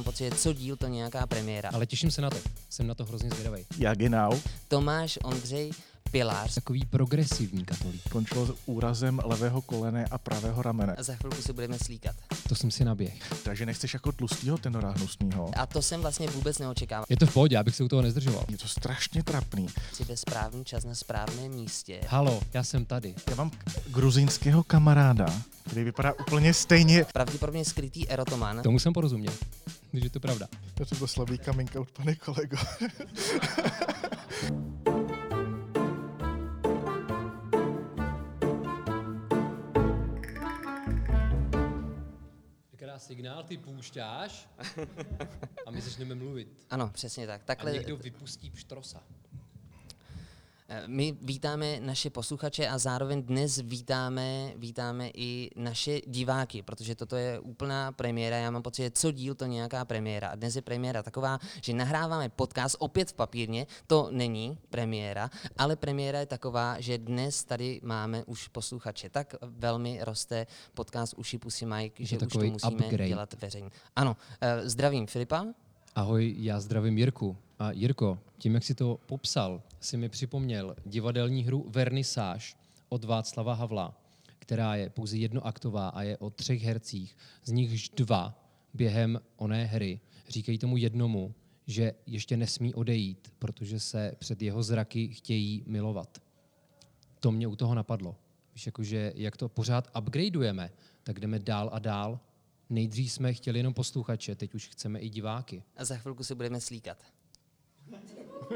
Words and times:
mám 0.00 0.04
pocit, 0.04 0.24
že 0.24 0.30
co 0.30 0.52
díl 0.52 0.76
to 0.76 0.86
nějaká 0.86 1.26
premiéra. 1.26 1.70
Ale 1.72 1.86
těším 1.86 2.10
se 2.10 2.22
na 2.22 2.30
to. 2.30 2.36
Jsem 2.70 2.86
na 2.86 2.94
to 2.94 3.04
hrozně 3.04 3.30
zvědavý. 3.30 3.64
Jak 3.78 4.00
je 4.00 4.10
now? 4.10 4.40
Tomáš 4.68 5.18
Ondřej 5.22 5.70
Pilář. 6.10 6.54
Takový 6.54 6.86
progresivní 6.86 7.64
katolík. 7.64 8.08
Končilo 8.08 8.46
s 8.46 8.54
úrazem 8.66 9.20
levého 9.24 9.62
kolene 9.62 10.04
a 10.10 10.18
pravého 10.18 10.62
ramene. 10.62 10.94
A 10.94 11.02
za 11.02 11.14
chvilku 11.14 11.42
se 11.42 11.52
budeme 11.52 11.78
slíkat. 11.78 12.16
To 12.48 12.54
jsem 12.54 12.70
si 12.70 12.84
naběh. 12.84 13.42
Takže 13.42 13.66
nechceš 13.66 13.94
jako 13.94 14.12
tlustýho 14.12 14.58
tenora 14.58 14.90
hnusnýho. 14.90 15.50
A 15.56 15.66
to 15.66 15.82
jsem 15.82 16.00
vlastně 16.00 16.26
vůbec 16.28 16.58
neočekával. 16.58 17.04
Je 17.08 17.16
to 17.16 17.26
v 17.26 17.32
pohodě, 17.32 17.58
abych 17.58 17.76
se 17.76 17.84
u 17.84 17.88
toho 17.88 18.02
nezdržoval. 18.02 18.44
Je 18.48 18.58
to 18.58 18.68
strašně 18.68 19.22
trapný. 19.22 19.66
Jsi 19.92 20.04
ve 20.04 20.16
správný 20.16 20.64
čas 20.64 20.84
na 20.84 20.94
správném 20.94 21.52
místě. 21.52 22.00
Halo, 22.08 22.40
já 22.54 22.62
jsem 22.62 22.84
tady. 22.84 23.14
Já 23.30 23.34
mám 23.36 23.50
gruzínského 23.86 24.62
kamaráda, 24.64 25.26
který 25.66 25.84
vypadá 25.84 26.12
úplně 26.12 26.54
stejně. 26.54 27.04
Pravděpodobně 27.12 27.64
skrytý 27.64 28.08
erotoman. 28.08 28.62
Tomu 28.62 28.78
jsem 28.78 28.92
porozuměl. 28.92 29.32
Když 29.90 30.04
je 30.04 30.10
to 30.10 30.20
pravda. 30.20 30.46
To 30.74 30.94
byl 30.94 31.06
slabý 31.06 31.38
coming 31.38 31.76
out, 31.76 31.90
pane 31.90 32.14
kolego. 32.14 32.56
signál, 43.10 43.42
ty 43.42 43.56
poušťáš 43.56 44.48
a 45.66 45.70
my 45.70 45.80
začneme 45.80 46.14
mluvit. 46.14 46.48
Ano, 46.70 46.90
přesně 46.94 47.26
tak. 47.26 47.40
A 47.40 47.44
Takhle 47.44 47.72
někdo 47.72 47.96
vypustí 47.96 48.50
pštrosa. 48.50 49.02
My 50.86 51.16
vítáme 51.22 51.80
naše 51.80 52.10
posluchače 52.10 52.68
a 52.68 52.78
zároveň 52.78 53.22
dnes 53.22 53.58
vítáme, 53.58 54.52
vítáme 54.56 55.10
i 55.14 55.50
naše 55.56 56.00
diváky, 56.06 56.62
protože 56.62 56.94
toto 56.94 57.16
je 57.16 57.40
úplná 57.40 57.92
premiéra. 57.92 58.36
Já 58.36 58.50
mám 58.50 58.62
pocit, 58.62 58.82
že 58.82 58.90
co 58.90 59.12
díl 59.12 59.34
to 59.34 59.46
nějaká 59.46 59.84
premiéra. 59.84 60.28
A 60.28 60.34
dnes 60.34 60.56
je 60.56 60.62
premiéra 60.62 61.02
taková, 61.02 61.38
že 61.62 61.74
nahráváme 61.74 62.28
podcast 62.28 62.76
opět 62.78 63.10
v 63.10 63.14
papírně. 63.14 63.66
To 63.86 64.08
není 64.10 64.58
premiéra, 64.70 65.30
ale 65.58 65.76
premiéra 65.76 66.20
je 66.20 66.26
taková, 66.26 66.80
že 66.80 66.98
dnes 66.98 67.44
tady 67.44 67.80
máme 67.82 68.24
už 68.24 68.48
posluchače. 68.48 69.08
Tak 69.10 69.34
velmi 69.42 69.98
roste 70.02 70.46
podcast 70.74 71.14
Uši 71.16 71.38
Pusy 71.38 71.66
Mike, 71.66 72.04
že 72.04 72.18
to 72.18 72.26
už 72.26 72.32
to 72.32 72.40
musíme 72.40 72.84
upgrade. 72.84 73.08
dělat 73.08 73.34
veřejně. 73.40 73.70
Ano, 73.96 74.16
eh, 74.40 74.68
zdravím 74.68 75.06
Filipa. 75.06 75.46
Ahoj, 75.94 76.34
já 76.38 76.60
zdravím 76.60 76.98
Jirku. 76.98 77.36
A 77.60 77.72
Jirko, 77.72 78.18
tím, 78.38 78.54
jak 78.54 78.64
si 78.64 78.74
to 78.74 79.00
popsal, 79.06 79.62
si 79.80 79.96
mi 79.96 80.08
připomněl 80.08 80.76
divadelní 80.86 81.44
hru 81.44 81.66
Vernisáž 81.68 82.56
od 82.88 83.04
Václava 83.04 83.54
Havla, 83.54 84.00
která 84.38 84.76
je 84.76 84.90
pouze 84.90 85.16
jednoaktová 85.16 85.88
a 85.88 86.02
je 86.02 86.18
o 86.18 86.30
třech 86.30 86.62
hercích, 86.62 87.16
z 87.44 87.52
nichž 87.52 87.88
dva 87.88 88.44
během 88.74 89.20
oné 89.36 89.64
hry 89.64 90.00
říkají 90.28 90.58
tomu 90.58 90.76
jednomu, 90.76 91.34
že 91.66 91.92
ještě 92.06 92.36
nesmí 92.36 92.74
odejít, 92.74 93.32
protože 93.38 93.80
se 93.80 94.14
před 94.18 94.42
jeho 94.42 94.62
zraky 94.62 95.08
chtějí 95.08 95.64
milovat. 95.66 96.22
To 97.20 97.32
mě 97.32 97.46
u 97.46 97.56
toho 97.56 97.74
napadlo. 97.74 98.16
Víš, 98.54 98.66
jakože 98.66 99.12
jak 99.14 99.36
to 99.36 99.48
pořád 99.48 99.88
upgradeujeme, 99.98 100.70
tak 101.02 101.20
jdeme 101.20 101.38
dál 101.38 101.70
a 101.72 101.78
dál. 101.78 102.20
Nejdřív 102.70 103.12
jsme 103.12 103.34
chtěli 103.34 103.58
jenom 103.58 103.74
posluchače, 103.74 104.34
teď 104.34 104.54
už 104.54 104.68
chceme 104.68 104.98
i 104.98 105.08
diváky. 105.08 105.62
A 105.76 105.84
za 105.84 105.96
chvilku 105.96 106.24
se 106.24 106.34
budeme 106.34 106.60
slíkat. 106.60 107.19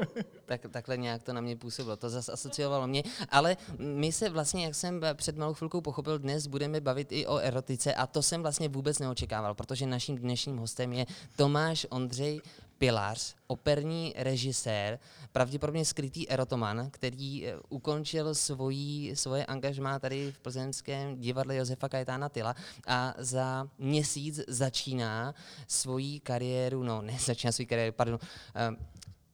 tak, 0.45 0.61
takhle 0.71 0.97
nějak 0.97 1.23
to 1.23 1.33
na 1.33 1.41
mě 1.41 1.55
působilo. 1.55 1.97
To 1.97 2.09
zase 2.09 2.31
asociovalo 2.31 2.87
mě. 2.87 3.03
Ale 3.29 3.57
my 3.79 4.11
se 4.11 4.29
vlastně, 4.29 4.65
jak 4.65 4.75
jsem 4.75 5.01
před 5.13 5.37
malou 5.37 5.53
chvilkou 5.53 5.81
pochopil, 5.81 6.19
dnes 6.19 6.47
budeme 6.47 6.81
bavit 6.81 7.11
i 7.11 7.27
o 7.27 7.37
erotice 7.37 7.93
a 7.93 8.07
to 8.07 8.21
jsem 8.21 8.41
vlastně 8.41 8.69
vůbec 8.69 8.99
neočekával, 8.99 9.55
protože 9.55 9.87
naším 9.87 10.17
dnešním 10.17 10.57
hostem 10.57 10.93
je 10.93 11.05
Tomáš 11.35 11.87
Ondřej 11.89 12.41
Pilář, 12.77 13.35
operní 13.47 14.13
režisér, 14.17 14.99
pravděpodobně 15.31 15.85
skrytý 15.85 16.29
erotoman, 16.29 16.89
který 16.91 17.47
eh, 17.47 17.55
ukončil 17.69 18.35
svojí, 18.35 19.15
svoje 19.15 19.45
angažmá 19.45 19.99
tady 19.99 20.31
v 20.31 20.39
plzeňském 20.39 21.19
divadle 21.19 21.55
Josefa 21.55 21.89
Kajetána 21.89 22.29
Tyla 22.29 22.55
a 22.87 23.13
za 23.17 23.67
měsíc 23.77 24.39
začíná 24.47 25.35
svoji 25.67 26.19
kariéru, 26.19 26.83
no 26.83 27.01
ne 27.01 27.17
začíná 27.25 27.51
svoji 27.51 27.65
kariéru, 27.65 27.93
pardon, 27.93 28.19
eh, 28.55 28.75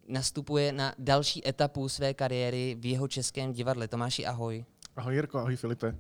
nastupuje 0.07 0.72
na 0.72 0.95
další 0.97 1.47
etapu 1.47 1.89
své 1.89 2.13
kariéry 2.13 2.78
v 2.79 2.85
jeho 2.85 3.07
českém 3.07 3.53
divadle. 3.53 3.88
Tomáši, 3.88 4.25
ahoj. 4.25 4.66
Ahoj 4.95 5.16
Jirko, 5.16 5.38
ahoj 5.38 5.56
Filipe. 5.56 5.95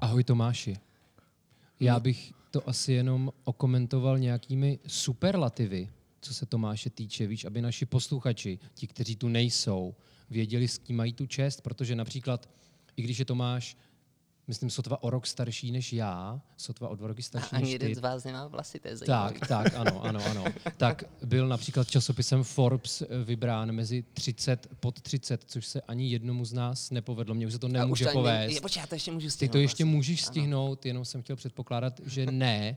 Ahoj 0.00 0.24
Tomáši. 0.24 0.76
Já 1.80 2.00
bych 2.00 2.32
to 2.50 2.68
asi 2.68 2.92
jenom 2.92 3.32
okomentoval 3.44 4.18
nějakými 4.18 4.78
superlativy, 4.86 5.88
co 6.20 6.34
se 6.34 6.46
Tomáše 6.46 6.90
týče, 6.90 7.26
víš, 7.26 7.44
aby 7.44 7.62
naši 7.62 7.86
posluchači, 7.86 8.58
ti, 8.74 8.86
kteří 8.86 9.16
tu 9.16 9.28
nejsou, 9.28 9.94
věděli, 10.30 10.68
s 10.68 10.78
kým 10.78 10.96
mají 10.96 11.12
tu 11.12 11.26
čest, 11.26 11.60
protože 11.60 11.96
například, 11.96 12.48
i 12.96 13.02
když 13.02 13.18
je 13.18 13.24
Tomáš, 13.24 13.76
myslím, 14.46 14.70
sotva 14.70 15.02
o 15.02 15.10
rok 15.10 15.26
starší 15.26 15.72
než 15.72 15.92
já, 15.92 16.40
sotva 16.56 16.88
o 16.88 16.94
dva 16.94 17.08
roky 17.08 17.20
A 17.20 17.22
starší 17.22 17.48
ani 17.52 17.62
než 17.62 17.72
jeden 17.72 17.88
ty, 17.88 17.94
z 17.94 17.98
vás 17.98 18.24
nemá 18.24 18.46
vlasy, 18.46 18.80
to 18.80 18.88
je 18.88 18.96
zajímavé. 18.96 19.32
tak, 19.38 19.48
tak, 19.48 19.74
ano, 19.76 20.04
ano, 20.04 20.20
ano. 20.30 20.44
Tak 20.76 21.04
byl 21.24 21.48
například 21.48 21.90
časopisem 21.90 22.44
Forbes 22.44 23.02
eh, 23.02 23.06
vybrán 23.24 23.72
mezi 23.72 24.02
30 24.02 24.66
pod 24.80 25.00
30, 25.00 25.44
což 25.46 25.66
se 25.66 25.80
ani 25.80 26.10
jednomu 26.10 26.44
z 26.44 26.52
nás 26.52 26.90
nepovedlo. 26.90 27.34
Mně 27.34 27.46
už 27.46 27.52
se 27.52 27.58
to 27.58 27.66
A 27.66 27.70
nemůže 27.70 28.04
ne- 28.04 28.12
povést. 28.12 28.54
Je, 28.54 28.60
počkej, 28.60 28.80
já 28.80 28.86
to 28.86 28.94
ještě 28.94 29.12
můžu 29.12 29.26
Ty 29.26 29.30
stihnout. 29.30 29.52
to 29.52 29.58
ještě 29.58 29.84
vlastně. 29.84 29.96
můžeš 29.96 30.22
Ano. 30.22 30.26
stihnout, 30.32 30.86
jenom 30.86 31.04
jsem 31.04 31.22
chtěl 31.22 31.36
předpokládat, 31.36 32.00
že 32.06 32.26
ne. 32.26 32.76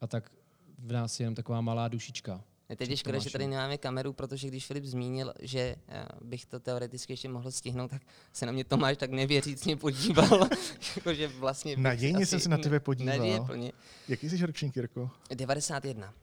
A 0.00 0.06
tak 0.06 0.30
v 0.78 0.92
nás 0.92 1.20
je 1.20 1.24
jenom 1.24 1.34
taková 1.34 1.60
malá 1.60 1.88
dušička. 1.88 2.40
Ne, 2.72 2.76
Teď 2.76 2.90
je 2.90 2.96
škoda, 2.96 3.18
že 3.18 3.30
tady 3.30 3.46
nemáme 3.46 3.78
kameru, 3.78 4.12
protože 4.12 4.48
když 4.48 4.66
Filip 4.66 4.84
zmínil, 4.84 5.32
že 5.40 5.76
eh, 5.88 6.06
bych 6.20 6.46
to 6.46 6.60
teoreticky 6.60 7.12
ještě 7.12 7.28
mohl 7.28 7.50
stihnout, 7.50 7.90
tak 7.90 8.02
se 8.32 8.46
na 8.46 8.52
mě 8.52 8.64
Tomáš 8.64 8.96
tak 8.96 9.10
nevěřícně 9.10 9.76
podíval. 9.76 10.48
Jakože 10.96 11.28
vlastně 11.28 11.76
Nadějně 11.76 12.26
jsem 12.26 12.40
se 12.40 12.48
na 12.48 12.58
tebe 12.58 12.80
podíval. 12.80 13.18
Naděje 13.18 13.40
plně. 13.40 13.72
Jaký 14.08 14.30
jsi 14.30 14.46
ročník, 14.46 14.76
Jirko? 14.76 15.10
91. 15.34 16.14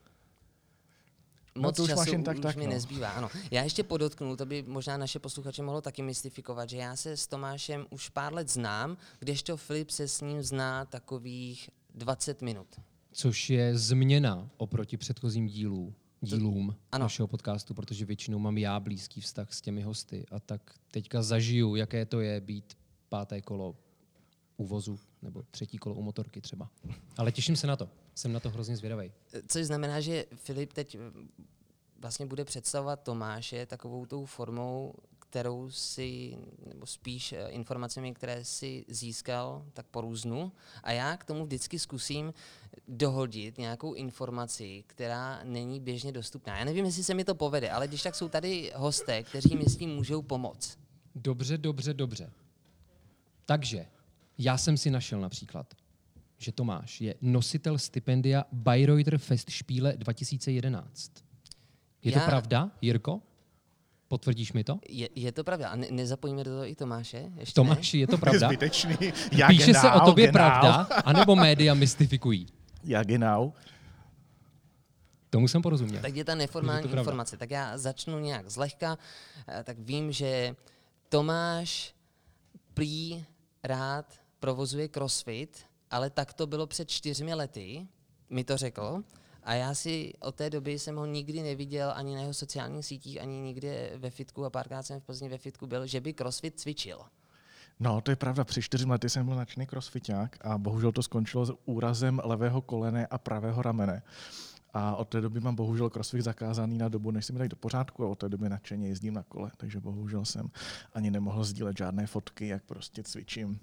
No, 1.56 1.62
Moc 1.62 1.76
to 1.76 1.84
už 1.84 1.90
času 1.90 2.00
máš 2.00 2.08
jen 2.08 2.24
tak, 2.24 2.38
už 2.38 2.44
tak, 2.44 2.56
mi 2.56 2.66
no. 2.66 2.72
nezbývá. 2.72 3.10
Ano. 3.10 3.30
Já 3.52 3.64
ještě 3.64 3.84
podotknu, 3.84 4.36
to 4.36 4.46
by 4.46 4.64
možná 4.68 4.98
naše 4.98 5.20
posluchače 5.20 5.64
mohlo 5.64 5.82
taky 5.82 6.02
mystifikovat, 6.02 6.70
že 6.70 6.78
já 6.78 6.96
se 6.96 7.18
s 7.18 7.28
Tomášem 7.28 7.86
už 7.90 8.10
pár 8.10 8.34
let 8.34 8.50
znám, 8.50 8.98
kdežto 9.20 9.58
Filip 9.58 9.90
se 9.90 10.08
s 10.08 10.22
ním 10.22 10.44
zná 10.44 10.86
takových 10.86 11.70
20 11.96 12.42
minut. 12.42 12.68
Což 13.12 13.50
je 13.50 13.78
změna 13.78 14.50
oproti 14.58 14.98
předchozím 14.98 15.48
dílů, 15.48 15.94
dílům 16.22 16.76
ano. 16.92 17.04
našeho 17.06 17.28
podcastu, 17.28 17.74
protože 17.74 18.06
většinou 18.06 18.40
mám 18.40 18.58
já 18.58 18.80
blízký 18.80 19.22
vztah 19.22 19.54
s 19.54 19.62
těmi 19.62 19.82
hosty. 19.82 20.26
A 20.32 20.40
tak 20.40 20.76
teďka 20.92 21.22
zažiju, 21.22 21.76
jaké 21.76 22.06
to 22.06 22.20
je 22.20 22.42
být 22.42 22.78
páté 23.10 23.42
kolo 23.42 23.76
u 24.58 24.66
vozu 24.66 25.00
nebo 25.22 25.44
třetí 25.52 25.78
kolo 25.78 25.96
u 25.96 26.02
motorky 26.02 26.42
třeba. 26.42 26.70
Ale 27.18 27.32
těším 27.32 27.56
se 27.56 27.68
na 27.68 27.76
to. 27.76 27.90
Jsem 28.16 28.34
na 28.34 28.40
to 28.40 28.50
hrozně 28.50 28.78
zvědavý. 28.78 29.12
Což 29.48 29.66
znamená, 29.66 30.02
že 30.02 30.26
Filip 30.36 30.74
teď 30.74 30.96
eh, 30.96 31.00
vlastně 32.00 32.26
bude 32.26 32.46
představovat 32.46 33.04
Tomáše 33.04 33.66
takovou 33.66 34.06
tou 34.06 34.26
formou, 34.26 34.94
kterou 35.30 35.70
si, 35.70 36.38
nebo 36.68 36.86
spíš 36.86 37.34
eh, 37.34 37.48
informacemi, 37.50 38.14
které 38.14 38.46
si 38.46 38.86
získal 38.88 39.66
tak 39.74 39.86
po 39.86 40.02
různu. 40.02 40.52
A 40.84 40.92
já 40.92 41.18
k 41.18 41.24
tomu 41.24 41.46
vždycky 41.46 41.80
zkusím 41.80 42.34
dohodit 42.88 43.58
nějakou 43.58 43.94
informaci, 43.94 44.84
která 44.88 45.42
není 45.44 45.80
běžně 45.80 46.12
dostupná. 46.12 46.58
Já 46.58 46.66
nevím, 46.66 46.86
jestli 46.86 47.04
se 47.04 47.14
mi 47.14 47.24
to 47.24 47.36
povede, 47.36 47.72
ale 47.72 47.88
když 47.88 48.04
tak 48.04 48.16
jsou 48.16 48.30
tady 48.30 48.72
hosté, 48.76 49.24
kteří 49.24 49.56
mi 49.56 49.66
s 49.66 49.78
tím 49.78 49.90
můžou 49.90 50.22
pomoct. 50.22 50.78
Dobře, 51.16 51.58
dobře, 51.58 51.94
dobře. 51.94 52.32
Takže 53.46 53.86
já 54.38 54.58
jsem 54.58 54.78
si 54.78 54.92
našel 54.92 55.22
například, 55.22 55.74
že 56.38 56.52
Tomáš 56.52 57.02
je 57.02 57.16
nositel 57.22 57.78
stipendia 57.78 58.46
Bayreuther 58.52 59.18
Festspiele 59.18 59.94
2011. 59.98 61.12
Je 62.04 62.12
to 62.12 62.20
Já- 62.20 62.26
pravda, 62.26 62.72
Jirko? 62.82 63.22
Potvrdíš 64.10 64.54
mi 64.54 64.64
to? 64.66 64.80
Je, 64.90 65.10
je 65.16 65.32
to 65.32 65.44
pravda. 65.44 65.70
A 65.70 65.76
ne, 65.76 65.88
nezapojíme 65.92 66.44
do 66.44 66.52
toho 66.52 66.66
i 66.66 66.76
Tomáše? 66.76 67.30
Ještě 67.38 67.54
Tomáši, 67.54 67.98
je 67.98 68.08
to 68.08 68.14
Je 68.16 68.18
pravda? 68.18 68.48
zbytečný. 68.48 68.98
Jak 69.32 69.48
Píše 69.50 69.74
se 69.74 69.88
o 69.88 69.94
genau, 69.94 70.06
tobě 70.06 70.26
genau. 70.26 70.34
pravda, 70.34 70.88
anebo 71.06 71.36
média 71.36 71.74
mystifikují? 71.74 72.48
Jak 72.84 73.08
genau? 73.08 73.54
Tomu 75.30 75.48
jsem 75.48 75.62
porozuměl. 75.62 76.02
Tak 76.02 76.16
je 76.16 76.24
ta 76.26 76.32
Je 76.32 76.36
neformální 76.36 76.82
pravda. 76.84 77.02
informace. 77.02 77.38
Tak 77.38 77.52
já 77.52 77.78
začnu 77.78 78.20
nějak 78.20 78.50
zlehka. 78.50 78.98
Eh, 79.48 79.64
Tak 79.64 79.80
vím, 79.80 80.12
že 80.12 80.56
Tomáš 81.10 81.94
prý 82.74 83.24
rád 83.64 84.06
provozuje 84.40 84.88
crossfit, 84.88 85.58
ale 85.92 86.10
tak 86.10 86.34
to 86.34 86.48
bylo 86.48 86.68
před 86.68 86.90
čtyřmi 86.90 87.34
lety, 87.34 87.88
mi 88.30 88.44
to 88.44 88.58
řekl. 88.58 89.04
A 89.44 89.54
já 89.54 89.74
si 89.74 90.14
od 90.20 90.36
té 90.36 90.50
doby 90.50 90.80
jsem 90.80 90.96
ho 90.96 91.06
nikdy 91.06 91.44
neviděl 91.44 91.92
ani 91.96 92.16
na 92.16 92.22
jeho 92.22 92.34
sociálních 92.34 92.86
sítích, 92.86 93.22
ani 93.22 93.42
nikde 93.42 93.92
ve 93.98 94.10
fitku 94.10 94.46
a 94.46 94.50
párkrát 94.50 94.84
jsem 94.84 95.00
v 95.00 95.04
Plzni 95.04 95.30
ve 95.30 95.38
fitku 95.38 95.68
byl, 95.68 95.88
že 95.88 96.02
by 96.02 96.14
crossfit 96.14 96.60
cvičil. 96.60 97.00
No, 97.80 98.02
to 98.02 98.12
je 98.12 98.16
pravda. 98.16 98.44
Při 98.44 98.62
čtyři 98.62 98.86
lety 98.86 99.10
jsem 99.10 99.26
byl 99.26 99.36
načný 99.36 99.66
crossfiták 99.66 100.38
a 100.42 100.58
bohužel 100.58 100.92
to 100.92 101.04
skončilo 101.04 101.46
s 101.46 101.54
úrazem 101.66 102.22
levého 102.24 102.62
kolene 102.62 103.08
a 103.08 103.18
pravého 103.18 103.62
ramene. 103.62 104.02
A 104.74 104.96
od 104.96 105.08
té 105.10 105.22
doby 105.22 105.40
mám 105.40 105.56
bohužel 105.56 105.90
crossfit 105.90 106.22
zakázaný 106.22 106.78
na 106.78 106.90
dobu, 106.90 107.12
než 107.12 107.26
se 107.26 107.34
mi 107.34 107.40
dají 107.40 107.50
do 107.50 107.56
pořádku 107.56 108.06
a 108.06 108.08
od 108.08 108.20
té 108.20 108.30
doby 108.30 108.50
nadšeně 108.50 108.88
jezdím 108.88 109.14
na 109.14 109.24
kole, 109.24 109.52
takže 109.58 109.80
bohužel 109.80 110.26
jsem 110.26 110.50
ani 110.94 111.12
nemohl 111.12 111.44
sdílet 111.44 111.78
žádné 111.78 112.08
fotky, 112.08 112.48
jak 112.48 112.64
prostě 112.64 113.04
cvičím 113.04 113.60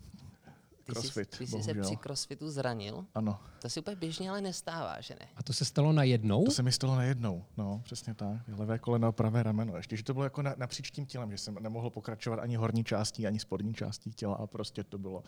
Ty 0.87 0.93
crossfit, 0.93 1.33
jsi, 1.35 1.39
ty 1.39 1.47
jsi 1.47 1.51
se 1.51 1.57
bohužel. 1.57 1.85
při 1.85 1.97
crossfitu 1.97 2.51
zranil? 2.51 3.05
Ano, 3.15 3.39
To 3.63 3.69
si 3.71 3.81
úplně 3.81 3.97
běžně 3.97 4.31
ale 4.31 4.41
nestává, 4.41 5.01
že 5.01 5.15
ne? 5.21 5.27
A 5.37 5.43
to 5.43 5.53
se 5.53 5.65
stalo 5.65 5.93
najednou? 5.93 6.45
to 6.45 6.51
se 6.51 6.63
mi 6.63 6.73
stalo 6.73 6.97
najednou, 6.97 7.45
no, 7.57 7.81
přesně 7.85 8.15
tak. 8.15 8.41
Levé 8.59 8.79
koleno, 8.79 9.13
pravé 9.13 9.43
rameno. 9.43 9.77
Ještě, 9.77 9.97
že 9.97 10.03
to 10.05 10.13
bylo 10.15 10.25
jako 10.25 10.43
na, 10.43 10.55
napříč 10.59 10.91
tím 10.91 11.07
tělem, 11.07 11.31
že 11.31 11.39
jsem 11.39 11.55
nemohl 11.61 11.91
pokračovat 11.91 12.39
ani 12.41 12.57
horní 12.57 12.85
částí, 12.85 13.27
ani 13.27 13.39
spodní 13.39 13.75
částí 13.75 14.11
těla 14.11 14.35
a 14.35 14.47
prostě 14.47 14.85
to 14.85 14.99
bylo 14.99 15.23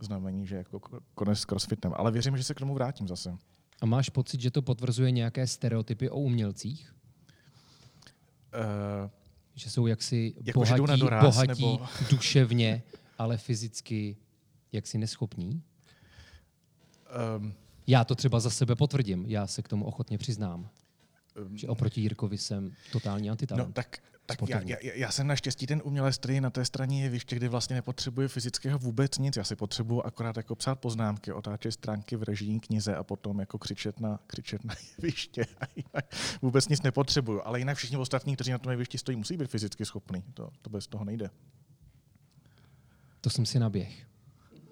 znamení, 0.00 0.46
že 0.46 0.56
jako 0.56 0.78
ko- 0.78 1.00
konec 1.14 1.38
s 1.38 1.44
crossfitem. 1.44 1.92
Ale 1.96 2.10
věřím, 2.10 2.36
že 2.36 2.44
se 2.44 2.54
k 2.54 2.58
tomu 2.58 2.74
vrátím 2.74 3.08
zase. 3.08 3.36
A 3.80 3.86
máš 3.86 4.08
pocit, 4.08 4.40
že 4.40 4.50
to 4.50 4.62
potvrzuje 4.62 5.10
nějaké 5.10 5.46
stereotypy 5.46 6.10
o 6.10 6.16
umělcích? 6.20 6.94
Uh, 9.04 9.10
Že 9.54 9.70
jsou 9.70 9.86
jaksi 9.86 10.34
Jako, 10.44 10.64
na 10.64 10.76
bohatí, 10.76 11.00
doraz, 11.00 11.22
bohatí 11.24 11.48
nebo- 11.48 11.86
duševně, 12.10 12.82
ale 13.18 13.36
fyzicky 13.36 14.16
jaksi 14.72 14.98
neschopní? 14.98 15.62
um, 17.38 17.54
Já 17.86 18.04
to 18.04 18.14
třeba 18.14 18.40
za 18.40 18.50
sebe 18.50 18.76
potvrdím, 18.76 19.24
já 19.28 19.46
se 19.46 19.62
k 19.62 19.68
tomu 19.68 19.84
ochotně 19.84 20.18
přiznám. 20.18 20.68
Že 21.54 21.68
oproti 21.68 22.00
Jirkovi 22.00 22.38
jsem 22.38 22.72
totální 22.92 23.30
antitalent. 23.30 23.68
No 23.68 23.72
tak, 23.72 23.98
tak 24.26 24.48
já, 24.48 24.60
já, 24.60 24.76
já, 24.94 25.10
jsem 25.10 25.26
naštěstí 25.26 25.66
ten 25.66 25.82
umělec, 25.84 26.18
který 26.18 26.40
na 26.40 26.50
té 26.50 26.64
straně 26.64 27.02
jeviště, 27.02 27.36
kdy 27.36 27.48
vlastně 27.48 27.76
nepotřebuje 27.76 28.28
fyzického 28.28 28.78
vůbec 28.78 29.18
nic. 29.18 29.36
Já 29.36 29.44
si 29.44 29.56
potřebuju 29.56 30.02
akorát 30.02 30.36
jako 30.36 30.54
psát 30.54 30.74
poznámky, 30.74 31.32
otáčet 31.32 31.72
stránky 31.72 32.16
v 32.16 32.22
režijní 32.22 32.60
knize 32.60 32.96
a 32.96 33.02
potom 33.02 33.40
jako 33.40 33.58
křičet 33.58 34.00
na, 34.00 34.20
křičet 34.26 34.64
na 34.64 34.74
jeviště. 34.98 35.46
A 35.60 35.64
jinak 35.76 36.14
vůbec 36.42 36.68
nic 36.68 36.82
nepotřebuju. 36.82 37.40
Ale 37.44 37.58
jinak 37.58 37.76
všichni 37.76 37.96
ostatní, 37.96 38.34
kteří 38.34 38.50
na 38.50 38.58
tom 38.58 38.70
jevišti 38.70 38.98
stojí, 38.98 39.16
musí 39.16 39.36
být 39.36 39.50
fyzicky 39.50 39.84
schopní. 39.84 40.22
To, 40.34 40.50
to 40.62 40.70
bez 40.70 40.86
toho 40.86 41.04
nejde. 41.04 41.30
To 43.20 43.30
jsem 43.30 43.46
si 43.46 43.58
naběh. 43.58 44.09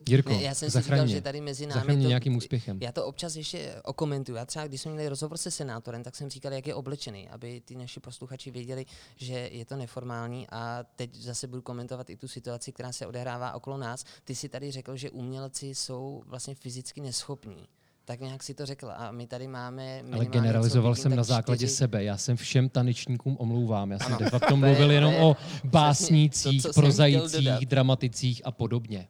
Jirko, 0.09 0.33
já 0.33 0.55
jsem 0.55 0.71
si 0.71 0.81
říkal, 0.81 1.07
že 1.07 1.21
tady 1.21 1.41
mezi 1.41 1.67
námi 1.67 1.87
to, 2.03 2.09
nějakým 2.09 2.37
úspěchem. 2.37 2.79
Já 2.83 2.93
to 2.93 3.07
občas 3.07 3.37
ještě 3.37 3.75
okomentuju. 3.85 4.37
Já 4.37 4.47
třeba, 4.47 4.67
když 4.67 4.81
jsme 4.81 4.93
měli 4.93 5.09
rozhovor 5.09 5.37
se 5.39 5.51
senátorem, 5.51 6.03
tak 6.03 6.17
jsem 6.17 6.31
říkal, 6.31 6.53
jak 6.53 6.67
je 6.67 6.75
oblečený, 6.75 7.29
aby 7.29 7.61
ty 7.65 7.77
naši 7.77 8.01
posluchači 8.01 8.51
věděli, 8.51 8.87
že 9.17 9.35
je 9.53 9.65
to 9.65 9.77
neformální. 9.77 10.47
A 10.53 10.85
teď 10.97 11.15
zase 11.15 11.47
budu 11.47 11.63
komentovat 11.63 12.11
i 12.11 12.17
tu 12.17 12.29
situaci, 12.29 12.73
která 12.73 12.93
se 12.93 13.07
odehrává 13.07 13.53
okolo 13.53 13.77
nás. 13.77 14.05
Ty 14.25 14.35
si 14.35 14.49
tady 14.49 14.71
řekl, 14.71 14.97
že 14.97 15.11
umělci 15.11 15.67
jsou 15.75 16.23
vlastně 16.27 16.55
fyzicky 16.55 17.01
neschopní. 17.01 17.69
Tak 18.05 18.21
nějak 18.21 18.43
si 18.43 18.55
to 18.55 18.67
řekl. 18.67 18.91
A 18.97 19.11
my 19.13 19.27
tady 19.27 19.47
máme. 19.49 20.03
Ale 20.13 20.27
generalizoval 20.27 20.95
jsem 20.95 21.17
na 21.17 21.23
základě 21.23 21.67
čtyři- 21.67 21.77
sebe. 21.77 22.05
Já 22.05 22.17
jsem 22.17 22.37
všem 22.37 22.69
tanečníkům 22.69 23.37
omlouvám. 23.41 23.91
Já 23.91 23.99
jsem 23.99 24.07
Ano. 24.15 24.19
de 24.25 24.31
facto 24.31 24.49
To 24.49 24.57
mluvil 24.57 24.87
to 24.87 24.93
jenom 24.93 25.13
je 25.13 25.21
o 25.21 25.35
to, 25.35 25.69
básnících, 25.69 26.67
prozajících, 26.75 27.45
dodat. 27.45 27.63
dramaticích 27.63 28.43
a 28.45 28.51
podobně. 28.53 29.09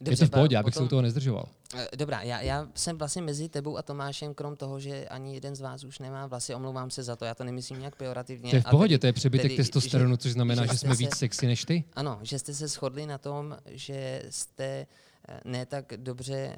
Je 0.00 0.04
Dobře, 0.04 0.24
to 0.24 0.26
v 0.26 0.30
pohodě, 0.30 0.56
abych 0.58 0.74
se 0.74 0.82
u 0.82 0.88
toho 0.88 1.02
nezdržoval. 1.02 1.48
Eh, 1.74 1.88
Dobrá, 1.96 2.22
já, 2.22 2.40
já 2.40 2.68
jsem 2.74 2.98
vlastně 2.98 3.22
mezi 3.22 3.48
tebou 3.48 3.76
a 3.78 3.82
Tomášem, 3.82 4.34
krom 4.34 4.56
toho, 4.56 4.80
že 4.80 5.08
ani 5.08 5.34
jeden 5.34 5.56
z 5.56 5.60
vás 5.60 5.84
už 5.84 5.98
nemá 5.98 6.26
vlasy, 6.26 6.54
omlouvám 6.54 6.90
se 6.90 7.02
za 7.02 7.16
to, 7.16 7.24
já 7.24 7.34
to 7.34 7.44
nemyslím 7.44 7.78
nějak 7.78 7.96
pejorativně. 7.96 8.50
To 8.50 8.56
je 8.56 8.62
v 8.62 8.70
pohodě, 8.70 8.94
tedy- 8.94 9.00
to 9.00 9.06
je 9.06 9.12
přebytek 9.12 9.44
tedy, 9.44 9.56
testosteronu, 9.56 10.16
což 10.16 10.32
znamená, 10.32 10.62
že 10.66 10.68
jste 10.68 10.78
jsme 10.78 10.96
se- 10.96 10.98
víc 11.02 11.16
sexy 11.16 11.46
než 11.46 11.64
ty. 11.64 11.84
Ano, 11.96 12.18
že 12.22 12.38
jste 12.38 12.54
se 12.54 12.68
shodli 12.68 13.06
na 13.06 13.18
tom, 13.18 13.56
že 13.66 14.22
jste 14.30 14.86
ne 15.44 15.66
tak 15.66 15.92
dobře 15.96 16.56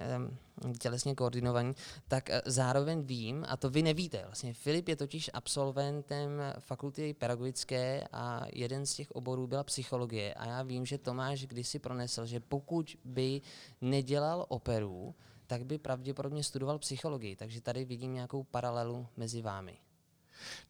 tělesně 0.78 1.14
koordinovaní, 1.14 1.74
tak 2.08 2.30
eh, 2.30 2.42
zároveň 2.46 3.02
vím, 3.02 3.44
a 3.48 3.56
to 3.56 3.70
vy 3.70 3.82
nevíte, 3.82 4.22
vlastně 4.22 4.54
Filip 4.54 4.88
je 4.88 4.96
totiž 4.96 5.30
absolventem 5.34 6.30
fakulty 6.58 7.14
pedagogické 7.14 8.04
a 8.12 8.46
jeden 8.52 8.86
z 8.86 8.94
těch 8.94 9.10
oborů 9.10 9.46
byla 9.46 9.64
psychologie 9.64 10.34
a 10.34 10.46
já 10.46 10.62
vím, 10.62 10.86
že 10.86 10.98
Tomáš 10.98 11.46
kdysi 11.46 11.78
pronesl, 11.78 12.26
že 12.26 12.40
pokud 12.40 12.96
by 13.04 13.40
nedělal 13.80 14.46
operu, 14.48 15.14
tak 15.46 15.64
by 15.64 15.78
pravděpodobně 15.78 16.44
studoval 16.44 16.78
psychologii, 16.78 17.36
takže 17.36 17.60
tady 17.60 17.84
vidím 17.84 18.14
nějakou 18.14 18.42
paralelu 18.42 19.06
mezi 19.16 19.42
vámi. 19.42 19.78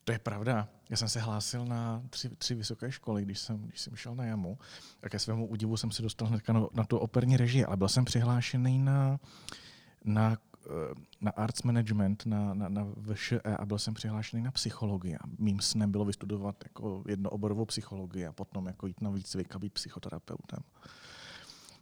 To 0.04 0.12
je 0.12 0.18
pravda. 0.18 0.68
Já 0.90 0.96
jsem 0.96 1.08
se 1.08 1.20
hlásil 1.20 1.64
na 1.64 2.02
tři, 2.10 2.28
tři 2.28 2.54
vysoké 2.54 2.92
školy, 2.92 3.22
když 3.22 3.38
jsem, 3.38 3.62
když 3.62 3.80
jsem 3.80 3.96
šel 3.96 4.14
na 4.14 4.24
jamu. 4.24 4.58
A 5.02 5.08
ke 5.08 5.18
svému 5.18 5.46
údivu 5.46 5.76
jsem 5.76 5.90
se 5.90 6.02
dostal 6.02 6.28
hnedka 6.28 6.52
na, 6.52 6.66
na 6.72 6.84
tu 6.84 6.98
operní 6.98 7.36
režii, 7.36 7.64
ale 7.64 7.76
byl 7.76 7.88
jsem 7.88 8.04
přihlášený 8.04 8.78
na, 8.78 9.20
na, 10.04 10.36
eh, 10.66 10.94
na 11.20 11.30
arts 11.30 11.62
management, 11.62 12.26
na, 12.26 12.54
na, 12.54 12.68
na 12.68 12.86
VŠE 12.96 13.40
a 13.40 13.66
byl 13.66 13.78
jsem 13.78 13.94
přihlášený 13.94 14.42
na 14.42 14.50
psychologii. 14.50 15.16
A 15.16 15.20
mým 15.38 15.60
snem 15.60 15.90
bylo 15.90 16.04
vystudovat 16.04 16.56
jako 16.64 17.04
jednooborovou 17.08 17.64
psychologii 17.64 18.26
a 18.26 18.32
potom 18.32 18.66
jako 18.66 18.86
jít 18.86 19.00
na 19.00 19.10
výcvik 19.10 19.54
a 19.54 19.58
být 19.58 19.72
psychoterapeutem. 19.72 20.60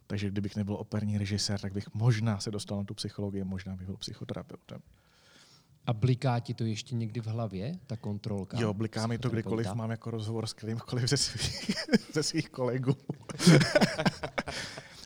Takže 0.06 0.30
kdybych 0.30 0.56
nebyl 0.56 0.74
operní 0.74 1.18
režisér, 1.18 1.60
tak 1.60 1.72
bych 1.72 1.94
možná 1.94 2.38
se 2.38 2.50
dostal 2.50 2.78
na 2.78 2.84
tu 2.84 2.94
psychologii, 2.94 3.44
možná 3.44 3.76
bych 3.76 3.86
byl 3.86 3.96
psychoterapeutem. 3.96 4.80
A 5.86 5.92
bliká 5.92 6.40
ti 6.40 6.54
to 6.54 6.64
ještě 6.64 6.94
někdy 6.94 7.20
v 7.20 7.26
hlavě, 7.26 7.78
ta 7.86 7.96
kontrolka? 7.96 8.60
Jo, 8.60 8.74
bliká 8.74 9.06
mi 9.06 9.18
to 9.18 9.28
kdykoliv 9.28 9.74
mám 9.74 9.90
jako 9.90 10.10
rozhovor 10.10 10.46
s 10.46 10.52
kterýmkoliv 10.52 11.10
ze 11.10 11.16
svých, 11.16 11.76
ze 12.12 12.22
svých 12.22 12.50
kolegů. 12.50 12.96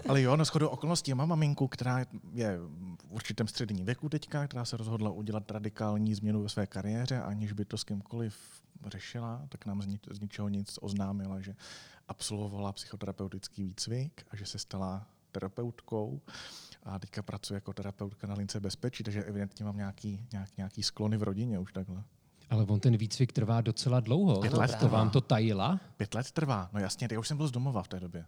Ale 0.09 0.23
jo, 0.23 0.37
na 0.37 0.45
schodu 0.45 0.69
okolností 0.69 1.15
mám 1.15 1.29
maminku, 1.29 1.69
která 1.69 2.05
je 2.33 2.59
v 3.09 3.13
určitém 3.13 3.49
středním 3.49 3.87
věku 3.87 4.09
teďka, 4.09 4.47
která 4.47 4.65
se 4.65 4.77
rozhodla 4.77 5.11
udělat 5.11 5.51
radikální 5.51 6.15
změnu 6.15 6.43
ve 6.43 6.49
své 6.49 6.67
kariéře, 6.67 7.21
aniž 7.21 7.53
by 7.53 7.65
to 7.65 7.79
s 7.79 7.85
kýmkoliv 7.85 8.37
řešila, 8.87 9.43
tak 9.49 9.67
nám 9.67 9.83
z, 9.83 9.87
ni- 9.87 9.99
z 10.11 10.21
ničeho 10.21 10.49
nic 10.49 10.79
oznámila, 10.83 11.41
že 11.41 11.55
absolvovala 12.09 12.73
psychoterapeutický 12.73 13.63
výcvik 13.63 14.27
a 14.31 14.37
že 14.37 14.47
se 14.47 14.59
stala 14.59 15.07
terapeutkou 15.33 16.21
a 16.83 16.99
teďka 16.99 17.23
pracuje 17.23 17.57
jako 17.57 17.73
terapeutka 17.73 18.27
na 18.27 18.35
lince 18.35 18.61
bezpečí, 18.61 19.05
takže 19.05 19.25
evidentně 19.25 19.65
mám 19.65 19.77
nějaký, 19.77 20.27
nějak, 20.33 20.49
nějaký 20.57 20.83
sklony 20.83 21.17
v 21.17 21.23
rodině 21.23 21.59
už 21.59 21.73
takhle. 21.73 22.03
Ale 22.51 22.65
on 22.65 22.81
ten 22.81 22.97
výcvik 22.97 23.33
trvá 23.33 23.61
docela 23.61 24.01
dlouho. 24.01 24.41
Pět 24.41 24.51
To- 24.51 24.61
let 24.61 24.71
to 24.71 24.77
trvá. 24.77 24.99
vám 24.99 25.11
to 25.11 25.21
tajila? 25.21 25.81
Pět 25.97 26.15
let 26.15 26.31
trvá, 26.31 26.71
no 26.73 26.81
jasně, 26.81 27.09
já 27.13 27.19
už 27.19 27.29
jsem 27.29 27.37
byl 27.37 27.49
z 27.49 27.51
domova 27.51 27.83
v 27.83 27.89
té 27.89 28.01
době. 28.01 28.25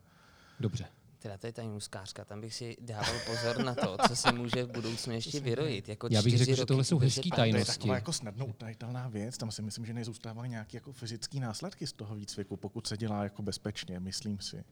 Dobře. 0.61 0.85
Teda 1.19 1.39
to 1.39 1.47
je 1.47 1.53
ta 1.53 1.63
nůzkářka, 1.63 2.25
tam 2.25 2.41
bych 2.41 2.55
si 2.55 2.77
dával 2.81 3.15
pozor 3.27 3.65
na 3.65 3.75
to, 3.75 3.97
co 4.09 4.17
se 4.17 4.33
může 4.33 4.65
v 4.65 4.71
budoucnu 4.73 5.13
ještě 5.13 5.41
vyrojit. 5.41 5.89
Jako 5.89 6.09
Já 6.11 6.23
bych 6.23 6.39
řekl, 6.39 6.55
že 6.55 6.67
tohle 6.67 6.85
jsou 6.85 6.99
hezký 6.99 7.31
pán. 7.31 7.37
To 7.37 7.45
je 7.45 7.53
tajnosti. 7.53 7.79
taková 7.79 7.95
jako 7.95 8.13
snadno 8.13 8.47
utajitelná 8.47 9.09
věc, 9.09 9.39
tam 9.39 9.51
si 9.51 9.63
myslím, 9.63 9.87
že 9.87 9.93
nezůstávaly 9.95 10.49
nějaké 10.49 10.77
jako 10.77 10.93
fyzické 10.93 11.41
následky 11.41 11.87
z 11.87 11.93
toho 11.93 12.15
výcviku, 12.15 12.57
pokud 12.57 12.87
se 12.87 12.97
dělá 12.97 13.23
jako 13.25 13.43
bezpečně, 13.43 14.01
myslím 14.01 14.41
si. 14.41 14.65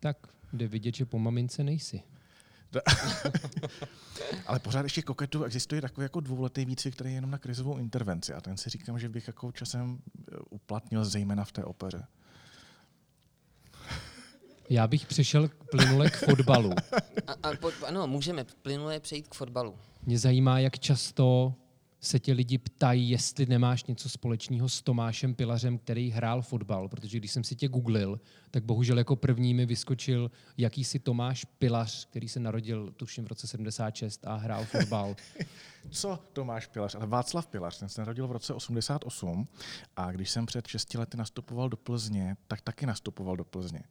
Tak 0.00 0.16
jde 0.52 0.68
vidět, 0.68 0.94
že 0.94 1.06
po 1.06 1.18
mamince 1.18 1.64
nejsi. 1.64 2.02
Ale 4.46 4.58
pořád 4.58 4.82
ještě 4.82 5.02
koketu 5.02 5.44
existuje 5.44 5.80
takový 5.80 6.04
jako 6.04 6.20
dvouletý 6.20 6.64
výcvik, 6.64 6.94
který 6.94 7.10
je 7.10 7.14
jenom 7.14 7.30
na 7.30 7.38
krizovou 7.38 7.78
intervenci 7.78 8.34
a 8.34 8.40
ten 8.40 8.56
si 8.56 8.70
říkám, 8.70 8.98
že 8.98 9.08
bych 9.08 9.26
jako 9.26 9.52
časem 9.52 9.98
eh, 10.32 10.36
uplatnil 10.50 11.04
zejména 11.04 11.44
v 11.44 11.52
té 11.52 11.64
opeře. 11.64 12.06
Já 14.70 14.86
bych 14.86 15.06
přešel 15.06 15.48
k 15.48 15.54
plynule 15.70 16.10
k 16.10 16.16
fotbalu. 16.16 16.70
A, 17.26 17.32
a, 17.48 17.56
po, 17.60 17.70
ano, 17.86 18.06
můžeme 18.06 18.44
plynule 18.62 19.00
přejít 19.00 19.28
k 19.28 19.34
fotbalu. 19.34 19.78
Mě 20.06 20.18
zajímá, 20.18 20.58
jak 20.58 20.78
často 20.78 21.54
se 22.00 22.18
tě 22.18 22.32
lidi 22.32 22.58
ptají, 22.58 23.10
jestli 23.10 23.46
nemáš 23.46 23.84
něco 23.84 24.08
společného 24.08 24.68
s 24.68 24.82
Tomášem 24.82 25.34
Pilařem, 25.34 25.78
který 25.78 26.10
hrál 26.10 26.42
fotbal, 26.42 26.88
protože 26.88 27.18
když 27.18 27.30
jsem 27.30 27.44
si 27.44 27.56
tě 27.56 27.68
googlil, 27.68 28.20
tak 28.50 28.64
bohužel 28.64 28.98
jako 28.98 29.16
první 29.16 29.54
mi 29.54 29.66
vyskočil 29.66 30.30
jakýsi 30.58 30.98
Tomáš 30.98 31.44
Pilař, 31.44 32.06
který 32.06 32.28
se 32.28 32.40
narodil 32.40 32.92
tuším 32.96 33.24
v 33.24 33.28
roce 33.28 33.46
76 33.46 34.26
a 34.26 34.34
hrál 34.36 34.64
fotbal. 34.64 35.16
Co 35.90 36.18
Tomáš 36.32 36.66
Pilař? 36.66 36.94
Ale 36.94 37.06
Václav 37.06 37.46
Pilař, 37.46 37.78
ten 37.78 37.88
se 37.88 38.00
narodil 38.00 38.28
v 38.28 38.32
roce 38.32 38.54
88 38.54 39.48
a 39.96 40.12
když 40.12 40.30
jsem 40.30 40.46
před 40.46 40.66
6 40.66 40.94
lety 40.94 41.16
nastupoval 41.16 41.68
do 41.68 41.76
Plzně, 41.76 42.36
tak 42.48 42.60
taky 42.60 42.86
nastupoval 42.86 43.36
do 43.36 43.44
Plzně. 43.44 43.82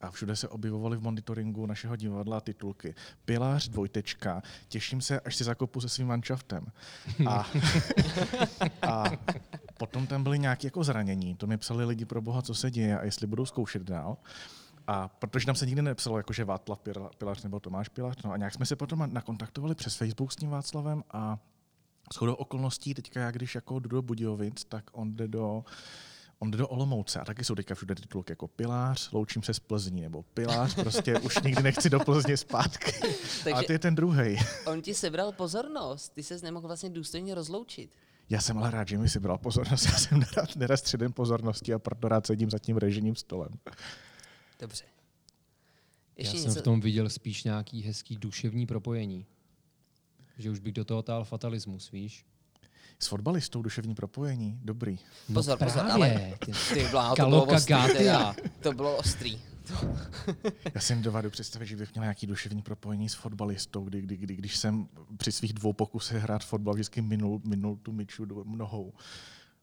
A 0.00 0.10
všude 0.10 0.36
se 0.36 0.48
objevovaly 0.48 0.96
v 0.96 1.02
monitoringu 1.02 1.66
našeho 1.66 1.96
divadla 1.96 2.40
titulky 2.40 2.94
Pilař, 3.24 3.68
dvojtečka, 3.68 4.42
těším 4.68 5.00
se, 5.00 5.20
až 5.20 5.36
si 5.36 5.44
zakopu 5.44 5.80
se 5.80 5.88
svým 5.88 6.06
manšaftem. 6.08 6.66
A, 7.28 7.46
a 8.82 9.04
potom 9.78 10.06
tam 10.06 10.22
byly 10.22 10.38
nějaké 10.38 10.66
jako 10.66 10.84
zranění, 10.84 11.34
to 11.34 11.46
mi 11.46 11.58
psali 11.58 11.84
lidi 11.84 12.04
pro 12.04 12.22
boha, 12.22 12.42
co 12.42 12.54
se 12.54 12.70
děje 12.70 12.98
a 12.98 13.04
jestli 13.04 13.26
budou 13.26 13.46
zkoušet 13.46 13.82
dál. 13.82 14.16
A 14.86 15.08
protože 15.08 15.46
tam 15.46 15.54
se 15.54 15.66
nikdy 15.66 15.82
nepsalo, 15.82 16.16
jako 16.16 16.32
že 16.32 16.44
Václav 16.44 16.80
Pila- 16.80 17.10
Pilař 17.18 17.42
nebo 17.42 17.60
Tomáš 17.60 17.88
Pilař, 17.88 18.16
no 18.24 18.32
a 18.32 18.36
nějak 18.36 18.54
jsme 18.54 18.66
se 18.66 18.76
potom 18.76 19.08
nakontaktovali 19.12 19.74
přes 19.74 19.96
Facebook 19.96 20.32
s 20.32 20.36
tím 20.36 20.50
Václavem 20.50 21.04
a 21.10 21.38
shodou 22.14 22.34
okolností 22.34 22.94
teďka 22.94 23.20
já, 23.20 23.30
když 23.30 23.54
jako 23.54 23.78
jdu 23.78 23.88
do 23.88 24.02
Budějovic, 24.02 24.64
tak 24.64 24.84
on 24.92 25.16
jde 25.16 25.28
do 25.28 25.64
on 26.38 26.50
jde 26.50 26.58
do 26.58 26.68
Olomouce 26.68 27.20
a 27.20 27.24
taky 27.24 27.44
jsou 27.44 27.54
teďka 27.54 27.74
všude 27.74 27.94
titulky 27.94 28.32
jako 28.32 28.48
Pilář, 28.48 29.12
loučím 29.12 29.42
se 29.42 29.54
z 29.54 29.58
Plzní, 29.58 30.00
nebo 30.00 30.22
Pilář, 30.22 30.74
prostě 30.74 31.18
už 31.20 31.42
nikdy 31.42 31.62
nechci 31.62 31.90
do 31.90 32.00
Plzně 32.00 32.36
zpátky. 32.36 32.92
Takže 33.44 33.52
a 33.52 33.62
ty 33.62 33.72
je 33.72 33.78
ten 33.78 33.94
druhý. 33.94 34.38
On 34.66 34.82
ti 34.82 34.94
sebral 34.94 35.32
pozornost, 35.32 36.08
ty 36.14 36.22
ses 36.22 36.42
nemohl 36.42 36.66
vlastně 36.66 36.90
důstojně 36.90 37.34
rozloučit. 37.34 37.90
Já 38.30 38.40
jsem 38.40 38.58
ale 38.58 38.70
rád, 38.70 38.88
že 38.88 38.98
mi 38.98 39.08
si 39.08 39.20
bral 39.20 39.38
pozornost. 39.38 39.84
Já 39.84 39.92
jsem 39.98 40.18
nerad, 40.20 40.56
nerad 40.56 40.76
středem 40.76 41.12
pozornosti 41.12 41.74
a 41.74 41.78
proto 41.78 42.08
rád 42.08 42.26
sedím 42.26 42.50
za 42.50 42.58
tím 42.58 42.76
režijním 42.76 43.16
stolem. 43.16 43.48
Dobře. 44.62 44.84
Ještě 46.16 46.36
Já 46.36 46.40
něco... 46.40 46.52
jsem 46.52 46.62
v 46.62 46.64
tom 46.64 46.80
viděl 46.80 47.10
spíš 47.10 47.44
nějaký 47.44 47.82
hezký 47.82 48.16
duševní 48.16 48.66
propojení. 48.66 49.26
Že 50.38 50.50
už 50.50 50.58
bych 50.58 50.72
do 50.72 50.84
toho 50.84 51.02
tál 51.02 51.24
fatalismus, 51.24 51.90
víš? 51.90 52.26
S 52.98 53.06
fotbalistou 53.06 53.62
duševní 53.62 53.94
propojení, 53.94 54.60
dobrý. 54.64 54.98
No 55.28 55.34
pozor, 55.34 55.58
pozor, 55.58 55.84
právě. 55.84 55.94
ale 55.94 56.38
ty 56.74 56.88
blá, 56.90 57.14
to 57.14 57.26
bylo 57.26 57.44
ostrý, 57.44 57.76
teda, 57.96 58.36
to 58.60 58.72
bylo 58.72 58.96
ostrý. 58.96 59.40
Já 60.74 60.80
si 60.80 60.96
dovedu 60.96 61.30
představit, 61.30 61.66
že 61.66 61.76
bych 61.76 61.94
měl 61.94 62.04
nějaký 62.04 62.26
duševní 62.26 62.62
propojení 62.62 63.08
s 63.08 63.14
fotbalistou, 63.14 63.84
kdy, 63.84 64.00
kdy, 64.00 64.16
kdy, 64.16 64.36
když 64.36 64.56
jsem 64.56 64.88
při 65.16 65.32
svých 65.32 65.52
dvou 65.52 65.72
pokusech 65.72 66.22
hrát 66.22 66.44
fotbal 66.44 66.74
vždycky 66.74 67.02
minul, 67.02 67.40
minul 67.44 67.76
tu 67.76 67.92
myču 67.92 68.24
do 68.24 68.44
nohou 68.44 68.92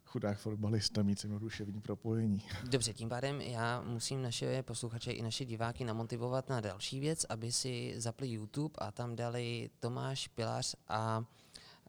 chudák 0.09 0.37
fotbalista 0.37 1.03
mít 1.03 1.19
se 1.19 1.27
mnou 1.27 1.39
duševní 1.39 1.81
propojení. 1.81 2.43
Dobře, 2.69 2.93
tím 2.93 3.09
pádem 3.09 3.41
já 3.41 3.81
musím 3.81 4.21
naše 4.21 4.63
posluchače 4.63 5.11
i 5.11 5.21
naše 5.21 5.45
diváky 5.45 5.83
namotivovat 5.83 6.49
na 6.49 6.61
další 6.61 6.99
věc, 6.99 7.25
aby 7.29 7.51
si 7.51 7.93
zapli 7.97 8.27
YouTube 8.27 8.73
a 8.77 8.91
tam 8.91 9.15
dali 9.15 9.69
Tomáš 9.79 10.27
Pilář 10.27 10.75
a 10.87 11.23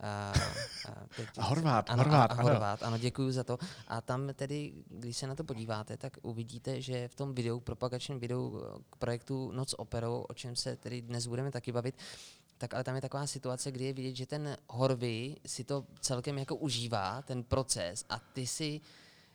a, 0.02 0.32
a, 0.88 1.06
teď, 1.16 1.28
a 1.38 1.42
Horvát, 1.42 1.90
ano, 1.90 2.02
Horvát, 2.02 2.30
a, 2.30 2.34
a 2.34 2.42
Horvát, 2.42 2.82
ano, 2.82 2.98
děkuji 2.98 3.32
za 3.32 3.44
to. 3.44 3.58
A 3.88 4.00
tam 4.00 4.28
tedy, 4.34 4.72
když 4.88 5.16
se 5.16 5.26
na 5.26 5.34
to 5.34 5.44
podíváte, 5.44 5.96
tak 5.96 6.16
uvidíte, 6.22 6.80
že 6.80 7.08
v 7.08 7.14
tom 7.14 7.34
videu, 7.34 7.60
propagačním 7.60 8.18
videu 8.18 8.62
k 8.90 8.96
projektu 8.96 9.52
Noc 9.52 9.74
operou, 9.78 10.20
o 10.28 10.34
čem 10.34 10.56
se 10.56 10.76
tedy 10.76 11.02
dnes 11.02 11.26
budeme 11.26 11.50
taky 11.50 11.72
bavit, 11.72 11.94
tak 12.60 12.74
ale 12.74 12.84
tam 12.84 12.94
je 12.94 13.00
taková 13.00 13.26
situace, 13.26 13.72
kdy 13.72 13.84
je 13.84 13.92
vidět, 13.92 14.16
že 14.16 14.26
ten 14.26 14.56
Horvy 14.68 15.36
si 15.46 15.64
to 15.64 15.84
celkem 16.00 16.38
jako 16.38 16.56
užívá, 16.56 17.22
ten 17.22 17.42
proces, 17.42 18.04
a 18.08 18.18
ty 18.18 18.46
si 18.46 18.80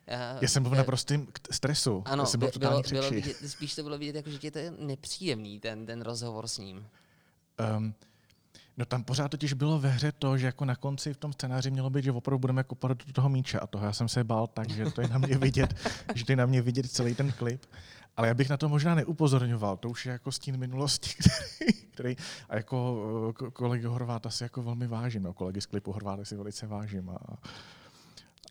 Uh, 0.08 0.38
Já 0.42 0.48
jsem 0.48 0.64
byl 0.64 0.72
v 0.72 0.76
naprostém 0.76 1.28
stresu. 1.52 2.04
Ano, 2.06 2.24
Já 2.24 2.26
jsem 2.28 2.40
byl 2.40 2.52
bylo, 2.60 2.82
bylo 2.82 3.12
vidět, 3.12 3.38
spíš 3.50 3.76
to 3.76 3.84
bylo 3.84 3.98
vidět, 3.98 4.16
jako, 4.16 4.30
že 4.30 4.40
je 4.44 4.52
to 4.52 4.60
nepříjemný, 4.80 5.60
ten, 5.60 5.86
ten 5.86 6.02
rozhovor 6.02 6.48
s 6.48 6.58
ním. 6.58 6.88
Um, 7.78 7.94
No 8.78 8.86
tam 8.86 9.04
pořád 9.04 9.28
totiž 9.28 9.54
bylo 9.54 9.80
ve 9.80 9.90
hře 9.90 10.12
to, 10.12 10.38
že 10.38 10.46
jako 10.46 10.66
na 10.66 10.76
konci 10.76 11.14
v 11.14 11.18
tom 11.18 11.34
scénáři 11.34 11.72
mělo 11.72 11.90
být, 11.90 12.04
že 12.04 12.12
opravdu 12.12 12.40
budeme 12.40 12.64
kopat 12.64 12.92
do 13.06 13.14
toho 13.14 13.30
míče 13.30 13.60
a 13.60 13.68
toho 13.68 13.86
já 13.86 13.94
jsem 13.94 14.08
se 14.08 14.24
bál 14.24 14.48
tak, 14.48 14.70
že 14.70 14.92
to 14.92 15.02
je 15.02 15.08
na 15.08 15.18
mě 15.18 15.38
vidět, 15.38 15.74
že 16.16 16.26
to 16.26 16.32
je 16.32 16.36
na 16.36 16.46
mě 16.46 16.62
vidět 16.62 16.92
celý 16.92 17.16
ten 17.16 17.32
klip. 17.32 17.66
Ale 18.18 18.28
já 18.28 18.34
bych 18.34 18.50
na 18.50 18.58
to 18.58 18.70
možná 18.70 18.96
neupozorňoval, 18.96 19.78
to 19.78 19.90
už 19.90 20.06
je 20.06 20.12
jako 20.12 20.32
stín 20.32 20.58
minulosti, 20.58 21.10
který, 21.20 21.85
který 21.96 22.16
a 22.50 22.56
jako 22.56 23.34
kolegy 23.54 23.86
Horváta 23.86 24.30
si 24.30 24.44
jako 24.44 24.64
velmi 24.64 24.88
vážím, 24.88 25.24
no, 25.24 25.34
kolegy 25.34 25.62
z 25.62 25.66
klipu 25.66 25.92
Horváta 25.92 26.26
si 26.26 26.36
velice 26.36 26.68
vážím 26.68 27.10
a, 27.10 27.18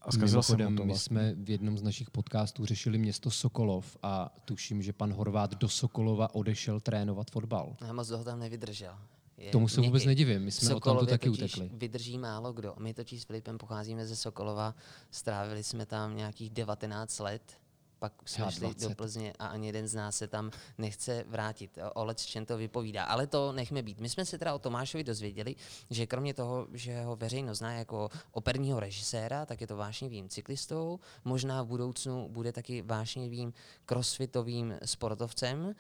a 0.03 0.13
zkazil 0.13 0.43
jsem 0.43 0.77
to 0.77 0.85
vlastně. 0.85 0.85
My 0.85 0.99
jsme 0.99 1.35
v 1.45 1.51
jednom 1.51 1.79
z 1.79 1.83
našich 1.83 2.11
podcastů 2.11 2.67
řešili 2.67 2.99
město 2.99 3.31
Sokolov 3.31 3.97
a 4.03 4.35
tuším, 4.45 4.83
že 4.83 4.93
pan 4.93 5.13
Horvát 5.13 5.55
do 5.55 5.69
Sokolova 5.69 6.35
odešel 6.35 6.81
trénovat 6.81 7.31
fotbal. 7.31 7.77
Já 7.87 7.93
moc 7.93 8.09
toho 8.09 8.25
tam 8.25 8.39
nevydržel. 8.39 8.95
Je 9.37 9.51
Tomu 9.51 9.69
se 9.69 9.81
vůbec 9.81 10.05
nedivím, 10.05 10.43
my 10.43 10.51
jsme 10.51 10.69
Sokolově 10.69 11.03
o 11.03 11.07
tamto 11.07 11.11
taky 11.11 11.29
utekli. 11.29 11.71
vydrží 11.73 12.19
málo 12.19 12.53
kdo. 12.53 12.75
My 12.79 12.95
totiž 12.95 13.23
s 13.23 13.25
Filipem 13.25 13.59
pocházíme 13.59 14.07
ze 14.07 14.17
Sokolova, 14.17 14.75
strávili 15.11 15.63
jsme 15.63 15.87
tam 15.87 16.17
nějakých 16.17 16.51
19 16.51 17.19
let, 17.19 17.43
pak 18.05 18.29
jsme 18.29 18.53
šli 18.53 18.75
do 18.75 18.91
Plzně 18.95 19.33
a 19.39 19.47
ani 19.47 19.67
jeden 19.67 19.89
z 19.89 19.95
nás 19.95 20.17
se 20.17 20.29
tam 20.29 20.51
nechce 20.79 21.25
vrátit. 21.29 21.79
Olec 21.95 22.25
čem 22.25 22.47
to 22.47 22.57
vypovídá. 22.57 23.05
Ale 23.05 23.27
to 23.27 23.53
nechme 23.53 23.83
být. 23.83 24.01
My 24.01 24.09
jsme 24.09 24.25
se 24.25 24.39
teda 24.39 24.55
o 24.55 24.59
Tomášovi 24.59 25.05
dozvěděli, 25.05 25.57
že 25.91 26.07
kromě 26.07 26.35
toho, 26.35 26.67
že 26.73 27.03
ho 27.03 27.17
veřejnost 27.17 27.59
zná 27.59 27.73
jako 27.73 28.11
operního 28.33 28.81
režiséra, 28.81 29.47
tak 29.47 29.61
je 29.61 29.67
to 29.67 29.77
vášnivým 29.77 30.29
cyklistou. 30.29 31.01
Možná 31.25 31.63
v 31.63 31.67
budoucnu 31.67 32.29
bude 32.29 32.53
taky 32.53 32.83
vášnivým 32.83 33.53
crossfitovým 33.87 34.75
sportovcem. 34.85 35.75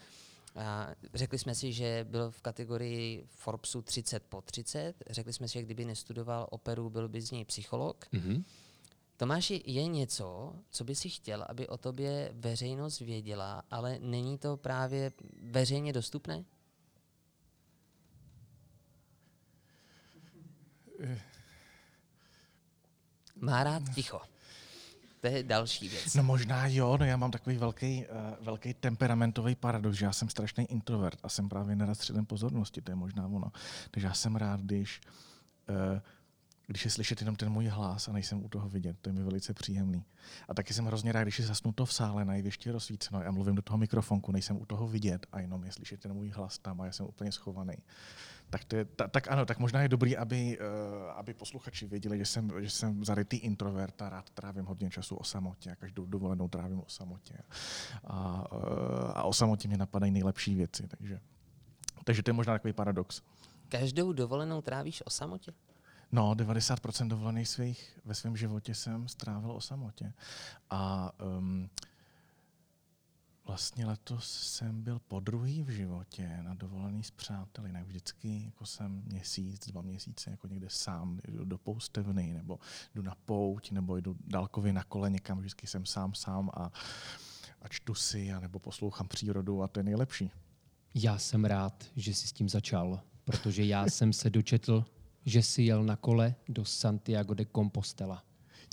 A 0.56 0.88
řekli 1.14 1.38
jsme 1.38 1.54
si, 1.54 1.72
že 1.72 2.06
byl 2.08 2.30
v 2.30 2.40
kategorii 2.40 3.26
Forbesu 3.28 3.82
30 3.82 4.22
po 4.22 4.40
30. 4.40 4.94
Řekli 5.10 5.32
jsme 5.32 5.48
si, 5.48 5.52
že 5.52 5.62
kdyby 5.62 5.84
nestudoval 5.84 6.46
operu, 6.50 6.90
byl 6.90 7.08
by 7.08 7.20
z 7.20 7.30
něj 7.30 7.44
psycholog. 7.44 8.06
Mm-hmm. 8.12 8.44
Tomáši, 9.16 9.62
je 9.66 9.86
něco, 9.86 10.54
co 10.70 10.84
by 10.84 10.94
si 10.94 11.08
chtěl, 11.08 11.44
aby 11.48 11.68
o 11.68 11.76
tobě 11.76 12.30
veřejnost 12.34 13.00
věděla, 13.00 13.62
ale 13.70 13.98
není 13.98 14.38
to 14.38 14.56
právě 14.56 15.12
veřejně 15.42 15.92
dostupné? 15.92 16.44
Má 23.36 23.64
rád 23.64 23.82
ticho. 23.94 24.20
To 25.20 25.26
je 25.26 25.42
další 25.42 25.88
věc. 25.88 26.14
No 26.14 26.22
možná 26.22 26.66
jo, 26.66 26.96
no 27.00 27.04
já 27.04 27.16
mám 27.16 27.30
takový 27.30 27.56
velký, 27.56 28.06
uh, 28.06 28.44
velký 28.44 28.74
temperamentový 28.74 29.54
paradox, 29.54 29.96
že 29.96 30.04
já 30.04 30.12
jsem 30.12 30.28
strašný 30.28 30.64
introvert 30.64 31.18
a 31.22 31.28
jsem 31.28 31.48
právě 31.48 31.76
nerad 31.76 31.94
středem 31.94 32.26
pozornosti, 32.26 32.80
to 32.80 32.90
je 32.90 32.94
možná 32.94 33.26
ono. 33.26 33.52
Takže 33.90 34.06
já 34.06 34.14
jsem 34.14 34.36
rád, 34.36 34.60
když, 34.60 35.00
uh, 35.68 36.00
když 36.66 36.84
je 36.84 36.90
slyšet 36.90 37.20
jenom 37.20 37.36
ten 37.36 37.50
můj 37.50 37.66
hlas 37.66 38.08
a 38.08 38.12
nejsem 38.12 38.44
u 38.44 38.48
toho 38.48 38.68
vidět, 38.68 38.96
to 39.00 39.08
je 39.08 39.12
mi 39.12 39.22
velice 39.22 39.54
příjemný. 39.54 40.04
A 40.48 40.54
taky 40.54 40.74
jsem 40.74 40.84
hrozně 40.84 41.12
rád, 41.12 41.22
když 41.22 41.38
je 41.38 41.46
zasnuto 41.46 41.86
v 41.86 41.94
sále 41.94 42.24
na 42.24 42.34
ještě 42.34 42.72
rozsvíceno 42.72 43.22
a 43.26 43.30
mluvím 43.30 43.54
do 43.54 43.62
toho 43.62 43.78
mikrofonku, 43.78 44.32
nejsem 44.32 44.56
u 44.56 44.66
toho 44.66 44.88
vidět 44.88 45.26
a 45.32 45.40
jenom 45.40 45.64
je 45.64 45.72
slyšet 45.72 46.00
ten 46.00 46.12
můj 46.12 46.30
hlas 46.30 46.58
tam 46.58 46.80
a 46.80 46.86
já 46.86 46.92
jsem 46.92 47.06
úplně 47.06 47.32
schovaný 47.32 47.76
tak, 48.54 48.64
to 48.64 48.76
je, 48.76 48.84
ta, 48.84 49.08
tak 49.08 49.30
ano, 49.30 49.46
tak 49.46 49.58
možná 49.58 49.82
je 49.82 49.88
dobrý, 49.88 50.16
aby, 50.16 50.58
uh, 50.58 51.10
aby 51.10 51.34
posluchači 51.34 51.86
věděli, 51.86 52.18
že 52.18 52.24
jsem, 52.24 52.50
že 52.60 52.70
jsem 52.70 53.04
zarytý 53.04 53.36
introvert 53.36 54.02
a 54.02 54.08
rád 54.08 54.30
trávím 54.30 54.64
hodně 54.64 54.90
času 54.90 55.16
o 55.16 55.24
samotě 55.24 55.70
a 55.70 55.76
každou 55.76 56.06
dovolenou 56.06 56.48
trávím 56.48 56.80
o 56.80 56.88
samotě. 56.88 57.34
A, 58.04 58.44
uh, 58.52 58.58
a 59.14 59.22
o 59.22 59.32
samotě 59.32 59.68
mě 59.68 59.76
napadají 59.76 60.12
nejlepší 60.12 60.54
věci, 60.54 60.88
takže, 60.88 61.20
takže 62.04 62.22
to 62.22 62.30
je 62.30 62.32
možná 62.32 62.52
takový 62.52 62.72
paradox. 62.72 63.22
Každou 63.68 64.12
dovolenou 64.12 64.62
trávíš 64.62 65.02
o 65.06 65.10
samotě? 65.10 65.52
No, 66.12 66.34
90% 66.34 67.08
dovolených 67.08 67.48
svých 67.48 68.00
ve 68.04 68.14
svém 68.14 68.36
životě 68.36 68.74
jsem 68.74 69.08
strávil 69.08 69.52
o 69.52 69.60
samotě. 69.60 70.12
A 70.70 71.12
um, 71.38 71.70
Vlastně 73.46 73.86
letos 73.86 74.40
jsem 74.42 74.82
byl 74.82 74.98
po 74.98 75.20
druhý 75.20 75.62
v 75.62 75.68
životě 75.68 76.38
na 76.42 76.54
dovolený 76.54 77.04
s 77.04 77.10
přáteli. 77.10 77.72
Ne 77.72 77.84
vždycky 77.84 78.44
jako 78.44 78.66
jsem 78.66 79.02
měsíc, 79.06 79.66
dva 79.66 79.82
měsíce 79.82 80.30
jako 80.30 80.46
někde 80.46 80.66
sám, 80.70 81.20
jdu 81.28 81.44
do 81.44 81.58
poustevny, 81.58 82.34
nebo 82.34 82.58
jdu 82.94 83.02
na 83.02 83.14
pouť, 83.24 83.70
nebo 83.70 83.96
jdu 83.96 84.16
dálkově 84.26 84.72
na 84.72 84.84
kole 84.84 85.10
někam, 85.10 85.38
vždycky 85.38 85.66
jsem 85.66 85.86
sám 85.86 86.14
sám 86.14 86.50
a, 86.54 86.72
a 87.62 87.68
čtu 87.68 87.94
si, 87.94 88.32
a 88.32 88.40
nebo 88.40 88.58
poslouchám 88.58 89.08
přírodu 89.08 89.62
a 89.62 89.68
to 89.68 89.80
je 89.80 89.84
nejlepší. 89.84 90.30
Já 90.94 91.18
jsem 91.18 91.44
rád, 91.44 91.84
že 91.96 92.14
jsi 92.14 92.28
s 92.28 92.32
tím 92.32 92.48
začal, 92.48 93.00
protože 93.24 93.64
já 93.64 93.86
jsem 93.86 94.12
se 94.12 94.30
dočetl, 94.30 94.84
že 95.26 95.42
jsi 95.42 95.62
jel 95.62 95.84
na 95.84 95.96
kole 95.96 96.34
do 96.48 96.64
Santiago 96.64 97.34
de 97.34 97.46
Compostela. 97.54 98.22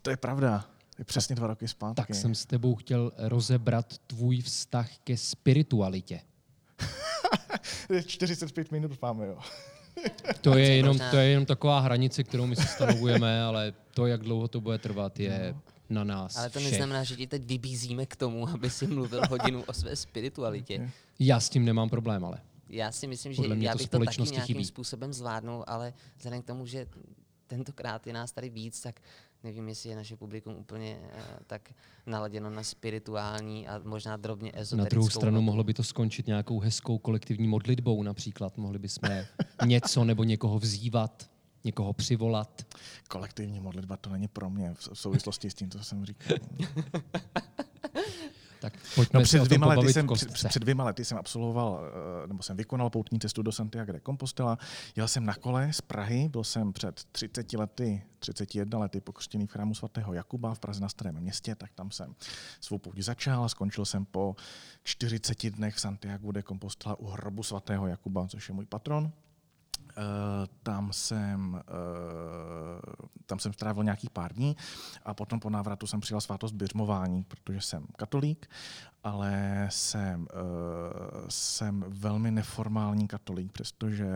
To 0.01 0.09
je 0.09 0.17
pravda. 0.17 0.65
Je 0.99 1.05
přesně 1.05 1.35
dva 1.35 1.47
roky 1.47 1.67
zpátky. 1.67 1.95
Tak 1.95 2.15
jsem 2.15 2.35
s 2.35 2.45
tebou 2.45 2.75
chtěl 2.75 3.11
rozebrat 3.17 3.97
tvůj 3.97 4.41
vztah 4.41 4.89
ke 5.03 5.17
spiritualitě. 5.17 6.21
45 8.05 8.71
minut 8.71 9.01
máme, 9.01 9.27
jo. 9.27 9.37
to, 10.41 10.57
je 10.57 10.75
jenom, 10.75 10.99
to 11.11 11.17
je 11.17 11.29
jenom 11.29 11.45
taková 11.45 11.79
hranice, 11.79 12.23
kterou 12.23 12.45
my 12.45 12.55
si 12.55 12.67
stanovujeme, 12.67 13.43
ale 13.43 13.73
to, 13.93 14.07
jak 14.07 14.21
dlouho 14.21 14.47
to 14.47 14.61
bude 14.61 14.77
trvat, 14.77 15.19
je 15.19 15.53
no. 15.53 15.61
na 15.89 16.03
nás 16.03 16.37
Ale 16.37 16.49
to 16.49 16.59
všech. 16.59 16.71
neznamená, 16.71 17.03
že 17.03 17.15
ti 17.15 17.27
teď 17.27 17.43
vybízíme 17.45 18.05
k 18.05 18.15
tomu, 18.15 18.49
aby 18.49 18.69
si 18.69 18.87
mluvil 18.87 19.21
hodinu 19.29 19.63
o 19.63 19.73
své 19.73 19.95
spiritualitě. 19.95 20.91
Já 21.19 21.39
s 21.39 21.49
tím 21.49 21.65
nemám 21.65 21.89
problém, 21.89 22.25
ale. 22.25 22.37
Já 22.71 22.91
si 22.91 23.07
myslím, 23.07 23.33
že 23.33 23.41
já 23.57 23.75
bych 23.75 23.89
to 23.89 23.99
taky 23.99 24.21
nějakým 24.21 24.55
chybí. 24.55 24.65
způsobem 24.65 25.13
zvládnul, 25.13 25.63
ale 25.67 25.93
vzhledem 26.17 26.41
k 26.41 26.45
tomu, 26.45 26.65
že 26.65 26.87
tentokrát 27.47 28.07
je 28.07 28.13
nás 28.13 28.31
tady 28.31 28.49
víc, 28.49 28.81
tak 28.81 29.01
nevím, 29.43 29.69
jestli 29.69 29.89
je 29.89 29.95
naše 29.95 30.15
publikum 30.15 30.55
úplně 30.55 30.99
uh, 31.01 31.21
tak 31.47 31.71
naladěno 32.05 32.49
na 32.49 32.63
spirituální 32.63 33.67
a 33.67 33.81
možná 33.83 34.17
drobně 34.17 34.51
ezoterickou. 34.53 34.77
Na 34.77 34.89
druhou 34.89 35.09
stranu 35.09 35.35
notu. 35.35 35.45
mohlo 35.45 35.63
by 35.63 35.73
to 35.73 35.83
skončit 35.83 36.27
nějakou 36.27 36.59
hezkou 36.59 36.97
kolektivní 36.97 37.47
modlitbou 37.47 38.03
například. 38.03 38.57
Mohli 38.57 38.79
bychom 38.79 39.09
něco 39.65 40.03
nebo 40.03 40.23
někoho 40.23 40.59
vzývat, 40.59 41.29
někoho 41.63 41.93
přivolat. 41.93 42.65
Kolektivní 43.09 43.59
modlitba 43.59 43.97
to 43.97 44.09
není 44.09 44.27
pro 44.27 44.49
mě 44.49 44.73
v 44.73 44.89
souvislosti 44.93 45.49
s 45.49 45.53
tím, 45.53 45.69
co 45.69 45.83
jsem 45.83 46.05
říkal. 46.05 46.37
Tak 48.61 48.73
pojďme 48.95 49.19
No 49.19 49.23
před 49.23 49.43
dvěma, 49.43 49.67
lety 49.67 49.93
jsem, 49.93 50.07
před, 50.07 50.33
před 50.33 50.59
dvěma 50.59 50.83
lety 50.83 51.05
jsem 51.05 51.17
absolvoval, 51.17 51.81
eh, 52.23 52.27
nebo 52.27 52.43
jsem 52.43 52.57
vykonal 52.57 52.89
poutní 52.89 53.19
cestu 53.19 53.41
do 53.41 53.51
Santiago 53.51 53.91
de 53.91 53.99
Compostela. 54.05 54.57
Jel 54.95 55.07
jsem 55.07 55.25
na 55.25 55.33
kole 55.33 55.73
z 55.73 55.81
Prahy, 55.81 56.29
byl 56.29 56.43
jsem 56.43 56.73
před 56.73 57.03
30 57.11 57.57
lety, 57.57 58.03
31 58.19 58.79
lety 58.79 59.01
pokřtěný 59.01 59.47
v 59.47 59.51
chrámu 59.51 59.75
svatého 59.75 60.13
Jakuba 60.13 60.53
v 60.53 60.59
Praze 60.59 60.81
na 60.81 60.89
Starém 60.89 61.19
městě, 61.19 61.55
tak 61.55 61.71
tam 61.75 61.91
jsem 61.91 62.15
svou 62.59 62.77
pouť 62.77 62.99
začal 62.99 63.43
a 63.43 63.49
skončil 63.49 63.85
jsem 63.85 64.05
po 64.05 64.35
40 64.83 65.49
dnech 65.49 65.75
v 65.75 65.79
Santiago 65.79 66.31
de 66.31 66.43
Compostela 66.43 66.99
u 66.99 67.07
hrobu 67.07 67.43
svatého 67.43 67.87
Jakuba, 67.87 68.27
což 68.27 68.49
je 68.49 68.55
můj 68.55 68.65
patron. 68.65 69.11
Uh, 69.97 70.03
tam 70.63 70.93
jsem, 70.93 71.53
uh, 71.53 71.59
tam 73.25 73.39
jsem 73.39 73.53
strávil 73.53 73.83
nějakých 73.83 74.09
pár 74.09 74.33
dní 74.33 74.55
a 75.05 75.13
potom 75.13 75.39
po 75.39 75.49
návratu 75.49 75.87
jsem 75.87 75.99
přijal 75.99 76.21
svátost 76.21 76.55
běžmování, 76.55 77.23
protože 77.23 77.61
jsem 77.61 77.87
katolík, 77.97 78.49
ale 79.03 79.67
jsem, 79.71 80.21
uh, 80.21 80.27
jsem 81.29 81.85
velmi 81.87 82.31
neformální 82.31 83.07
katolík, 83.07 83.51
přestože, 83.51 84.09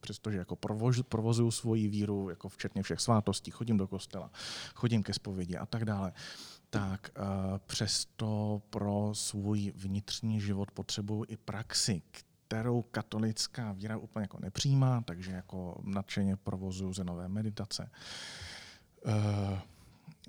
přestože 0.00 0.38
jako 0.38 0.56
provoz, 0.56 1.02
provozuju 1.02 1.50
svoji 1.50 1.88
víru, 1.88 2.30
jako 2.30 2.48
včetně 2.48 2.82
všech 2.82 3.00
svátostí, 3.00 3.50
chodím 3.50 3.76
do 3.76 3.86
kostela, 3.86 4.30
chodím 4.74 5.02
ke 5.02 5.14
zpovědi 5.14 5.56
a 5.56 5.66
tak 5.66 5.84
dále 5.84 6.12
tak 6.70 7.10
přesto 7.66 8.62
pro 8.70 9.10
svůj 9.12 9.72
vnitřní 9.76 10.40
život 10.40 10.70
potřebuji 10.70 11.24
i 11.28 11.36
praxi, 11.36 12.02
kterou 12.48 12.82
katolická 12.82 13.72
víra 13.72 13.96
úplně 13.96 14.22
jako 14.22 14.38
nepřijímá, 14.40 15.00
takže 15.00 15.32
jako 15.32 15.80
nadšeně 15.82 16.36
provozuju 16.36 16.92
zenové 16.92 17.28
meditace. 17.28 17.90
Uh, 19.06 19.12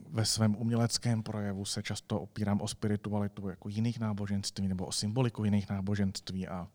ve 0.09 0.25
svém 0.25 0.55
uměleckém 0.55 1.24
projevu 1.24 1.65
se 1.65 1.83
často 1.83 2.19
opírám 2.19 2.62
o 2.62 2.67
spiritualitu 2.67 3.50
jako 3.50 3.69
jiných 3.69 4.00
náboženství 4.00 4.67
nebo 4.67 4.86
o 4.86 4.91
symboliku 4.91 5.43
jiných 5.43 5.69
náboženství 5.69 6.47
a 6.47 6.67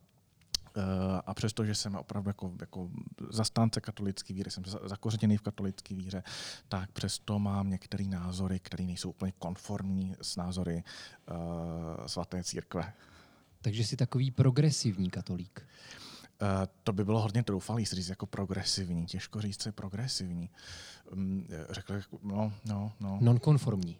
a 1.26 1.34
přesto, 1.34 1.64
že 1.64 1.75
jsem 1.75 1.94
opravdu 1.94 2.30
jako, 2.30 2.52
jako 2.61 2.90
zastánce 3.30 3.80
katolické 3.80 4.34
víry, 4.34 4.50
jsem 4.50 4.64
zakořeněný 4.84 5.37
v 5.37 5.42
katolické 5.42 5.94
víře, 5.94 6.22
tak 6.68 6.90
přesto 6.90 7.38
mám 7.38 7.70
některé 7.70 8.04
názory, 8.04 8.61
které 8.61 8.84
nejsou 8.84 9.11
úplně 9.11 9.32
konformní 9.38 10.16
s 10.22 10.37
názory 10.37 10.84
uh, 11.30 12.06
svaté 12.06 12.44
církve. 12.44 12.92
Takže 13.62 13.85
jsi 13.85 13.97
takový 13.97 14.31
progresivní 14.31 15.11
katolík. 15.11 15.66
Uh, 16.42 16.49
to 16.85 16.92
by 16.92 17.04
bylo 17.04 17.21
hodně 17.21 17.42
troufalý 17.42 17.85
říct 17.85 18.09
jako 18.09 18.26
progresivní. 18.26 19.07
Těžko 19.07 19.40
říct, 19.40 19.62
co 19.62 19.69
je 19.69 19.73
progresivní. 19.73 20.50
Um, 21.12 21.47
řekl, 21.71 22.00
no, 22.23 22.52
no, 22.64 22.92
no. 23.00 23.19
Nonkonformní. 23.21 23.99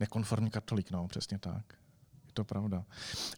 Nekonformní 0.00 0.50
katolík, 0.50 0.90
no, 0.90 1.08
přesně 1.08 1.38
tak 1.38 1.74
to 2.36 2.44
pravda. 2.44 2.84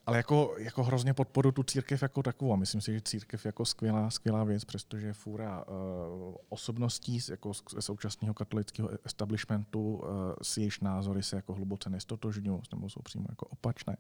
Ale 0.07 0.17
jako, 0.17 0.55
jako 0.59 0.85
hrozně 0.85 1.15
podporu 1.15 1.53
tu 1.53 1.63
církev 1.63 2.03
jako 2.03 2.23
takovou. 2.23 2.53
A 2.53 2.57
myslím 2.57 2.81
si, 2.81 2.93
že 2.93 3.01
církev 3.01 3.47
jako 3.47 3.65
skvělá, 3.65 4.11
skvělá 4.11 4.45
věc, 4.45 4.63
je 4.97 5.13
fůra 5.13 5.65
uh, 5.65 6.35
osobností 6.49 7.19
jako 7.31 7.55
z 7.55 7.63
současného 7.81 8.35
katolického 8.35 8.91
establishmentu, 9.05 9.95
uh, 9.95 10.07
si 10.43 10.61
jejich 10.61 10.81
názory 10.83 11.23
se 11.23 11.37
jako 11.37 11.55
hluboce 11.55 11.91
nestotožňují, 11.91 12.61
nebo 12.73 12.89
jsou 12.89 13.01
přímo 13.03 13.27
jako 13.29 13.47
opačné. 13.47 13.97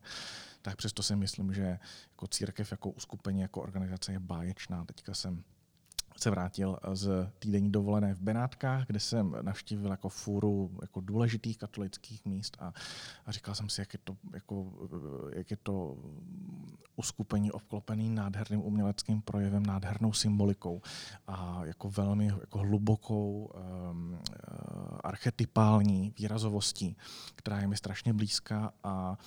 Tak 0.62 0.76
přesto 0.76 1.02
si 1.02 1.17
myslím, 1.17 1.52
že 1.52 1.78
jako 2.11 2.26
církev 2.26 2.71
jako 2.71 2.90
uskupení, 2.90 3.40
jako 3.40 3.62
organizace 3.62 4.12
je 4.12 4.19
báječná. 4.19 4.85
Teďka 4.85 5.14
jsem 5.14 5.45
se 6.23 6.31
vrátil 6.31 6.79
z 6.93 7.31
týdenní 7.39 7.73
dovolené 7.73 8.15
v 8.15 8.21
Benátkách, 8.21 8.87
kde 8.87 9.01
jsem 9.01 9.37
navštívil 9.43 9.91
jako 9.91 10.09
fůru 10.09 10.71
jako 10.83 11.01
důležitých 11.01 11.59
katolických 11.59 12.25
míst 12.25 12.57
a, 12.61 12.73
a 13.27 13.33
říkal 13.33 13.55
jsem 13.55 13.69
si, 13.69 13.81
jak 13.81 13.93
je 13.93 13.99
to, 14.05 14.17
jako, 14.33 14.73
jak 15.33 15.51
je 15.51 15.57
to 15.57 15.97
uskupení 16.97 17.53
obklopený 17.53 18.11
nádherným 18.11 18.61
uměleckým 18.61 19.23
projevem, 19.23 19.67
nádhernou 19.67 20.13
symbolikou 20.13 20.83
a 21.27 21.61
jako 21.65 21.91
velmi 21.91 22.27
jako 22.27 22.59
hlubokou 22.59 23.51
um, 23.91 24.19
archetypální 25.05 26.13
výrazovostí, 26.19 26.97
která 27.35 27.61
je 27.61 27.67
mi 27.67 27.77
strašně 27.77 28.13
blízká 28.13 28.73
a 28.85 29.19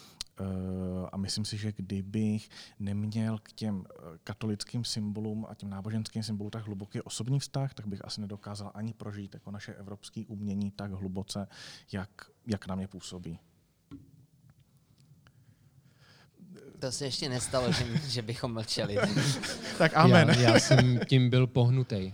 a 1.11 1.17
myslím 1.17 1.45
si, 1.45 1.57
že 1.57 1.71
kdybych 1.71 2.49
neměl 2.79 3.39
k 3.43 3.51
těm 3.51 3.85
katolickým 4.23 4.85
symbolům 4.85 5.45
a 5.49 5.55
těm 5.55 5.69
náboženským 5.69 6.23
symbolům 6.23 6.51
tak 6.51 6.65
hluboký 6.65 7.01
osobní 7.01 7.39
vztah, 7.39 7.73
tak 7.73 7.87
bych 7.87 8.05
asi 8.05 8.21
nedokázal 8.21 8.71
ani 8.73 8.93
prožít 8.93 9.33
jako 9.33 9.51
naše 9.51 9.73
evropské 9.73 10.23
umění 10.27 10.71
tak 10.71 10.91
hluboce, 10.91 11.47
jak, 11.91 12.09
jak 12.47 12.67
na 12.67 12.75
mě 12.75 12.87
působí. 12.87 13.39
To 16.79 16.91
se 16.91 17.05
ještě 17.05 17.29
nestalo, 17.29 17.71
že, 17.71 17.85
že 18.07 18.21
bychom 18.21 18.53
mlčeli. 18.53 18.97
tak 19.77 19.91
amen. 19.95 20.29
Já, 20.29 20.39
já 20.39 20.59
jsem 20.59 20.99
tím 21.05 21.29
byl 21.29 21.47
pohnutý. 21.47 22.13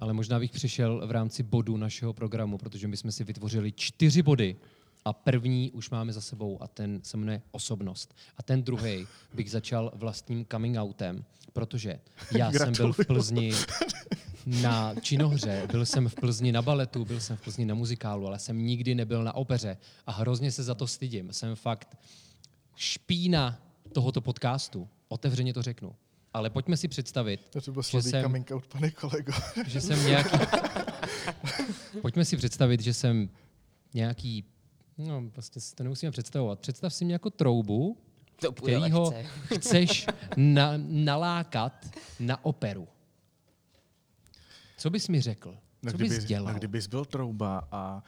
Ale 0.00 0.12
možná 0.12 0.38
bych 0.38 0.50
přišel 0.50 1.06
v 1.06 1.10
rámci 1.10 1.42
bodu 1.42 1.76
našeho 1.76 2.12
programu, 2.12 2.58
protože 2.58 2.88
my 2.88 2.96
jsme 2.96 3.12
si 3.12 3.24
vytvořili 3.24 3.72
čtyři 3.72 4.22
body, 4.22 4.56
a 5.04 5.12
první 5.12 5.70
už 5.70 5.90
máme 5.90 6.12
za 6.12 6.20
sebou 6.20 6.62
a 6.62 6.68
ten 6.68 7.00
se 7.02 7.16
jmenuje 7.16 7.42
osobnost. 7.50 8.14
A 8.36 8.42
ten 8.42 8.62
druhý 8.62 9.06
bych 9.34 9.50
začal 9.50 9.92
vlastním 9.94 10.46
coming 10.52 10.78
outem, 10.78 11.24
protože 11.52 12.00
já 12.32 12.52
jsem 12.52 12.72
byl 12.72 12.92
v 12.92 13.06
Plzni 13.06 13.52
na 14.46 14.94
činohře, 15.00 15.68
byl 15.72 15.86
jsem 15.86 16.08
v 16.08 16.14
Plzni 16.14 16.52
na 16.52 16.62
baletu, 16.62 17.04
byl 17.04 17.20
jsem 17.20 17.36
v 17.36 17.40
Plzni 17.40 17.64
na 17.64 17.74
muzikálu, 17.74 18.26
ale 18.26 18.38
jsem 18.38 18.66
nikdy 18.66 18.94
nebyl 18.94 19.24
na 19.24 19.34
opeře 19.34 19.76
a 20.06 20.12
hrozně 20.12 20.52
se 20.52 20.62
za 20.62 20.74
to 20.74 20.86
stydím. 20.86 21.32
Jsem 21.32 21.56
fakt 21.56 21.98
špína 22.76 23.58
tohoto 23.92 24.20
podcastu. 24.20 24.88
Otevřeně 25.08 25.54
to 25.54 25.62
řeknu. 25.62 25.94
Ale 26.32 26.50
pojďme 26.50 26.76
si 26.76 26.88
představit, 26.88 27.40
to 27.64 27.72
byl 27.72 27.82
že 27.82 28.02
jsem, 28.02 28.22
coming 28.22 28.50
out, 28.50 28.66
pane 28.66 28.90
kolego. 28.90 29.32
že 29.66 29.80
jsem 29.80 30.06
nějaký... 30.06 30.38
pojďme 32.02 32.24
si 32.24 32.36
představit, 32.36 32.80
že 32.80 32.94
jsem 32.94 33.28
nějaký 33.94 34.44
No, 34.98 35.22
vlastně 35.34 35.62
si 35.62 35.74
to 35.74 35.82
nemusíme 35.82 36.12
představovat. 36.12 36.60
Představ 36.60 36.94
si 36.94 37.04
mě 37.04 37.14
jako 37.14 37.30
troubu, 37.30 37.96
to 38.40 38.52
kterýho 38.52 39.14
chceš 39.58 40.06
na, 40.36 40.72
nalákat 40.76 41.86
na 42.20 42.44
operu. 42.44 42.88
Co 44.76 44.90
bys 44.90 45.08
mi 45.08 45.20
řekl? 45.20 45.56
No, 45.82 45.90
Co 45.90 45.96
kdyby, 45.96 46.14
bys 46.14 46.24
dělal? 46.24 46.52
No, 46.52 46.58
kdybys 46.58 46.86
byl 46.86 47.04
trouba 47.04 47.68
a 47.72 48.02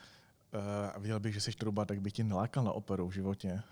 uh, 0.96 1.02
viděl 1.02 1.20
bych, 1.20 1.34
že 1.34 1.40
jsi 1.40 1.52
trouba, 1.52 1.84
tak 1.84 2.00
by 2.00 2.10
ti 2.10 2.24
nalákal 2.24 2.64
na 2.64 2.72
operu 2.72 3.08
v 3.08 3.12
životě. 3.12 3.62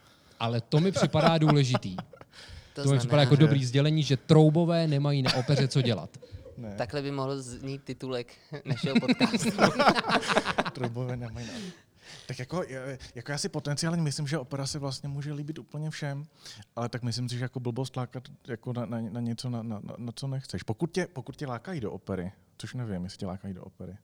Ale 0.40 0.61
to 0.61 0.81
mi 0.81 0.92
připadá 0.92 1.38
důležitý. 1.46 1.96
To, 2.74 2.83
to 2.83 2.88
mi 2.90 2.98
připadá 2.98 3.22
jako 3.22 3.35
že... 3.35 3.40
dobrý 3.40 3.64
sdělení, 3.64 4.03
že 4.03 4.16
troubové 4.16 4.87
nemají 4.87 5.22
na 5.22 5.35
opeře 5.35 5.68
co 5.68 5.83
dělat. 5.83 6.11
Ne. 6.57 6.74
Takhle 6.79 7.03
by 7.03 7.11
mohl 7.11 7.42
znít 7.42 7.85
titulek 7.85 8.35
našeho 8.64 8.96
podcastu. 9.00 9.50
troubové 10.72 11.16
nemají 11.16 11.46
na 11.46 11.53
tak 12.27 12.38
jako, 12.38 12.64
jako 13.14 13.33
já 13.33 13.38
si 13.38 13.48
potenciálně 13.48 14.03
myslím, 14.03 14.27
že 14.27 14.38
opera 14.38 14.66
se 14.66 14.79
vlastně 14.79 15.09
může 15.09 15.33
líbit 15.33 15.59
úplně 15.59 15.90
všem, 15.90 16.27
ale 16.77 16.88
tak 16.88 17.03
myslím 17.03 17.29
si, 17.29 17.38
že 17.38 17.44
jako 17.44 17.61
blbost 17.61 17.96
lákat 17.96 18.29
jako 18.48 18.72
na, 18.72 18.87
na, 18.87 19.00
na 19.00 19.20
něco, 19.20 19.50
na, 19.50 19.62
na, 19.62 19.81
na, 19.98 20.12
co 20.14 20.27
nechceš. 20.27 20.62
Pokud 20.62 20.92
tě, 20.92 21.07
pokud 21.07 21.37
tě 21.37 21.46
lákají 21.46 21.81
do 21.81 21.92
opery, 21.92 22.33
což 22.59 22.74
nevím, 22.74 23.05
jestli 23.05 23.18
tě 23.18 23.27
lákají 23.27 23.55
do 23.55 23.64
opery. 23.64 23.96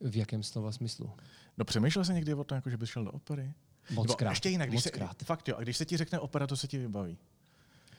V 0.00 0.16
jakém 0.16 0.42
slova 0.42 0.72
smyslu? 0.72 1.10
No 1.58 1.64
přemýšlel 1.64 2.04
jsi 2.04 2.12
někdy 2.12 2.34
o 2.34 2.44
tom, 2.44 2.56
jako, 2.56 2.70
že 2.70 2.76
bys 2.76 2.88
šel 2.88 3.04
do 3.04 3.10
opery? 3.10 3.54
Moc 3.90 4.14
krát. 4.14 4.30
Ještě 4.30 4.48
jinak, 4.48 4.68
když 4.68 4.78
moc 4.78 4.84
se, 4.84 4.90
krát. 4.90 5.22
fakt 5.22 5.48
jo, 5.48 5.56
a 5.56 5.62
když 5.62 5.76
se 5.76 5.84
ti 5.84 5.96
řekne 5.96 6.18
opera, 6.18 6.46
to 6.46 6.56
se 6.56 6.68
ti 6.68 6.78
vybaví. 6.78 7.18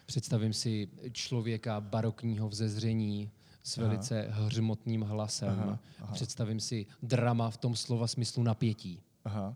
Představím 0.05 0.53
si 0.53 0.89
člověka 1.11 1.81
barokního 1.81 2.49
vzezření, 2.49 3.31
s 3.67 3.77
velice 3.77 4.27
aha. 4.27 4.45
hřmotným 4.45 5.01
hlasem. 5.01 5.49
Aha, 5.49 5.79
aha. 6.01 6.13
Představím 6.13 6.59
si 6.59 6.85
drama 7.03 7.49
v 7.49 7.57
tom 7.57 7.75
slova 7.75 8.07
smyslu 8.07 8.43
napětí. 8.43 9.03
Aha. 9.25 9.55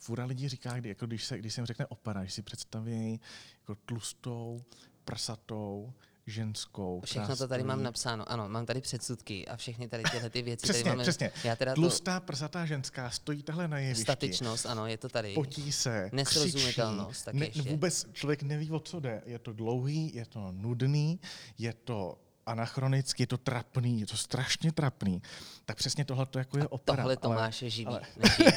Fura 0.00 0.24
lidí 0.24 0.48
říká, 0.48 0.72
kdy, 0.78 0.88
jako 0.88 1.06
když, 1.06 1.24
se, 1.24 1.38
když 1.38 1.54
se 1.54 1.60
jim 1.60 1.66
řekne 1.66 1.86
opera, 1.86 2.24
že 2.24 2.30
si 2.30 2.42
představí 2.42 3.20
jako 3.60 3.74
tlustou, 3.74 4.62
prsatou, 5.04 5.92
ženskou. 6.26 7.00
Všechno 7.04 7.36
to 7.36 7.48
tady 7.48 7.62
mám 7.62 7.82
napsáno, 7.82 8.32
ano, 8.32 8.48
mám 8.48 8.66
tady 8.66 8.80
předsudky 8.80 9.48
a 9.48 9.56
všechny 9.56 9.88
tady 9.88 10.02
tyhle 10.12 10.30
ty 10.30 10.42
věci 10.42 10.62
přesně, 10.62 10.82
tady 10.82 10.90
máme. 10.90 11.02
Přesně, 11.02 11.30
já 11.44 11.56
teda 11.56 11.74
Tlustá, 11.74 12.20
to... 12.20 12.26
prsatá 12.26 12.66
ženská 12.66 13.10
stojí 13.10 13.42
tahle 13.42 13.68
na 13.68 13.78
jevišti. 13.78 14.02
Statičnost, 14.02 14.66
ano, 14.66 14.86
je 14.86 14.98
to 14.98 15.08
tady. 15.08 15.34
Potí 15.34 15.72
se, 15.72 16.10
Nesrozumitelnost, 16.12 17.24
tak 17.24 17.34
ne, 17.34 17.46
ještě. 17.46 17.70
Vůbec 17.70 18.06
člověk 18.12 18.42
neví, 18.42 18.70
o 18.70 18.80
co 18.80 19.00
jde. 19.00 19.22
Je 19.26 19.38
to 19.38 19.52
dlouhý, 19.52 20.14
je 20.14 20.26
to 20.26 20.52
nudný, 20.52 21.20
je 21.58 21.72
to 21.72 22.18
anachronicky, 22.48 23.22
je 23.22 23.26
to 23.26 23.38
trapný, 23.38 24.00
je 24.00 24.06
to 24.06 24.16
strašně 24.16 24.72
trapný, 24.72 25.22
tak 25.64 25.76
přesně 25.76 26.04
tohle 26.04 26.26
to 26.26 26.38
jako 26.38 26.58
je 26.58 26.64
a 26.64 26.72
opera. 26.72 27.02
Tohle 27.02 27.16
Tomáše 27.16 27.70
živí, 27.70 27.86
ale, 27.86 28.00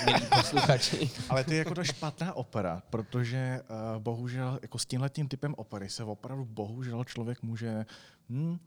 milí 0.06 0.26
posluchači. 0.36 1.10
ale 1.30 1.44
to 1.44 1.52
je 1.52 1.58
jako 1.58 1.76
ta 1.76 1.84
špatná 1.84 2.34
opera, 2.34 2.84
protože 2.90 3.62
uh, 3.62 4.02
bohužel 4.02 4.60
jako 4.62 4.80
s 4.80 4.86
tímhle 4.86 5.10
tím 5.10 5.28
typem 5.28 5.54
opery 5.58 5.90
se 5.90 6.04
opravdu 6.04 6.46
bohužel 6.46 7.04
člověk 7.04 7.44
může 7.44 7.86
hm, 8.30 8.60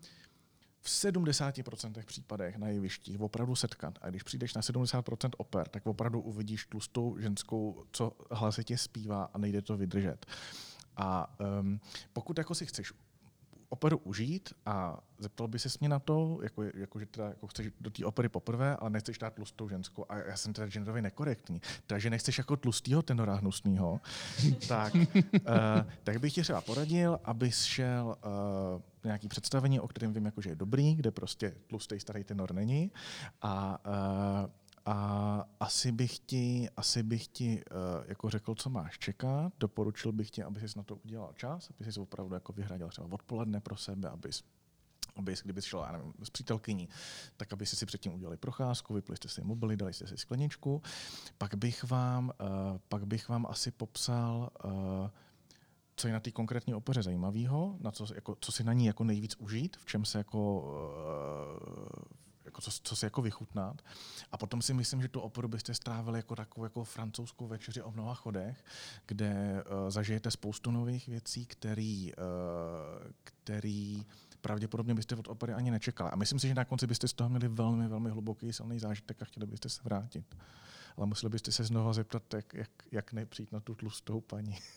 v 0.81 0.89
70% 0.89 2.05
případech 2.05 2.57
na 2.57 2.69
jevištích 2.69 3.21
opravdu 3.21 3.55
setkat. 3.55 3.99
A 4.03 4.11
když 4.11 4.23
přijdeš 4.23 4.55
na 4.55 4.61
70% 4.61 5.31
oper, 5.37 5.69
tak 5.69 5.87
opravdu 5.87 6.21
uvidíš 6.21 6.67
tlustou 6.67 7.19
ženskou, 7.19 7.85
co 7.93 8.13
hlasitě 8.31 8.79
zpívá 8.79 9.31
a 9.35 9.39
nejde 9.39 9.63
to 9.63 9.77
vydržet. 9.77 10.27
A 10.97 11.37
um, 11.61 11.81
pokud 12.13 12.39
jako 12.39 12.55
si 12.55 12.67
chceš 12.67 12.93
operu 13.75 13.99
užít 13.99 14.55
a 14.67 14.99
zeptal 15.19 15.49
by 15.49 15.59
se 15.59 15.69
mě 15.81 15.89
na 15.89 15.99
to, 15.99 16.39
jako, 16.43 16.63
jako 16.63 16.99
že 16.99 17.07
teda 17.07 17.29
jako 17.29 17.47
chceš 17.47 17.71
do 17.81 17.91
té 17.91 18.05
opery 18.05 18.29
poprvé, 18.29 18.77
ale 18.77 18.91
nechceš 18.91 19.19
dát 19.19 19.35
tlustou 19.35 19.69
ženskou. 19.69 20.07
A 20.09 20.17
já 20.17 20.37
jsem 20.37 20.53
teda 20.53 20.67
genderově 20.67 21.03
nekorektní, 21.03 21.61
takže 21.87 22.11
nechceš 22.11 22.39
jako 22.39 22.57
tlustýho 22.57 23.03
tenora 23.03 23.35
hnusnýho, 23.35 24.01
tak, 24.69 24.95
uh, 24.95 25.03
tak 26.05 26.21
bych 26.21 26.35
ti 26.35 26.43
třeba 26.43 26.61
poradil, 26.61 27.19
abys 27.25 27.65
šel 27.65 28.17
uh, 28.25 28.83
nějaký 29.05 29.29
představení, 29.29 29.81
o 29.81 29.89
kterém 29.89 30.13
vím, 30.13 30.27
jako, 30.27 30.41
že 30.41 30.51
je 30.51 30.55
dobrý, 30.57 30.95
kde 30.95 31.11
prostě 31.11 31.55
tlustý 31.67 32.01
starý 32.01 32.25
tenor 32.25 32.55
není. 32.55 32.91
A 33.43 33.79
uh, 34.45 34.51
a 34.87 35.49
asi 35.61 35.93
bych 35.93 36.19
ti, 36.19 36.69
asi 36.77 37.03
bych 37.03 37.29
ti 37.29 37.63
uh, 37.71 38.05
jako 38.07 38.31
řekl, 38.31 38.55
co 38.55 38.71
máš 38.71 38.99
čekat. 38.99 39.53
Doporučil 39.61 40.13
bych 40.13 40.31
ti, 40.31 40.43
aby 40.43 40.69
jsi 40.69 40.79
na 40.79 40.83
to 40.83 40.97
udělal 40.97 41.33
čas, 41.37 41.71
aby 41.71 41.93
jsi 41.93 42.01
opravdu 42.01 42.35
jako 42.35 42.53
vyhradil 42.53 42.89
třeba 42.89 43.09
odpoledne 43.11 43.61
pro 43.61 43.77
sebe, 43.77 44.09
abys 44.09 44.45
aby, 45.17 45.35
kdyby 45.45 45.61
já 45.75 45.93
nevím, 45.93 46.15
s 46.23 46.31
přítelkyní, 46.31 46.89
tak 47.37 47.53
aby 47.53 47.67
si 47.67 47.87
předtím 47.87 48.15
udělali 48.15 48.37
procházku, 48.37 48.95
vypli 48.95 49.17
jste 49.17 49.29
si 49.29 49.45
mobily, 49.45 49.77
dali 49.77 49.93
jste 49.93 50.07
si 50.07 50.17
skleničku. 50.17 50.83
Pak 51.39 51.55
bych 51.55 51.85
vám, 51.85 52.33
uh, 52.41 52.79
pak 52.89 53.07
bych 53.07 53.29
vám 53.29 53.47
asi 53.47 53.71
popsal, 53.71 54.51
uh, 54.65 54.71
co 55.97 56.07
je 56.07 56.13
na 56.13 56.21
té 56.21 56.31
konkrétní 56.31 56.75
opeře 56.75 57.03
zajímavého, 57.03 57.77
na 57.81 57.91
co, 57.91 58.15
jako, 58.15 58.37
co 58.41 58.53
si 58.53 58.65
na 58.65 58.73
ní 58.73 58.87
jako 58.87 59.05
nejvíc 59.05 59.37
užít, 59.37 59.77
v 59.77 59.87
čem 59.87 60.05
se 60.05 60.19
jako 60.19 60.61
uh, 60.61 62.24
jako 62.55 62.61
co, 62.61 62.71
co 62.83 62.97
si 62.97 63.07
jako 63.07 63.23
vychutnat. 63.23 63.83
A 64.33 64.37
potom 64.37 64.63
si 64.63 64.75
myslím, 64.75 65.03
že 65.03 65.09
tu 65.09 65.21
operu 65.21 65.49
byste 65.49 65.75
strávili 65.75 66.19
jako 66.19 66.37
takovou 66.37 66.65
jako 66.65 66.85
francouzskou 66.85 67.47
večeři 67.47 67.83
o 67.83 67.91
mnoha 67.91 68.15
chodech, 68.15 68.65
kde 69.07 69.65
uh, 69.65 69.91
zažijete 69.91 70.31
spoustu 70.31 70.71
nových 70.71 71.09
věcí, 71.09 71.47
který, 71.47 72.13
uh, 72.15 73.13
který 73.25 74.07
pravděpodobně 74.41 74.95
byste 74.95 75.17
od 75.17 75.29
opery 75.29 75.53
ani 75.53 75.71
nečekali. 75.71 76.11
A 76.11 76.17
myslím 76.17 76.39
si, 76.39 76.49
že 76.49 76.55
na 76.55 76.65
konci 76.65 76.87
byste 76.87 77.09
z 77.09 77.13
toho 77.13 77.31
měli 77.31 77.49
velmi, 77.49 77.89
velmi 77.89 78.11
hluboký, 78.11 78.53
silný 78.53 78.79
zážitek 78.79 79.23
a 79.23 79.25
chtěli 79.25 79.47
byste 79.47 79.69
se 79.69 79.81
vrátit. 79.85 80.37
Ale 80.97 81.07
museli 81.07 81.31
byste 81.31 81.53
se 81.53 81.65
znovu 81.65 81.93
zeptat, 81.93 82.35
jak, 82.35 82.55
jak, 82.55 82.71
jak 82.93 83.13
nepřijít 83.13 83.53
na 83.53 83.61
tu 83.61 83.75
tlustou 83.75 84.21
paní. 84.21 84.59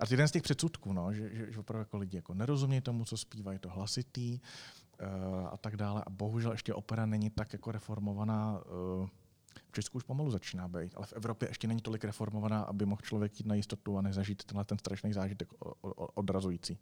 A 0.00 0.06
to 0.06 0.12
je 0.12 0.14
jeden 0.14 0.28
z 0.28 0.32
těch 0.32 0.42
předsudků, 0.42 0.92
no, 0.92 1.12
že, 1.12 1.30
že, 1.34 1.52
že 1.52 1.58
opravdu 1.58 1.80
jako 1.80 1.98
lidi 1.98 2.16
jako 2.16 2.34
nerozumějí 2.34 2.80
tomu, 2.80 3.04
co 3.04 3.16
zpívají, 3.16 3.58
to 3.58 3.68
hlasitý, 3.68 4.40
a 5.50 5.56
tak 5.56 5.76
dále. 5.76 6.02
A 6.06 6.10
bohužel 6.10 6.52
ještě 6.52 6.74
opera 6.74 7.06
není 7.06 7.30
tak 7.30 7.52
jako 7.52 7.72
reformovaná. 7.72 8.60
Eh, 9.04 9.08
v 9.68 9.72
Česku 9.72 9.98
už 9.98 10.04
pomalu 10.04 10.30
začíná 10.30 10.68
být, 10.68 10.92
ale 10.96 11.06
v 11.06 11.12
Evropě 11.12 11.48
ještě 11.48 11.68
není 11.68 11.80
tolik 11.80 12.04
reformovaná, 12.04 12.62
aby 12.62 12.86
mohl 12.86 13.00
člověk 13.02 13.40
jít 13.40 13.46
na 13.46 13.54
jistotu 13.54 13.98
a 13.98 14.02
nezažít 14.02 14.44
tenhle 14.44 14.64
ten 14.64 14.78
strašný 14.78 15.12
zážitek 15.12 15.48
odrazující. 16.14 16.78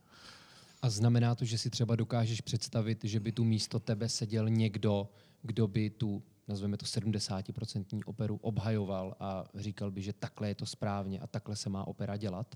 A 0.83 0.91
znamená 0.91 1.35
to, 1.35 1.45
že 1.45 1.59
si 1.59 1.71
třeba 1.71 1.97
dokážeš 1.97 2.41
představit, 2.41 3.05
že 3.05 3.21
by 3.21 3.33
tu 3.33 3.45
místo 3.45 3.81
tebe 3.81 4.09
seděl 4.09 4.51
někdo, 4.51 5.09
kdo 5.43 5.69
by 5.69 5.91
tu, 5.91 6.23
nazveme 6.49 6.77
to 6.77 6.87
70% 6.87 8.03
operu, 8.07 8.37
obhajoval 8.37 9.17
a 9.21 9.45
říkal 9.55 9.91
by, 9.91 10.03
že 10.03 10.13
takhle 10.13 10.49
je 10.49 10.55
to 10.55 10.67
správně 10.67 11.21
a 11.21 11.27
takhle 11.27 11.57
se 11.57 11.69
má 11.69 11.87
opera 11.87 12.17
dělat? 12.17 12.55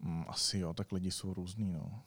Mm, 0.00 0.24
asi 0.28 0.58
jo, 0.58 0.74
tak 0.74 0.92
lidi 0.92 1.10
jsou 1.10 1.34
různý. 1.34 1.72
No. 1.72 2.02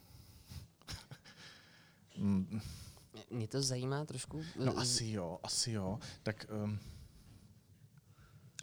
Mě 3.31 3.47
to 3.47 3.61
zajímá 3.61 4.05
trošku. 4.05 4.41
No 4.59 4.73
eh, 4.77 4.81
asi 4.81 5.09
jo, 5.09 5.39
asi 5.43 5.71
jo. 5.71 5.99
Tak... 6.23 6.45
Um... 6.63 6.79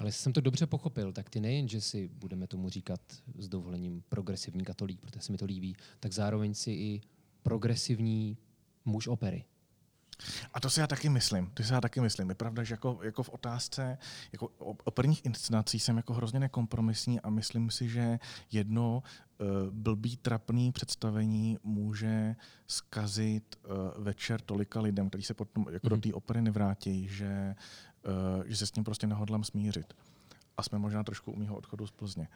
Ale 0.01 0.09
jestli 0.09 0.23
jsem 0.23 0.33
to 0.33 0.41
dobře 0.41 0.67
pochopil, 0.67 1.13
tak 1.13 1.31
ty 1.31 1.41
nejen, 1.41 1.69
že 1.69 1.81
si 1.81 2.09
budeme 2.09 2.47
tomu 2.47 2.69
říkat 2.69 3.01
s 3.39 3.49
dovolením 3.49 4.03
progresivní 4.09 4.65
katolík, 4.65 5.01
protože 5.01 5.21
se 5.21 5.33
mi 5.33 5.39
to 5.39 5.45
líbí, 5.45 5.77
tak 6.01 6.13
zároveň 6.13 6.55
si 6.55 6.71
i 6.71 7.01
progresivní 7.43 8.39
muž 8.85 9.07
opery. 9.07 9.45
A 10.55 10.61
to 10.61 10.71
si 10.71 10.81
já 10.81 10.87
taky 10.87 11.09
myslím. 11.09 11.51
To 11.55 11.63
si 11.63 11.73
já 11.73 11.81
taky 11.81 12.01
myslím. 12.01 12.29
Je 12.29 12.35
pravda, 12.35 12.65
že 12.65 12.75
jako, 12.75 12.99
jako 13.03 13.23
v 13.23 13.29
otázce 13.29 13.99
jako 14.33 14.49
operních 14.85 15.25
inscenací 15.25 15.79
jsem 15.79 15.97
jako 15.97 16.15
hrozně 16.15 16.41
nekompromisní 16.41 17.21
a 17.21 17.31
myslím 17.31 17.71
si, 17.71 17.89
že 17.89 18.19
jedno 18.53 18.97
uh, 18.97 19.03
blbý, 19.71 20.17
trapný 20.17 20.73
představení 20.73 21.59
může 21.63 22.37
skazit 22.67 23.57
uh, 23.65 24.05
večer 24.05 24.41
tolika 24.41 24.81
lidem, 24.81 25.09
kteří 25.09 25.25
se 25.25 25.35
potom 25.35 25.67
jako 25.71 25.87
mm-hmm. 25.87 25.91
do 25.91 25.97
mhm. 25.97 26.03
té 26.03 26.13
opery 26.13 26.43
nevrátí, 26.43 27.09
že, 27.09 27.55
uh, 28.37 28.45
že 28.47 28.57
se 28.57 28.67
s 28.67 28.71
tím 28.71 28.85
prostě 28.85 29.07
nehodlám 29.07 29.45
smířit 29.45 29.95
a 30.57 30.63
jsme 30.63 30.79
možná 30.79 31.03
trošku 31.03 31.33
u 31.33 31.37
mého 31.37 31.57
odchodu 31.57 31.87
z 31.87 31.91
Plzně. 31.91 32.29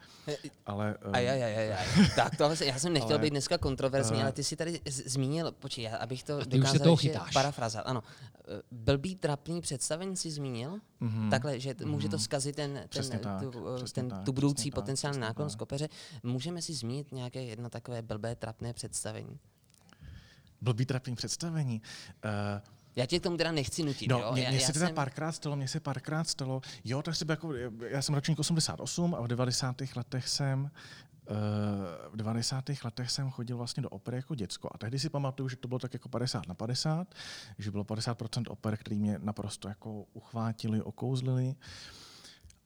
Ale, 0.65 0.97
um, 1.05 1.15
aj, 1.15 1.29
aj, 1.29 1.43
aj, 1.43 1.73
aj. 1.73 1.87
Tak 2.15 2.35
to, 2.35 2.43
já 2.63 2.79
jsem 2.79 2.93
nechtěl 2.93 3.15
ale, 3.15 3.19
být 3.19 3.29
dneska 3.29 3.57
kontroverzní, 3.57 4.15
uh, 4.15 4.21
ale 4.21 4.31
ty 4.31 4.43
si 4.43 4.55
tady 4.55 4.81
zmínil, 4.85 5.51
počkej, 5.51 5.89
abych 5.99 6.23
to 6.23 6.45
dokázal 6.45 6.89
ještě 6.89 7.19
parafrazovat. 7.33 7.87
Ano, 7.87 8.03
eh, 8.03 8.61
blbý, 8.71 9.15
trapný 9.15 9.61
představení 9.61 10.17
si 10.17 10.31
zmínil, 10.31 10.79
mm-hmm, 11.01 11.29
takhle, 11.29 11.59
že 11.59 11.71
mm-hmm. 11.71 11.85
může 11.85 12.09
to 12.09 12.15
mhm. 12.15 12.23
zkazit 12.23 12.55
ten, 12.55 12.87
ten, 12.89 13.19
tak, 13.19 13.41
tu, 13.41 13.51
eh, 13.77 13.83
ten, 13.93 14.09
tak, 14.09 14.23
tu 14.23 14.31
budoucí 14.31 14.71
potenciální 14.71 15.19
náklon 15.19 15.49
z 15.49 15.55
kopeře. 15.55 15.89
Můžeme 16.23 16.61
si 16.61 16.73
zmínit 16.73 17.11
nějaké 17.11 17.43
jedno 17.43 17.69
takové 17.69 18.01
blbé, 18.01 18.35
trapné 18.35 18.73
představení? 18.73 19.39
Blbý, 20.61 20.85
trapný 20.85 21.15
představení? 21.15 21.81
Uh, 22.25 22.31
já 22.95 23.05
tě 23.05 23.19
k 23.19 23.23
tomu 23.23 23.37
teda 23.37 23.51
nechci 23.51 23.83
nutit. 23.83 24.09
No, 24.09 24.19
jo? 24.19 24.31
Mě, 24.33 24.47
mě 24.49 24.59
já, 24.59 24.67
se 24.67 24.73
teda 24.73 24.85
jsem... 24.85 24.95
párkrát 24.95 25.31
stalo, 25.31 25.55
mě 25.55 25.67
se 25.67 25.79
párkrát 25.79 26.29
stalo, 26.29 26.61
jo, 26.83 27.01
tak 27.01 27.15
si 27.15 27.25
jako, 27.29 27.53
já 27.89 28.01
jsem 28.01 28.15
ročník 28.15 28.39
88 28.39 29.15
a 29.15 29.21
v 29.21 29.27
90. 29.27 29.75
letech 29.95 30.27
jsem 30.27 30.71
v 32.09 32.15
90. 32.15 32.65
letech 32.83 33.11
jsem 33.11 33.29
chodil 33.29 33.57
vlastně 33.57 33.83
do 33.83 33.89
opery 33.89 34.17
jako 34.17 34.35
děcko 34.35 34.69
a 34.71 34.77
tehdy 34.77 34.99
si 34.99 35.09
pamatuju, 35.09 35.49
že 35.49 35.55
to 35.55 35.67
bylo 35.67 35.79
tak 35.79 35.93
jako 35.93 36.09
50 36.09 36.47
na 36.47 36.53
50, 36.53 37.15
že 37.57 37.71
bylo 37.71 37.83
50% 37.83 38.43
oper, 38.49 38.77
který 38.77 38.99
mě 38.99 39.19
naprosto 39.19 39.67
jako 39.67 40.05
uchvátili, 40.13 40.81
okouzlili. 40.81 41.55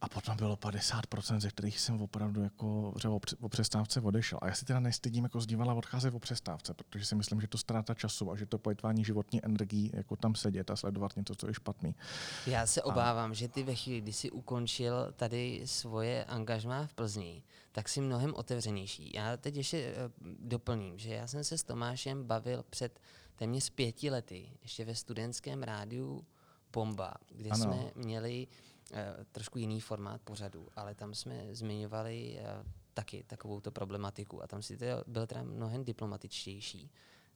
A 0.04 0.10
potom 0.10 0.38
bylo 0.38 0.56
50%, 0.56 1.40
ze 1.40 1.50
kterých 1.50 1.80
jsem 1.80 2.02
opravdu 2.02 2.44
jako 2.44 2.94
o 3.42 3.50
přestávce 3.50 4.02
odešel. 4.02 4.40
A 4.42 4.48
já 4.48 4.54
si 4.54 4.66
teda 4.66 4.80
nestydím 4.80 5.24
jako 5.24 5.42
z 5.42 5.46
divadla 5.46 5.74
odcházet 5.74 6.14
o 6.14 6.20
přestávce, 6.20 6.74
protože 6.74 7.06
si 7.06 7.16
myslím, 7.16 7.42
že 7.42 7.48
to 7.48 7.58
ztráta 7.58 7.94
času 7.94 8.32
a 8.32 8.36
že 8.36 8.46
to 8.46 8.58
pojetvání 8.58 9.06
životní 9.06 9.46
energií, 9.46 9.92
jako 9.94 10.16
tam 10.16 10.36
sedět 10.36 10.72
a 10.72 10.76
sledovat 10.76 11.16
něco, 11.16 11.36
co 11.36 11.48
je 11.48 11.54
špatný. 11.54 11.96
Já 12.48 12.66
se 12.66 12.82
obávám, 12.82 13.32
a... 13.32 13.34
že 13.34 13.48
ty 13.48 13.64
ve 13.64 13.76
chvíli, 13.76 14.02
kdy 14.02 14.14
jsi 14.14 14.32
ukončil 14.32 15.14
tady 15.16 15.62
svoje 15.66 16.26
angažmá 16.26 16.88
v 16.88 16.94
Plzni, 16.94 17.44
tak 17.72 17.90
si 17.90 18.02
mnohem 18.02 18.34
otevřenější. 18.36 19.12
Já 19.16 19.38
teď 19.38 19.56
ještě 19.56 19.78
eh, 19.78 20.10
doplním, 20.40 21.00
že 21.00 21.14
já 21.14 21.28
jsem 21.28 21.44
se 21.44 21.58
s 21.58 21.64
Tomášem 21.64 22.24
bavil 22.24 22.64
před 22.70 23.00
téměř 23.36 23.70
pěti 23.70 24.10
lety, 24.10 24.50
ještě 24.62 24.86
ve 24.86 24.96
studentském 24.96 25.64
rádiu 25.64 26.26
Bomba, 26.74 27.14
kde 27.32 27.50
ano. 27.50 27.64
jsme 27.64 27.92
měli 27.96 28.48
trošku 29.32 29.58
jiný 29.58 29.82
formát 29.82 30.22
pořadu, 30.22 30.68
ale 30.76 30.96
tam 30.96 31.14
jsme 31.14 31.56
zmiňovali 31.56 32.40
eh, 32.40 32.64
taky 32.94 33.24
takovou 33.24 33.62
problematiku 33.62 34.44
a 34.44 34.48
tam 34.48 34.62
si 34.62 34.78
to 34.78 34.86
byl 35.08 35.28
teda 35.28 35.44
mnohem 35.44 35.84
diplomatičtější 35.84 36.92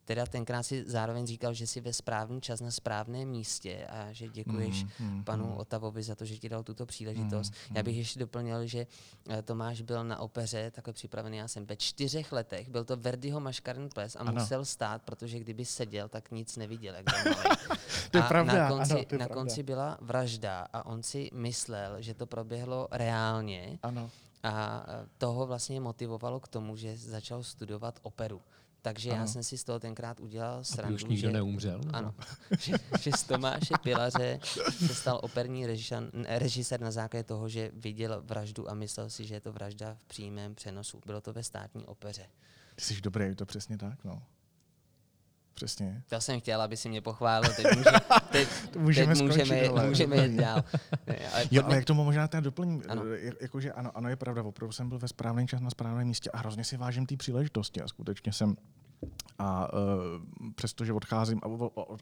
teda 0.08 0.26
tenkrát 0.26 0.64
si 0.64 0.84
zároveň 0.88 1.28
říkal, 1.28 1.54
že 1.54 1.68
jsi 1.68 1.82
ve 1.82 1.94
správný 1.94 2.42
čas 2.42 2.62
na 2.62 2.72
správném 2.72 3.30
místě 3.30 3.88
a 3.90 4.12
že 4.12 4.28
děkuješ 4.28 4.84
mm, 4.84 4.90
mm, 5.10 5.24
panu 5.24 5.46
mm. 5.46 5.58
Otavovi 5.58 6.04
za 6.04 6.16
to, 6.16 6.26
že 6.26 6.38
ti 6.38 6.50
dal 6.50 6.64
tuto 6.64 6.86
příležitost. 6.86 7.54
Mm, 7.70 7.76
Já 7.76 7.84
bych 7.84 7.98
ještě 7.98 8.20
doplnil, 8.20 8.66
že 8.68 8.88
eh, 9.30 9.42
Tomáš 9.42 9.82
byl 9.82 10.04
na 10.04 10.20
opeře 10.20 10.72
takhle 10.72 10.94
připravený, 10.94 11.38
já 11.38 11.48
jsem 11.48 11.66
ve 11.66 11.76
čtyřech 11.76 12.32
letech, 12.32 12.70
byl 12.70 12.86
to 12.86 12.98
Verdiho 12.98 13.40
Maškaren 13.40 13.90
ples 13.94 14.16
a 14.16 14.20
ano. 14.20 14.32
musel 14.32 14.66
stát, 14.66 15.02
protože 15.02 15.40
kdyby 15.40 15.66
seděl, 15.66 16.08
tak 16.10 16.32
nic 16.32 16.58
neviděl. 16.58 16.96
Jak 16.96 17.06
to 18.12 18.18
je 18.18 18.24
a 18.24 18.28
pravda, 18.28 18.54
na 18.54 18.70
konci, 18.70 18.94
ano, 18.94 19.04
to 19.06 19.16
je 19.16 19.20
na 19.20 19.26
pravda. 19.26 19.36
konci 19.36 19.64
byla 19.64 19.98
vražda 20.02 20.68
a 20.74 20.86
on 20.86 21.04
si 21.04 21.30
myslel, 21.34 22.02
že 22.02 22.14
to 22.14 22.26
proběhlo 22.26 22.88
reálně. 22.92 23.80
Ano. 23.84 24.10
A 24.44 24.86
eh, 24.88 25.08
toho 25.18 25.48
vlastně 25.48 25.80
motivovalo 25.80 26.40
k 26.40 26.48
tomu, 26.48 26.76
že 26.76 26.98
začal 26.98 27.44
studovat 27.44 28.00
operu. 28.02 28.42
Takže 28.88 29.12
ano. 29.12 29.20
já 29.20 29.28
jsem 29.28 29.44
si 29.44 29.58
z 29.58 29.64
toho 29.64 29.80
tenkrát 29.80 30.20
udělal 30.20 30.64
srandu, 30.64 30.96
už 30.96 31.04
nikdo 31.04 31.28
že, 31.28 31.34
neumřel? 31.34 31.82
Ano, 31.94 32.14
že, 32.60 32.74
že 33.00 33.12
z 33.18 33.24
Tomáše 33.24 33.74
Pilaře 33.84 34.40
se 34.88 34.96
stal 34.96 35.20
operní 35.24 35.66
režisér, 35.66 36.10
režisér 36.28 36.82
na 36.82 36.92
základě 36.92 37.24
toho, 37.24 37.50
že 37.50 37.72
viděl 37.74 38.22
vraždu 38.26 38.70
a 38.70 38.74
myslel 38.74 39.10
si, 39.10 39.26
že 39.26 39.36
je 39.36 39.42
to 39.42 39.52
vražda 39.52 39.96
v 40.00 40.06
přímém 40.06 40.56
přenosu. 40.56 41.02
Bylo 41.06 41.22
to 41.22 41.34
ve 41.34 41.44
státní 41.44 41.86
opeře. 41.86 42.26
Ty 42.76 42.82
jsi 42.82 43.02
dobrý, 43.02 43.26
je 43.26 43.36
to 43.36 43.46
přesně 43.46 43.78
tak, 43.78 44.04
no. 44.04 44.24
Přesně. 45.54 46.04
To 46.10 46.22
jsem 46.22 46.40
chtěl, 46.40 46.62
aby 46.62 46.78
si 46.78 46.90
mě 46.90 47.02
pochválil, 47.02 47.54
teď, 47.56 47.66
může, 47.76 47.92
teď, 48.32 48.48
můžeme, 48.76 49.16
teď 49.16 49.24
můžeme, 49.24 49.68
dole, 49.68 49.88
můžeme 49.88 50.28
jít 50.28 50.38
dál. 50.38 50.64
Ne, 51.08 51.30
ale 51.34 51.46
jo, 51.52 51.64
ale 51.66 51.76
jak 51.76 51.86
tomu 51.86 52.04
možná 52.04 52.28
teda 52.28 52.42
doplním, 52.42 52.84
ano. 52.88 53.04
jakože 53.42 53.72
ano, 53.72 53.92
ano, 53.98 54.10
je 54.10 54.16
pravda, 54.16 54.44
opravdu 54.44 54.72
jsem 54.72 54.90
byl 54.90 55.00
ve 55.00 55.08
správném 55.08 55.48
čas 55.48 55.62
na 55.62 55.70
správném 55.70 56.08
místě 56.08 56.30
a 56.32 56.38
hrozně 56.38 56.64
si 56.64 56.78
vážím 56.78 57.06
té 57.06 57.18
příležitosti 57.18 57.82
a 57.82 57.88
skutečně 57.88 58.34
jsem 58.34 58.56
A 59.40 59.74
uh, 59.74 59.80
přestože 60.56 60.94
odcházím, 60.94 61.40
a 61.44 61.48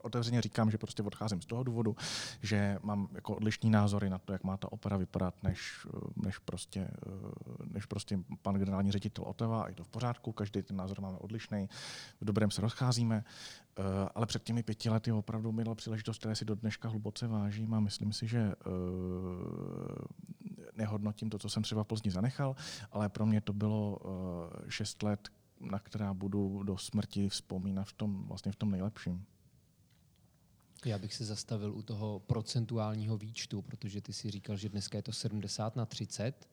otevřeně 0.02 0.42
říkám, 0.42 0.72
že 0.72 0.78
prostě 0.78 1.04
odcházím 1.04 1.42
z 1.42 1.46
toho 1.46 1.64
důvodu, 1.64 1.96
že 2.42 2.80
mám 2.84 3.08
jako 3.14 3.36
odlišní 3.36 3.70
názory 3.70 4.10
na 4.10 4.18
to, 4.18 4.34
jak 4.34 4.44
má 4.44 4.58
ta 4.58 4.72
opera 4.72 4.98
vypadat, 4.98 5.44
než, 5.44 5.88
než, 6.16 6.38
prostě, 6.38 6.88
uh, 7.08 7.32
než 7.74 7.86
prostě 7.86 8.20
pan 8.42 8.56
generální 8.56 8.92
ředitel 8.92 9.24
Oteva, 9.28 9.64
a 9.64 9.68
je 9.68 9.76
to 9.76 9.84
v 9.84 9.88
pořádku, 9.88 10.32
každý 10.32 10.62
ten 10.62 10.78
názor 10.78 11.02
máme 11.02 11.18
odlišný, 11.18 11.70
v 12.22 12.26
dobrém 12.26 12.52
se 12.52 12.62
rozcházíme, 12.62 13.24
uh, 13.80 13.86
ale 14.16 14.26
před 14.26 14.44
těmi 14.44 14.64
pěti 14.64 14.90
lety 14.90 15.12
opravdu 15.12 15.52
měla 15.52 15.76
příležitost, 15.76 16.20
které 16.20 16.36
si 16.36 16.46
do 16.46 16.56
dneška 16.56 16.90
hluboce 16.90 17.28
vážím 17.28 17.74
a 17.74 17.80
myslím 17.80 18.14
si, 18.14 18.28
že 18.28 18.54
uh, 18.66 18.74
nehodnotím 20.76 21.30
to, 21.30 21.40
co 21.40 21.50
jsem 21.50 21.64
třeba 21.64 21.84
v 21.84 21.88
Plzni 21.88 22.12
zanechal, 22.12 22.56
ale 22.92 23.10
pro 23.10 23.26
mě 23.26 23.42
to 23.42 23.54
bylo 23.54 23.98
uh, 23.98 24.70
šest 24.70 25.04
let, 25.04 25.30
na 25.72 25.80
která 25.80 26.14
budu 26.14 26.64
do 26.64 26.78
smrti 26.78 27.30
vzpomínat 27.30 27.84
v 27.84 27.94
tom, 27.94 28.24
vlastně 28.28 28.52
v 28.52 28.56
tom 28.56 28.72
nejlepším. 28.72 29.26
Já 30.86 30.98
bych 30.98 31.14
se 31.14 31.26
zastavil 31.26 31.74
u 31.74 31.82
toho 31.82 32.20
procentuálního 32.20 33.18
výčtu, 33.18 33.62
protože 33.62 34.02
ty 34.02 34.14
si 34.14 34.32
říkal, 34.32 34.58
že 34.58 34.70
dneska 34.70 34.98
je 34.98 35.02
to 35.02 35.12
70 35.12 35.76
na 35.76 35.86
30 35.86 36.50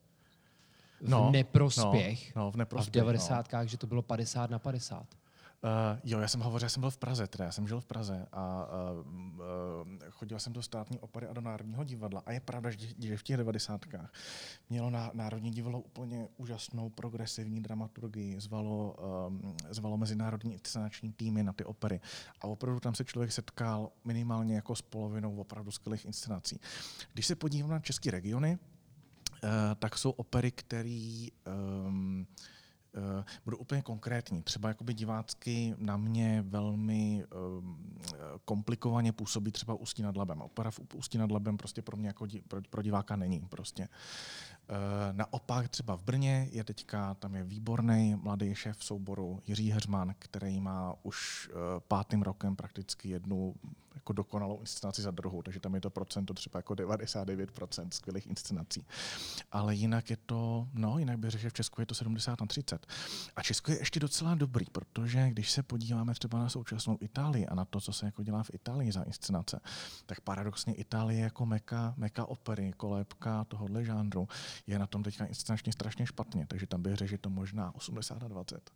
v 1.02 1.08
no, 1.08 1.30
neprospěch, 1.30 2.34
no, 2.36 2.42
no, 2.42 2.50
v 2.50 2.56
neprospěch 2.56 3.02
a 3.02 3.04
v 3.04 3.06
90. 3.06 3.52
No. 3.52 3.66
že 3.66 3.76
to 3.76 3.86
bylo 3.86 4.02
50 4.02 4.50
na 4.50 4.58
50. 4.58 5.06
Uh, 5.64 5.98
jo, 6.04 6.20
já 6.20 6.28
jsem 6.28 6.40
hovořil, 6.40 6.64
já 6.66 6.68
jsem 6.68 6.80
byl 6.80 6.90
v 6.90 6.96
Praze, 6.96 7.26
teda 7.26 7.44
já 7.44 7.52
jsem 7.52 7.68
žil 7.68 7.80
v 7.80 7.84
Praze 7.84 8.26
a 8.32 8.66
uh, 8.66 9.06
uh, 9.06 10.10
chodil 10.10 10.38
jsem 10.38 10.52
do 10.52 10.62
státní 10.62 10.98
opery 10.98 11.26
a 11.26 11.32
do 11.32 11.40
Národního 11.40 11.84
divadla. 11.84 12.22
A 12.26 12.32
je 12.32 12.40
pravda, 12.40 12.70
že, 12.70 13.16
v 13.16 13.22
těch 13.22 13.36
devadesátkách 13.36 14.12
mělo 14.70 14.90
na, 14.90 15.10
Národní 15.14 15.50
divadlo 15.50 15.80
úplně 15.80 16.28
úžasnou 16.36 16.90
progresivní 16.90 17.62
dramaturgii, 17.62 18.40
zvalo, 18.40 18.96
um, 19.28 19.56
zvalo 19.70 19.96
mezinárodní 19.96 20.52
inscenační 20.52 21.12
týmy 21.12 21.42
na 21.42 21.52
ty 21.52 21.64
opery. 21.64 22.00
A 22.40 22.46
opravdu 22.46 22.80
tam 22.80 22.94
se 22.94 23.04
člověk 23.04 23.32
setkal 23.32 23.92
minimálně 24.04 24.54
jako 24.54 24.76
s 24.76 24.82
polovinou 24.82 25.36
opravdu 25.36 25.70
skvělých 25.70 26.04
inscenací. 26.04 26.60
Když 27.12 27.26
se 27.26 27.34
podívám 27.34 27.70
na 27.70 27.80
české 27.80 28.10
regiony, 28.10 28.58
uh, 28.58 29.50
tak 29.78 29.98
jsou 29.98 30.10
opery, 30.10 30.50
které 30.50 31.26
um, 31.86 32.26
Uh, 32.96 33.24
budu 33.44 33.56
úplně 33.56 33.82
konkrétní. 33.82 34.42
Třeba 34.42 34.68
jakoby 34.68 34.94
divácky 34.94 35.74
na 35.78 35.96
mě 35.96 36.42
velmi 36.46 37.24
um, 37.58 38.00
komplikovaně 38.44 39.12
působí 39.12 39.52
třeba 39.52 39.74
Ústí 39.74 40.02
nad 40.02 40.16
Labem. 40.16 40.40
Opera 40.40 40.70
v 40.70 40.80
Ústí 40.94 41.18
nad 41.18 41.30
Labem 41.30 41.56
prostě 41.56 41.82
pro 41.82 41.96
mě 41.96 42.06
jako 42.08 42.26
pro, 42.48 42.60
pro 42.70 42.82
diváka 42.82 43.16
není. 43.16 43.40
Prostě. 43.40 43.88
Uh, 44.70 45.16
naopak 45.16 45.68
třeba 45.68 45.96
v 45.96 46.02
Brně 46.02 46.48
je 46.52 46.64
teďka, 46.64 47.14
tam 47.14 47.34
je 47.34 47.44
výborný 47.44 48.14
mladý 48.14 48.54
šéf 48.54 48.84
souboru 48.84 49.42
Jiří 49.46 49.70
Heřman, 49.70 50.14
který 50.18 50.60
má 50.60 50.94
už 51.02 51.48
uh, 51.48 51.54
pátým 51.88 52.22
rokem 52.22 52.56
prakticky 52.56 53.08
jednu 53.08 53.54
jako 53.94 54.12
dokonalou 54.12 54.60
inscenaci 54.60 55.02
za 55.02 55.10
druhou, 55.10 55.42
takže 55.42 55.60
tam 55.60 55.74
je 55.74 55.80
to 55.80 55.90
procento 55.90 56.34
třeba 56.34 56.58
jako 56.58 56.74
99% 56.74 57.88
skvělých 57.90 58.26
inscenací. 58.26 58.86
Ale 59.52 59.74
jinak 59.74 60.10
je 60.10 60.16
to, 60.26 60.68
no, 60.74 60.98
jinak 60.98 61.18
bych 61.18 61.30
řekl, 61.30 61.42
že 61.42 61.50
v 61.50 61.52
Česku 61.52 61.80
je 61.80 61.86
to 61.86 61.94
70 61.94 62.40
na 62.40 62.46
30. 62.46 62.86
A 63.36 63.42
Česko 63.42 63.72
je 63.72 63.78
ještě 63.78 64.00
docela 64.00 64.34
dobrý, 64.34 64.66
protože 64.72 65.30
když 65.30 65.50
se 65.50 65.62
podíváme 65.62 66.14
třeba 66.14 66.38
na 66.38 66.48
současnou 66.48 66.98
Itálii 67.00 67.46
a 67.46 67.54
na 67.54 67.64
to, 67.64 67.80
co 67.80 67.92
se 67.92 68.06
jako 68.06 68.22
dělá 68.22 68.42
v 68.42 68.54
Itálii 68.54 68.92
za 68.92 69.02
inscenace, 69.02 69.60
tak 70.06 70.20
paradoxně 70.20 70.74
Itálie 70.74 71.20
jako 71.20 71.46
meka, 71.46 71.94
meka 71.96 72.24
opery, 72.24 72.72
kolébka 72.76 73.44
tohohle 73.44 73.84
žánru 73.84 74.28
je 74.66 74.78
na 74.78 74.86
tom 74.86 75.02
teďka 75.02 75.26
inscenačně 75.26 75.72
strašně 75.72 76.06
špatně, 76.06 76.46
takže 76.46 76.66
tam 76.66 76.82
bych 76.82 76.94
řekl, 76.94 77.10
že 77.10 77.18
to 77.18 77.30
možná 77.30 77.74
80 77.74 78.22
na 78.22 78.28
20. 78.28 78.70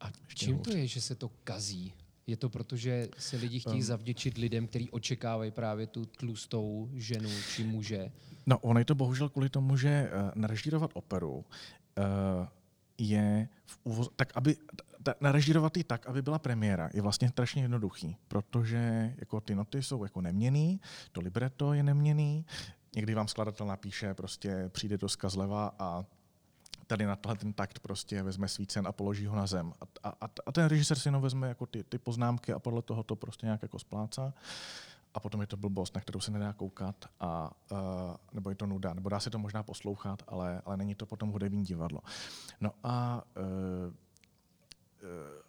A 0.00 0.10
čím 0.34 0.58
to 0.58 0.76
je, 0.76 0.86
že 0.86 1.00
se 1.00 1.14
to 1.14 1.28
kazí? 1.44 1.94
Je 2.26 2.36
to 2.36 2.48
proto, 2.48 2.76
že 2.76 3.08
se 3.18 3.36
lidi 3.36 3.60
chtějí 3.60 3.76
um, 3.76 3.82
zavděčit 3.82 4.38
lidem, 4.38 4.66
kteří 4.66 4.90
očekávají 4.90 5.50
právě 5.50 5.86
tu 5.86 6.04
tlustou 6.04 6.90
ženu 6.94 7.30
či 7.54 7.64
muže? 7.64 8.12
No, 8.46 8.58
ono 8.58 8.78
je 8.78 8.84
to 8.84 8.94
bohužel 8.94 9.28
kvůli 9.28 9.48
tomu, 9.48 9.76
že 9.76 10.10
uh, 10.10 10.30
narežírovat 10.34 10.90
operu 10.94 11.34
uh, 11.34 11.44
je 12.98 13.48
v 13.66 13.78
uvoz... 13.84 14.08
tak, 14.16 14.32
aby 14.34 14.56
ta, 15.02 15.14
narežírovat 15.20 15.76
ji 15.76 15.84
tak, 15.84 16.06
aby 16.06 16.22
byla 16.22 16.38
premiéra, 16.38 16.90
je 16.94 17.02
vlastně 17.02 17.28
strašně 17.28 17.62
jednoduchý, 17.62 18.16
protože 18.28 19.14
jako 19.18 19.40
ty 19.40 19.54
noty 19.54 19.82
jsou 19.82 20.04
jako 20.04 20.20
neměný, 20.20 20.80
to 21.12 21.20
libretto 21.20 21.72
je 21.72 21.82
neměný, 21.82 22.44
někdy 22.96 23.14
vám 23.14 23.28
skladatel 23.28 23.66
napíše, 23.66 24.14
prostě 24.14 24.70
přijde 24.72 24.98
do 24.98 25.08
zleva 25.08 25.74
a 25.78 26.04
tady 26.86 27.06
na 27.06 27.16
tohle 27.16 27.36
ten 27.36 27.52
takt 27.52 27.78
prostě 27.78 28.22
vezme 28.22 28.48
svícen 28.48 28.86
a 28.86 28.92
položí 28.92 29.26
ho 29.26 29.36
na 29.36 29.46
zem. 29.46 29.72
A, 30.02 30.08
a, 30.20 30.28
a 30.46 30.52
ten 30.52 30.66
režisér 30.66 30.98
si 30.98 31.08
jenom 31.08 31.22
vezme 31.22 31.48
jako 31.48 31.66
ty, 31.66 31.84
ty 31.84 31.98
poznámky 31.98 32.52
a 32.52 32.58
podle 32.58 32.82
toho 32.82 33.02
to 33.02 33.16
prostě 33.16 33.46
nějak 33.46 33.62
jako 33.62 33.78
splácá. 33.78 34.34
A 35.14 35.20
potom 35.20 35.40
je 35.40 35.46
to 35.46 35.56
blbost, 35.56 35.94
na 35.94 36.00
kterou 36.00 36.20
se 36.20 36.30
nedá 36.30 36.52
koukat, 36.52 37.06
a, 37.20 37.50
uh, 37.70 37.78
nebo 38.32 38.50
je 38.50 38.56
to 38.56 38.66
nuda, 38.66 38.94
nebo 38.94 39.08
dá 39.08 39.20
se 39.20 39.30
to 39.30 39.38
možná 39.38 39.62
poslouchat, 39.62 40.22
ale, 40.26 40.62
ale 40.64 40.76
není 40.76 40.94
to 40.94 41.06
potom 41.06 41.28
hudební 41.30 41.64
divadlo. 41.64 42.00
No 42.60 42.72
a 42.84 43.22
uh, 43.36 43.94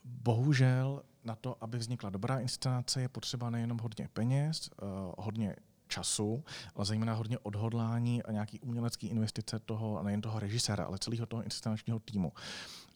bohužel 0.03 1.03
na 1.23 1.35
to, 1.35 1.57
aby 1.61 1.77
vznikla 1.77 2.09
dobrá 2.09 2.39
inscenace, 2.39 3.01
je 3.01 3.09
potřeba 3.09 3.49
nejenom 3.49 3.77
hodně 3.77 4.09
peněz, 4.13 4.69
uh, 4.81 4.87
hodně 5.17 5.55
času, 5.93 6.43
ale 6.75 6.85
zejména 6.85 7.13
hodně 7.13 7.37
odhodlání 7.39 8.23
a 8.23 8.31
nějaký 8.31 8.59
umělecký 8.59 9.07
investice 9.07 9.59
toho, 9.59 9.99
a 9.99 10.03
nejen 10.03 10.21
toho 10.21 10.39
režiséra, 10.39 10.85
ale 10.85 10.99
celého 10.99 11.25
toho 11.25 11.43
inscenačního 11.43 11.99
týmu. 11.99 12.31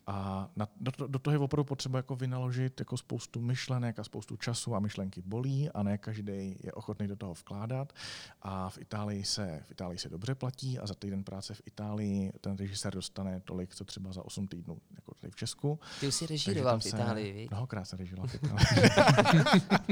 A 0.08 0.50
na, 0.56 0.68
do, 0.80 1.08
do 1.08 1.20
toho 1.20 1.34
je 1.34 1.40
opravdu 1.40 1.64
potřeba 1.64 2.00
jako 2.00 2.16
vynaložit 2.16 2.80
jako 2.80 2.98
spoustu 2.98 3.42
myšlenek 3.42 4.00
a 4.00 4.04
spoustu 4.04 4.38
času 4.38 4.76
a 4.76 4.80
myšlenky 4.80 5.22
bolí 5.26 5.70
a 5.70 5.84
ne 5.84 5.98
každý 5.98 6.58
je 6.64 6.72
ochotný 6.72 7.08
do 7.08 7.16
toho 7.16 7.34
vkládat. 7.34 7.94
A 8.42 8.70
v 8.70 8.78
Itálii 8.78 9.26
se, 9.26 9.64
v 9.68 9.72
Itálii 9.72 10.00
se 10.00 10.10
dobře 10.10 10.36
platí 10.36 10.80
a 10.80 10.88
za 10.88 10.94
týden 10.94 11.24
práce 11.24 11.54
v 11.54 11.62
Itálii 11.66 12.32
ten 12.42 12.56
režisér 12.56 12.94
dostane 12.94 13.40
tolik, 13.40 13.76
co 13.76 13.86
třeba 13.86 14.12
za 14.12 14.26
8 14.26 14.48
týdnů, 14.48 14.78
jako 14.96 15.14
tady 15.14 15.32
v 15.32 15.36
Česku. 15.36 15.80
Ty 16.00 16.08
už 16.08 16.16
jsi 16.16 16.28
režíroval 16.28 16.80
v 16.80 16.86
Itálii, 16.86 17.34
víš? 17.34 17.50
Mnohokrát 17.50 17.86
se 17.86 17.98
režíroval 17.98 18.28
v 18.28 18.36
Itálii. 18.36 18.90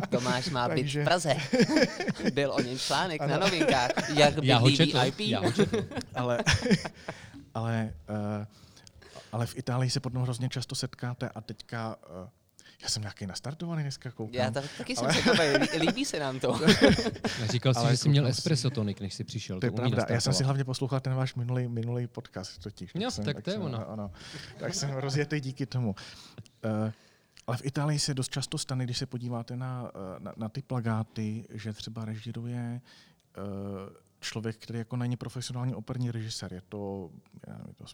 Tomáš 0.09 0.49
má 0.49 0.69
být 0.69 0.95
v 0.95 1.03
Praze. 1.03 1.35
Byl 2.33 2.51
o 2.51 2.61
něm 2.61 2.77
článek 2.77 3.21
ano. 3.21 3.31
na 3.31 3.39
novinkách, 3.39 3.91
jak 4.15 4.33
bydlí 4.33 4.77
VIP. 4.77 5.19
Já 5.19 5.39
ho 5.39 5.51
ale, 6.15 6.43
ale 7.53 7.93
uh, 8.09 8.45
ale 9.35 9.45
v 9.45 9.57
Itálii 9.57 9.89
se 9.89 9.99
potom 9.99 10.21
hrozně 10.21 10.49
často 10.49 10.75
setkáte 10.75 11.29
a 11.29 11.41
teďka 11.41 11.95
uh, 11.95 12.29
já 12.83 12.89
jsem 12.89 13.01
nějaký 13.01 13.25
nastartovaný 13.25 13.83
dneska, 13.83 14.11
koukám. 14.11 14.35
Já 14.35 14.51
tak, 14.51 14.65
taky 14.77 14.95
ale... 14.95 15.13
jsem 15.13 15.67
se 15.67 15.77
líbí 15.77 16.05
se 16.05 16.19
nám 16.19 16.39
to. 16.39 16.59
Já 17.39 17.47
říkal 17.47 17.73
jsi, 17.73 17.87
že 17.89 17.97
jsi 17.97 18.09
měl 18.09 18.27
espresso 18.27 18.69
tonik, 18.69 19.01
než 19.01 19.13
jsi 19.13 19.23
přišel. 19.23 19.59
To 19.59 19.65
je 19.65 19.71
pravda, 19.71 20.05
já 20.09 20.21
jsem 20.21 20.33
si 20.33 20.43
hlavně 20.43 20.63
poslouchal 20.63 20.99
ten 20.99 21.13
váš 21.13 21.35
minulý, 21.35 21.67
minulý 21.67 22.07
podcast 22.07 22.63
totiž. 22.63 22.91
Jo, 22.95 23.09
tak, 23.15 23.25
tak 23.25 23.43
to 23.43 23.49
je 23.49 23.57
ono. 23.57 23.89
Ano, 23.89 24.11
tak 24.57 24.73
jsem 24.73 24.89
rozjetý 24.89 25.39
díky 25.39 25.65
tomu. 25.65 25.95
Uh, 26.65 26.91
ale 27.47 27.57
v 27.57 27.65
Itálii 27.65 27.99
se 27.99 28.13
dost 28.13 28.31
často 28.31 28.57
stane, 28.57 28.83
když 28.83 28.97
se 28.97 29.05
podíváte 29.05 29.55
na, 29.55 29.91
eh, 29.95 30.19
na, 30.19 30.33
na 30.37 30.49
ty 30.49 30.61
plagáty, 30.61 31.45
že 31.49 31.73
třeba 31.73 32.05
režíruje 32.05 32.81
uh, 33.37 33.43
člověk, 34.19 34.57
který 34.57 34.79
jako 34.79 34.97
není 34.97 35.17
profesionální 35.17 35.75
operní 35.75 36.11
režisér. 36.11 36.53
Je 36.53 36.61
to, 36.61 37.09
já 37.47 37.53
nevím, 37.53 37.67
je 37.67 37.73
to 37.73 37.85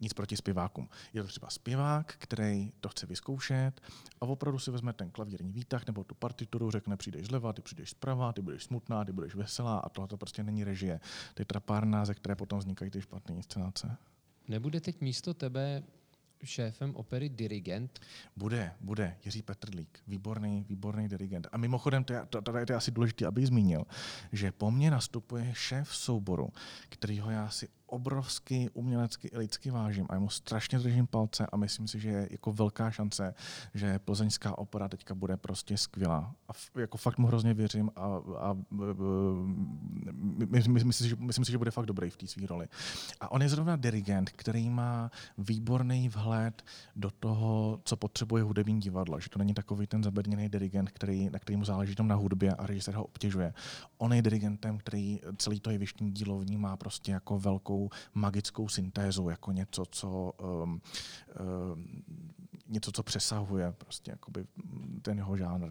nic 0.00 0.12
proti 0.12 0.36
zpěvákům. 0.36 0.88
Je 1.12 1.22
to 1.22 1.28
třeba 1.28 1.50
zpěvák, 1.50 2.14
který 2.18 2.72
to 2.80 2.88
chce 2.88 3.06
vyzkoušet 3.06 3.80
a 4.20 4.26
opravdu 4.26 4.58
si 4.58 4.70
vezme 4.70 4.92
ten 4.92 5.10
klavírní 5.10 5.52
výtah 5.52 5.86
nebo 5.86 6.04
tu 6.04 6.14
partituru, 6.14 6.70
řekne, 6.70 6.96
přijdeš 6.96 7.26
zleva, 7.26 7.52
ty 7.52 7.62
přijdeš 7.62 7.90
zprava, 7.90 8.32
ty 8.32 8.42
budeš 8.42 8.64
smutná, 8.64 9.04
ty 9.04 9.12
budeš 9.12 9.34
veselá 9.34 9.78
a 9.78 9.88
tohle 9.88 10.08
to 10.08 10.16
prostě 10.16 10.42
není 10.42 10.64
režie. 10.64 11.00
To 11.34 11.42
je 11.42 11.46
trapárna, 11.46 12.04
ze 12.04 12.14
které 12.14 12.34
potom 12.34 12.58
vznikají 12.58 12.90
ty 12.90 13.00
špatné 13.00 13.34
inscenace. 13.34 13.96
Nebude 14.48 14.80
teď 14.80 15.00
místo 15.00 15.34
tebe 15.34 15.82
šéfem 16.44 16.96
opery 16.96 17.28
dirigent? 17.28 18.00
Bude, 18.36 18.72
bude. 18.80 19.16
Jiří 19.24 19.42
Petrlík. 19.42 19.98
Výborný, 20.06 20.64
výborný 20.68 21.08
dirigent. 21.08 21.46
A 21.52 21.56
mimochodem, 21.56 22.04
to 22.04 22.12
je, 22.12 22.26
to, 22.30 22.42
to, 22.42 22.52
to 22.52 22.72
je 22.72 22.76
asi 22.76 22.90
důležité, 22.90 23.26
abych 23.26 23.46
zmínil, 23.46 23.84
že 24.32 24.52
po 24.52 24.70
mně 24.70 24.90
nastupuje 24.90 25.52
šéf 25.54 25.94
souboru, 25.94 26.52
kterýho 26.88 27.30
já 27.30 27.50
si 27.50 27.68
obrovsky 27.86 28.70
umělecky 28.70 29.28
i 29.28 29.38
lidsky 29.38 29.70
vážím 29.70 30.06
a 30.08 30.18
mu 30.18 30.28
strašně 30.28 30.78
držím 30.78 31.06
palce 31.06 31.46
a 31.52 31.56
myslím 31.56 31.88
si, 31.88 32.00
že 32.00 32.08
je 32.08 32.28
jako 32.30 32.52
velká 32.52 32.90
šance, 32.90 33.34
že 33.74 33.98
plzeňská 33.98 34.58
opera 34.58 34.88
teďka 34.88 35.14
bude 35.14 35.36
prostě 35.36 35.76
skvělá. 35.76 36.34
A 36.48 36.52
f, 36.52 36.70
jako 36.76 36.98
fakt 36.98 37.18
mu 37.18 37.26
hrozně 37.26 37.54
věřím 37.54 37.90
a, 37.96 38.04
a 38.38 38.56
my, 38.70 40.46
my, 40.46 40.62
my, 40.68 40.84
myslím, 40.84 41.08
že, 41.08 41.16
myslím 41.16 41.44
si, 41.44 41.52
že 41.52 41.58
bude 41.58 41.70
fakt 41.70 41.86
dobrý 41.86 42.10
v 42.10 42.16
té 42.16 42.26
své 42.26 42.46
roli. 42.46 42.68
A 43.20 43.30
on 43.30 43.42
je 43.42 43.48
zrovna 43.48 43.76
dirigent, 43.76 44.30
který 44.30 44.70
má 44.70 45.10
výborný 45.38 46.08
vhled 46.08 46.62
do 46.96 47.10
toho, 47.10 47.80
co 47.84 47.96
potřebuje 47.96 48.42
hudební 48.42 48.80
divadlo. 48.80 49.20
Že 49.20 49.28
to 49.30 49.38
není 49.38 49.54
takový 49.54 49.86
ten 49.86 50.02
zaberněný 50.02 50.48
dirigent, 50.48 50.90
který, 50.90 51.30
na 51.30 51.38
kterým 51.38 51.58
mu 51.58 51.64
záleží 51.64 51.94
tom 51.94 52.08
na 52.08 52.14
hudbě 52.14 52.54
a 52.54 52.66
režisér 52.66 52.94
ho 52.94 53.04
obtěžuje. 53.04 53.54
On 53.98 54.12
je 54.12 54.22
dirigentem, 54.22 54.78
který 54.78 55.20
celý 55.36 55.60
to 55.60 55.70
jevištní 55.70 56.10
dílo 56.10 56.38
vnímá 56.38 56.76
prostě 56.76 57.12
jako 57.12 57.38
velkou 57.38 57.75
nějakou 57.76 57.90
magickou 58.14 58.68
syntézu, 58.68 59.28
jako 59.28 59.52
něco, 59.52 59.84
co 59.90 60.32
um, 60.32 60.80
um, 61.72 62.02
něco, 62.68 62.92
co 62.92 63.02
přesahuje 63.02 63.72
prostě 63.72 64.10
jakoby 64.10 64.46
ten 65.02 65.18
jeho 65.18 65.36
žánr. 65.36 65.70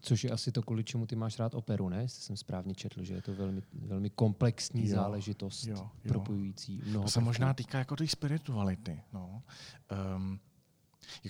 Což 0.00 0.24
je 0.24 0.30
asi 0.30 0.52
to, 0.52 0.62
kvůli 0.62 0.84
čemu 0.84 1.06
ty 1.06 1.16
máš 1.16 1.38
rád 1.38 1.54
operu, 1.54 1.88
ne? 1.88 2.02
Jestli 2.02 2.22
jsem 2.22 2.36
správně 2.36 2.74
četl, 2.74 3.04
že 3.04 3.14
je 3.14 3.22
to 3.22 3.34
velmi, 3.34 3.62
velmi 3.72 4.10
komplexní 4.10 4.88
Jo, 4.88 4.94
záležitost, 4.94 5.64
jo, 5.66 5.76
jo. 5.76 5.90
propojující 6.08 6.82
mnoho 6.86 7.04
To 7.04 7.10
se 7.10 7.14
prvků. 7.18 7.24
možná 7.24 7.54
týká 7.54 7.78
jako 7.78 7.96
té 7.96 8.06
spirituality. 8.06 9.02
No. 9.12 9.42
Um, 10.16 10.40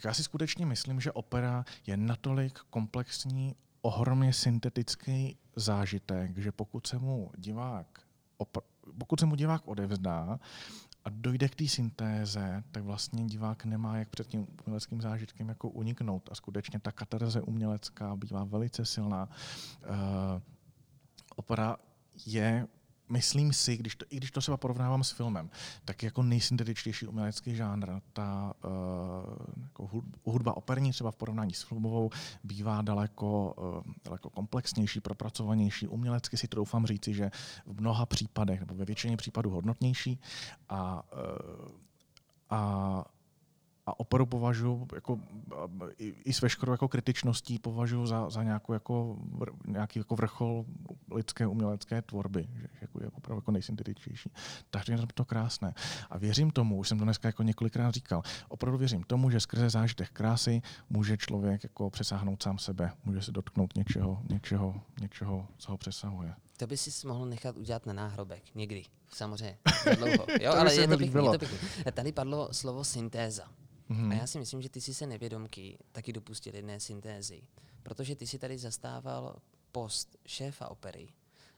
já 0.04 0.14
si 0.14 0.22
skutečně 0.22 0.66
myslím, 0.66 1.00
že 1.00 1.12
opera 1.12 1.64
je 1.86 1.96
natolik 1.96 2.58
komplexní, 2.70 3.54
ohromně 3.82 4.32
syntetický 4.32 5.36
zážitek, 5.56 6.38
že 6.38 6.52
pokud 6.52 6.86
se 6.86 6.98
mu 6.98 7.30
divák, 7.36 8.00
opr- 8.38 8.62
pokud 8.98 9.20
se 9.20 9.26
mu 9.26 9.34
divák 9.34 9.68
odevzdá 9.68 10.40
a 11.04 11.10
dojde 11.10 11.48
k 11.48 11.54
té 11.54 11.68
syntéze, 11.68 12.62
tak 12.70 12.84
vlastně 12.84 13.24
divák 13.24 13.64
nemá 13.64 13.96
jak 13.96 14.08
před 14.08 14.26
tím 14.26 14.46
uměleckým 14.66 15.00
zážitkem 15.00 15.48
jako 15.48 15.68
uniknout. 15.68 16.28
A 16.32 16.34
skutečně 16.34 16.80
ta 16.80 16.92
katarze 16.92 17.42
umělecká 17.42 18.16
bývá 18.16 18.44
velice 18.44 18.84
silná. 18.84 19.28
Uh, 19.80 20.42
opera 21.36 21.76
je 22.26 22.66
myslím 23.08 23.52
si, 23.52 23.76
když 23.76 23.96
to, 23.96 24.04
i 24.10 24.16
když 24.16 24.30
to 24.30 24.40
třeba 24.40 24.56
porovnávám 24.56 25.04
s 25.04 25.10
filmem, 25.10 25.50
tak 25.84 26.02
jako 26.02 26.22
nejsyntetičtější 26.22 27.06
umělecký 27.06 27.56
žánr, 27.56 28.00
ta 28.12 28.52
uh, 28.64 28.72
jako 29.62 29.82
hud- 29.82 30.12
hudba 30.24 30.56
operní 30.56 30.90
třeba 30.90 31.10
v 31.10 31.16
porovnání 31.16 31.54
s 31.54 31.62
filmovou 31.62 32.10
bývá 32.44 32.82
daleko, 32.82 33.54
uh, 33.58 33.92
daleko 34.04 34.30
komplexnější, 34.30 35.00
propracovanější, 35.00 35.88
umělecky 35.88 36.36
si 36.36 36.48
troufám 36.48 36.86
říci, 36.86 37.14
že 37.14 37.30
v 37.66 37.80
mnoha 37.80 38.06
případech, 38.06 38.60
nebo 38.60 38.74
ve 38.74 38.84
většině 38.84 39.16
případů 39.16 39.50
hodnotnější. 39.50 40.20
A, 40.68 41.02
uh, 41.12 41.68
a 42.50 43.04
a 43.88 44.00
operu 44.00 44.26
považuji 44.26 44.86
jako, 44.94 45.20
i, 45.98 46.14
i 46.24 46.32
s 46.32 46.42
veškerou 46.42 46.72
jako 46.72 46.88
kritičností 46.88 47.58
považuji 47.58 48.06
za, 48.06 48.30
za 48.30 48.42
nějakou 48.42 48.72
jako, 48.72 49.16
nějaký 49.66 49.98
jako 49.98 50.16
vrchol 50.16 50.64
lidské 51.14 51.46
umělecké 51.46 52.02
tvorby, 52.02 52.48
že 52.54 52.68
jako 52.80 53.02
je 53.02 53.10
opravdu 53.14 53.38
jako 53.38 53.50
nejsyntetičtější. 53.50 54.30
Takže 54.70 54.92
je 54.92 54.98
to 55.14 55.24
krásné. 55.24 55.74
A 56.10 56.18
věřím 56.18 56.50
tomu, 56.50 56.76
už 56.76 56.88
jsem 56.88 56.98
to 56.98 57.04
dneska 57.04 57.28
jako 57.28 57.42
několikrát 57.42 57.94
říkal, 57.94 58.22
opravdu 58.48 58.78
věřím 58.78 59.02
tomu, 59.02 59.30
že 59.30 59.40
skrze 59.40 59.70
zážitek 59.70 60.10
krásy 60.10 60.62
může 60.90 61.16
člověk 61.16 61.62
jako 61.62 61.90
přesáhnout 61.90 62.42
sám 62.42 62.58
sebe, 62.58 62.92
může 63.04 63.22
se 63.22 63.32
dotknout 63.32 63.76
něčeho, 63.76 64.22
něčeho, 64.30 64.80
něčeho, 65.00 65.46
co 65.58 65.72
ho 65.72 65.78
přesahuje. 65.78 66.34
To 66.56 66.66
by 66.66 66.76
si 66.76 67.06
mohl 67.06 67.26
nechat 67.26 67.56
udělat 67.56 67.86
na 67.86 67.92
náhrobek. 67.92 68.42
Někdy. 68.54 68.84
Samozřejmě. 69.12 69.58
Dlouho. 69.96 70.26
Jo, 70.40 70.52
ale 70.52 70.74
je 70.74 70.88
to, 70.88 70.96
pěkný, 70.96 71.24
je 71.24 71.30
to 71.30 71.38
pěkný. 71.38 71.58
Tady 71.92 72.12
padlo 72.12 72.48
slovo 72.52 72.84
syntéza. 72.84 73.42
Mhm. 73.88 74.12
A 74.12 74.14
já 74.14 74.26
si 74.26 74.38
myslím, 74.38 74.62
že 74.62 74.68
ty 74.68 74.80
jsi 74.80 74.94
se 74.94 75.06
nevědomky 75.06 75.78
taky 75.92 76.12
dopustil 76.12 76.54
jedné 76.54 76.80
syntézy. 76.80 77.42
Protože 77.82 78.16
ty 78.16 78.26
si 78.26 78.38
tady 78.38 78.58
zastával 78.58 79.36
post 79.72 80.16
šéfa 80.26 80.68
opery 80.70 81.08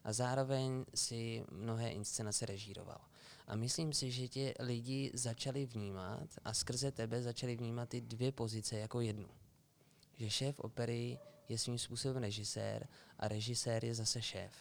a 0.04 0.12
zároveň 0.12 0.84
si 0.94 1.44
mnohé 1.50 1.90
inscenace 1.90 2.46
režíroval. 2.46 3.00
A 3.46 3.56
myslím 3.56 3.92
si, 3.92 4.10
že 4.10 4.28
tě 4.28 4.54
lidi 4.58 5.10
začali 5.14 5.66
vnímat 5.66 6.28
a 6.44 6.54
skrze 6.54 6.92
tebe 6.92 7.22
začali 7.22 7.56
vnímat 7.56 7.88
ty 7.88 8.00
dvě 8.00 8.32
pozice 8.32 8.78
jako 8.78 9.00
jednu. 9.00 9.28
Že 10.16 10.30
šéf 10.30 10.60
opery 10.60 11.18
je 11.48 11.58
svým 11.58 11.78
způsobem 11.78 12.22
režisér 12.22 12.88
a 13.18 13.28
režisér 13.28 13.84
je 13.84 13.94
zase 13.94 14.22
šéf. 14.22 14.52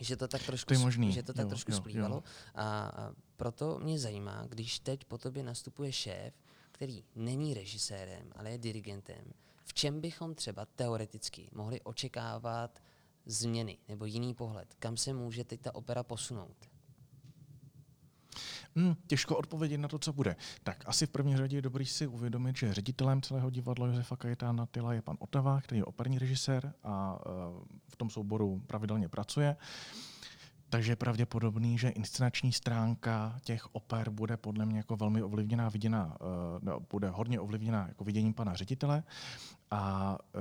Že 0.00 0.16
to 0.16 0.28
tak 0.28 0.42
trošku, 0.42 0.68
To 0.68 0.74
je 0.74 0.78
možný, 0.78 1.12
že 1.12 1.22
to 1.22 1.32
tak 1.32 1.44
jo, 1.44 1.48
trošku 1.48 1.70
jo, 1.72 1.76
splývalo. 1.76 2.14
jo. 2.16 2.22
A, 2.54 2.80
a 2.86 3.12
proto 3.36 3.78
mě 3.78 3.98
zajímá, 3.98 4.46
když 4.48 4.78
teď 4.78 5.04
po 5.04 5.18
tobě 5.18 5.42
nastupuje 5.42 5.92
šéf, 5.92 6.34
který 6.80 7.04
není 7.16 7.54
režisérem, 7.54 8.32
ale 8.36 8.50
je 8.50 8.58
dirigentem, 8.58 9.24
v 9.64 9.74
čem 9.74 10.00
bychom 10.00 10.34
třeba 10.34 10.66
teoreticky 10.66 11.48
mohli 11.52 11.80
očekávat 11.80 12.82
změny 13.26 13.78
nebo 13.88 14.04
jiný 14.04 14.34
pohled? 14.34 14.74
Kam 14.78 14.96
se 14.96 15.12
může 15.12 15.44
teď 15.44 15.60
ta 15.60 15.74
opera 15.74 16.02
posunout? 16.02 16.70
Hmm, 18.76 18.94
těžko 19.06 19.36
odpovědět 19.36 19.78
na 19.78 19.88
to, 19.88 19.98
co 19.98 20.12
bude. 20.12 20.36
Tak 20.62 20.82
asi 20.86 21.06
v 21.06 21.10
první 21.10 21.36
řadě 21.36 21.56
je 21.56 21.62
dobrý 21.62 21.86
si 21.86 22.06
uvědomit, 22.06 22.56
že 22.56 22.74
ředitelem 22.74 23.22
celého 23.22 23.50
divadla 23.50 23.86
Josefa 23.86 24.16
Kajetána 24.16 24.66
Tyla 24.66 24.94
je 24.94 25.02
pan 25.02 25.16
Otava, 25.18 25.60
který 25.60 25.78
je 25.78 25.84
operní 25.84 26.18
režisér 26.18 26.72
a 26.84 27.20
uh, 27.26 27.64
v 27.88 27.96
tom 27.96 28.10
souboru 28.10 28.62
pravidelně 28.66 29.08
pracuje. 29.08 29.56
Takže 30.70 30.92
je 30.92 30.96
pravděpodobný, 30.96 31.78
že 31.78 31.88
inscenační 31.88 32.52
stránka 32.52 33.38
těch 33.42 33.74
oper 33.74 34.10
bude 34.10 34.36
podle 34.36 34.66
mě 34.66 34.76
jako 34.78 34.96
velmi 34.96 35.22
ovlivněná, 35.22 35.68
viděná, 35.68 36.06
uh, 36.20 36.26
no, 36.62 36.80
bude 36.90 37.08
hodně 37.08 37.40
ovlivněná 37.40 37.88
jako 37.88 38.04
viděním 38.04 38.34
pana 38.34 38.54
ředitele. 38.54 39.02
A 39.70 40.18
uh, 40.34 40.40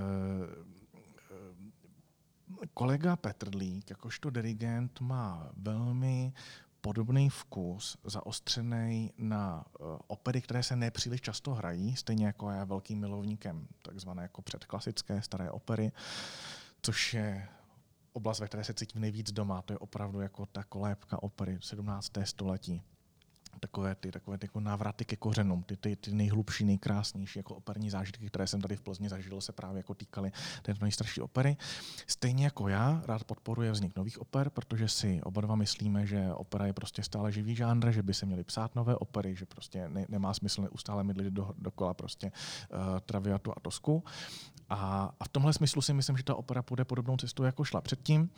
kolega 2.73 3.15
Petrlík, 3.15 3.89
jakožto 3.89 4.29
dirigent, 4.29 5.01
má 5.01 5.49
velmi 5.57 6.33
podobný 6.81 7.29
vkus, 7.29 7.97
zaostřený 8.03 9.13
na 9.17 9.65
opery, 10.07 10.41
které 10.41 10.63
se 10.63 10.75
nepříliš 10.75 11.21
často 11.21 11.53
hrají, 11.53 11.95
stejně 11.95 12.25
jako 12.25 12.51
já 12.51 12.63
velkým 12.63 12.99
milovníkem 12.99 13.67
takzvané 13.81 14.21
jako 14.21 14.41
předklasické 14.41 15.21
staré 15.21 15.51
opery, 15.51 15.91
což 16.81 17.13
je 17.13 17.47
oblast, 18.13 18.39
ve 18.39 18.47
které 18.47 18.63
se 18.63 18.73
cítím 18.73 19.01
nejvíc 19.01 19.31
doma. 19.31 19.61
To 19.61 19.73
je 19.73 19.77
opravdu 19.77 20.21
jako 20.21 20.45
ta 20.45 20.63
kolébka 20.63 21.23
opery 21.23 21.57
17. 21.61 22.11
století. 22.23 22.83
Takové 23.59 23.95
ty, 23.95 24.11
takové 24.11 24.37
ty 24.37 24.45
jako 24.45 24.59
návraty 24.59 25.05
ke 25.05 25.15
kořenům, 25.15 25.63
ty, 25.63 25.77
ty, 25.77 25.95
ty 25.95 26.11
nejhlubší, 26.11 26.65
nejkrásnější 26.65 27.39
jako 27.39 27.55
operní 27.55 27.89
zážitky, 27.89 28.27
které 28.27 28.47
jsem 28.47 28.61
tady 28.61 28.75
v 28.75 28.81
Plzni 28.81 29.09
zažil, 29.09 29.41
se 29.41 29.51
právě 29.51 29.79
jako 29.79 29.93
týkaly 29.93 30.31
této 30.61 30.85
nejstarší 30.85 31.21
opery. 31.21 31.57
Stejně 32.07 32.43
jako 32.43 32.67
já, 32.67 33.01
rád 33.05 33.23
podporuje 33.23 33.71
vznik 33.71 33.95
nových 33.95 34.21
oper, 34.21 34.49
protože 34.49 34.87
si 34.87 35.21
oba 35.23 35.41
dva 35.41 35.55
myslíme, 35.55 36.05
že 36.05 36.33
opera 36.33 36.65
je 36.65 36.73
prostě 36.73 37.03
stále 37.03 37.31
živý 37.31 37.55
žánr, 37.55 37.91
že 37.91 38.03
by 38.03 38.13
se 38.13 38.25
měly 38.25 38.43
psát 38.43 38.75
nové 38.75 38.95
opery, 38.95 39.35
že 39.35 39.45
prostě 39.45 39.89
ne, 39.89 40.05
nemá 40.09 40.33
smysl 40.33 40.61
neustále 40.61 41.03
mydlit 41.03 41.33
do, 41.33 41.53
dokola 41.57 41.93
prostě 41.93 42.31
uh, 42.73 42.99
Traviatu 42.99 43.51
a 43.51 43.59
Tosku. 43.61 44.03
A, 44.69 45.11
a 45.19 45.25
v 45.25 45.27
tomhle 45.27 45.53
smyslu 45.53 45.81
si 45.81 45.93
myslím, 45.93 46.17
že 46.17 46.23
ta 46.23 46.35
opera 46.35 46.61
půjde 46.61 46.85
podobnou 46.85 47.17
cestou, 47.17 47.43
jako 47.43 47.63
šla 47.63 47.81
předtím. 47.81 48.29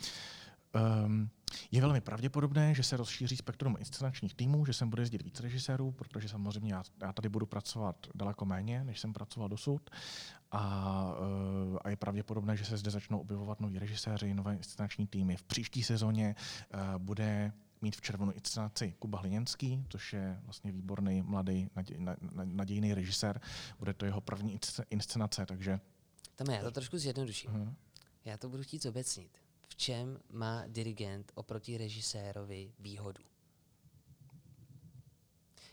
Um, 1.06 1.30
je 1.72 1.82
velmi 1.82 2.02
pravděpodobné, 2.02 2.74
že 2.74 2.84
se 2.84 2.98
rozšíří 2.98 3.38
spektrum 3.38 3.76
inscenačních 3.80 4.34
týmů, 4.34 4.66
že 4.66 4.74
sem 4.74 4.90
bude 4.90 5.02
jezdit 5.02 5.22
víc 5.24 5.40
režisérů, 5.40 5.92
protože 5.92 6.30
samozřejmě 6.30 6.74
já, 6.74 6.84
já 7.02 7.14
tady 7.14 7.30
budu 7.30 7.46
pracovat 7.46 7.96
daleko 8.16 8.46
méně, 8.46 8.84
než 8.84 9.00
jsem 9.00 9.14
pracoval 9.14 9.50
dosud. 9.50 9.90
A, 10.52 11.14
uh, 11.72 11.78
a 11.84 11.90
je 11.90 11.96
pravděpodobné, 11.96 12.58
že 12.58 12.66
se 12.66 12.78
zde 12.78 12.92
začnou 12.92 13.20
objevovat 13.20 13.60
noví 13.60 13.80
režiséři, 13.80 14.34
nové 14.34 14.54
inscenační 14.56 15.08
týmy. 15.08 15.38
V 15.38 15.44
příští 15.44 15.84
sezóně 15.84 16.36
uh, 16.74 16.80
bude 16.98 17.52
mít 17.82 17.96
v 17.96 18.02
červnu 18.02 18.32
inscenaci 18.32 18.96
Kuba 19.00 19.20
Hliněnský, 19.20 19.86
což 19.90 20.14
je 20.14 20.40
vlastně 20.44 20.72
výborný 20.72 21.22
mladý 21.22 21.70
naděj, 21.76 21.98
na, 22.00 22.16
na, 22.34 22.44
nadějný 22.46 22.94
režisér. 22.94 23.42
Bude 23.80 23.94
to 23.94 24.06
jeho 24.06 24.22
první 24.22 24.60
insce- 24.60 24.84
inscenace, 24.90 25.46
takže 25.46 25.80
Tam 26.36 26.48
já 26.50 26.62
to 26.64 26.72
trošku 26.72 26.98
zjednoduším. 26.98 27.62
uh, 27.62 27.70
Já 28.26 28.38
to 28.38 28.50
budu 28.50 28.64
chtít 28.64 28.84
zobecnit. 28.84 29.38
V 29.72 29.76
čem 29.76 30.20
má 30.30 30.64
dirigent 30.68 31.32
oproti 31.36 31.78
režisérovi 31.78 32.72
výhodu? 32.80 33.24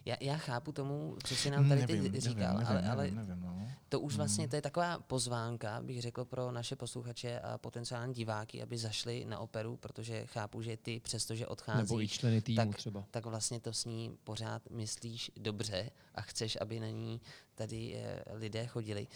Já, 0.05 0.17
já 0.21 0.37
chápu 0.37 0.73
tomu, 0.73 1.17
co 1.25 1.37
jsi 1.37 1.51
nám 1.51 1.69
tady 1.69 1.81
nevím, 1.81 2.13
teď 2.13 2.23
říkal, 2.23 2.55
nevím, 2.55 2.67
ale, 2.67 2.75
nevím, 2.75 2.91
ale 2.91 3.03
nevím, 3.03 3.29
nevím, 3.29 3.43
no. 3.43 3.69
to 3.89 4.01
už 4.01 4.17
vlastně 4.17 4.49
to 4.49 4.57
je 4.57 4.63
taková 4.63 4.99
pozvánka, 4.99 5.81
bych 5.83 6.03
řekl, 6.03 6.25
pro 6.25 6.51
naše 6.51 6.77
posluchače 6.77 7.41
a 7.41 7.59
potenciální 7.59 8.15
diváky, 8.15 8.63
aby 8.63 8.79
zašli 8.79 9.25
na 9.25 9.39
operu, 9.39 9.77
protože 9.77 10.27
chápu, 10.27 10.63
že 10.63 10.77
ty, 10.77 11.01
přestože 11.01 11.47
odcházíš, 11.47 11.91
Nebo 11.91 12.03
i 12.03 12.09
členy 12.09 12.43
týmu 12.43 12.57
tak, 12.57 12.77
třeba. 12.77 13.05
tak 13.11 13.27
vlastně 13.27 13.61
to 13.61 13.73
s 13.73 13.85
ní 13.85 14.19
pořád 14.25 14.71
myslíš 14.71 15.31
dobře 15.37 15.91
a 16.15 16.23
chceš, 16.23 16.59
aby 16.61 16.81
na 16.81 16.89
ní 16.89 17.21
tady 17.55 17.95
eh, 17.97 18.23
lidé 18.33 18.67
chodili. 18.67 19.07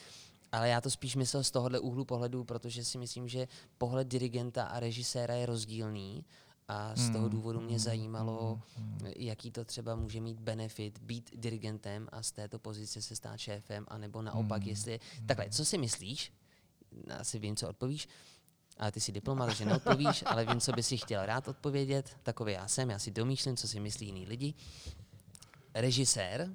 Ale 0.53 0.69
já 0.69 0.81
to 0.81 0.91
spíš 0.91 1.17
myslel 1.17 1.45
z 1.45 1.51
tohohle 1.51 1.79
úhlu 1.79 2.05
pohledu, 2.05 2.45
protože 2.45 2.85
si 2.85 2.99
myslím, 2.99 3.29
že 3.29 3.49
pohled 3.79 4.09
dirigenta 4.09 4.65
a 4.65 4.81
režiséra 4.81 5.35
je 5.35 5.47
rozdílný 5.47 6.25
a 6.69 6.97
z 6.97 7.11
toho 7.11 7.25
Hmm, 7.25 7.31
důvodu 7.31 7.61
mě 7.61 7.69
hmm, 7.69 7.79
zajímalo, 7.79 8.63
hmm, 8.77 8.99
jaký 9.17 9.51
to 9.51 9.65
třeba 9.65 9.95
může 9.97 10.21
mít 10.21 10.41
benefit 10.41 10.99
být 10.99 11.31
dirigentem 11.37 12.09
a 12.13 12.23
z 12.23 12.33
této 12.33 12.59
pozice 12.59 13.03
se 13.03 13.17
stát 13.17 13.37
šéfem, 13.37 13.85
anebo 13.89 14.23
naopak, 14.23 14.67
jestli... 14.67 15.01
Takhle, 15.27 15.51
co 15.51 15.65
si 15.65 15.79
myslíš? 15.79 16.33
Asi 17.19 17.39
vím, 17.39 17.57
co 17.57 17.69
odpovíš. 17.69 18.09
Ale 18.79 18.93
ty 18.93 19.01
jsi 19.01 19.13
diplomat, 19.13 19.47
takže 19.47 19.65
neodpovíš, 19.65 20.25
ale 20.27 20.45
vím, 20.45 20.61
co 20.61 20.73
by 20.73 20.83
si 20.83 20.97
chtěl 20.97 21.27
rád 21.27 21.49
odpovědět. 21.49 22.17
Takový 22.23 22.53
já 22.53 22.69
jsem, 22.69 22.91
já 22.91 22.99
si 22.99 23.11
domýšlím, 23.11 23.57
co 23.57 23.69
si 23.69 23.81
myslí 23.81 24.07
jiný 24.07 24.27
lidi. 24.27 24.55
Režisér, 25.75 26.49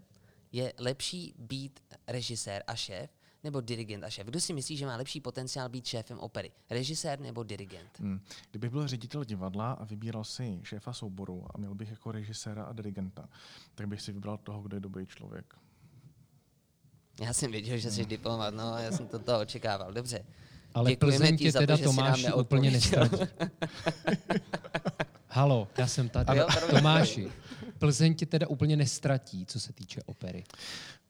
je 0.51 0.73
lepší 0.77 1.33
být 1.37 1.79
režisér 2.07 2.63
a 2.67 2.75
šéf, 2.75 3.09
nebo 3.47 3.61
dirigent 3.61 4.03
a 4.03 4.09
šéf? 4.09 4.27
Kdo 4.27 4.39
si 4.39 4.53
myslí, 4.53 4.77
že 4.77 4.85
má 4.85 4.95
lepší 4.95 5.21
potenciál 5.21 5.69
být 5.69 5.85
šéfem 5.85 6.19
opery? 6.19 6.51
Režisér 6.69 7.19
nebo 7.19 7.43
dirigent? 7.43 7.99
Hmm. 7.99 8.19
Kdybych 8.51 8.71
byl 8.71 8.87
ředitel 8.87 9.23
divadla 9.23 9.71
a 9.71 9.85
vybíral 9.85 10.23
si 10.23 10.59
šéfa 10.63 10.93
souboru 10.93 11.45
a 11.53 11.57
měl 11.57 11.75
bych 11.75 11.89
jako 11.89 12.11
režiséra 12.11 12.63
a 12.63 12.73
dirigenta, 12.73 13.29
tak 13.75 13.87
bych 13.87 14.01
si 14.01 14.11
vybral 14.11 14.37
toho, 14.37 14.61
kdo 14.61 14.77
je 14.77 14.81
dobrý 14.81 15.05
člověk. 15.05 15.55
Já 17.21 17.33
jsem 17.33 17.51
věděl, 17.51 17.77
že 17.77 17.91
jsi 17.91 18.05
diplomat, 18.05 18.53
no, 18.53 18.77
já 18.77 18.91
jsem 18.91 19.07
to 19.07 19.19
toho 19.19 19.39
očekával. 19.39 19.93
Dobře. 19.93 20.25
Ale 20.73 20.89
Děkujeme 20.89 21.17
Plzeň 21.17 21.37
ti 21.37 21.43
tě 21.43 21.51
za 21.51 21.59
to, 21.59 21.65
teda 21.65 21.75
nám 21.75 21.83
Tomáši 21.83 22.33
úplně 22.33 22.71
nestratí. 22.71 23.17
Halo, 25.27 25.67
já 25.77 25.87
jsem 25.87 26.09
tady. 26.09 26.37
Jo. 26.37 26.47
Tomáši, 26.69 27.31
Plzeň 27.79 28.15
tě 28.15 28.25
teda 28.25 28.47
úplně 28.47 28.77
nestratí, 28.77 29.45
co 29.45 29.59
se 29.59 29.73
týče 29.73 30.01
opery. 30.05 30.43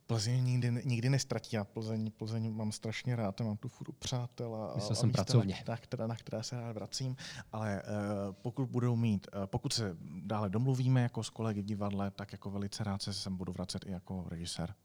Plzeň 0.08 0.44
nikdy, 0.44 0.82
nikdy 0.86 1.10
nestratí. 1.10 1.56
Já 1.56 1.64
Plzeň, 1.64 2.12
Plzeň 2.12 2.54
mám 2.54 2.72
strašně 2.72 3.16
rád, 3.16 3.42
mám 3.42 3.58
tu 3.58 3.68
furt 3.68 3.96
přátel 4.00 4.56
a, 4.56 4.76
Myslel 4.76 4.92
a 4.92 4.96
jsem 4.96 5.10
místa, 5.10 5.24
pracovně. 5.24 5.64
Na, 5.68 5.78
které, 5.78 6.08
na 6.08 6.16
které 6.16 6.44
se 6.44 6.60
rád 6.60 6.74
vracím. 6.74 7.16
Ale 7.52 7.84
uh, 7.84 8.34
pokud 8.42 8.66
budou 8.66 8.96
mít, 8.96 9.28
uh, 9.36 9.46
pokud 9.46 9.74
se 9.74 9.98
dále 10.22 10.50
domluvíme 10.50 11.02
jako 11.02 11.24
s 11.24 11.30
kolegy 11.30 11.62
v 11.62 11.66
divadle, 11.66 12.12
tak 12.12 12.32
jako 12.32 12.52
velice 12.52 12.84
rád 12.84 13.02
se 13.02 13.14
sem 13.14 13.38
budu 13.38 13.54
vracet 13.54 13.86
i 13.86 13.92
jako 13.92 14.26
režisér. 14.30 14.76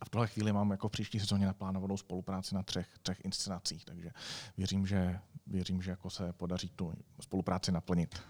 A 0.00 0.04
v 0.04 0.08
tuhle 0.08 0.26
chvíli 0.26 0.52
mám 0.52 0.70
jako 0.70 0.88
v 0.88 0.92
příští 0.92 1.20
sezóně 1.20 1.46
naplánovanou 1.46 1.96
spolupráci 1.96 2.54
na 2.54 2.62
třech, 2.62 2.98
třech 3.02 3.24
inscenacích, 3.24 3.84
takže 3.84 4.10
věřím, 4.56 4.86
že, 4.86 5.20
věřím, 5.46 5.82
že 5.82 5.90
jako 5.90 6.10
se 6.10 6.32
podaří 6.32 6.68
tu 6.76 6.92
spolupráci 7.20 7.72
naplnit. 7.72 8.22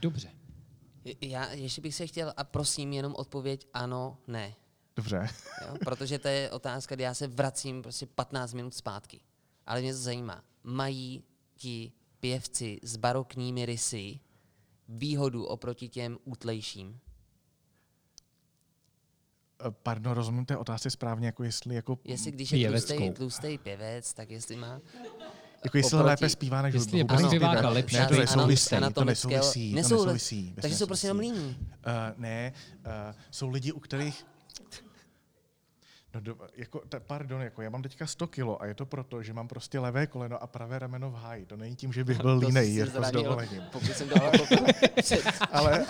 Dobře. 0.00 0.30
Já 1.20 1.50
ještě 1.50 1.80
bych 1.80 1.94
se 1.94 2.06
chtěl, 2.06 2.32
a 2.36 2.44
prosím 2.44 2.92
jenom 2.92 3.14
odpověď 3.16 3.68
ano, 3.72 4.18
ne. 4.26 4.54
Dobře. 4.96 5.28
Jo? 5.66 5.74
Protože 5.84 6.18
to 6.18 6.28
je 6.28 6.50
otázka, 6.50 6.94
kdy 6.94 7.04
já 7.04 7.14
se 7.14 7.26
vracím 7.26 7.82
prostě 7.82 8.06
15 8.06 8.52
minut 8.54 8.74
zpátky. 8.74 9.20
Ale 9.66 9.80
mě 9.80 9.92
to 9.92 9.98
zajímá. 9.98 10.44
Mají 10.62 11.24
ti 11.56 11.92
pěvci 12.20 12.80
s 12.82 12.96
barokními 12.96 13.66
rysy 13.66 14.20
výhodu 14.88 15.44
oproti 15.44 15.88
těm 15.88 16.18
útlejším? 16.24 16.98
Eh, 19.66 19.70
Pardon, 19.82 20.12
rozumím 20.12 20.46
té 20.46 20.56
otázce 20.56 20.90
správně, 20.90 21.26
jako 21.26 21.44
jestli, 21.44 21.74
jako, 21.74 21.98
Jestli 22.04 22.30
když 22.30 22.52
je 22.52 22.70
tlustý, 22.70 23.10
tlustý 23.10 23.58
pěvec, 23.58 24.12
tak 24.12 24.30
jestli 24.30 24.56
má... 24.56 24.80
jako 25.64 25.76
jestli 25.76 25.98
oproti- 25.98 26.04
lépe 26.04 26.28
zpívá 26.28 26.62
než 26.62 26.74
Jestli 26.74 26.98
je 26.98 27.04
zpěvák 27.26 27.64
lepší, 27.64 27.96
ne, 27.96 28.06
to 28.06 28.14
nesouvisí, 28.16 28.70
to 28.94 29.04
nesouvisí, 29.04 29.72
to 29.72 29.76
Nesou- 29.76 29.94
nesouvisí. 29.94 30.54
Takže 30.62 30.76
jsou 30.76 30.86
prostě 30.86 31.06
jenom 31.06 31.18
líní. 31.18 31.56
Uh, 31.58 31.92
ne, 32.16 32.52
uh, 32.78 33.16
jsou 33.30 33.48
lidi, 33.50 33.72
u 33.72 33.80
kterých 33.80 34.26
No, 36.14 36.20
do, 36.20 36.36
jako, 36.54 36.82
ta, 36.88 37.00
pardon, 37.00 37.42
jako 37.42 37.62
já 37.62 37.70
mám 37.70 37.82
teďka 37.82 38.06
100 38.06 38.26
kilo 38.26 38.62
a 38.62 38.66
je 38.66 38.74
to 38.74 38.86
proto, 38.86 39.22
že 39.22 39.32
mám 39.32 39.48
prostě 39.48 39.78
levé 39.78 40.06
koleno 40.06 40.42
a 40.42 40.46
pravé 40.46 40.78
rameno 40.78 41.10
v 41.10 41.14
háji. 41.14 41.46
To 41.46 41.56
není 41.56 41.76
tím, 41.76 41.92
že 41.92 42.04
bych 42.04 42.16
byl 42.22 42.38
línej, 42.38 42.74
jako 42.74 43.04
s 43.04 43.10
dovolením. 43.10 43.62
Pokud 43.72 43.92
jsem 43.96 44.08
to 44.08 44.22
ale 44.22 44.32
před, 45.02 45.24
Ale 45.52 45.86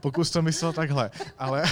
pokud 0.00 0.30
to 0.30 0.42
myslel 0.42 0.72
takhle. 0.72 1.10
Ale, 1.38 1.64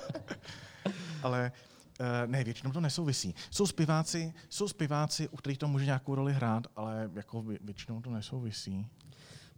ale 1.22 1.52
uh, 2.00 2.06
ne, 2.30 2.44
většinou 2.44 2.72
to 2.72 2.80
nesouvisí. 2.80 3.34
Jsou 3.50 3.66
zpěváci, 3.66 4.32
jsou 4.48 4.68
zpěváci, 4.68 5.28
u 5.28 5.36
kterých 5.36 5.58
to 5.58 5.68
může 5.68 5.84
nějakou 5.84 6.14
roli 6.14 6.32
hrát, 6.32 6.66
ale 6.76 7.10
jako 7.14 7.38
vě- 7.42 7.58
většinou 7.60 8.00
to 8.00 8.10
nesouvisí. 8.10 8.86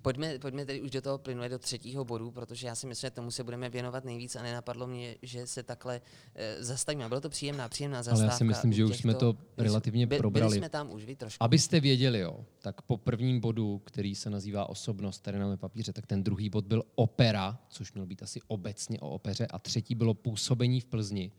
Pojďme, 0.08 0.38
pojďme 0.38 0.66
tedy 0.66 0.80
už 0.80 0.90
do 0.90 1.02
toho 1.02 1.18
plynule 1.18 1.48
do 1.48 1.58
třetího 1.58 2.04
bodu, 2.04 2.30
protože 2.30 2.66
já 2.66 2.74
si 2.74 2.86
myslím, 2.86 3.06
že 3.08 3.10
tomu 3.10 3.30
se 3.30 3.44
budeme 3.44 3.68
věnovat 3.70 4.04
nejvíc 4.04 4.36
a 4.36 4.42
nenapadlo 4.42 4.86
mě, 4.86 5.14
že 5.22 5.46
se 5.46 5.62
takhle 5.62 6.00
e, 6.34 6.64
zastavíme. 6.64 7.08
Byla 7.08 7.20
to 7.20 7.28
příjemná, 7.28 7.68
příjemná 7.68 7.96
Ale 7.96 8.04
zastávka. 8.04 8.32
já 8.32 8.38
si 8.38 8.44
myslím, 8.44 8.72
že 8.72 8.84
už 8.84 8.96
jsme 8.96 9.14
to 9.14 9.36
relativně 9.58 10.06
By- 10.06 10.18
probrali. 10.18 10.50
Byli 10.50 10.58
jsme 10.58 10.68
tam 10.68 10.92
už, 10.92 11.04
vy 11.04 11.16
trošku. 11.16 11.44
Abyste 11.44 11.80
věděli, 11.80 12.18
jo, 12.18 12.44
tak 12.62 12.82
po 12.82 12.96
prvním 12.96 13.40
bodu, 13.40 13.78
který 13.84 14.14
se 14.14 14.30
nazývá 14.30 14.68
osobnost, 14.68 15.20
tady 15.20 15.38
na 15.38 15.56
papíře, 15.56 15.92
tak 15.92 16.06
ten 16.06 16.22
druhý 16.24 16.50
bod 16.50 16.64
byl 16.66 16.82
opera, 16.94 17.58
což 17.68 17.92
měl 17.92 18.06
být 18.06 18.22
asi 18.22 18.40
obecně 18.46 19.00
o 19.00 19.08
opeře, 19.10 19.46
a 19.46 19.58
třetí 19.58 19.94
bylo 19.94 20.14
působení 20.14 20.80
v 20.80 20.84
Plzni. 20.84 21.32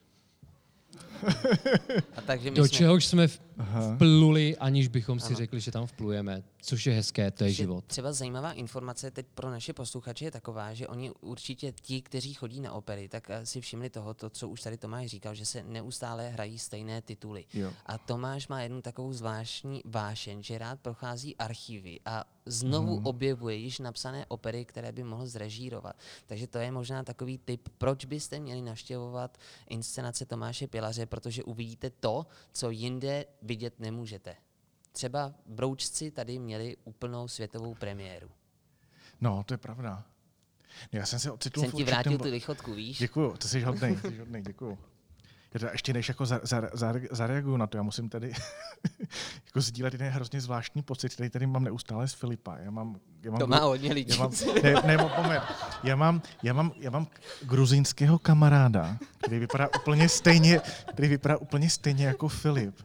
A 2.16 2.22
takže 2.22 2.50
my 2.52 2.56
Do 2.56 2.66
jsme, 2.66 2.78
čehož 2.78 3.06
jsme 3.06 3.28
v- 3.28 3.42
vpluli, 3.96 4.58
aniž 4.58 4.88
bychom 4.88 5.20
si 5.20 5.36
řekli, 5.36 5.60
že 5.60 5.72
tam 5.72 5.88
vplujeme, 5.88 6.44
což 6.62 6.86
je 6.86 6.94
hezké, 6.94 7.32
to 7.32 7.44
je 7.44 7.50
že 7.50 7.56
život. 7.56 7.86
Třeba 7.88 8.14
zajímavá 8.14 8.52
informace 8.54 9.12
teď 9.12 9.26
pro 9.36 9.50
naše 9.52 9.74
posluchače 9.74 10.26
je 10.26 10.32
taková, 10.32 10.74
že 10.74 10.88
oni 10.88 11.12
určitě 11.22 11.72
ti, 11.82 12.02
kteří 12.02 12.34
chodí 12.34 12.62
na 12.62 12.74
opery, 12.74 13.10
tak 13.10 13.30
eh, 13.30 13.46
si 13.46 13.62
všimli 13.62 13.90
toho, 13.90 14.14
to, 14.14 14.30
co 14.30 14.48
už 14.50 14.62
tady 14.62 14.78
Tomáš 14.78 15.08
říkal, 15.08 15.36
že 15.36 15.46
se 15.46 15.64
neustále 15.64 16.30
hrají 16.30 16.60
stejné 16.60 17.02
tituly. 17.02 17.46
Jo. 17.54 17.72
A 17.86 17.98
Tomáš 17.98 18.48
má 18.48 18.62
jednu 18.62 18.82
takovou 18.82 19.14
zvláštní 19.14 19.82
vášeň, 19.86 20.44
že 20.44 20.58
rád 20.58 20.80
prochází 20.80 21.36
archivy 21.38 22.00
a 22.06 22.24
znovu 22.46 22.96
Mhm. 22.98 23.06
objevuje 23.08 23.56
již 23.56 23.80
napsané 23.80 24.26
opery, 24.28 24.66
které 24.66 24.92
by 24.92 25.04
mohl 25.04 25.28
zrežírovat. 25.28 25.96
Takže 26.28 26.48
to 26.48 26.58
je 26.58 26.72
možná 26.72 27.04
takový 27.04 27.38
tip, 27.38 27.70
proč 27.78 28.06
byste 28.06 28.40
měli 28.40 28.62
navštěvovat 28.62 29.38
inscenace 29.70 30.26
Tomáše 30.26 30.68
Pilaře, 30.68 31.06
protože 31.06 31.44
uvidíte 31.44 31.90
to, 31.90 32.26
co 32.52 32.70
jinde 32.70 33.26
vidět 33.50 33.80
nemůžete. 33.80 34.36
Třeba 34.92 35.34
Broučci 35.46 36.12
tady 36.12 36.40
měli 36.40 36.78
úplnou 36.84 37.28
světovou 37.28 37.76
premiéru. 37.76 38.30
No, 39.22 39.44
to 39.44 39.54
je 39.54 39.58
pravda. 39.58 40.04
Já 40.92 41.06
jsem 41.06 41.20
se 41.20 41.32
ocitl 41.32 41.62
Jsem 41.62 41.72
ti 41.72 41.84
vrátil 41.84 42.18
tu 42.18 42.24
lichotku, 42.24 42.74
víš? 42.74 42.98
Děkuju, 42.98 43.38
to 43.38 43.48
jsi 43.48 43.62
hodnej, 43.62 43.98
jsi 43.98 44.18
hodnej, 44.18 44.42
děkuju. 44.42 44.78
Já 45.54 45.60
teda 45.60 45.72
ještě 45.72 45.94
než 45.94 46.08
jako 46.08 46.26
za, 46.26 46.40
za, 46.44 46.62
za, 46.74 46.94
zareaguju 47.12 47.58
na 47.58 47.68
to, 47.68 47.78
já 47.78 47.84
musím 47.84 48.10
tady 48.10 48.34
jako 49.46 49.62
sdílet 49.62 49.94
jeden 49.94 50.12
hrozně 50.12 50.42
zvláštní 50.42 50.82
pocit, 50.82 51.14
který 51.14 51.30
tady 51.30 51.48
mám 51.48 51.64
neustále 51.64 52.08
z 52.08 52.14
Filipa. 52.14 52.58
Já 52.58 52.72
mám, 52.72 53.00
já 53.24 53.32
mám, 53.32 53.40
To 53.40 53.48
má 53.48 53.60
hodně 53.60 53.94
lidí. 53.94 54.12
já 54.12 54.18
mám, 54.18 54.32
ne, 54.64 54.74
ne, 54.86 54.98
moment. 54.98 55.44
Já 55.84 55.96
mám, 55.96 56.22
já 56.44 56.54
mám, 56.54 56.72
já 56.80 56.90
mám 56.90 57.08
gruzínského 57.42 58.20
kamaráda, 58.20 58.98
který 59.18 59.40
vypadá 59.40 59.68
úplně 59.82 60.10
stejně, 60.10 60.62
který 60.92 61.08
vypadá 61.08 61.38
úplně 61.38 61.70
stejně 61.70 62.06
jako 62.06 62.28
Filip. 62.28 62.76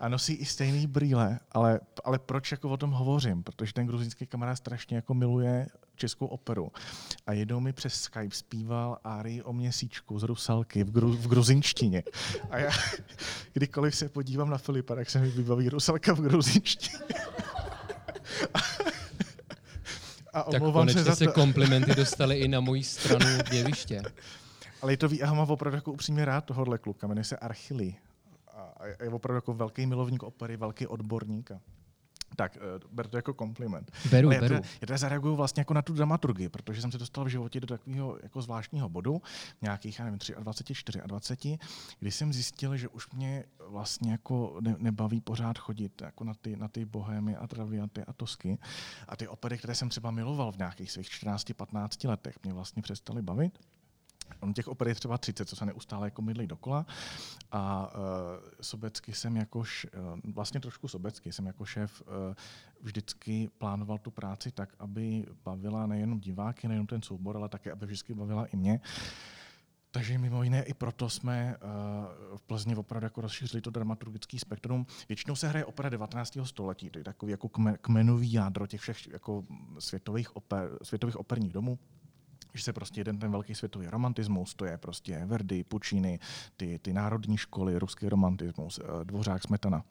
A 0.00 0.08
nosí 0.08 0.32
i 0.32 0.44
stejný 0.44 0.86
brýle, 0.86 1.38
ale, 1.52 1.80
ale 2.04 2.18
proč 2.18 2.50
jako 2.50 2.68
o 2.68 2.76
tom 2.76 2.90
hovořím? 2.90 3.42
Protože 3.42 3.72
ten 3.72 3.86
gruzínský 3.86 4.26
kamarád 4.26 4.58
strašně 4.58 4.96
jako 4.96 5.14
miluje 5.14 5.66
českou 5.96 6.26
operu. 6.26 6.72
A 7.26 7.32
jednou 7.32 7.60
mi 7.60 7.72
přes 7.72 7.94
Skype 7.94 8.34
zpíval 8.34 8.98
Árii 9.04 9.42
o 9.42 9.52
měsíčku 9.52 10.18
z 10.18 10.22
Rusalky 10.22 10.84
v, 10.84 10.90
gru, 10.90 11.12
v 11.12 11.28
gruzinštině. 11.28 12.02
A 12.50 12.58
já, 12.58 12.70
kdykoliv 13.52 13.94
se 13.96 14.08
podívám 14.08 14.50
na 14.50 14.58
Filipa, 14.58 14.94
tak 14.94 15.10
se 15.10 15.18
mi 15.20 15.30
vybaví 15.30 15.68
Rusalka 15.68 16.12
v 16.14 16.20
gruzinštině. 16.20 16.98
A 20.32 20.42
Tak 20.42 20.62
omlouvám 20.62 20.88
se 20.88 20.94
konečně 20.94 21.10
za 21.10 21.16
se 21.16 21.24
to. 21.24 21.32
komplimenty 21.32 21.94
dostaly 21.94 22.38
i 22.38 22.48
na 22.48 22.60
moji 22.70 22.84
stranu 22.84 23.26
jeviště. 23.52 24.02
Ale 24.82 24.92
je 24.92 24.96
to 24.96 25.08
ví, 25.08 25.18
já 25.18 25.26
ho 25.26 25.34
mám 25.36 25.50
opravdu 25.50 25.76
jako 25.76 25.92
upřímně 25.92 26.24
rád 26.24 26.44
tohohle 26.44 26.78
kluka, 26.78 27.06
jmenuje 27.06 27.24
se 27.24 27.36
Archily. 27.36 27.94
A 28.54 28.86
je 29.04 29.10
opravdu 29.10 29.36
jako 29.36 29.54
velký 29.54 29.86
milovník 29.86 30.22
opery, 30.22 30.56
velký 30.56 30.86
odborník. 30.86 31.50
Tak, 32.36 32.56
uh, 32.56 32.90
ber 32.92 33.06
to 33.06 33.16
jako 33.16 33.34
kompliment. 33.34 33.92
Beru, 34.10 34.28
Ale 34.28 34.34
já 34.34 34.40
beru. 34.40 34.54
teda, 34.54 34.68
já 34.80 34.86
teda 34.86 34.98
zareaguju 34.98 35.36
vlastně 35.36 35.60
jako 35.60 35.74
na 35.74 35.82
tu 35.82 35.92
dramaturgii, 35.92 36.48
protože 36.48 36.80
jsem 36.80 36.92
se 36.92 36.98
dostal 36.98 37.24
v 37.24 37.28
životě 37.28 37.60
do 37.60 37.66
takového 37.66 38.18
jako 38.22 38.42
zvláštního 38.42 38.88
bodu, 38.88 39.22
nějakých, 39.62 39.98
já 39.98 40.04
nevím, 40.04 40.18
23, 40.40 40.98
24, 41.06 41.58
kdy 41.98 42.10
jsem 42.10 42.32
zjistil, 42.32 42.76
že 42.76 42.88
už 42.88 43.10
mě 43.10 43.44
vlastně 43.68 44.12
jako 44.12 44.58
ne, 44.60 44.76
nebaví 44.78 45.20
pořád 45.20 45.58
chodit 45.58 46.00
jako 46.00 46.24
na 46.24 46.34
ty, 46.34 46.56
na 46.56 46.68
ty 46.68 46.84
bohémy 46.84 47.36
a 47.36 47.46
traviaty 47.46 48.04
a 48.04 48.12
tosky. 48.12 48.58
A 49.08 49.16
ty 49.16 49.28
opery, 49.28 49.58
které 49.58 49.74
jsem 49.74 49.88
třeba 49.88 50.10
miloval 50.10 50.52
v 50.52 50.58
nějakých 50.58 50.92
svých 50.92 51.08
14-15 51.08 52.08
letech, 52.08 52.34
mě 52.44 52.52
vlastně 52.52 52.82
přestaly 52.82 53.22
bavit. 53.22 53.58
On 54.40 54.54
těch 54.54 54.68
oper 54.68 54.88
je 54.88 54.94
třeba 54.94 55.18
30, 55.18 55.48
co 55.48 55.56
se 55.56 55.66
neustále 55.66 56.06
jako 56.06 56.22
mydlí 56.22 56.46
dokola. 56.46 56.86
A 57.52 57.92
uh, 57.94 58.00
sobecky 58.60 59.12
jsem 59.12 59.36
jakož, 59.36 59.86
uh, 60.14 60.32
vlastně 60.34 60.60
trošku 60.60 60.88
sobecky, 60.88 61.32
jsem 61.32 61.46
jako 61.46 61.64
šéf 61.64 62.02
uh, 62.02 62.34
vždycky 62.80 63.50
plánoval 63.58 63.98
tu 63.98 64.10
práci 64.10 64.50
tak, 64.50 64.74
aby 64.78 65.26
bavila 65.44 65.86
nejenom 65.86 66.20
diváky, 66.20 66.68
nejenom 66.68 66.86
ten 66.86 67.02
soubor, 67.02 67.36
ale 67.36 67.48
také, 67.48 67.72
aby 67.72 67.86
vždycky 67.86 68.14
bavila 68.14 68.46
i 68.46 68.56
mě. 68.56 68.80
Takže 69.94 70.18
mimo 70.18 70.42
jiné 70.42 70.62
i 70.62 70.74
proto 70.74 71.10
jsme 71.10 71.56
uh, 71.56 72.38
v 72.38 72.42
Plzni 72.42 72.76
opravdu 72.76 73.06
jako 73.06 73.20
rozšířili 73.20 73.60
to 73.60 73.70
dramaturgický 73.70 74.38
spektrum. 74.38 74.86
Většinou 75.08 75.36
se 75.36 75.48
hraje 75.48 75.64
opera 75.64 75.88
19. 75.88 76.38
století, 76.44 76.90
to 76.90 76.98
je 76.98 77.04
takový 77.04 77.30
jako 77.30 77.48
kme, 77.48 77.76
kmenový 77.80 78.32
jádro 78.32 78.66
těch 78.66 78.80
všech 78.80 79.06
jako 79.06 79.44
světových, 79.78 80.36
oper, 80.36 80.70
světových 80.82 81.16
operních 81.16 81.52
domů 81.52 81.78
že 82.54 82.62
se 82.62 82.72
prostě 82.72 83.00
jeden 83.00 83.18
ten 83.18 83.30
velký 83.30 83.54
světový 83.54 83.86
romantismus, 83.86 84.54
to 84.54 84.64
je 84.64 84.78
prostě 84.78 85.22
Verdi, 85.26 85.64
Puccini, 85.64 86.18
ty, 86.56 86.78
ty 86.78 86.92
národní 86.92 87.36
školy, 87.36 87.78
ruský 87.78 88.08
romantismus, 88.08 88.80
eh, 88.82 89.04
Dvořák, 89.04 89.42
Smetana. 89.42 89.84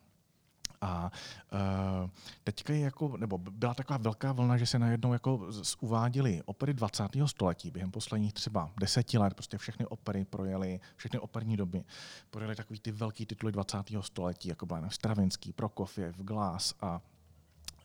A 0.83 1.11
uh, 1.53 2.09
teďka 2.43 2.73
je 2.73 2.79
jako, 2.79 3.17
nebo 3.17 3.37
byla 3.37 3.73
taková 3.73 3.97
velká 3.97 4.31
vlna, 4.31 4.57
že 4.57 4.65
se 4.65 4.79
najednou 4.79 5.13
jako 5.13 5.49
uváděly 5.79 6.41
opery 6.45 6.73
20. 6.73 7.03
století 7.25 7.71
během 7.71 7.91
posledních 7.91 8.33
třeba 8.33 8.71
deseti 8.79 9.17
let, 9.17 9.33
prostě 9.33 9.57
všechny 9.57 9.85
opery 9.85 10.25
projeli, 10.25 10.79
všechny 10.95 11.19
operní 11.19 11.57
doby, 11.57 11.83
projeli 12.29 12.55
takový 12.55 12.79
ty 12.79 12.91
velký 12.91 13.25
tituly 13.25 13.51
20. 13.51 13.77
století, 13.99 14.49
jako 14.49 14.65
byla 14.65 14.89
Stravinský, 14.89 15.53
Prokofiev, 15.53 16.15
Glass 16.17 16.73
a 16.81 17.01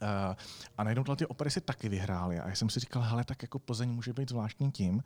Uh, 0.03 0.35
a 0.79 0.85
najednou 0.85 1.17
ty 1.17 1.27
opery 1.27 1.51
si 1.51 1.61
taky 1.61 1.89
vyhrály. 1.89 2.41
A 2.41 2.49
já 2.49 2.55
jsem 2.55 2.71
si 2.71 2.81
říkal, 2.81 3.03
hele, 3.03 3.25
tak 3.25 3.43
jako 3.43 3.59
Plzeň 3.59 3.91
může 3.91 4.13
být 4.13 4.29
zvláštní 4.29 4.73
tím, 4.73 5.03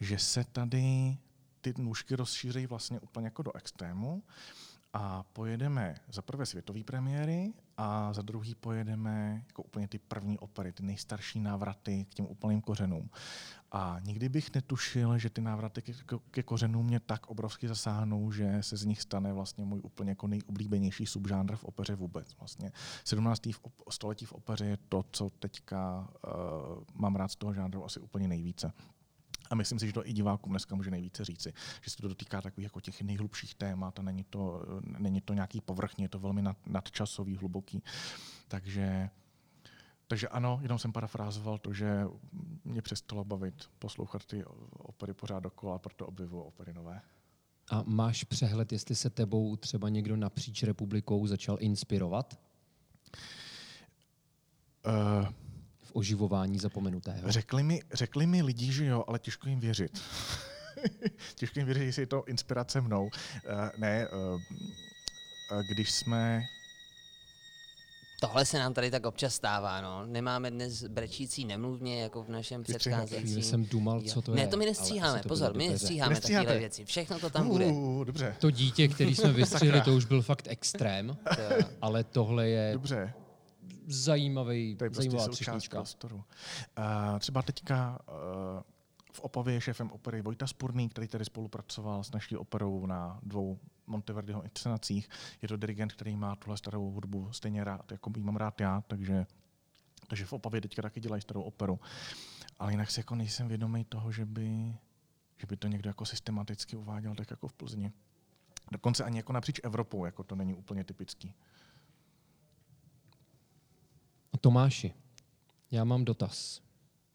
že 0.00 0.18
se 0.18 0.44
tady 0.44 1.16
ty 1.60 1.74
nůžky 1.78 2.16
rozšíří 2.16 2.66
vlastně 2.66 3.00
úplně 3.00 3.26
jako 3.26 3.42
do 3.42 3.56
extrému 3.56 4.22
a 4.92 5.22
pojedeme 5.22 5.94
za 6.08 6.22
prvé 6.22 6.46
světové 6.46 6.84
premiéry 6.84 7.52
a 7.76 8.12
za 8.12 8.22
druhý 8.22 8.54
pojedeme 8.54 9.44
jako 9.46 9.62
úplně 9.62 9.88
ty 9.88 9.98
první 9.98 10.38
opery, 10.38 10.72
ty 10.72 10.82
nejstarší 10.82 11.40
návraty 11.40 12.06
k 12.10 12.14
těm 12.14 12.26
úplným 12.26 12.60
kořenům. 12.60 13.10
A 13.76 13.98
nikdy 14.04 14.28
bych 14.28 14.54
netušil, 14.54 15.18
že 15.18 15.30
ty 15.30 15.40
návraty 15.40 15.82
ke, 15.82 15.92
ke 16.30 16.42
kořenům 16.42 16.86
mě 16.86 17.00
tak 17.00 17.26
obrovsky 17.26 17.68
zasáhnou, 17.68 18.32
že 18.32 18.58
se 18.60 18.76
z 18.76 18.84
nich 18.84 19.02
stane 19.02 19.32
vlastně 19.32 19.64
můj 19.64 19.80
úplně 19.84 20.10
jako 20.10 20.26
nejoblíbenější 20.26 21.06
subžánr 21.06 21.56
v 21.56 21.64
opeře 21.64 21.94
vůbec. 21.94 22.34
Vlastně 22.38 22.72
17. 23.04 23.46
V 23.46 23.60
století 23.90 24.24
v 24.24 24.32
opeře 24.32 24.66
je 24.66 24.76
to, 24.88 25.04
co 25.10 25.30
teďka 25.30 26.08
uh, 26.26 26.84
mám 26.94 27.16
rád 27.16 27.28
z 27.28 27.36
toho 27.36 27.54
žánru 27.54 27.84
asi 27.84 28.00
úplně 28.00 28.28
nejvíce. 28.28 28.72
A 29.50 29.54
myslím 29.54 29.78
si, 29.78 29.86
že 29.86 29.92
to 29.92 30.08
i 30.08 30.12
divákům 30.12 30.52
dneska 30.52 30.76
může 30.76 30.90
nejvíce 30.90 31.24
říci, 31.24 31.52
že 31.82 31.90
se 31.90 31.96
to 31.96 32.08
dotýká 32.08 32.40
takových 32.40 32.64
jako 32.64 32.80
těch 32.80 33.02
nejhlubších 33.02 33.54
témat 33.54 33.98
a 33.98 34.02
není 34.02 34.24
to, 34.24 34.66
není 34.98 35.20
to 35.20 35.34
nějaký 35.34 35.60
povrchní, 35.60 36.02
je 36.02 36.08
to 36.08 36.18
velmi 36.18 36.42
nad, 36.42 36.56
nadčasový, 36.66 37.36
hluboký. 37.36 37.82
Takže, 38.48 39.10
takže 40.08 40.28
ano, 40.28 40.58
jenom 40.62 40.78
jsem 40.78 40.92
parafrázoval 40.92 41.58
to, 41.58 41.72
že 41.72 42.04
mě 42.64 42.82
přestalo 42.82 43.24
bavit 43.24 43.54
poslouchat 43.78 44.24
ty 44.24 44.44
opery 44.72 45.14
pořád 45.14 45.40
dokola, 45.40 45.78
proto 45.78 46.06
objevuju 46.06 46.42
opery 46.42 46.72
nové. 46.72 47.00
A 47.70 47.82
máš 47.86 48.24
přehled, 48.24 48.72
jestli 48.72 48.94
se 48.94 49.10
tebou 49.10 49.56
třeba 49.56 49.88
někdo 49.88 50.16
napříč 50.16 50.62
republikou 50.62 51.26
začal 51.26 51.56
inspirovat? 51.60 52.38
Uh, 54.86 55.28
oživování 55.92 56.58
zapomenutého? 56.58 57.32
Řekli 57.32 57.62
mi, 57.62 57.80
řekli 57.92 58.26
mi 58.26 58.42
lidi, 58.42 58.72
že 58.72 58.84
jo, 58.84 59.04
ale 59.08 59.18
těžko 59.18 59.48
jim 59.48 59.60
věřit. 59.60 60.02
těžko 61.34 61.58
jim 61.58 61.66
věřit, 61.66 61.84
jestli 61.84 62.02
je 62.02 62.06
to 62.06 62.24
inspirace 62.24 62.80
mnou. 62.80 63.04
Uh, 63.04 63.10
ne, 63.78 64.08
uh, 64.08 64.40
když 65.68 65.92
jsme 65.92 66.42
Tohle 68.26 68.44
se 68.44 68.58
nám 68.58 68.74
tady 68.74 68.90
tak 68.90 69.06
občas 69.06 69.34
stává, 69.34 69.80
no. 69.80 70.06
Nemáme 70.06 70.50
dnes 70.50 70.84
brečící 70.84 71.44
nemluvně, 71.44 72.02
jako 72.02 72.22
v 72.22 72.28
našem 72.28 72.62
předcházejícím. 72.62 73.42
jsem 73.42 73.64
dumal, 73.64 74.00
co 74.00 74.22
to 74.22 74.32
je. 74.32 74.36
Ne, 74.36 74.46
to 74.46 74.56
my 74.56 74.66
nestříháme, 74.66 75.22
pozor, 75.28 75.56
my 75.56 75.68
nestříháme 75.68 76.20
takové 76.20 76.58
věci. 76.58 76.84
Všechno 76.84 77.18
to 77.18 77.30
tam 77.30 77.46
uh, 77.46 77.52
bude. 77.52 77.72
Dobře. 78.04 78.36
To 78.40 78.50
dítě, 78.50 78.88
který 78.88 79.14
jsme 79.14 79.32
vystřihli, 79.32 79.80
to 79.80 79.94
už 79.94 80.04
byl 80.04 80.22
fakt 80.22 80.48
extrém, 80.50 81.16
ale 81.80 82.04
tohle 82.04 82.48
je... 82.48 82.72
Dobře 82.72 83.14
zajímavý, 83.86 84.76
to 84.76 84.84
je 84.84 84.90
prostě 84.90 85.10
zajímavá 85.10 85.60
prostoru. 85.70 86.16
Uh, 86.16 87.18
třeba 87.18 87.42
teďka 87.42 87.98
uh, 88.08 88.62
v 89.12 89.20
Opavě 89.20 89.54
je 89.54 89.60
šéfem 89.60 89.90
opery 89.90 90.22
Vojta 90.22 90.46
Spurný, 90.46 90.88
který 90.88 91.08
tady 91.08 91.24
spolupracoval 91.24 92.04
s 92.04 92.12
naší 92.12 92.36
operou 92.36 92.86
na 92.86 93.18
dvou 93.22 93.58
Monteverdiho 93.86 94.42
inscenacích. 94.42 95.08
Je 95.42 95.48
to 95.48 95.56
dirigent, 95.56 95.92
který 95.92 96.16
má 96.16 96.36
tuhle 96.36 96.56
starou 96.56 96.90
hudbu 96.90 97.32
stejně 97.32 97.64
rád, 97.64 97.92
jako 97.92 98.12
ji 98.16 98.22
mám 98.22 98.36
rád 98.36 98.60
já, 98.60 98.80
takže, 98.80 99.26
takže 100.08 100.26
v 100.26 100.32
Opavě 100.32 100.60
teďka 100.60 100.82
taky 100.82 101.00
dělají 101.00 101.22
starou 101.22 101.42
operu. 101.42 101.80
Ale 102.58 102.72
jinak 102.72 102.90
si 102.90 103.00
jako 103.00 103.14
nejsem 103.14 103.48
vědomý 103.48 103.84
toho, 103.84 104.12
že 104.12 104.24
by, 104.24 104.76
že 105.36 105.46
by 105.46 105.56
to 105.56 105.68
někdo 105.68 105.90
jako 105.90 106.04
systematicky 106.04 106.76
uváděl 106.76 107.14
tak 107.14 107.30
jako 107.30 107.48
v 107.48 107.52
Plzni. 107.52 107.92
Dokonce 108.72 109.04
ani 109.04 109.16
jako 109.16 109.32
napříč 109.32 109.60
Evropou, 109.62 110.04
jako 110.04 110.24
to 110.24 110.34
není 110.34 110.54
úplně 110.54 110.84
typický. 110.84 111.34
Tomáši, 114.40 114.94
já 115.70 115.84
mám 115.84 116.04
dotaz. 116.04 116.62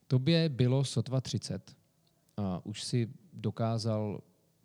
Tobě 0.08 0.50
bylo 0.50 0.84
sotva 0.84 1.22
30 1.22 1.76
a 2.38 2.66
už 2.66 2.84
si 2.84 3.14
dokázal 3.34 4.22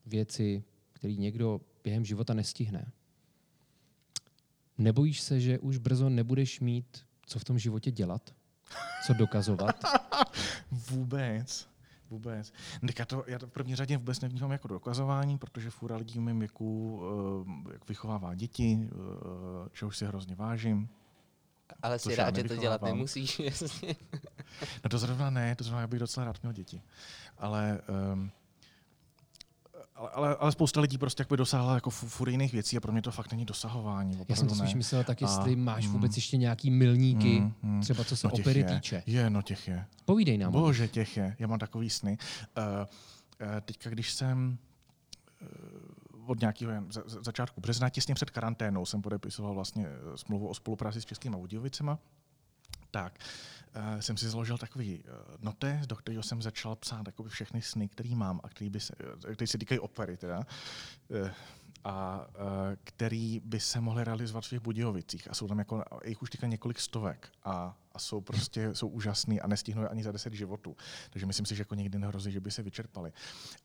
věci, 0.07 0.65
které 0.93 1.15
někdo 1.15 1.61
během 1.85 2.05
života 2.05 2.35
nestihne. 2.35 2.93
Nebojíš 4.79 5.21
se, 5.21 5.41
že 5.41 5.59
už 5.59 5.79
brzo 5.79 6.09
nebudeš 6.09 6.61
mít 6.61 7.05
co 7.27 7.39
v 7.39 7.45
tom 7.45 7.59
životě 7.59 7.91
dělat? 7.91 8.35
Co 9.07 9.15
dokazovat? 9.15 9.77
Vůbec. 10.71 11.69
Vůbec. 12.11 12.53
Já 12.99 13.05
to, 13.05 13.25
já 13.27 13.39
to 13.39 13.47
v 13.47 13.51
první 13.51 13.77
řadě 13.77 13.97
vůbec 13.97 14.21
nevnímám 14.21 14.53
jako 14.53 14.69
dokazování, 14.69 15.39
protože 15.39 15.71
fůra 15.71 15.97
lidí 15.97 16.19
v 16.19 16.23
mém 16.23 16.39
věku 16.39 16.97
uh, 16.97 17.73
jak 17.73 17.89
vychovává 17.89 18.35
děti, 18.35 18.89
uh, 18.93 19.69
čehož 19.73 19.99
si 19.99 20.07
hrozně 20.07 20.35
vážím. 20.35 20.89
Ale 21.83 21.99
si 21.99 22.17
rád, 22.17 22.37
že 22.37 22.45
to 22.45 22.57
dělat 22.57 22.83
nemusíš, 22.83 23.39
jasně. 23.39 23.95
no 24.85 24.91
to 24.91 24.99
zrovna 24.99 25.31
ne, 25.31 25.57
to 25.57 25.65
zrovna 25.65 25.81
já 25.81 25.87
bych 25.87 26.01
docela 26.01 26.27
rád 26.27 26.43
měl 26.43 26.53
děti. 26.53 26.83
Ale, 27.39 27.81
um, 28.13 28.31
ale, 30.13 30.37
ale, 30.37 30.53
spousta 30.53 30.81
lidí 30.81 30.99
prostě 30.99 31.21
jakoby 31.21 31.37
dosáhla 31.37 31.75
jako 31.75 31.91
furt 31.91 32.29
jiných 32.29 32.53
věcí 32.53 32.77
a 32.77 32.81
pro 32.81 32.93
mě 32.93 33.03
to 33.03 33.11
fakt 33.11 33.31
není 33.33 33.45
dosahování. 33.45 34.21
Já 34.29 34.37
jsem 34.37 34.49
to 34.49 34.55
spíš 34.55 34.75
myslel 34.75 35.05
tak, 35.05 35.21
jestli 35.21 35.53
a, 35.53 35.57
máš 35.57 35.87
vůbec 35.87 36.13
mm, 36.13 36.17
ještě 36.17 36.37
nějaký 36.37 36.71
milníky, 36.71 37.41
mm, 37.41 37.55
mm, 37.63 37.81
třeba 37.81 38.05
co 38.05 38.17
se 38.17 38.27
no 38.27 38.33
opery 38.33 38.61
je, 38.61 38.65
týče. 38.65 39.03
Je, 39.07 39.31
no 39.31 39.43
těch 39.43 39.69
je. 39.69 39.87
Povídej 40.05 40.39
nám. 40.39 40.53
Bože, 40.53 40.89
těch 40.89 41.17
je. 41.17 41.37
Já 41.39 41.47
mám 41.47 41.59
takový 41.59 41.91
sny. 41.91 42.19
Uh, 42.59 42.65
uh, 42.65 43.61
teďka, 43.61 43.91
když 43.91 44.13
jsem 44.13 44.59
uh, 45.43 46.31
od 46.31 46.41
nějakého 46.41 46.73
začátku 47.07 47.61
března, 47.61 47.89
těsně 47.89 48.15
před 48.15 48.31
karanténou, 48.31 48.87
jsem 48.87 49.03
podepisoval 49.03 49.55
vlastně 49.55 49.87
smlouvu 50.17 50.49
o 50.49 50.55
spolupráci 50.55 51.01
s 51.01 51.05
Českými 51.05 51.37
Budějovicema. 51.37 51.99
Tak, 52.91 53.19
uh, 53.77 54.01
jsem 54.01 54.17
si 54.17 54.29
zložil 54.29 54.59
takový 54.59 55.05
uh, 55.05 55.11
notes, 55.41 55.87
do 55.87 55.97
kterého 55.97 56.23
jsem 56.23 56.43
začal 56.43 56.77
psát 56.77 57.07
jakoby 57.07 57.29
všechny 57.29 57.63
sny, 57.63 57.89
které 57.89 58.17
mám 58.17 58.41
a 58.43 58.49
který, 58.49 58.71
by 58.71 58.81
se, 58.81 58.95
který 59.33 59.47
se 59.47 59.59
týkají 59.59 59.79
opery. 59.79 60.17
Teda. 60.17 60.39
Uh, 61.09 61.31
a 61.85 62.27
který 62.85 63.41
by 63.45 63.61
se 63.61 63.81
mohly 63.81 64.05
realizovat 64.05 64.45
v 64.45 64.49
těch 64.49 64.61
Budějovicích. 64.61 65.31
A 65.31 65.35
jsou 65.35 65.49
tam 65.49 65.59
jako, 65.59 65.85
jich 66.05 66.23
už 66.23 66.31
teďka 66.31 66.47
několik 66.47 66.81
stovek 66.81 67.33
a, 67.45 67.77
a 67.93 67.99
jsou 67.99 68.21
prostě 68.21 68.75
jsou 68.75 68.89
úžasný 68.89 69.41
a 69.41 69.47
nestihnou 69.47 69.91
ani 69.91 70.05
za 70.05 70.13
deset 70.13 70.33
životů. 70.33 70.77
Takže 71.11 71.27
myslím 71.27 71.47
si, 71.47 71.55
že 71.55 71.61
jako 71.61 71.75
někdy 71.75 71.99
nehrozí, 71.99 72.33
že 72.33 72.41
by 72.41 72.51
se 72.51 72.63
vyčerpali. 72.63 73.13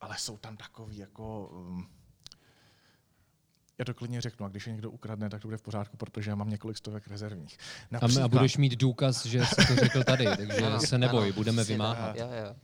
Ale 0.00 0.18
jsou 0.18 0.36
tam 0.36 0.56
takový 0.56 0.96
jako... 0.96 1.46
Um, 1.46 1.88
já 3.80 3.84
to 3.84 3.94
klidně 3.94 4.20
řeknu, 4.20 4.46
a 4.46 4.48
když 4.48 4.66
je 4.66 4.72
někdo 4.72 4.90
ukradne, 4.90 5.30
tak 5.30 5.42
to 5.42 5.48
bude 5.48 5.56
v 5.56 5.62
pořádku, 5.62 5.96
protože 5.96 6.30
já 6.30 6.34
mám 6.34 6.50
několik 6.50 6.76
stovek 6.76 7.08
rezervních. 7.08 7.58
Například, 7.90 8.24
a 8.24 8.28
budeš 8.28 8.56
mít 8.56 8.76
důkaz, 8.76 9.26
že 9.26 9.46
jsi 9.46 9.66
to 9.68 9.76
řekl 9.76 10.04
tady, 10.04 10.24
takže 10.36 10.66
ano, 10.66 10.80
se 10.80 10.98
neboj, 10.98 11.24
ano, 11.24 11.32
budeme 11.32 11.64
vymáhat. 11.64 12.16
Jo, 12.16 12.28
jo. 12.44 12.54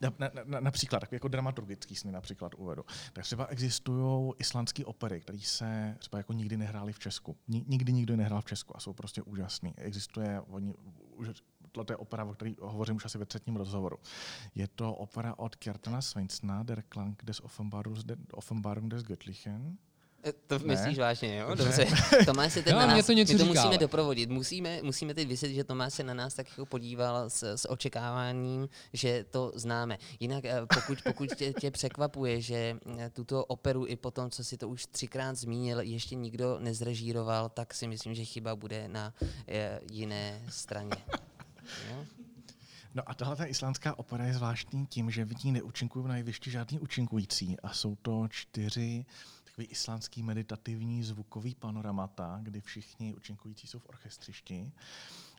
Na, 0.00 0.12
na, 0.18 0.30
na, 0.44 0.60
například, 0.60 1.00
tak 1.00 1.12
jako 1.12 1.28
dramaturgický 1.28 1.96
sny 1.96 2.12
například 2.12 2.54
uvedu. 2.54 2.84
Tak 3.12 3.24
třeba 3.24 3.46
existují 3.46 4.32
islandské 4.38 4.84
opery, 4.84 5.20
které 5.20 5.38
se 5.42 5.96
třeba 5.98 6.18
jako 6.18 6.32
nikdy 6.32 6.56
nehrály 6.56 6.92
v 6.92 6.98
Česku. 6.98 7.36
Nikdy 7.48 7.92
nikdo 7.92 8.16
nehrál 8.16 8.40
v 8.40 8.44
Česku 8.44 8.76
a 8.76 8.80
jsou 8.80 8.92
prostě 8.92 9.22
úžasný. 9.22 9.74
Existuje, 9.76 10.40
oni, 10.40 10.74
už, 11.16 11.28
tohle 11.72 11.92
je 11.92 11.96
opera, 11.96 12.24
o 12.24 12.34
které 12.34 12.54
hovořím 12.60 12.96
už 12.96 13.04
asi 13.04 13.18
ve 13.18 13.26
třetím 13.26 13.56
rozhovoru. 13.56 13.96
Je 14.54 14.68
to 14.68 14.94
opera 14.94 15.38
od 15.38 15.56
Kjartana 15.56 16.02
Svensna, 16.02 16.62
Der 16.62 16.82
Klang 16.88 17.24
des 17.24 17.40
Offenbarung 18.32 18.88
des 18.88 19.02
Göttlichen. 19.02 19.76
To 20.46 20.58
ne? 20.58 20.64
myslíš 20.64 20.98
vážně, 20.98 21.36
jo? 21.36 21.54
Dobře. 21.54 21.86
Tomáš 22.24 22.52
se 22.52 22.62
teď 22.62 22.72
no, 22.72 22.78
na 22.78 22.86
nás, 22.86 23.06
to 23.06 23.12
my 23.12 23.24
to 23.24 23.32
říká, 23.32 23.44
musíme 23.44 23.64
ale. 23.64 23.78
doprovodit. 23.78 24.30
Musíme, 24.30 24.82
musíme 24.82 25.14
teď 25.14 25.28
vysvětlit, 25.28 25.56
že 25.56 25.64
Tomáš 25.64 25.94
se 25.94 26.02
na 26.02 26.14
nás 26.14 26.34
tak 26.34 26.48
jako 26.50 26.66
podíval 26.66 27.30
s, 27.30 27.42
s 27.42 27.70
očekáváním, 27.70 28.68
že 28.92 29.24
to 29.30 29.52
známe. 29.54 29.98
Jinak 30.20 30.44
eh, 30.44 30.60
pokud, 30.74 30.98
pokud 31.02 31.34
tě, 31.34 31.52
tě 31.52 31.70
překvapuje, 31.70 32.40
že 32.40 32.76
eh, 32.98 33.10
tuto 33.10 33.44
operu 33.44 33.86
i 33.86 33.96
po 33.96 34.10
tom, 34.10 34.30
co 34.30 34.44
si 34.44 34.56
to 34.56 34.68
už 34.68 34.86
třikrát 34.86 35.34
zmínil, 35.34 35.80
ještě 35.80 36.14
nikdo 36.14 36.58
nezrežíroval, 36.60 37.48
tak 37.48 37.74
si 37.74 37.86
myslím, 37.86 38.14
že 38.14 38.24
chyba 38.24 38.56
bude 38.56 38.88
na 38.88 39.14
je, 39.46 39.70
eh, 39.70 39.80
jiné 39.92 40.42
straně. 40.48 40.96
Jo? 41.90 42.04
No 42.96 43.02
a 43.06 43.14
tahle 43.14 43.36
ta 43.36 43.44
islandská 43.44 43.98
opera 43.98 44.24
je 44.24 44.34
zvláštní 44.34 44.86
tím, 44.86 45.10
že 45.10 45.24
v 45.24 45.44
ní 45.44 45.52
neúčinkují 45.52 46.08
na 46.08 46.16
jevišti 46.16 46.50
žádný 46.50 46.78
účinkující 46.78 47.60
a 47.60 47.72
jsou 47.72 47.96
to 47.96 48.28
čtyři 48.30 49.04
takový 49.56 49.66
islandský 49.72 50.22
meditativní 50.22 51.02
zvukový 51.02 51.54
panoramata, 51.54 52.38
kdy 52.42 52.60
všichni 52.60 53.14
účinkující 53.14 53.66
jsou 53.66 53.78
v 53.78 53.86
orchestřišti 53.86 54.72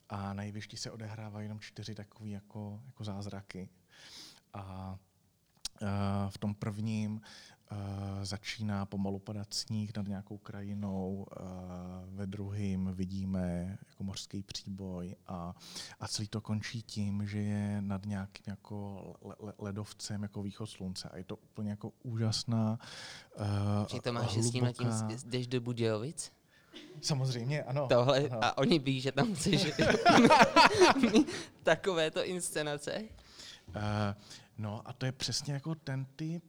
a 0.10 0.34
na 0.34 0.44
jevišti 0.44 0.78
se 0.78 0.92
odehrávají 0.92 1.46
jenom 1.46 1.60
čtyři 1.60 1.96
takové 1.96 2.30
jako, 2.30 2.82
jako 2.86 3.04
zázraky. 3.04 3.70
A 4.54 4.98
v 6.30 6.38
tom 6.38 6.56
prvním 6.56 7.22
začíná 8.24 8.86
pomalu 8.86 9.20
padat 9.20 9.54
sníh 9.54 9.98
nad 9.98 10.08
nějakou 10.08 10.38
krajinou, 10.38 11.26
uh, 11.40 11.46
ve 12.16 12.28
druhém 12.28 12.94
vidíme 12.94 13.78
jako 13.90 14.04
mořský 14.04 14.44
příboj 14.44 15.16
a, 15.28 15.56
a 16.00 16.08
celý 16.08 16.28
to 16.28 16.42
končí 16.42 16.82
tím, 16.82 17.28
že 17.28 17.40
je 17.40 17.82
nad 17.82 18.06
nějakým 18.06 18.44
jako 18.48 19.14
le, 19.22 19.54
ledovcem 19.58 20.24
jako 20.24 20.44
východ 20.44 20.66
slunce 20.66 21.10
a 21.10 21.18
je 21.18 21.24
to 21.24 21.36
úplně 21.36 21.70
jako 21.70 21.92
úžasná 22.04 22.80
Či 23.88 24.00
to 24.00 24.14
máš 24.14 24.38
s 24.38 24.52
tím, 24.52 24.74
tím 24.74 24.90
jdeš 25.26 25.48
do 25.48 25.62
Budějovic? 25.62 26.32
Samozřejmě, 27.02 27.64
ano. 27.64 27.88
Tohle, 27.88 28.20
ano. 28.20 28.44
a 28.44 28.58
oni 28.58 28.80
ví, 28.80 29.02
že 29.02 29.12
tam 29.12 29.36
chceš 29.36 29.66
takovéto 31.64 32.26
inscenace? 32.26 33.04
Uh, 33.68 33.74
no 34.58 34.82
a 34.86 34.94
to 34.94 35.06
je 35.06 35.12
přesně 35.12 35.54
jako 35.54 35.76
ten 35.76 36.06
typ, 36.16 36.44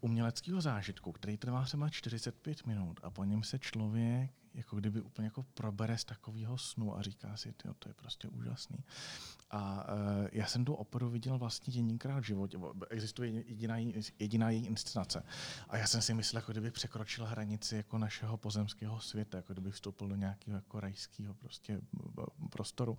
uměleckého 0.00 0.60
zážitku, 0.60 1.12
který 1.12 1.36
trvá 1.36 1.64
třeba 1.64 1.88
45 1.88 2.66
minut 2.66 3.00
a 3.02 3.10
po 3.10 3.24
něm 3.24 3.42
se 3.42 3.58
člověk 3.58 4.30
jako 4.54 4.76
kdyby 4.76 5.00
úplně 5.00 5.26
jako 5.26 5.42
probere 5.42 5.98
z 5.98 6.04
takového 6.04 6.58
snu 6.58 6.96
a 6.96 7.02
říká 7.02 7.36
si, 7.36 7.52
to 7.78 7.88
je 7.88 7.94
prostě 7.94 8.28
úžasný. 8.28 8.84
A 9.50 9.86
uh, 9.94 10.28
já 10.32 10.46
jsem 10.46 10.64
tu 10.64 10.74
operu 10.74 11.10
viděl 11.10 11.38
vlastně 11.38 11.74
jedinkrát 11.76 12.20
v 12.20 12.26
životě. 12.26 12.58
Existuje 12.90 13.30
jediná, 13.30 13.76
jediná 14.18 14.50
její 14.50 14.66
inscenace. 14.66 15.22
A 15.68 15.76
já 15.76 15.86
jsem 15.86 16.02
si 16.02 16.14
myslel, 16.14 16.38
jako 16.38 16.52
kdyby 16.52 16.70
překročil 16.70 17.26
hranici 17.26 17.76
jako 17.76 17.98
našeho 17.98 18.36
pozemského 18.36 19.00
světa, 19.00 19.36
jako 19.36 19.52
kdyby 19.52 19.70
vstoupil 19.70 20.08
do 20.08 20.16
nějakého 20.16 20.56
jako 20.56 20.80
rajského 20.80 21.34
prostě 21.34 21.80
prostoru. 22.50 22.98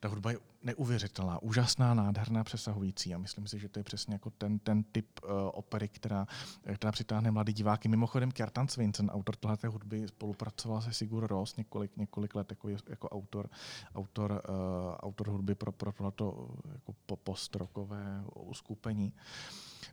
Ta 0.00 0.08
hudba 0.08 0.30
je 0.30 0.38
neuvěřitelná, 0.62 1.42
úžasná, 1.42 1.94
nádherná, 1.94 2.44
přesahující. 2.44 3.14
A 3.14 3.18
myslím 3.18 3.46
si, 3.46 3.58
že 3.58 3.68
to 3.68 3.78
je 3.78 3.84
přesně 3.84 4.14
jako 4.14 4.30
ten, 4.30 4.58
ten 4.58 4.82
typ 4.82 5.20
uh, 5.24 5.30
opery, 5.52 5.88
která, 5.88 6.26
která 6.74 6.92
přitáhne 6.92 7.30
mladý 7.30 7.52
diváky. 7.52 7.88
Mimochodem, 7.88 8.32
Kjartan 8.32 8.68
Svincen, 8.68 9.10
autor 9.10 9.36
tohle 9.36 9.58
hudby, 9.66 10.08
spolupracoval 10.08 10.82
se 10.82 10.92
Sigur 10.92 11.26
Ros 11.26 11.56
několik, 11.56 11.96
několik 11.96 12.34
let 12.34 12.50
jako, 12.50 12.68
jako 12.68 13.08
autor, 13.08 13.50
autor, 13.94 14.42
uh, 14.48 14.94
autor 14.94 15.28
hudby 15.28 15.54
pro, 15.54 15.72
pro 15.76 15.92
tohleto 15.92 16.48
jako 16.74 17.16
postrokové 17.16 18.24
uskupení. 18.34 19.12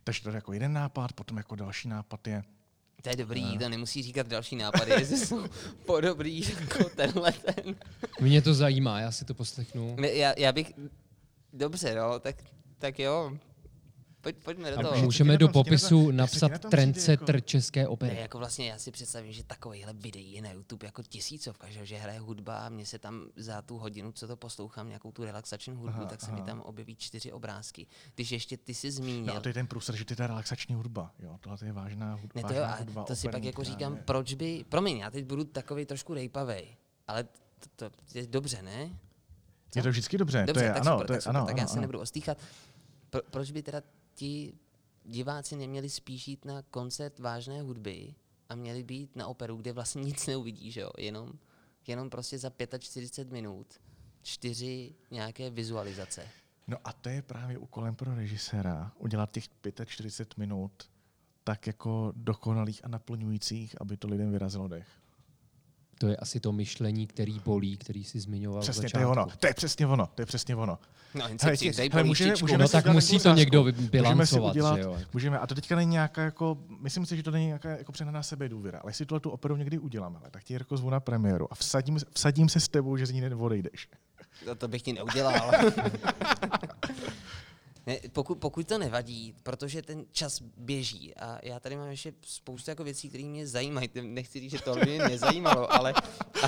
Takže 0.04 0.22
to 0.22 0.28
je 0.28 0.34
jako 0.34 0.52
jeden 0.52 0.72
nápad, 0.72 1.12
potom 1.12 1.36
jako 1.36 1.54
další 1.54 1.88
nápad 1.88 2.26
je 2.26 2.42
to 3.04 3.10
je 3.10 3.16
dobrý, 3.16 3.58
to 3.58 3.68
nemusí 3.68 4.02
říkat 4.02 4.26
další 4.26 4.56
nápady, 4.56 4.90
jestli 4.98 5.16
jsou 5.18 5.44
podobný 5.86 6.42
jako 6.60 6.90
tenhle 6.96 7.32
ten. 7.32 7.76
Mě 8.20 8.42
to 8.42 8.54
zajímá, 8.54 9.00
já 9.00 9.12
si 9.12 9.24
to 9.24 9.34
poslechnu. 9.34 9.96
Já, 10.00 10.34
já 10.38 10.52
bych, 10.52 10.72
dobře, 11.52 11.94
no, 11.94 12.18
tak, 12.20 12.36
tak 12.78 12.98
jo, 12.98 13.38
Pojď, 14.24 14.36
pojďme 14.36 14.70
do 14.70 14.82
toho. 14.82 15.02
Můžeme 15.02 15.38
do 15.38 15.48
popisu 15.48 16.10
napsat 16.10 16.52
trendsetter 16.70 17.34
jako... 17.34 17.46
české 17.46 17.88
opery. 17.88 18.14
Ne, 18.14 18.20
jako 18.20 18.38
vlastně 18.38 18.68
já 18.68 18.78
si 18.78 18.90
představím, 18.90 19.32
že 19.32 19.44
takovýhle 19.44 19.92
videí 19.92 20.32
je 20.32 20.42
na 20.42 20.50
YouTube 20.50 20.86
jako 20.86 21.02
tisícovka, 21.02 21.70
že, 21.70 21.86
že 21.86 21.96
hraje 21.96 22.20
hudba 22.20 22.58
a 22.58 22.68
mě 22.68 22.86
se 22.86 22.98
tam 22.98 23.26
za 23.36 23.62
tu 23.62 23.78
hodinu, 23.78 24.12
co 24.12 24.26
to 24.28 24.36
poslouchám, 24.36 24.88
nějakou 24.88 25.12
tu 25.12 25.24
relaxační 25.24 25.74
hudbu, 25.74 25.98
aha, 25.98 26.04
tak 26.04 26.20
se 26.20 26.26
aha. 26.26 26.36
mi 26.36 26.42
tam 26.42 26.60
objeví 26.60 26.96
čtyři 26.96 27.32
obrázky. 27.32 27.86
Když 28.14 28.32
ještě 28.32 28.56
ty 28.56 28.74
si 28.74 28.90
zmínil. 28.90 29.34
No, 29.34 29.40
to 29.40 29.48
je 29.48 29.54
ten 29.54 29.66
průser, 29.66 29.96
že 29.96 30.04
ty 30.04 30.16
ta 30.16 30.26
relaxační 30.26 30.74
hudba, 30.74 31.12
jo, 31.18 31.36
tohle 31.40 31.58
je 31.64 31.72
vážná 31.72 32.14
hudba. 32.14 32.40
Ne, 32.40 32.48
to, 32.48 32.54
jo, 32.54 32.66
hudba, 32.78 33.04
to 33.04 33.16
si 33.16 33.28
pak 33.28 33.44
jako 33.44 33.64
říkám, 33.64 33.96
je... 33.96 34.02
proč 34.02 34.34
by, 34.34 34.64
promiň, 34.68 34.96
já 34.96 35.10
teď 35.10 35.24
budu 35.24 35.44
takový 35.44 35.86
trošku 35.86 36.14
rejpavej, 36.14 36.76
ale 37.08 37.24
to, 37.76 37.90
to 37.90 38.18
je 38.18 38.26
dobře, 38.26 38.62
ne? 38.62 38.98
Co? 39.70 39.78
Je 39.78 39.82
to 39.82 39.90
vždycky 39.90 40.18
dobře, 40.18 40.44
dobře 40.46 40.60
to 40.60 40.66
je, 40.66 40.72
tak 40.72 40.86
ano, 40.86 40.92
super, 40.92 41.06
to 41.06 41.12
je, 41.12 41.16
tak, 41.16 41.22
super, 41.22 41.36
ano, 41.36 41.46
tak 41.46 41.54
ano, 41.54 41.62
já 41.62 41.66
se 41.66 41.72
ano. 41.72 41.80
nebudu 41.80 42.00
ostýchat. 42.00 42.38
Pro, 43.10 43.20
proč 43.30 43.50
by 43.50 43.62
teda 43.62 43.82
ti 44.14 44.54
diváci 45.04 45.56
neměli 45.56 45.90
spíš 45.90 46.28
jít 46.28 46.44
na 46.44 46.62
koncert 46.62 47.18
vážné 47.18 47.62
hudby 47.62 48.14
a 48.48 48.54
měli 48.54 48.82
být 48.82 49.16
na 49.16 49.26
operu, 49.26 49.56
kde 49.56 49.72
vlastně 49.72 50.02
nic 50.04 50.26
neuvidí, 50.26 50.70
že 50.70 50.80
jo? 50.80 50.90
Jenom, 50.98 51.32
jenom 51.86 52.10
prostě 52.10 52.38
za 52.38 52.50
45 52.78 53.32
minut 53.32 53.80
čtyři 54.22 54.94
nějaké 55.10 55.50
vizualizace. 55.50 56.28
No 56.66 56.76
a 56.84 56.92
to 56.92 57.08
je 57.08 57.22
právě 57.22 57.58
úkolem 57.58 57.94
pro 57.94 58.14
režiséra, 58.14 58.92
udělat 58.98 59.30
těch 59.30 59.44
45 59.86 60.38
minut 60.38 60.90
tak 61.44 61.66
jako 61.66 62.12
dokonalých 62.16 62.84
a 62.84 62.88
naplňujících, 62.88 63.80
aby 63.80 63.96
to 63.96 64.08
lidem 64.08 64.30
vyrazilo 64.30 64.68
dech. 64.68 64.88
To 65.98 66.08
je 66.08 66.16
asi 66.16 66.40
to 66.40 66.52
myšlení, 66.52 67.06
který 67.06 67.40
bolí, 67.44 67.76
který 67.76 68.04
si 68.04 68.20
zmiňoval 68.20 68.62
Přesně, 68.62 68.88
to 68.90 68.98
je 68.98 69.06
ono. 69.06 69.26
To 69.40 69.46
je 69.46 69.54
přesně 69.54 69.86
ono. 69.86 70.08
To 70.14 70.22
je 70.22 70.26
přesně 70.26 70.56
ono. 70.56 70.78
No, 71.14 71.24
hele, 71.42 71.56
hele, 71.62 71.88
hele, 71.92 72.04
můžeme, 72.04 72.34
můžeme 72.40 72.62
no 72.62 72.68
tak 72.68 72.86
musí 72.86 73.18
to 73.18 73.34
někdo 73.34 73.64
bilancovat. 73.90 74.16
Můžeme 74.16 74.26
si 74.26 74.40
udělat, 74.40 74.76
že 74.76 74.82
jo? 74.82 74.98
Můžeme, 75.12 75.38
a 75.38 75.46
to 75.46 75.54
teďka 75.54 75.76
není 75.76 75.92
nějaká 75.92 76.22
jako, 76.22 76.58
myslím 76.80 77.06
si, 77.06 77.16
že 77.16 77.22
to 77.22 77.30
není 77.30 77.46
nějaká 77.46 77.70
jako 77.70 77.92
přenaná 77.92 78.22
sebe 78.22 78.48
důvěra, 78.48 78.78
ale 78.78 78.90
jestli 78.90 79.06
tuhle 79.06 79.20
tu 79.20 79.30
operu 79.30 79.56
někdy 79.56 79.78
uděláme, 79.78 80.18
tak 80.30 80.44
ti 80.44 80.54
Jirko 80.54 80.76
zvu 80.76 80.90
na 80.90 81.00
premiéru 81.00 81.52
a 81.52 81.54
vsadím, 81.54 81.98
vsadím 82.14 82.48
se 82.48 82.60
s 82.60 82.68
tebou, 82.68 82.96
že 82.96 83.06
z 83.06 83.10
ní 83.10 83.20
neodejdeš. 83.20 83.88
No 84.46 84.54
to 84.54 84.68
bych 84.68 84.82
ti 84.82 84.92
neudělal. 84.92 85.50
Ne, 87.86 87.98
pokud, 88.12 88.38
pokud 88.38 88.68
to 88.68 88.78
nevadí, 88.78 89.34
protože 89.42 89.82
ten 89.82 90.04
čas 90.12 90.42
běží 90.56 91.14
a 91.14 91.38
já 91.42 91.60
tady 91.60 91.76
mám 91.76 91.90
ještě 91.90 92.12
spoustu 92.26 92.70
jako 92.70 92.84
věcí, 92.84 93.08
které 93.08 93.24
mě 93.24 93.46
zajímají. 93.46 93.90
Nechci 94.02 94.40
říct, 94.40 94.50
že 94.50 94.58
to 94.58 94.74
mě 94.74 94.98
nezajímalo, 94.98 95.72
ale... 95.72 95.94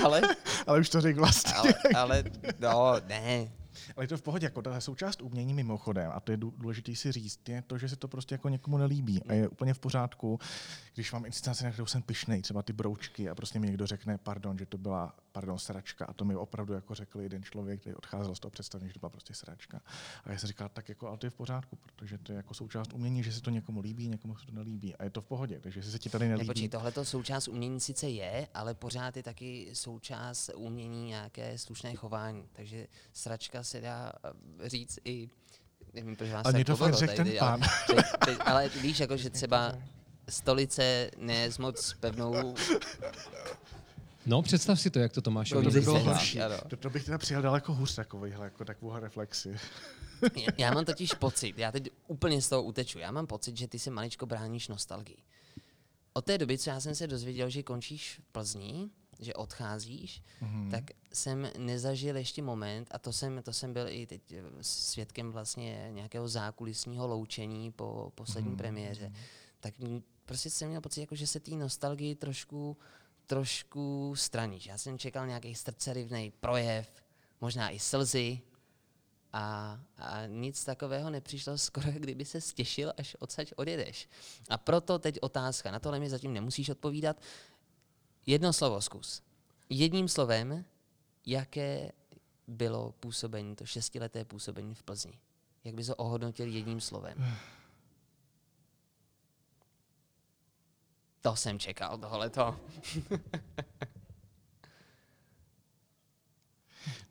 Ale, 0.03 0.21
ale 0.67 0.79
už 0.79 0.89
to 0.89 1.01
řekl 1.01 1.19
vlastně. 1.19 1.53
Ale, 1.53 1.73
ale 1.95 2.23
no, 2.59 2.93
ne, 3.07 3.51
ale 3.95 4.03
je 4.03 4.07
to 4.07 4.17
v 4.17 4.21
pohodě, 4.21 4.45
jako 4.45 4.61
ta 4.61 4.81
součást 4.81 5.21
umění 5.21 5.53
mimochodem, 5.53 6.11
a 6.13 6.19
to 6.19 6.31
je 6.31 6.37
důležité 6.37 6.95
si 6.95 7.11
říct, 7.11 7.49
je 7.49 7.61
to, 7.61 7.77
že 7.77 7.89
se 7.89 7.95
to 7.95 8.07
prostě 8.07 8.35
jako 8.35 8.49
někomu 8.49 8.77
nelíbí. 8.77 9.23
A 9.23 9.33
je 9.33 9.47
úplně 9.47 9.73
v 9.73 9.79
pořádku, 9.79 10.39
když 10.93 11.11
mám 11.11 11.25
inscenaci, 11.25 11.63
na 11.63 11.71
kterou 11.71 11.85
jsem 11.85 12.01
pišnej, 12.01 12.41
třeba 12.41 12.63
ty 12.63 12.73
broučky, 12.73 13.29
a 13.29 13.35
prostě 13.35 13.59
mi 13.59 13.67
někdo 13.67 13.87
řekne, 13.87 14.17
pardon, 14.17 14.57
že 14.57 14.65
to 14.65 14.77
byla, 14.77 15.15
pardon, 15.31 15.59
sračka. 15.59 16.05
A 16.05 16.13
to 16.13 16.25
mi 16.25 16.35
opravdu 16.35 16.73
jako 16.73 16.95
řekl 16.95 17.21
jeden 17.21 17.43
člověk, 17.43 17.81
který 17.81 17.95
odcházel 17.95 18.35
z 18.35 18.39
toho 18.39 18.51
představení, 18.51 18.89
že 18.89 18.93
to 18.93 18.99
byla 18.99 19.09
prostě 19.09 19.33
sračka. 19.33 19.81
A 20.23 20.31
já 20.31 20.37
jsem 20.37 20.47
říkal, 20.47 20.69
tak 20.69 20.89
jako, 20.89 21.07
ale 21.07 21.17
to 21.17 21.25
je 21.25 21.29
v 21.29 21.35
pořádku, 21.35 21.75
protože 21.75 22.17
to 22.17 22.31
je 22.31 22.35
jako 22.37 22.53
součást 22.53 22.93
umění, 22.93 23.23
že 23.23 23.33
se 23.33 23.41
to 23.41 23.49
někomu 23.49 23.81
líbí, 23.81 24.07
někomu 24.07 24.35
se 24.35 24.45
to 24.45 24.51
nelíbí. 24.51 24.95
A 24.95 25.03
je 25.03 25.09
to 25.09 25.21
v 25.21 25.25
pohodě, 25.25 25.59
takže 25.59 25.83
se 25.83 25.99
ti 25.99 26.09
tady 26.09 26.27
nelíbí. 26.27 26.47
Nepočkej, 26.47 26.69
tohle 26.69 26.91
to 26.91 27.05
součást 27.05 27.47
umění 27.47 27.79
sice 27.79 28.09
je, 28.09 28.47
ale 28.53 28.73
pořád 28.73 29.17
je 29.17 29.23
taky 29.23 29.69
součást 29.73 30.49
umění 30.55 31.07
nějaké 31.07 31.57
slušné 31.57 31.95
chování. 31.95 32.43
Takže 32.53 32.87
sračka 33.13 33.63
se 33.67 33.81
dá 33.81 34.11
říct 34.65 34.99
i 35.05 35.29
nevím, 35.93 36.15
proč 36.15 36.29
vás 36.29 36.45
ale 36.45 36.63
to 36.63 36.75
fakt 36.75 36.93
řekl 36.93 37.15
ten 37.15 37.31
pán. 37.39 37.61
Ale, 37.89 38.03
teď, 38.25 38.37
ale 38.45 38.69
víš, 38.69 38.99
jako, 38.99 39.17
že 39.17 39.29
třeba 39.29 39.75
stolice 40.29 41.11
ne 41.17 41.51
s 41.51 41.57
moc 41.57 41.93
pevnou 41.99 42.55
No, 44.27 44.41
představ 44.41 44.79
si 44.79 44.89
to, 44.89 44.99
jak 44.99 45.11
to 45.11 45.21
Tomáš 45.21 45.51
no, 45.51 45.63
to 45.63 45.69
by 45.69 45.81
bylo 45.81 45.99
horší. 45.99 46.39
To, 46.67 46.77
to, 46.77 46.89
bych 46.89 47.05
teda 47.05 47.17
přijal 47.17 47.41
daleko 47.41 47.73
hůř 47.73 47.95
takovýhle, 47.95 48.45
jako 48.45 48.65
takovou 48.65 48.99
reflexi. 48.99 49.55
já, 50.35 50.47
já 50.57 50.73
mám 50.73 50.85
totiž 50.85 51.13
pocit, 51.13 51.57
já 51.57 51.71
teď 51.71 51.89
úplně 52.07 52.41
z 52.41 52.49
toho 52.49 52.63
uteču, 52.63 52.99
já 52.99 53.11
mám 53.11 53.27
pocit, 53.27 53.57
že 53.57 53.67
ty 53.67 53.79
se 53.79 53.91
maličko 53.91 54.25
bráníš 54.25 54.67
nostalgii. 54.67 55.17
Od 56.13 56.25
té 56.25 56.37
doby, 56.37 56.57
co 56.57 56.69
já 56.69 56.79
jsem 56.79 56.95
se 56.95 57.07
dozvěděl, 57.07 57.49
že 57.49 57.63
končíš 57.63 58.21
v 58.23 58.31
Plzni, 58.31 58.89
že 59.19 59.33
odcházíš, 59.33 60.21
mm-hmm. 60.41 60.71
tak 60.71 60.83
jsem 61.13 61.49
nezažil 61.57 62.17
ještě 62.17 62.41
moment, 62.41 62.87
a 62.91 62.99
to 62.99 63.13
jsem, 63.13 63.43
to 63.43 63.53
jsem 63.53 63.73
byl 63.73 63.87
i 63.89 64.05
teď 64.05 64.31
eh, 64.31 64.43
svědkem 64.61 65.31
vlastně 65.31 65.89
nějakého 65.91 66.27
zákulisního 66.27 67.07
loučení 67.07 67.71
po 67.71 68.11
poslední 68.15 68.51
mm-hmm. 68.51 68.57
premiéře, 68.57 69.11
tak 69.59 69.73
prostě 70.25 70.49
jsem 70.49 70.69
měl 70.69 70.81
pocit, 70.81 71.01
jako, 71.01 71.15
že 71.15 71.27
se 71.27 71.39
té 71.39 71.51
nostalgii 71.51 72.15
trošku, 72.15 72.77
trošku 73.27 74.13
straníš. 74.15 74.65
Já 74.65 74.77
jsem 74.77 74.97
čekal 74.97 75.27
nějaký 75.27 75.55
srdcerivný 75.55 76.33
projev, 76.39 76.91
možná 77.41 77.69
i 77.69 77.79
slzy, 77.79 78.41
a, 79.33 79.79
a 79.97 80.25
nic 80.27 80.63
takového 80.63 81.09
nepřišlo 81.09 81.57
skoro, 81.57 81.91
kdyby 81.95 82.25
se 82.25 82.41
stěšil, 82.41 82.93
až 82.97 83.15
odsaď 83.19 83.53
odjedeš. 83.55 84.09
A 84.49 84.57
proto 84.57 84.99
teď 84.99 85.17
otázka, 85.21 85.71
na 85.71 85.79
tohle 85.79 85.99
mi 85.99 86.09
zatím 86.09 86.33
nemusíš 86.33 86.69
odpovídat. 86.69 87.21
Jedno 88.27 88.53
slovo 88.53 88.81
zkus. 88.81 89.21
Jedním 89.69 90.07
slovem, 90.07 90.65
jaké 91.25 91.91
bylo 92.47 92.91
působení, 92.91 93.55
to 93.55 93.65
šestileté 93.65 94.25
působení 94.25 94.75
v 94.75 94.83
Plzni? 94.83 95.19
Jak 95.63 95.75
bys 95.75 95.87
ho 95.87 95.95
ohodnotil 95.95 96.47
jedním 96.47 96.81
slovem? 96.81 97.37
To 101.21 101.35
jsem 101.35 101.59
čekal, 101.59 101.97
tohleto. 101.97 102.59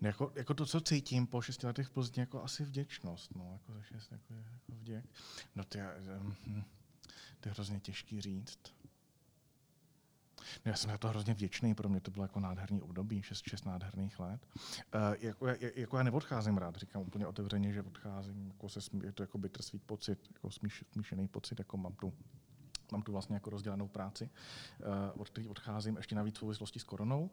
jako, 0.01 0.33
jako 0.35 0.55
to, 0.55 0.67
co 0.67 0.81
cítím 0.81 1.27
po 1.27 1.43
šesti 1.43 1.67
letech 1.67 1.87
v 1.87 1.91
Plzni, 1.91 2.21
jako 2.21 2.43
asi 2.43 2.65
vděčnost. 2.65 3.35
No, 3.37 3.53
jako 3.53 3.73
za 3.73 3.83
šest, 3.83 4.13
jako, 4.13 4.35
jako 4.35 4.73
vděk. 4.73 5.05
No 5.55 5.65
to 5.65 5.79
je, 5.79 5.95
um, 6.21 6.65
to 7.41 7.49
je 7.49 7.53
hrozně 7.53 7.81
těžký 7.81 8.21
říct. 8.21 8.59
Já 10.65 10.75
jsem 10.75 10.91
za 10.91 10.99
to 10.99 11.09
hrozně 11.09 11.35
vděčný, 11.35 11.75
pro 11.75 11.89
mě 11.89 12.01
to 12.01 12.11
bylo 12.11 12.25
jako 12.25 12.41
nádherný 12.41 12.83
období, 12.83 13.23
šest, 13.23 13.45
šest 13.49 13.65
nádherných 13.65 14.21
let. 14.21 14.47
Uh, 14.95 15.01
jako, 15.21 15.47
jako, 15.75 15.97
já 15.97 16.03
neodcházím 16.03 16.59
rád, 16.59 16.77
říkám 16.77 17.03
úplně 17.03 17.27
otevřeně, 17.27 17.73
že 17.73 17.83
odcházím, 17.83 18.47
jako 18.49 18.69
se, 18.69 18.81
je 19.05 19.13
to 19.13 19.23
jako 19.23 19.39
bittersweet 19.39 19.83
pocit, 19.83 20.19
jako 20.35 20.51
smíš, 20.51 20.85
smíšený 20.93 21.29
pocit, 21.29 21.59
jako 21.59 21.77
mám 21.77 21.93
tu 21.93 22.13
mám 22.93 23.03
tu 23.03 23.13
vlastně 23.13 23.37
jako 23.37 23.51
rozdělenou 23.51 23.89
práci, 23.89 24.31
uh, 25.15 25.21
od 25.21 25.29
který 25.29 25.49
odcházím 25.49 25.97
ještě 25.97 26.15
navíc 26.15 26.35
v 26.35 26.39
souvislosti 26.39 26.79
s 26.79 26.85
koronou. 26.85 27.31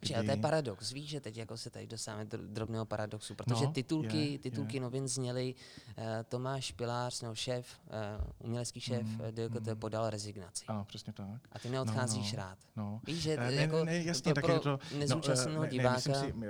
Kdy... 0.00 0.14
Ale 0.14 0.24
to 0.24 0.30
je 0.30 0.36
paradox, 0.36 0.92
víš, 0.92 1.08
že 1.08 1.20
teď 1.20 1.36
jako 1.36 1.56
se 1.56 1.70
tady 1.70 1.86
dostáváme 1.86 2.24
do 2.24 2.38
drobného 2.38 2.84
paradoxu, 2.84 3.34
protože 3.34 3.64
no, 3.64 3.72
titulky, 3.72 4.32
je, 4.32 4.38
titulky 4.38 4.76
je. 4.76 4.80
novin 4.80 5.08
zněly 5.08 5.54
uh, 5.98 6.04
Tomáš 6.28 6.72
Pilář, 6.72 7.22
nebo 7.22 7.34
šéf, 7.34 7.66
uh, 7.86 8.46
umělecký 8.46 8.80
šéf 8.80 9.06
mm, 9.06 9.20
DKT 9.30 9.66
mm. 9.66 9.76
podal 9.76 10.10
rezignaci. 10.10 10.64
Ano, 10.68 10.84
přesně 10.84 11.12
tak. 11.12 11.40
A 11.52 11.58
ty 11.58 11.70
neodcházíš 11.70 12.32
no, 12.32 12.38
no, 12.38 12.44
rád. 12.44 12.58
No. 12.76 13.00
Víš, 13.06 13.18
že 13.18 13.36
ne, 13.36 13.54
jako 13.54 13.84
ne, 13.84 14.02
jasně, 14.02 14.34
to 14.34 14.40
pro 14.40 14.60
to, 14.60 14.78
nezúčastněného 14.98 15.62
no, 15.62 15.70
diváka... 15.70 16.12
Ne, 16.12 16.20
si, 16.20 16.32
uh, 16.32 16.42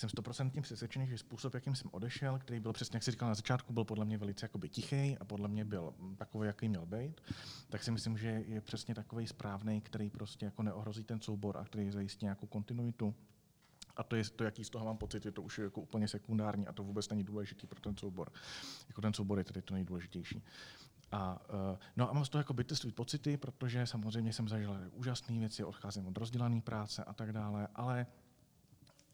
jsem 0.00 0.08
stoprocentně 0.08 0.62
přesvědčený, 0.62 1.06
že 1.06 1.18
způsob, 1.18 1.54
jakým 1.54 1.74
jsem 1.74 1.90
odešel, 1.92 2.38
který 2.38 2.60
byl 2.60 2.72
přesně, 2.72 2.96
jak 2.96 3.02
jsi 3.02 3.10
říkal 3.10 3.28
na 3.28 3.34
začátku, 3.34 3.72
byl 3.72 3.84
podle 3.84 4.04
mě 4.04 4.18
velice 4.18 4.44
jakoby 4.44 4.68
tichý 4.68 5.18
a 5.18 5.24
podle 5.24 5.48
mě 5.48 5.64
byl 5.64 5.94
takový, 6.16 6.46
jaký 6.46 6.68
měl 6.68 6.86
být, 6.86 7.20
tak 7.68 7.82
si 7.82 7.90
myslím, 7.90 8.18
že 8.18 8.28
je 8.28 8.60
přesně 8.60 8.94
takový 8.94 9.26
správný, 9.26 9.80
který 9.80 10.10
prostě 10.10 10.44
jako 10.44 10.62
neohrozí 10.62 11.04
ten 11.04 11.20
soubor 11.20 11.56
a 11.56 11.64
který 11.64 11.90
zajistí 11.90 12.24
nějakou 12.24 12.46
kontinuitu. 12.46 13.14
A 13.96 14.02
to, 14.02 14.16
je, 14.16 14.24
to, 14.24 14.44
jaký 14.44 14.64
z 14.64 14.70
toho 14.70 14.84
mám 14.84 14.96
pocit, 14.96 15.24
je 15.24 15.32
to 15.32 15.42
už 15.42 15.58
jako 15.58 15.80
úplně 15.80 16.08
sekundární 16.08 16.66
a 16.66 16.72
to 16.72 16.84
vůbec 16.84 17.08
není 17.08 17.24
důležitý 17.24 17.66
pro 17.66 17.80
ten 17.80 17.96
soubor. 17.96 18.32
Jako 18.88 19.00
ten 19.00 19.14
soubor 19.14 19.38
je 19.38 19.44
tedy 19.44 19.62
to 19.62 19.74
nejdůležitější. 19.74 20.42
A, 21.12 21.40
uh, 21.72 21.78
no 21.96 22.10
a 22.10 22.12
mám 22.12 22.24
z 22.24 22.28
toho 22.28 22.40
jako 22.40 22.52
bytoství 22.52 22.92
pocity, 22.92 23.36
protože 23.36 23.86
samozřejmě 23.86 24.32
jsem 24.32 24.48
zažil 24.48 24.76
úžasné 24.92 25.38
věci, 25.38 25.64
odcházím 25.64 26.06
od 26.06 26.18
rozdělané 26.18 26.60
práce 26.60 27.04
a 27.04 27.12
tak 27.12 27.32
dále, 27.32 27.68
ale 27.74 28.06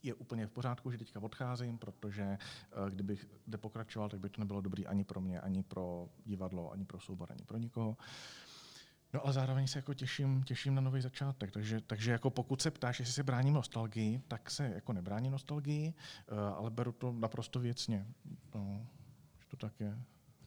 je 0.03 0.13
úplně 0.13 0.47
v 0.47 0.51
pořádku, 0.51 0.91
že 0.91 0.97
teďka 0.97 1.19
odcházím, 1.19 1.77
protože 1.77 2.37
uh, 2.77 2.89
kdybych 2.89 3.27
zde 3.47 3.57
pokračoval, 3.57 4.09
tak 4.09 4.19
by 4.19 4.29
to 4.29 4.41
nebylo 4.41 4.61
dobrý 4.61 4.87
ani 4.87 5.03
pro 5.03 5.21
mě, 5.21 5.39
ani 5.41 5.63
pro 5.63 6.09
divadlo, 6.25 6.71
ani 6.71 6.85
pro 6.85 6.99
soubor, 6.99 7.31
ani 7.31 7.43
pro 7.45 7.57
nikoho. 7.57 7.97
No 9.13 9.23
ale 9.23 9.33
zároveň 9.33 9.67
se 9.67 9.79
jako 9.79 9.93
těším, 9.93 10.43
těším 10.43 10.75
na 10.75 10.81
nový 10.81 11.01
začátek, 11.01 11.51
takže, 11.51 11.81
takže 11.81 12.11
jako 12.11 12.29
pokud 12.29 12.61
se 12.61 12.71
ptáš, 12.71 12.99
jestli 12.99 13.13
se 13.13 13.23
bráním 13.23 13.53
nostalgii, 13.53 14.21
tak 14.27 14.51
se 14.51 14.71
jako 14.75 14.93
nebráním 14.93 15.31
nostalgii, 15.31 15.93
uh, 16.31 16.39
ale 16.39 16.69
beru 16.69 16.91
to 16.91 17.11
naprosto 17.11 17.59
věcně. 17.59 18.07
No, 18.55 18.87
že 19.39 19.45
to 19.47 19.57
tak 19.57 19.79
je. 19.79 19.97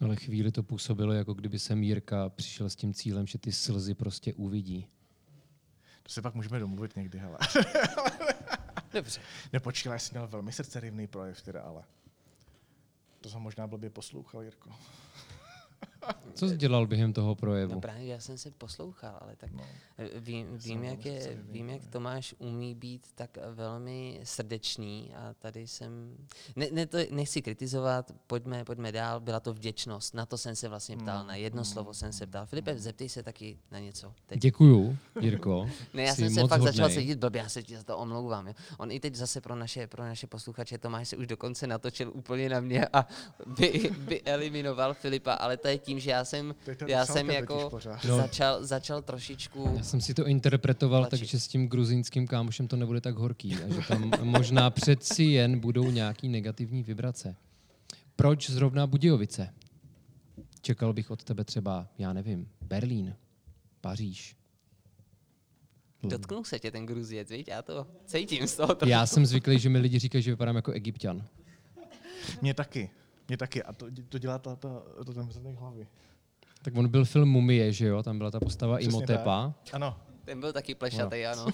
Ale 0.00 0.16
chvíli 0.16 0.52
to 0.52 0.62
působilo, 0.62 1.12
jako 1.12 1.34
kdyby 1.34 1.58
se 1.58 1.76
Mírka 1.76 2.28
přišel 2.28 2.70
s 2.70 2.76
tím 2.76 2.94
cílem, 2.94 3.26
že 3.26 3.38
ty 3.38 3.52
slzy 3.52 3.94
prostě 3.94 4.34
uvidí. 4.34 4.86
To 6.02 6.12
se 6.12 6.22
pak 6.22 6.34
můžeme 6.34 6.58
domluvit 6.58 6.96
někdy, 6.96 7.18
hele. 7.18 7.38
Dobře. 8.92 9.20
Nepočíla, 9.52 9.98
jsi 9.98 10.12
měl 10.12 10.28
velmi 10.28 10.52
srdcerivný 10.52 11.06
projev, 11.06 11.42
teda, 11.42 11.62
ale 11.62 11.84
to 13.20 13.30
jsem 13.30 13.40
možná 13.40 13.66
blbě 13.66 13.90
poslouchal, 13.90 14.42
Jirko. 14.42 14.70
Co 16.34 16.48
jsi 16.48 16.56
dělal 16.56 16.86
během 16.86 17.12
toho 17.12 17.34
projevu? 17.34 17.74
No 17.74 17.80
právě 17.80 18.06
já 18.06 18.20
jsem 18.20 18.38
se 18.38 18.50
poslouchal, 18.50 19.18
ale 19.20 19.36
tak 19.36 19.52
no, 19.52 19.64
vím, 20.16 20.58
vím, 20.58 20.84
jak 20.84 21.06
je, 21.06 21.38
vím, 21.50 21.68
jak 21.68 21.86
Tomáš 21.86 22.34
umí 22.38 22.74
být 22.74 23.06
tak 23.14 23.38
velmi 23.54 24.20
srdečný 24.24 25.14
a 25.14 25.34
tady 25.38 25.66
jsem, 25.66 26.16
ne, 26.56 26.66
ne 26.72 26.86
to 26.86 26.98
nechci 27.10 27.42
kritizovat, 27.42 28.12
pojďme, 28.26 28.64
pojďme 28.64 28.92
dál, 28.92 29.20
byla 29.20 29.40
to 29.40 29.54
vděčnost, 29.54 30.14
na 30.14 30.26
to 30.26 30.38
jsem 30.38 30.56
se 30.56 30.68
vlastně 30.68 30.96
ptal, 30.96 31.26
na 31.26 31.34
jedno 31.34 31.64
slovo 31.64 31.94
jsem 31.94 32.12
se 32.12 32.26
ptal. 32.26 32.46
Filipe, 32.46 32.78
zeptej 32.78 33.08
se 33.08 33.22
taky 33.22 33.58
na 33.70 33.78
něco. 33.78 34.12
Teď. 34.26 34.40
Děkuju, 34.40 34.98
Jirko. 35.20 35.70
ne, 35.94 36.02
já 36.02 36.14
jsem 36.14 36.30
se 36.30 36.40
fakt 36.40 36.50
hodnej. 36.50 36.72
začal 36.72 36.90
cítit 36.90 37.18
blbě, 37.18 37.42
já 37.42 37.48
se 37.48 37.62
ti 37.62 37.76
za 37.76 37.82
to 37.82 37.98
omlouvám. 37.98 38.46
Jo. 38.46 38.54
On 38.78 38.90
i 38.90 39.00
teď 39.00 39.14
zase 39.14 39.40
pro 39.40 39.56
naše, 39.56 39.86
pro 39.86 40.02
naše 40.02 40.26
posluchače, 40.26 40.78
Tomáš 40.78 41.08
se 41.08 41.16
už 41.16 41.26
dokonce 41.26 41.66
natočil 41.66 42.10
úplně 42.14 42.48
na 42.48 42.60
mě 42.60 42.86
a 42.92 43.06
by, 43.58 43.90
by 43.98 44.22
eliminoval 44.22 44.94
Filipa, 44.94 45.32
ale 45.32 45.56
to 45.56 45.68
je 45.68 45.78
tím, 45.78 45.99
že 46.00 46.10
já 46.10 46.24
jsem, 46.24 46.54
já 46.86 47.06
jsem 47.06 47.30
jako 47.30 47.70
no. 48.08 48.16
začal, 48.16 48.64
začal 48.64 49.02
trošičku... 49.02 49.72
Já 49.76 49.82
jsem 49.82 50.00
si 50.00 50.14
to 50.14 50.26
interpretoval 50.26 51.06
tak, 51.06 51.20
že 51.20 51.40
s 51.40 51.48
tím 51.48 51.68
gruzínským 51.68 52.26
kámošem 52.26 52.68
to 52.68 52.76
nebude 52.76 53.00
tak 53.00 53.16
horký 53.16 53.54
a 53.54 53.74
že 53.74 53.80
tam 53.88 54.10
možná 54.22 54.70
přeci 54.70 55.22
jen 55.22 55.60
budou 55.60 55.90
nějaký 55.90 56.28
negativní 56.28 56.82
vibrace. 56.82 57.36
Proč 58.16 58.50
zrovna 58.50 58.86
Budějovice? 58.86 59.54
Čekal 60.62 60.92
bych 60.92 61.10
od 61.10 61.24
tebe 61.24 61.44
třeba, 61.44 61.88
já 61.98 62.12
nevím, 62.12 62.48
Berlín, 62.60 63.16
Paříž. 63.80 64.36
Dotknul 66.02 66.44
se 66.44 66.58
tě 66.58 66.70
ten 66.70 66.86
Gruziec, 66.86 67.30
víš? 67.30 67.44
Já 67.48 67.62
to 67.62 67.86
cítím 68.06 68.46
z 68.46 68.56
toho 68.56 68.74
trošku. 68.74 68.90
Já 68.90 69.06
jsem 69.06 69.26
zvyklý, 69.26 69.58
že 69.58 69.68
mi 69.68 69.78
lidi 69.78 69.98
říkají, 69.98 70.22
že 70.22 70.30
vypadám 70.30 70.56
jako 70.56 70.72
egyptian. 70.72 71.26
Mně 72.42 72.54
taky. 72.54 72.90
Mě 73.30 73.36
taky. 73.36 73.62
A 73.62 73.72
to, 73.72 73.86
to 74.08 74.18
dělá 74.18 74.38
ta, 74.38 74.56
ta, 74.56 74.82
to 75.06 75.12
ten 75.14 75.56
hlavy. 75.56 75.86
Tak 76.62 76.74
on 76.76 76.88
byl 76.88 77.04
film 77.04 77.28
Mumie, 77.28 77.72
že 77.72 77.86
jo? 77.86 78.02
Tam 78.02 78.18
byla 78.18 78.30
ta 78.30 78.40
postava 78.40 78.76
Přesně 78.76 78.90
Imotepa. 78.90 79.54
Tak. 79.64 79.74
Ano. 79.74 79.98
Ten 80.24 80.40
byl 80.40 80.52
taky 80.52 80.74
plešatý, 80.74 81.22
no. 81.22 81.30
ano. 81.30 81.46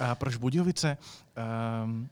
a 0.00 0.14
proč 0.14 0.36
Budějovice? 0.36 0.96
Um, 1.84 2.08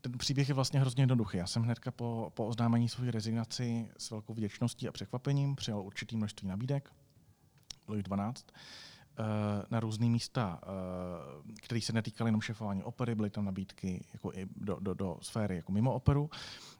ten 0.00 0.18
příběh 0.18 0.48
je 0.48 0.54
vlastně 0.54 0.80
hrozně 0.80 1.02
jednoduchý. 1.02 1.36
Já 1.36 1.46
jsem 1.46 1.62
hnedka 1.62 1.90
po, 1.90 2.32
po 2.34 2.46
oznámení 2.46 2.88
své 2.88 3.10
rezignaci 3.10 3.88
s 3.98 4.10
velkou 4.10 4.34
vděčností 4.34 4.88
a 4.88 4.92
překvapením 4.92 5.56
přijal 5.56 5.80
určitý 5.80 6.16
množství 6.16 6.48
nabídek, 6.48 6.92
bylo 7.86 7.96
jich 7.96 8.02
12, 8.02 8.46
Eh, 8.95 8.95
na 9.70 9.80
různé 9.80 10.06
místa, 10.06 10.60
eh, 10.62 10.66
které 11.62 11.80
se 11.80 11.92
netýkaly 11.92 12.28
jenom 12.28 12.40
šefování 12.40 12.82
opery, 12.82 13.14
byly 13.14 13.30
tam 13.30 13.44
nabídky 13.44 14.04
jako 14.12 14.32
i 14.34 14.48
do, 14.56 14.78
do, 14.80 14.94
do 14.94 15.18
sféry 15.22 15.56
jako 15.56 15.72
mimo 15.72 15.94
operu, 15.94 16.30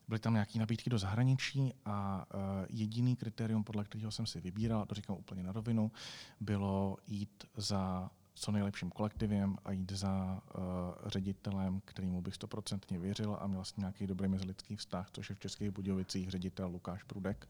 byly 0.09 0.19
tam 0.19 0.33
nějaké 0.33 0.59
nabídky 0.59 0.91
do 0.91 0.99
zahraničí 0.99 1.75
a 1.85 2.27
eh, 2.31 2.67
jediný 2.71 3.17
kritérium, 3.17 3.65
podle 3.65 3.85
kterého 3.85 4.11
jsem 4.11 4.27
si 4.27 4.41
vybíral, 4.41 4.87
to 4.87 4.95
říkám 4.95 5.17
úplně 5.17 5.43
na 5.43 5.53
rovinu, 5.53 5.93
bylo 6.41 6.97
jít 7.07 7.45
za 7.57 8.11
co 8.39 8.53
nejlepším 8.53 8.91
kolektivem 8.91 9.57
a 9.65 9.73
jít 9.73 9.93
za 9.93 10.43
uh, 10.59 10.63
ředitelem, 11.07 11.81
kterýmu 11.85 12.23
bych 12.23 12.35
stoprocentně 12.35 12.99
věřil 12.99 13.39
a 13.41 13.47
měl 13.47 13.65
jsem 13.65 13.75
nějaký 13.79 14.07
dobrý 14.07 14.29
mezilidský 14.29 14.77
vztah, 14.77 15.09
což 15.13 15.31
je 15.31 15.37
v 15.37 15.39
Českých 15.39 15.71
Budějovicích 15.71 16.31
ředitel 16.31 16.69
Lukáš 16.69 17.03
Prudek. 17.03 17.49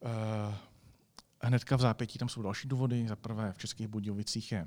Uh, 0.00 0.54
hnedka 1.46 1.76
v 1.76 1.80
zápětí 1.80 2.18
tam 2.18 2.28
jsou 2.28 2.42
další 2.42 2.68
důvody. 2.68 3.08
Za 3.08 3.16
prvé 3.16 3.52
v 3.52 3.58
Českých 3.58 3.88
Budějovicích 3.88 4.52
je 4.52 4.66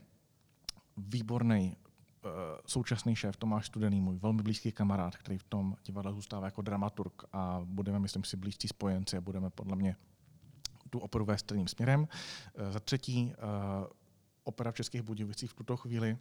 výborný 0.97 1.75
uh, 1.75 2.31
současný 2.65 3.15
šéf 3.15 3.37
Tomáš 3.37 3.65
Studený, 3.65 4.01
můj 4.01 4.17
velmi 4.17 4.43
blízký 4.43 4.71
kamarád, 4.71 5.17
který 5.17 5.37
v 5.37 5.43
tom 5.43 5.75
divadle 5.85 6.13
zůstává 6.13 6.45
jako 6.45 6.61
dramaturg 6.61 7.23
a 7.33 7.61
budeme, 7.63 7.99
myslím 7.99 8.23
si, 8.23 8.37
blízcí 8.37 8.67
spojenci 8.67 9.17
a 9.17 9.21
budeme 9.21 9.49
podle 9.49 9.75
mě 9.75 9.95
tu 10.89 10.99
operu 10.99 11.25
vést 11.25 11.39
stejným 11.39 11.67
směrem. 11.67 11.99
Uh, 11.99 12.71
za 12.71 12.79
třetí, 12.79 13.25
uh, 13.25 13.87
opera 14.43 14.71
v 14.71 14.75
Českých 14.75 15.01
Budějovicích 15.01 15.51
v 15.51 15.53
tuto 15.53 15.77
chvíli 15.77 16.17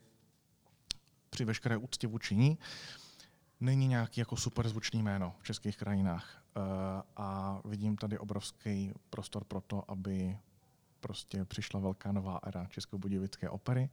při 1.31 1.45
veškeré 1.45 1.77
úctě 1.77 2.07
vůči 2.07 2.37
ní 2.37 2.59
není 3.61 3.89
nějaký 3.89 4.21
jako 4.21 4.37
super 4.37 4.69
zvučný 4.69 5.03
jméno 5.03 5.35
v 5.39 5.45
českých 5.45 5.77
krajinách. 5.77 6.43
A 7.17 7.61
vidím 7.65 7.97
tady 7.97 8.19
obrovský 8.19 8.93
prostor 9.11 9.45
pro 9.45 9.61
to, 9.61 9.91
aby 9.91 10.39
prostě 11.01 11.45
přišla 11.45 11.81
velká 11.81 12.13
nová 12.13 12.41
era 12.47 12.67
Českobudějovické 12.67 13.51
opery. 13.51 13.91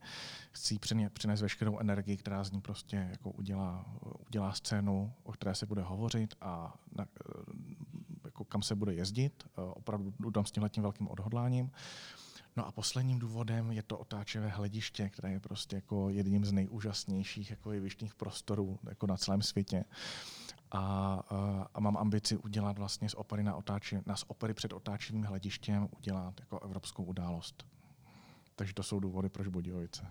Chci 0.52 0.78
přinést 1.12 1.40
veškerou 1.40 1.78
energii, 1.78 2.16
která 2.16 2.44
z 2.44 2.52
ní 2.52 2.60
prostě 2.60 2.96
jako 3.10 3.30
udělá, 3.30 3.86
udělá 4.28 4.52
scénu, 4.52 5.12
o 5.22 5.32
které 5.32 5.54
se 5.54 5.66
bude 5.66 5.82
hovořit 5.82 6.34
a 6.40 6.74
na, 6.92 7.06
jako 8.24 8.44
kam 8.44 8.62
se 8.62 8.74
bude 8.74 8.94
jezdit. 8.94 9.48
Opravdu 9.56 10.30
dám 10.30 10.46
s 10.46 10.50
tímhle 10.50 10.70
tím 10.70 10.82
velkým 10.82 11.08
odhodláním. 11.08 11.70
No 12.56 12.66
a 12.66 12.72
posledním 12.72 13.18
důvodem 13.18 13.72
je 13.72 13.82
to 13.82 13.98
otáčivé 13.98 14.48
hlediště, 14.48 15.08
které 15.08 15.32
je 15.32 15.40
prostě 15.40 15.76
jako 15.76 16.10
jedním 16.10 16.44
z 16.44 16.52
nejúžasnějších 16.52 17.50
jako 17.50 17.72
jevištních 17.72 18.14
prostorů 18.14 18.78
jako 18.88 19.06
na 19.06 19.16
celém 19.16 19.42
světě. 19.42 19.84
A, 19.84 20.35
a, 20.70 21.14
a 21.74 21.80
mám 21.80 21.96
ambici 21.96 22.36
udělat 22.36 22.78
vlastně 22.78 23.08
z 23.08 23.14
opery 23.14 23.42
na, 23.42 23.56
otáči, 23.56 24.00
na 24.06 24.16
z 24.16 24.24
opery 24.26 24.54
před 24.54 24.72
otáčivým 24.72 25.22
hledištěm 25.22 25.88
udělat 25.98 26.40
jako 26.40 26.60
evropskou 26.60 27.04
událost. 27.04 27.64
Takže 28.56 28.74
to 28.74 28.82
jsou 28.82 29.00
důvody, 29.00 29.28
proč 29.28 29.48
Budějovice. 29.48 30.06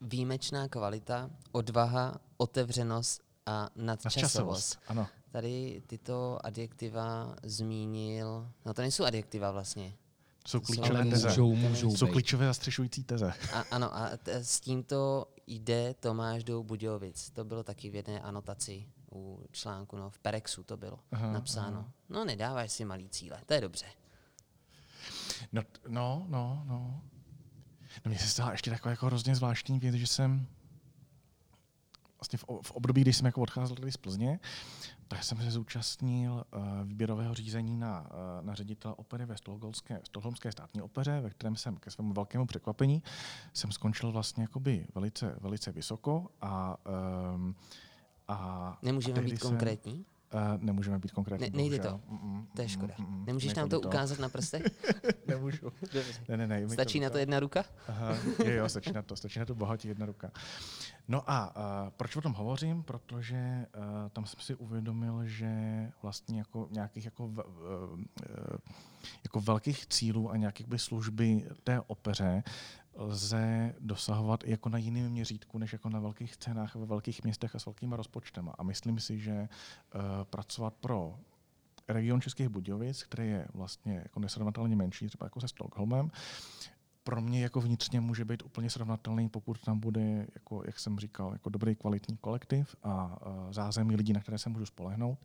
Výjimečná 0.00 0.68
kvalita, 0.68 1.30
odvaha, 1.52 2.20
otevřenost 2.36 3.22
a 3.46 3.68
nadčasovost. 3.76 4.16
nadčasovost 4.16 4.78
ano. 4.88 5.06
Tady 5.30 5.82
tyto 5.86 6.38
adjektiva 6.46 7.36
zmínil, 7.42 8.48
no 8.66 8.74
to 8.74 8.82
nejsou 8.82 9.04
adjektiva 9.04 9.50
vlastně. 9.50 9.94
Jsou 10.46 10.60
klíčové 10.60 11.04
teze. 11.04 11.28
Můžou, 11.28 11.54
můžou 11.54 11.96
jsou 11.96 12.06
klíčové 12.06 12.46
zastřešující 12.46 13.04
teze. 13.04 13.32
A, 13.52 13.60
ano, 13.70 13.96
a 13.96 14.16
t- 14.16 14.44
s 14.44 14.60
tímto 14.60 15.26
jde 15.46 15.94
Tomáš 16.00 16.44
do 16.44 16.62
Budějovic. 16.62 17.30
To 17.30 17.44
bylo 17.44 17.62
taky 17.62 17.90
v 17.90 17.94
jedné 17.94 18.20
anotaci 18.20 18.86
u 19.18 19.46
článku, 19.52 19.96
no, 19.96 20.10
v 20.10 20.18
Perexu 20.18 20.62
to 20.62 20.76
bylo 20.76 20.98
aha, 21.12 21.32
napsáno. 21.32 21.78
Aha. 21.78 21.92
No 22.08 22.24
nedávaj 22.24 22.68
si 22.68 22.84
malý 22.84 23.08
cíle, 23.08 23.40
to 23.46 23.54
je 23.54 23.60
dobře. 23.60 23.86
No, 25.52 25.62
no, 25.88 26.26
no, 26.28 26.62
no. 26.66 27.00
No 28.04 28.08
mně 28.08 28.18
se 28.18 28.28
stala 28.28 28.52
ještě 28.52 28.70
taková 28.70 28.90
jako 28.90 29.06
hrozně 29.06 29.34
zvláštní 29.34 29.78
věc, 29.78 29.94
že 29.94 30.06
jsem 30.06 30.46
vlastně 32.20 32.38
v, 32.38 32.44
v 32.62 32.70
období, 32.70 33.00
kdy 33.00 33.12
jsem 33.12 33.26
jako 33.26 33.40
odcházel 33.40 33.76
tady 33.76 33.92
z 33.92 33.96
Plzně, 33.96 34.40
tak 35.08 35.24
jsem 35.24 35.38
se 35.38 35.50
zúčastnil 35.50 36.32
uh, 36.32 36.62
výběrového 36.84 37.34
řízení 37.34 37.76
na, 37.76 38.00
uh, 38.00 38.46
na 38.46 38.54
ředitele 38.54 38.94
opery 38.94 39.26
ve 39.26 39.36
Stolholmské 40.04 40.52
státní 40.52 40.82
opeře, 40.82 41.20
ve 41.20 41.30
kterém 41.30 41.56
jsem 41.56 41.76
ke 41.76 41.90
svému 41.90 42.12
velkému 42.12 42.46
překvapení 42.46 43.02
jsem 43.54 43.72
skončil 43.72 44.12
vlastně 44.12 44.42
jakoby 44.42 44.86
velice, 44.94 45.36
velice 45.40 45.72
vysoko 45.72 46.26
a, 46.40 46.76
um, 47.34 47.54
a 48.28 48.78
Nemůžeme 48.82 49.18
a 49.18 49.22
být 49.22 49.28
jsem- 49.40 49.50
konkrétní? 49.50 50.04
Uh, 50.34 50.40
nemůžeme 50.64 50.98
být 50.98 51.12
konkrétní. 51.12 51.50
Ne- 51.50 51.56
nejde 51.56 51.76
bohužel. 51.78 52.00
to. 52.08 52.12
Mm, 52.12 52.32
mm, 52.34 52.46
To 52.56 52.62
je 52.62 52.66
mm, 52.66 52.68
škoda. 52.68 52.94
mm, 52.98 53.06
mm, 53.06 53.24
Nemůžeš 53.26 53.46
nejde 53.48 53.60
nám 53.60 53.68
to 53.68 53.80
ukázat 53.80 54.18
na 54.18 54.28
prstech? 54.28 54.62
Nemůžu. 55.26 55.72
Ne, 56.28 56.36
ne, 56.36 56.46
ne. 56.46 56.68
Stačí 56.68 57.00
na 57.00 57.06
líto. 57.06 57.12
to 57.12 57.18
jedna 57.18 57.40
ruka? 57.40 57.64
Aha, 57.88 58.14
jo, 58.44 58.50
jo, 58.50 58.68
stačí 58.68 58.92
na 58.92 59.02
to, 59.02 59.16
stačí 59.16 59.38
na 59.38 59.44
to 59.44 59.54
bohatě 59.54 59.88
jedna 59.88 60.06
ruka. 60.06 60.30
No 61.08 61.30
a 61.30 61.56
uh, 61.56 61.90
proč 61.96 62.16
o 62.16 62.20
tom 62.20 62.32
hovořím? 62.32 62.82
Protože 62.82 63.66
uh, 63.76 63.82
tam 64.12 64.26
jsem 64.26 64.40
si 64.40 64.54
uvědomil, 64.54 65.26
že 65.26 65.52
vlastně 66.02 66.38
jako 66.38 66.68
nějakých 66.70 67.04
jako, 67.04 67.24
uh, 67.26 67.42
jako 69.24 69.40
velkých 69.40 69.86
cílů 69.86 70.30
a 70.30 70.36
nějakých 70.36 70.66
by 70.68 70.78
služby 70.78 71.44
té 71.64 71.80
opeře 71.80 72.42
lze 72.98 73.74
dosahovat 73.80 74.44
i 74.44 74.50
jako 74.50 74.68
na 74.68 74.78
jiném 74.78 75.10
měřítku, 75.12 75.58
než 75.58 75.72
jako 75.72 75.88
na 75.88 76.00
velkých 76.00 76.34
scénách 76.34 76.74
ve 76.74 76.86
velkých 76.86 77.24
městech 77.24 77.54
a 77.54 77.58
s 77.58 77.66
velkýma 77.66 77.96
rozpočtema. 77.96 78.54
A 78.58 78.62
myslím 78.62 79.00
si, 79.00 79.18
že 79.18 79.48
uh, 79.94 80.00
pracovat 80.24 80.74
pro 80.74 81.18
region 81.88 82.20
Českých 82.20 82.48
Budějovic, 82.48 83.02
který 83.02 83.28
je 83.28 83.48
vlastně 83.54 83.94
jako 84.02 84.20
nesrovnatelně 84.20 84.76
menší, 84.76 85.06
třeba 85.06 85.26
jako 85.26 85.40
se 85.40 85.48
Stockholmem, 85.48 86.10
pro 87.04 87.20
mě 87.20 87.42
jako 87.42 87.60
vnitřně 87.60 88.00
může 88.00 88.24
být 88.24 88.42
úplně 88.42 88.70
srovnatelný, 88.70 89.28
pokud 89.28 89.60
tam 89.60 89.80
bude, 89.80 90.26
jako, 90.34 90.62
jak 90.66 90.78
jsem 90.78 90.98
říkal, 90.98 91.32
jako 91.32 91.50
dobrý 91.50 91.74
kvalitní 91.74 92.16
kolektiv 92.16 92.76
a, 92.82 92.90
a 92.90 93.52
zázemí 93.52 93.96
lidí, 93.96 94.12
na 94.12 94.20
které 94.20 94.38
se 94.38 94.48
můžu 94.48 94.66
spolehnout. 94.66 95.18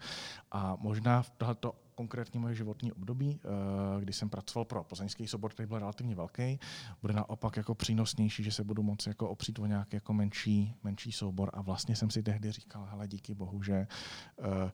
A 0.51 0.77
možná 0.79 1.21
v 1.21 1.29
tohleto 1.29 1.75
konkrétní 1.95 2.39
moje 2.39 2.55
životní 2.55 2.91
období, 2.91 3.39
eh, 3.43 4.01
kdy 4.01 4.13
jsem 4.13 4.29
pracoval 4.29 4.65
pro 4.65 4.83
plzeňský 4.83 5.27
sobor, 5.27 5.51
který 5.51 5.67
byl 5.67 5.79
relativně 5.79 6.15
velký, 6.15 6.59
bude 7.01 7.13
naopak 7.13 7.57
jako 7.57 7.75
přínosnější, 7.75 8.43
že 8.43 8.51
se 8.51 8.63
budu 8.63 8.83
moci 8.83 9.09
jako 9.09 9.29
opřít 9.29 9.59
o 9.59 9.65
nějaký 9.65 9.95
jako 9.95 10.13
menší, 10.13 10.75
menší 10.83 11.11
soubor. 11.11 11.49
A 11.53 11.61
vlastně 11.61 11.95
jsem 11.95 12.09
si 12.09 12.23
tehdy 12.23 12.51
říkal, 12.51 12.87
hele, 12.91 13.07
díky 13.07 13.33
bohu, 13.33 13.63
že 13.63 13.87
eh, 14.39 14.71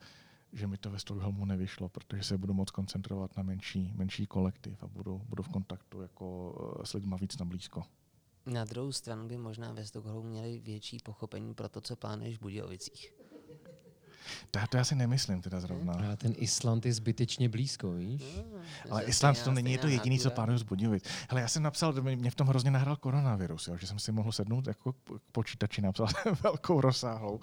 že 0.54 0.68
mi 0.68 0.78
to 0.78 0.92
ve 0.92 1.00
Stockholmu 1.00 1.46
nevyšlo, 1.46 1.90
protože 1.90 2.24
se 2.24 2.38
budu 2.38 2.54
moc 2.54 2.72
koncentrovat 2.72 3.38
na 3.38 3.44
menší, 3.44 3.94
menší 3.96 4.28
kolektiv 4.28 4.84
a 4.84 4.88
budu, 4.88 5.22
budu 5.30 5.44
v 5.44 5.50
kontaktu 5.50 6.02
jako 6.02 6.56
eh, 6.82 6.86
s 6.86 6.94
lidmi 6.94 7.16
víc 7.22 7.38
na 7.38 7.46
blízko. 7.46 7.84
Na 8.46 8.66
druhou 8.66 8.92
stranu 8.92 9.28
by 9.28 9.38
možná 9.38 9.74
ve 9.74 9.86
Stockholmu 9.86 10.30
měli 10.30 10.60
větší 10.60 10.98
pochopení 11.04 11.54
pro 11.54 11.70
to, 11.70 11.82
co 11.82 11.96
plánuješ 11.96 12.38
v 12.38 12.42
Budějovicích. 12.42 13.14
To, 14.52 14.60
já- 14.60 14.68
to 14.68 14.78
já 14.78 14.84
si 14.84 14.96
nemyslím 14.96 15.42
teda 15.42 15.60
zrovna. 15.60 15.94
A 15.94 16.16
ten 16.16 16.34
Island 16.38 16.86
je 16.86 16.94
zbytečně 16.94 17.50
blízko, 17.50 17.92
víš? 17.92 18.24
Ale 18.90 19.02
Že 19.02 19.08
Island 19.10 19.44
to 19.44 19.52
není 19.52 19.78
to 19.78 19.88
jediný, 19.88 20.20
co 20.20 20.32
plánuju 20.32 20.58
zbudivit. 20.58 21.08
Hele, 21.30 21.42
já 21.42 21.48
jsem 21.48 21.64
napsal, 21.64 21.94
mě 21.94 22.16
mě 22.16 22.32
v 22.32 22.36
tom 22.36 22.48
hrozně 22.48 22.72
nahrál 22.72 22.96
koronavirus, 22.96 23.68
jo, 23.68 23.78
že 23.78 23.88
jsem 23.88 24.00
si 24.00 24.12
mohl 24.12 24.32
sednout 24.32 24.68
jako 24.68 24.94
k 24.94 24.98
počítači, 25.32 25.82
napsal 25.82 26.08
velkou 26.44 26.82
rozsáhlou 26.82 27.36
uh, 27.36 27.42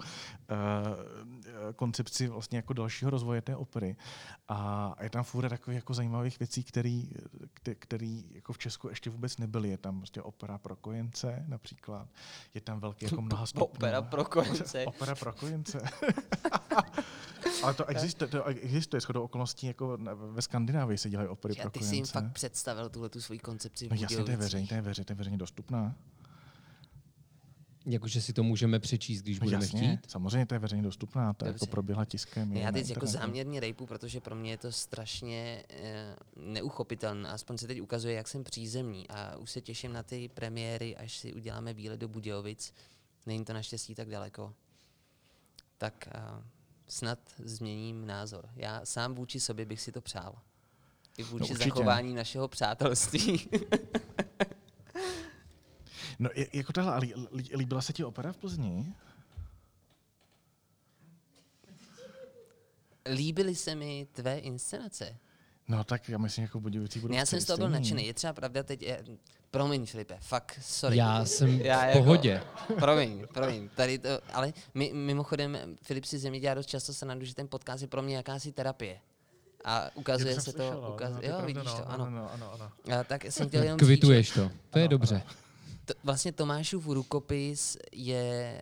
koncepci 1.75 2.27
vlastně 2.27 2.57
jako 2.57 2.73
dalšího 2.73 3.11
rozvoje 3.11 3.41
té 3.41 3.55
opery. 3.55 3.95
A 4.47 4.93
je 5.01 5.09
tam 5.09 5.23
fůra 5.23 5.49
takových 5.49 5.75
jako 5.75 5.93
zajímavých 5.93 6.39
věcí, 6.39 6.63
který, 6.63 7.09
kte- 7.61 7.75
který 7.79 8.25
jako 8.31 8.53
v 8.53 8.57
Česku 8.57 8.89
ještě 8.89 9.09
vůbec 9.09 9.37
nebyly. 9.37 9.69
Je 9.69 9.77
tam 9.77 9.97
prostě 9.99 10.21
opera 10.21 10.57
pro 10.57 10.75
kojence 10.75 11.43
například. 11.47 12.07
Je 12.53 12.61
tam 12.61 12.79
velký 12.79 13.05
jako 13.05 13.21
mnoha 13.21 13.45
Opera 13.55 14.01
pro 14.01 14.25
kojence. 14.25 14.85
Opera 14.85 15.15
pro 15.15 15.33
kojence. 15.33 15.79
Ale 17.63 17.73
to 17.73 17.85
existuje, 17.85 18.27
to 18.27 18.43
existuje 18.45 19.01
shodou 19.01 19.23
okolností, 19.23 19.67
jako 19.67 19.97
ve 20.31 20.41
Skandinávii 20.41 20.97
se 20.97 21.09
dělají 21.09 21.29
opery 21.29 21.53
A 21.57 21.61
pro 21.61 21.71
ty 21.71 21.79
kojence. 21.79 21.89
jsi 21.89 21.95
jim 21.95 22.05
fakt 22.05 22.33
představil 22.33 22.89
tuhle 22.89 23.09
tu 23.09 23.21
svoji 23.21 23.39
koncepci 23.39 23.87
v 23.87 23.91
No 23.91 23.97
jasně, 23.99 24.23
to 24.23 24.31
je 24.31 24.37
veřejně, 24.37 24.67
to 24.67 24.73
je 24.75 24.81
veřejně, 24.81 25.05
to 25.05 25.11
je 25.11 25.15
veřejně 25.15 25.37
dostupná. 25.37 25.95
Jakože 27.85 28.21
si 28.21 28.33
to 28.33 28.43
můžeme 28.43 28.79
přečíst, 28.79 29.21
když 29.21 29.39
No 29.39 29.43
budeme 29.43 29.63
jasně, 29.65 29.97
chtít. 29.97 30.11
samozřejmě 30.11 30.45
to 30.45 30.55
je 30.55 30.59
veřejně 30.59 30.83
dostupná, 30.83 31.33
to 31.33 31.45
jako 31.45 31.65
proběhla 31.65 32.05
tiskem. 32.05 32.53
Já 32.53 32.71
teď 32.71 32.89
jako 32.89 33.05
záměrně 33.05 33.59
rejpu, 33.59 33.85
protože 33.85 34.21
pro 34.21 34.35
mě 34.35 34.51
je 34.51 34.57
to 34.57 34.71
strašně 34.71 35.63
eh, 35.69 36.15
neuchopitelné. 36.35 37.29
Aspoň 37.29 37.57
se 37.57 37.67
teď 37.67 37.81
ukazuje, 37.81 38.13
jak 38.13 38.27
jsem 38.27 38.43
přízemní 38.43 39.07
a 39.09 39.37
už 39.37 39.51
se 39.51 39.61
těším 39.61 39.93
na 39.93 40.03
ty 40.03 40.29
premiéry, 40.33 40.95
až 40.97 41.17
si 41.17 41.33
uděláme 41.33 41.73
výlet 41.73 41.99
do 41.99 42.07
Budějovic. 42.07 42.73
Není 43.25 43.45
to 43.45 43.53
naštěstí 43.53 43.95
tak 43.95 44.09
daleko. 44.09 44.53
Tak 45.77 46.07
eh, 46.15 46.21
snad 46.87 47.19
změním 47.37 48.07
názor. 48.07 48.49
Já 48.55 48.85
sám 48.85 49.15
vůči 49.15 49.39
sobě 49.39 49.65
bych 49.65 49.81
si 49.81 49.91
to 49.91 50.01
přál. 50.01 50.35
I 51.17 51.23
vůči 51.23 51.43
určitě. 51.51 51.63
zachování 51.69 52.13
našeho 52.15 52.47
přátelství. 52.47 53.49
No, 56.19 56.29
jako 56.53 56.73
tohle, 56.73 56.91
ale 56.91 56.99
lí- 56.99 57.13
lí- 57.31 57.55
líbila 57.55 57.81
se 57.81 57.93
ti 57.93 58.03
opera 58.03 58.31
v 58.33 58.37
Plzni? 58.37 58.93
Líbily 63.15 63.55
se 63.55 63.75
mi 63.75 64.07
tvé 64.11 64.37
inscenace. 64.39 65.17
No 65.67 65.83
tak 65.83 66.09
já 66.09 66.17
myslím, 66.17 66.43
jako 66.43 66.59
Budějovicí 66.59 66.99
budou 66.99 67.11
Ne, 67.11 67.17
já 67.19 67.25
jsem 67.25 67.41
z 67.41 67.45
toho 67.45 67.57
byl 67.57 67.69
nadšený. 67.69 68.07
Je 68.07 68.13
třeba 68.13 68.33
pravda 68.33 68.63
teď... 68.63 68.81
Je, 68.81 69.03
promiň, 69.51 69.85
Filipe, 69.85 70.17
fakt, 70.21 70.59
sorry. 70.61 70.97
Já 70.97 71.25
jsem 71.25 71.61
Já 71.61 71.79
v 71.85 71.87
jako- 71.87 71.99
pohodě. 71.99 72.41
Promiň, 72.79 73.25
promiň. 73.33 73.69
Tady 73.75 73.99
to, 73.99 74.09
ale 74.33 74.53
my, 74.73 74.91
mimochodem, 74.93 75.57
Filip 75.81 76.05
si 76.05 76.17
ze 76.19 76.29
mě 76.29 76.39
dělá 76.39 76.53
dost 76.53 76.65
často 76.65 76.93
se 76.93 77.05
nadu, 77.05 77.25
že 77.25 77.35
ten 77.35 77.47
podcast 77.47 77.81
je 77.81 77.87
pro 77.87 78.01
mě 78.01 78.15
jakási 78.15 78.51
terapie. 78.51 78.99
A 79.65 79.89
ukazuje 79.95 80.41
se 80.41 80.45
to, 80.45 80.51
slyšel, 80.51 80.81
no, 80.81 80.93
ukaz, 80.93 81.13
no, 81.13 81.19
to 81.19 81.25
jo, 81.25 81.29
pravda, 81.29 81.45
vidíš 81.45 81.63
no, 81.65 81.77
to, 81.77 81.79
no, 81.79 81.91
ano. 81.91 82.09
no, 82.09 82.31
ano, 82.33 82.53
ano. 82.53 82.71
A 82.99 83.03
tak 83.03 83.25
jsem 83.25 83.47
chtěl 83.47 83.63
jenom 83.63 83.79
říct, 83.79 83.87
Kvituješ 83.87 84.27
že 84.27 84.33
to. 84.33 84.51
To 84.69 84.79
je 84.79 84.87
dobře. 84.87 85.21
to, 85.85 85.93
vlastně 86.03 86.31
Tomášův 86.31 86.87
rukopis 86.87 87.77
je 87.91 88.61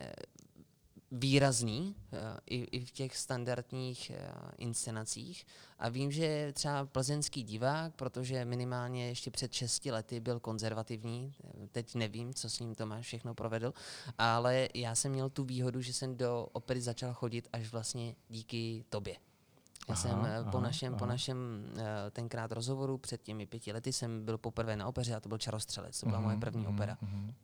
výrazný 1.18 1.94
eh, 2.12 2.18
i, 2.46 2.56
i 2.56 2.84
v 2.84 2.90
těch 2.90 3.16
standardních 3.16 4.10
eh, 4.10 4.32
inscenacích. 4.58 5.46
A 5.78 5.88
vím, 5.88 6.12
že 6.12 6.52
třeba 6.52 6.86
plzeňský 6.86 7.42
divák, 7.42 7.94
protože 7.94 8.44
minimálně 8.44 9.08
ještě 9.08 9.30
před 9.30 9.52
6 9.52 9.84
lety 9.86 10.20
byl 10.20 10.40
konzervativní, 10.40 11.34
eh, 11.44 11.68
teď 11.72 11.94
nevím, 11.94 12.34
co 12.34 12.50
s 12.50 12.60
ním 12.60 12.74
Tomáš 12.74 13.06
všechno 13.06 13.34
provedl, 13.34 13.74
ale 14.18 14.68
já 14.74 14.94
jsem 14.94 15.12
měl 15.12 15.30
tu 15.30 15.44
výhodu, 15.44 15.80
že 15.80 15.92
jsem 15.92 16.16
do 16.16 16.48
opery 16.52 16.80
začal 16.80 17.14
chodit 17.14 17.48
až 17.52 17.72
vlastně 17.72 18.14
díky 18.28 18.84
tobě. 18.88 19.16
Já 19.88 19.94
Aha, 19.94 20.02
jsem 20.02 20.26
eh, 20.26 20.50
po 20.50 20.56
aha, 20.56 20.66
našem, 20.66 20.94
po 20.94 21.04
aha. 21.04 21.12
našem 21.12 21.64
eh, 21.76 22.10
tenkrát 22.10 22.52
rozhovoru 22.52 22.98
před 22.98 23.22
těmi 23.22 23.46
pěti 23.46 23.72
lety 23.72 23.92
jsem 23.92 24.24
byl 24.24 24.38
poprvé 24.38 24.76
na 24.76 24.86
opeře 24.86 25.14
a 25.14 25.20
to 25.20 25.28
byl 25.28 25.38
Čarostřelec, 25.38 26.00
to 26.00 26.06
byla 26.06 26.20
moje 26.20 26.36
první 26.36 26.66
opera. 26.66 26.98
Mhm. 27.02 27.34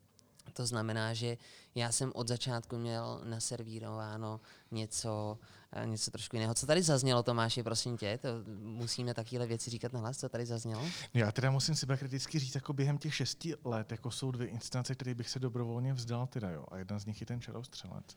To 0.53 0.66
znamená, 0.66 1.14
že 1.14 1.36
já 1.74 1.92
jsem 1.92 2.12
od 2.14 2.28
začátku 2.28 2.78
měl 2.78 3.20
naservírováno 3.24 4.40
něco, 4.70 5.38
eh, 5.72 5.86
něco 5.86 6.11
trošku 6.11 6.36
jiného. 6.36 6.55
Co 6.55 6.66
tady 6.66 6.82
zaznělo, 6.82 7.22
Tomáši, 7.22 7.62
prosím 7.62 7.96
tě? 7.96 8.18
To 8.22 8.28
musíme 8.62 9.14
takovéhle 9.14 9.46
věci 9.46 9.70
říkat 9.70 9.92
na 9.92 10.00
hlas, 10.00 10.18
co 10.18 10.28
tady 10.28 10.46
zaznělo? 10.46 10.82
Já 11.14 11.32
teda 11.32 11.50
musím 11.50 11.74
sebe 11.74 11.96
kriticky 11.96 12.38
říct, 12.38 12.55
jako 12.55 12.72
během 12.72 12.98
těch 12.98 13.14
šesti 13.14 13.55
let, 13.64 13.90
jako 13.90 14.11
jsou 14.11 14.30
dvě 14.30 14.46
instance, 14.46 14.94
které 14.94 15.14
bych 15.14 15.28
se 15.30 15.38
dobrovolně 15.38 15.92
vzdal, 15.94 16.26
teda 16.26 16.50
jo. 16.50 16.64
A 16.70 16.78
jedna 16.78 16.98
z 16.98 17.07
nich 17.07 17.20
je 17.20 17.26
ten 17.26 17.40
čarostřelec, 17.40 18.16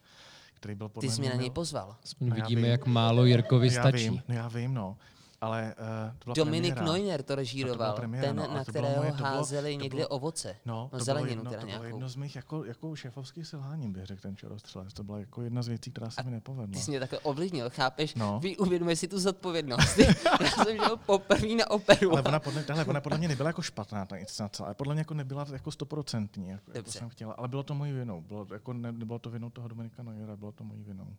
který 0.54 0.76
byl 0.76 0.90
podle 0.90 1.10
Ty 1.10 1.16
jsi 1.16 1.22
mě 1.22 1.30
na 1.30 1.36
něj 1.36 1.50
pozval. 1.52 1.96
Aspoň 2.04 2.30
No 2.30 2.36
vidíme, 2.36 2.62
vím. 2.62 2.72
jak 2.72 2.86
málo 2.86 3.26
Jirkovi 3.26 3.74
já 3.74 3.82
stačí. 3.82 4.10
vím, 4.10 4.22
no 4.28 4.36
já 4.36 4.48
vím, 4.48 4.74
no. 4.74 4.98
Ale 5.42 5.76
uh, 5.80 6.18
to 6.20 6.24
byla 6.24 6.34
Dominik 6.36 6.74
premiéra. 6.76 6.94
Neuner 6.98 7.24
to 7.24 7.28
To 7.28 7.36
režíroval, 7.36 7.96
premiéra, 7.96 8.28
ten, 8.28 8.36
no, 8.36 8.44
ale 8.50 8.54
na 8.58 8.64
to 8.66 8.72
bylo 8.72 8.84
kterého 8.84 9.04
moje- 9.04 9.12
to 9.12 9.18
bylo- 9.18 9.28
házeli 9.30 9.76
to 9.76 9.82
někde 9.84 9.98
bylo- 9.98 10.08
ovoce. 10.08 10.56
No, 10.66 10.74
no 10.76 10.84
to, 10.84 10.90
bylo 10.96 11.06
zeleninu 11.06 11.30
jedno, 11.32 11.50
teda 11.52 11.62
to 11.62 11.68
bylo 11.68 11.80
nějakou. 11.82 11.96
jedno 11.96 12.10
z 12.10 12.16
mých 12.16 12.36
jako, 12.36 12.66
jako 12.66 12.96
šéfovských 12.96 13.48
selháním, 13.48 13.94
bych 13.94 14.06
řekl 14.06 14.22
ten 14.22 14.38
čarostřelec. 14.38 14.94
To 14.94 15.04
byla 15.04 15.20
jako 15.20 15.42
jedna 15.42 15.62
z 15.62 15.68
věcí, 15.68 15.92
která 15.92 16.10
se 16.10 16.24
mi 16.24 16.32
nepovedla. 16.32 16.74
Ty 16.74 16.80
jsi 16.86 16.92
mě 16.92 17.00
takhle 17.00 17.20
ovlivnil, 17.20 17.70
chápeš? 17.70 18.16
No. 18.16 18.40
Vy 18.40 18.58
uvědomuješ 18.58 19.00
si 19.00 19.08
tu 19.08 19.20
zodpovědnost. 19.20 19.98
Já 20.42 20.50
jsem 20.64 20.78
šel 20.78 20.98
poprvé 20.98 21.56
na 21.56 21.72
operu. 21.72 22.12
Ale 22.12 22.22
ona 22.22 22.40
podle, 22.40 22.64
tahle, 22.64 22.86
ona 22.86 23.02
podle 23.02 23.18
mě 23.18 23.28
nebyla 23.28 23.50
jako 23.50 23.62
špatná, 23.62 24.06
ta 24.06 24.16
inscenace, 24.16 24.64
ale 24.64 24.74
podle 24.74 24.94
mě 24.94 25.02
jako 25.02 25.14
nebyla 25.14 25.46
jako 25.52 25.72
stoprocentní, 25.72 26.48
jako, 26.50 26.64
jako 26.72 26.78
Dobře. 26.78 27.00
jsem 27.00 27.10
chtěla. 27.10 27.34
Ale 27.34 27.48
bylo 27.48 27.64
to 27.64 27.76
mojí 27.76 27.92
vinou. 27.92 28.22
Bylo, 28.22 28.48
jako 28.54 28.74
ne, 28.74 28.92
nebylo 28.92 29.20
to 29.20 29.30
vinou 29.30 29.50
toho 29.50 29.68
Dominika 29.68 30.04
Neuera, 30.04 30.36
bylo 30.36 30.52
to 30.52 30.64
mojí 30.64 30.84
vinou. 30.84 31.16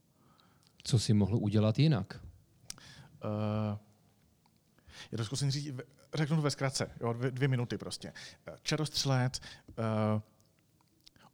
Co 0.85 0.99
si 0.99 1.15
mohl 1.15 1.37
udělat 1.37 1.79
jinak? 1.79 2.21
Uh, 3.25 3.79
já 5.13 5.19
to 5.19 5.25
zkusím 5.25 5.51
říct, 5.51 5.75
řeknu 6.15 6.37
to 6.37 6.43
ve 6.43 6.51
zkratce, 6.51 6.91
jo, 7.01 7.13
dvě, 7.13 7.31
dvě 7.31 7.49
minuty 7.49 7.79
prostě. 7.79 8.13
Eh, 8.47 8.57
Čarostřelec, 8.63 9.41
uh, 9.69 10.23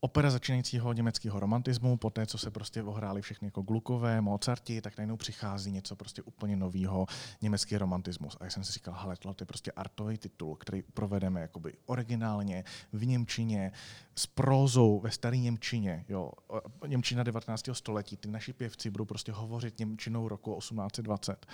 opera 0.04 0.30
začínajícího 0.30 0.92
německého 0.92 1.40
romantismu, 1.40 1.96
po 1.96 2.10
té, 2.10 2.26
co 2.26 2.38
se 2.38 2.50
prostě 2.50 2.82
ohráli 2.82 3.22
všechny 3.22 3.46
jako 3.46 3.62
Glukové, 3.62 4.20
Mozarti, 4.20 4.80
tak 4.80 4.98
najednou 4.98 5.16
přichází 5.16 5.70
něco 5.70 5.96
prostě 5.96 6.22
úplně 6.22 6.56
nového, 6.56 7.06
německý 7.42 7.76
romantismus. 7.76 8.36
A 8.40 8.44
já 8.44 8.50
jsem 8.50 8.64
si 8.64 8.72
říkal, 8.72 8.94
hele, 8.94 9.16
to 9.16 9.34
je 9.40 9.46
prostě 9.46 9.72
artový 9.72 10.18
titul, 10.18 10.56
který 10.56 10.82
provedeme 10.82 11.40
jakoby 11.40 11.74
originálně, 11.86 12.64
v 12.92 13.06
Němčině, 13.06 13.72
s 14.16 14.26
prózou 14.26 15.00
ve 15.00 15.10
staré 15.10 15.36
Němčině. 15.36 16.04
Jo. 16.08 16.32
Němčina 16.86 17.22
19. 17.22 17.68
století, 17.72 18.16
ty 18.16 18.28
naši 18.28 18.52
pěvci 18.52 18.90
budou 18.90 19.04
prostě 19.04 19.32
hovořit 19.32 19.78
Němčinou 19.78 20.28
roku 20.28 20.58
1820 20.58 21.46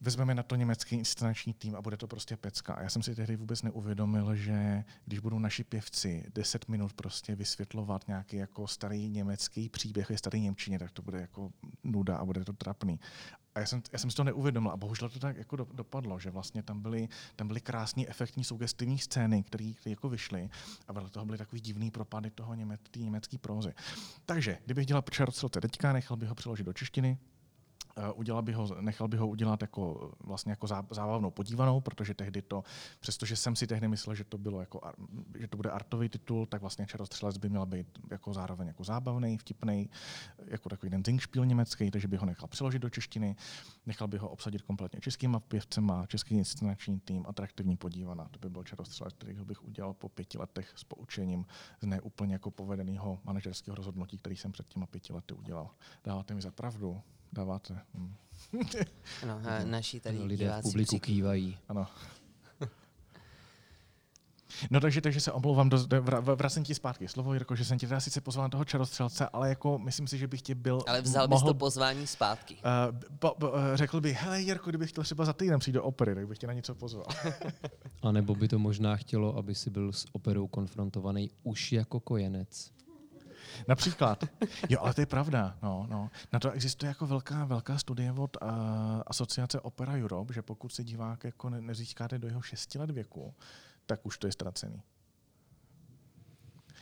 vezmeme 0.00 0.34
na 0.34 0.42
to 0.42 0.56
německý 0.56 0.96
inscenační 0.96 1.54
tým 1.54 1.76
a 1.76 1.82
bude 1.82 1.96
to 1.96 2.06
prostě 2.06 2.36
pecka. 2.36 2.74
A 2.74 2.82
já 2.82 2.88
jsem 2.88 3.02
si 3.02 3.14
tehdy 3.14 3.36
vůbec 3.36 3.62
neuvědomil, 3.62 4.34
že 4.34 4.84
když 5.04 5.18
budou 5.18 5.38
naši 5.38 5.64
pěvci 5.64 6.24
10 6.34 6.68
minut 6.68 6.92
prostě 6.92 7.36
vysvětlovat 7.36 8.08
nějaký 8.08 8.36
jako 8.36 8.66
starý 8.66 9.08
německý 9.08 9.68
příběh 9.68 10.10
ve 10.10 10.18
staré 10.18 10.38
Němčině, 10.38 10.78
tak 10.78 10.90
to 10.90 11.02
bude 11.02 11.20
jako 11.20 11.52
nuda 11.84 12.16
a 12.16 12.24
bude 12.24 12.44
to 12.44 12.52
trapný. 12.52 13.00
A 13.54 13.60
já 13.60 13.66
jsem, 13.66 13.82
já 13.92 13.98
jsem 13.98 14.10
si 14.10 14.16
to 14.16 14.24
neuvědomil 14.24 14.70
a 14.70 14.76
bohužel 14.76 15.08
to 15.08 15.18
tak 15.18 15.36
jako 15.36 15.56
do, 15.56 15.66
dopadlo, 15.72 16.18
že 16.18 16.30
vlastně 16.30 16.62
tam 16.62 16.80
byly, 16.80 17.08
tam 17.36 17.48
byly 17.48 17.60
krásné, 17.60 18.04
efektní, 18.08 18.44
sugestivní 18.44 18.98
scény, 18.98 19.42
které 19.42 19.72
jako 19.84 20.08
vyšly 20.08 20.50
a 20.88 20.92
vedle 20.92 21.10
toho 21.10 21.26
byly 21.26 21.38
takový 21.38 21.60
divný 21.60 21.90
propady 21.90 22.30
toho 22.30 22.54
německé 22.54 23.00
německé 23.00 23.38
prózy. 23.38 23.72
Takže, 24.26 24.58
kdybych 24.64 24.86
dělal 24.86 25.02
Charles 25.12 25.44
teďka, 25.50 25.92
nechal 25.92 26.16
bych 26.16 26.28
ho 26.28 26.34
přeložit 26.34 26.66
do 26.66 26.72
češtiny, 26.72 27.18
udělal 28.14 28.42
by 28.42 28.52
ho, 28.52 28.80
nechal 28.80 29.08
by 29.08 29.16
ho 29.16 29.28
udělat 29.28 29.62
jako, 29.62 30.12
vlastně 30.20 30.52
jako 30.52 30.66
zábavnou 30.66 31.30
podívanou, 31.30 31.80
protože 31.80 32.14
tehdy 32.14 32.42
to, 32.42 32.64
přestože 33.00 33.36
jsem 33.36 33.56
si 33.56 33.66
tehdy 33.66 33.88
myslel, 33.88 34.14
že 34.14 34.24
to, 34.24 34.38
bylo 34.38 34.60
jako, 34.60 34.80
že 35.38 35.48
to 35.48 35.56
bude 35.56 35.70
artový 35.70 36.08
titul, 36.08 36.46
tak 36.46 36.60
vlastně 36.60 36.86
Čarostřelec 36.86 37.38
by 37.38 37.48
měl 37.48 37.66
být 37.66 37.98
jako 38.10 38.32
zároveň 38.32 38.68
jako 38.68 38.84
zábavný, 38.84 39.38
vtipný, 39.38 39.90
jako 40.46 40.68
takový 40.68 40.90
ten 40.90 41.04
Zingspiel 41.04 41.46
německý, 41.46 41.90
takže 41.90 42.08
by 42.08 42.16
ho 42.16 42.26
nechal 42.26 42.48
přeložit 42.48 42.82
do 42.82 42.90
češtiny, 42.90 43.36
nechal 43.86 44.08
by 44.08 44.18
ho 44.18 44.28
obsadit 44.28 44.62
kompletně 44.62 45.00
českýma 45.00 45.40
pěvcema, 45.40 46.06
český 46.06 46.34
inscenační 46.34 47.00
tým, 47.00 47.24
atraktivní 47.28 47.76
podívaná. 47.76 48.28
To 48.30 48.38
by 48.38 48.50
byl 48.50 48.64
Čarostřelec, 48.64 49.14
který 49.14 49.34
bych 49.34 49.64
udělal 49.64 49.94
po 49.94 50.08
pěti 50.08 50.38
letech 50.38 50.72
s 50.76 50.84
poučením 50.84 51.46
z 51.80 51.86
neúplně 51.86 52.32
jako 52.32 52.50
povedeného 52.50 53.18
manažerského 53.24 53.74
rozhodnutí, 53.74 54.18
který 54.18 54.36
jsem 54.36 54.52
před 54.52 54.68
těma 54.68 54.86
pěti 54.86 55.12
lety 55.12 55.34
udělal. 55.34 55.70
Dáváte 56.04 56.34
mi 56.34 56.42
za 56.42 56.50
pravdu? 56.50 57.02
Dáváte. 57.32 57.80
Hmm. 57.94 58.14
Ano, 59.22 59.40
a 59.44 59.64
naši 59.64 60.00
tady 60.00 60.22
lidé 60.22 60.54
v 60.58 60.62
publiku 60.62 60.88
přiký. 60.88 61.12
kývají. 61.12 61.58
Ano. 61.68 61.86
No 64.70 64.80
takže, 64.80 65.00
takže 65.00 65.20
se 65.20 65.32
omlouvám, 65.32 65.68
do, 65.68 65.86
do, 65.86 66.02
vracím 66.36 66.64
ti 66.64 66.74
zpátky 66.74 67.08
slovo, 67.08 67.32
Jirko, 67.32 67.56
že 67.56 67.64
jsem 67.64 67.78
tě 67.78 67.88
teda 67.88 68.00
sice 68.00 68.20
pozval 68.20 68.44
na 68.44 68.48
toho 68.48 68.64
čarostřelce, 68.64 69.28
ale 69.28 69.48
jako 69.48 69.78
myslím 69.78 70.06
si, 70.06 70.18
že 70.18 70.26
bych 70.26 70.42
tě 70.42 70.54
byl... 70.54 70.80
Ale 70.88 71.02
vzal 71.02 71.28
bys 71.28 71.32
mohl, 71.32 71.46
to 71.46 71.54
pozvání 71.54 72.06
zpátky. 72.06 72.54
Uh, 72.54 72.98
bo, 73.20 73.34
bo, 73.38 73.52
řekl 73.74 74.00
bych, 74.00 74.16
hele 74.16 74.40
Jirko, 74.40 74.70
kdybych 74.70 74.90
chtěl 74.90 75.04
třeba 75.04 75.24
za 75.24 75.32
týden 75.32 75.58
přijít 75.58 75.74
do 75.74 75.82
opery, 75.84 76.14
tak 76.14 76.28
bych 76.28 76.38
tě 76.38 76.46
na 76.46 76.52
něco 76.52 76.74
pozval. 76.74 77.06
A 78.02 78.12
nebo 78.12 78.34
by 78.34 78.48
to 78.48 78.58
možná 78.58 78.96
chtělo, 78.96 79.36
aby 79.36 79.54
si 79.54 79.70
byl 79.70 79.92
s 79.92 80.06
operou 80.12 80.46
konfrontovaný 80.46 81.30
už 81.42 81.72
jako 81.72 82.00
kojenec. 82.00 82.72
Například. 83.68 84.24
Jo, 84.68 84.80
ale 84.80 84.94
to 84.94 85.00
je 85.00 85.06
pravda. 85.06 85.56
No, 85.62 85.86
no. 85.90 86.10
Na 86.32 86.38
to 86.38 86.50
existuje 86.50 86.88
jako 86.88 87.06
velká, 87.06 87.44
velká 87.44 87.78
studie 87.78 88.12
od 88.12 88.36
uh, 88.42 88.48
asociace 89.06 89.60
Opera 89.60 89.92
Europe, 89.92 90.34
že 90.34 90.42
pokud 90.42 90.72
se 90.72 90.84
divák 90.84 91.24
jako 91.24 91.50
ne, 91.50 91.60
nezískáte 91.60 92.18
do 92.18 92.28
jeho 92.28 92.42
6 92.42 92.74
let 92.74 92.90
věku, 92.90 93.34
tak 93.86 94.06
už 94.06 94.18
to 94.18 94.26
je 94.26 94.32
ztracený. 94.32 94.82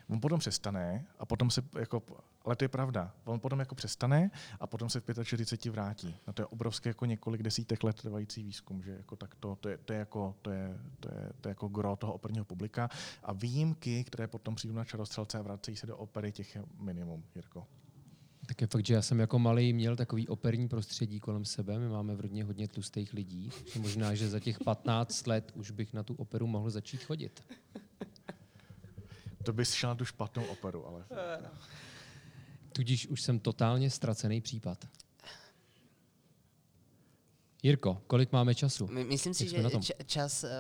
On 0.08 0.20
potom 0.20 0.38
přestane 0.38 1.06
a 1.18 1.26
potom 1.26 1.50
se 1.50 1.62
jako, 1.78 2.02
ale 2.48 2.56
to 2.56 2.64
je 2.64 2.68
pravda, 2.68 3.12
on 3.24 3.40
potom 3.40 3.58
jako 3.58 3.74
přestane 3.74 4.30
a 4.60 4.66
potom 4.66 4.90
se 4.90 5.00
v 5.00 5.24
45 5.24 5.70
vrátí. 5.70 6.16
No 6.26 6.32
to 6.32 6.42
je 6.42 6.46
obrovské 6.46 6.90
jako 6.90 7.04
několik 7.04 7.42
desítek 7.42 7.84
let 7.84 8.02
trvající 8.02 8.42
výzkum, 8.42 8.82
že 8.82 8.90
jako 8.90 9.16
tak 9.16 9.34
to, 9.34 9.56
to, 9.60 9.68
je, 9.68 9.78
to, 9.78 9.92
je 9.92 9.98
jako, 9.98 10.34
to, 10.42 10.50
je, 10.50 10.78
to, 11.00 11.08
je, 11.08 11.32
to 11.40 11.48
je 11.48 11.50
jako 11.50 11.68
gro 11.68 11.96
toho 11.96 12.12
operního 12.12 12.44
publika 12.44 12.90
a 13.22 13.32
výjimky, 13.32 14.04
které 14.04 14.26
potom 14.26 14.54
přijdou 14.54 14.74
na 14.74 14.84
čarostřelce 14.84 15.38
a 15.38 15.42
vracejí 15.42 15.76
se 15.76 15.86
do 15.86 15.96
opery, 15.96 16.32
těch 16.32 16.54
je 16.54 16.64
minimum, 16.78 17.24
Jirko. 17.34 17.66
Tak 18.46 18.60
je 18.60 18.66
fakt, 18.66 18.86
že 18.86 18.94
já 18.94 19.02
jsem 19.02 19.20
jako 19.20 19.38
malý 19.38 19.72
měl 19.72 19.96
takový 19.96 20.28
operní 20.28 20.68
prostředí 20.68 21.20
kolem 21.20 21.44
sebe. 21.44 21.78
My 21.78 21.88
máme 21.88 22.14
v 22.14 22.20
rodině 22.20 22.44
hodně 22.44 22.68
tlustých 22.68 23.12
lidí. 23.12 23.50
Možná, 23.78 24.14
že 24.14 24.28
za 24.28 24.40
těch 24.40 24.58
15 24.58 25.26
let 25.26 25.52
už 25.54 25.70
bych 25.70 25.92
na 25.92 26.02
tu 26.02 26.14
operu 26.14 26.46
mohl 26.46 26.70
začít 26.70 27.04
chodit. 27.04 27.44
To 29.42 29.52
bys 29.52 29.72
šel 29.72 29.90
na 29.90 29.94
tu 29.94 30.04
špatnou 30.04 30.44
operu, 30.44 30.86
ale... 30.86 31.04
Tudíž 32.78 33.06
už 33.06 33.22
jsem 33.22 33.38
totálně 33.40 33.90
ztracený 33.90 34.40
případ. 34.40 34.88
Jirko, 37.62 38.02
kolik 38.06 38.32
máme 38.32 38.54
času? 38.54 38.86
My, 38.86 39.04
myslím 39.04 39.34
si, 39.34 39.48
že 39.48 39.64
čas... 40.06 40.44
Uh, 40.44 40.50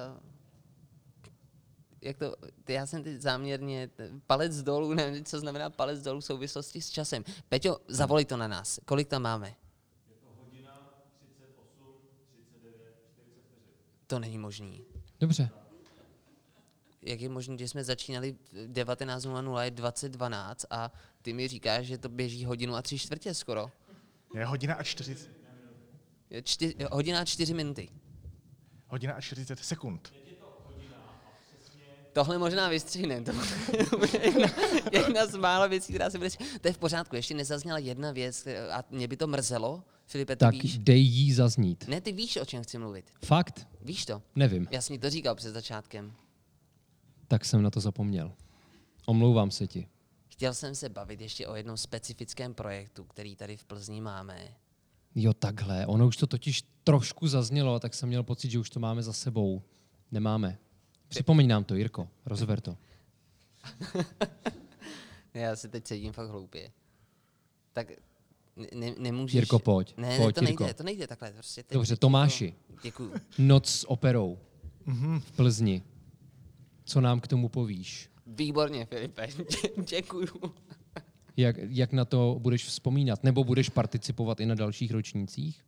jak 2.02 2.18
to, 2.18 2.36
já 2.68 2.86
jsem 2.86 3.02
teď 3.02 3.20
záměrně 3.20 3.90
palec 4.26 4.62
dolů, 4.62 4.94
nevím, 4.94 5.24
co 5.24 5.40
znamená 5.40 5.70
palec 5.70 6.02
dolů 6.02 6.20
v 6.20 6.24
souvislosti 6.24 6.80
s 6.80 6.90
časem. 6.90 7.24
Peťo, 7.48 7.78
zavolej 7.88 8.24
to 8.24 8.36
na 8.36 8.48
nás. 8.48 8.80
Kolik 8.84 9.08
tam 9.08 9.22
máme? 9.22 9.48
Je 9.48 9.54
to 10.14 10.26
hodina 10.44 10.90
38, 11.18 11.94
39, 12.26 12.74
40 13.14 13.30
vteřin. 13.38 14.06
To 14.06 14.18
není 14.18 14.38
možný. 14.38 14.84
Dobře 15.20 15.50
jak 17.08 17.20
je 17.20 17.28
možné, 17.28 17.58
že 17.58 17.68
jsme 17.68 17.84
začínali 17.84 18.36
v 18.52 18.72
19.00, 18.72 19.60
je 19.60 19.70
2012 19.70 20.66
a 20.70 20.92
ty 21.22 21.32
mi 21.32 21.48
říkáš, 21.48 21.86
že 21.86 21.98
to 21.98 22.08
běží 22.08 22.44
hodinu 22.44 22.74
a 22.74 22.82
tři 22.82 22.98
čtvrtě 22.98 23.34
skoro. 23.34 23.70
Je 24.34 24.44
hodina 24.44 24.74
a 24.74 24.82
40. 24.82 25.30
Je 26.30 26.42
čtyř, 26.42 26.74
hodina 26.92 27.20
a 27.20 27.24
čtyři 27.24 27.54
minuty. 27.54 27.88
Hodina 28.86 29.14
a 29.14 29.20
40 29.20 29.58
sekund. 29.58 30.12
Tohle 32.12 32.38
možná 32.38 32.68
vystřihne. 32.68 33.20
To 33.20 33.32
je 34.12 34.24
jedna, 34.24 34.48
jedna 34.92 35.26
z 35.26 35.36
mála 35.36 35.66
věcí, 35.66 35.92
která 35.92 36.10
se 36.10 36.18
bude... 36.18 36.30
To 36.60 36.68
je 36.68 36.72
v 36.72 36.78
pořádku. 36.78 37.16
Ještě 37.16 37.34
nezazněla 37.34 37.78
jedna 37.78 38.12
věc 38.12 38.46
a 38.72 38.84
mě 38.90 39.08
by 39.08 39.16
to 39.16 39.26
mrzelo. 39.26 39.82
Filipe, 40.06 40.36
ty 40.36 40.40
tak 40.40 40.54
víš? 40.54 40.78
dej 40.78 41.02
jí 41.02 41.32
zaznít. 41.32 41.88
Ne, 41.88 42.00
ty 42.00 42.12
víš, 42.12 42.36
o 42.36 42.44
čem 42.44 42.62
chci 42.62 42.78
mluvit. 42.78 43.10
Fakt? 43.24 43.68
Víš 43.80 44.04
to? 44.04 44.22
Nevím. 44.34 44.68
Já 44.70 44.80
jsem 44.80 44.94
mi 44.94 44.98
to 44.98 45.10
říkal 45.10 45.34
před 45.34 45.52
začátkem 45.52 46.12
tak 47.28 47.44
jsem 47.44 47.62
na 47.62 47.70
to 47.70 47.80
zapomněl. 47.80 48.32
Omlouvám 49.06 49.50
se 49.50 49.66
ti. 49.66 49.88
Chtěl 50.28 50.54
jsem 50.54 50.74
se 50.74 50.88
bavit 50.88 51.20
ještě 51.20 51.46
o 51.46 51.54
jednom 51.54 51.76
specifickém 51.76 52.54
projektu, 52.54 53.04
který 53.04 53.36
tady 53.36 53.56
v 53.56 53.64
Plzni 53.64 54.00
máme. 54.00 54.48
Jo, 55.14 55.32
takhle. 55.32 55.86
Ono 55.86 56.06
už 56.06 56.16
to 56.16 56.26
totiž 56.26 56.62
trošku 56.84 57.28
zaznělo, 57.28 57.80
tak 57.80 57.94
jsem 57.94 58.08
měl 58.08 58.22
pocit, 58.22 58.50
že 58.50 58.58
už 58.58 58.70
to 58.70 58.80
máme 58.80 59.02
za 59.02 59.12
sebou. 59.12 59.62
Nemáme. 60.10 60.58
Připomeň 61.08 61.48
nám 61.48 61.64
to, 61.64 61.74
Jirko. 61.74 62.08
Rozver 62.26 62.60
to. 62.60 62.76
Já 65.34 65.56
si 65.56 65.68
teď 65.68 65.86
sedím 65.86 66.12
fakt 66.12 66.28
hloupě. 66.28 66.70
Tak 67.72 67.88
ne, 68.74 68.94
nemůžeš... 68.98 69.34
Jirko, 69.34 69.58
pojď. 69.58 69.94
Ne, 69.96 70.18
pojď, 70.18 70.34
to 70.34 70.44
Jirko. 70.44 70.64
nejde, 70.64 70.74
to 70.74 70.82
nejde 70.82 71.06
takhle. 71.06 71.32
Prostě 71.32 71.62
teď 71.62 71.74
Dobře, 71.74 71.96
Tomáši. 71.96 72.54
Děkuju. 72.82 73.12
Noc 73.38 73.68
s 73.68 73.90
operou 73.90 74.38
v 75.18 75.32
Plzni. 75.36 75.82
Co 76.88 77.00
nám 77.00 77.20
k 77.20 77.26
tomu 77.28 77.48
povíš? 77.48 78.08
Výborně, 78.26 78.86
Filipe, 78.86 79.28
děkuju. 79.88 80.54
Jak, 81.36 81.56
jak 81.68 81.92
na 81.92 82.04
to 82.04 82.36
budeš 82.38 82.64
vzpomínat? 82.64 83.24
Nebo 83.24 83.44
budeš 83.44 83.68
participovat 83.68 84.40
i 84.40 84.46
na 84.46 84.54
dalších 84.54 84.90
ročnících? 84.90 85.64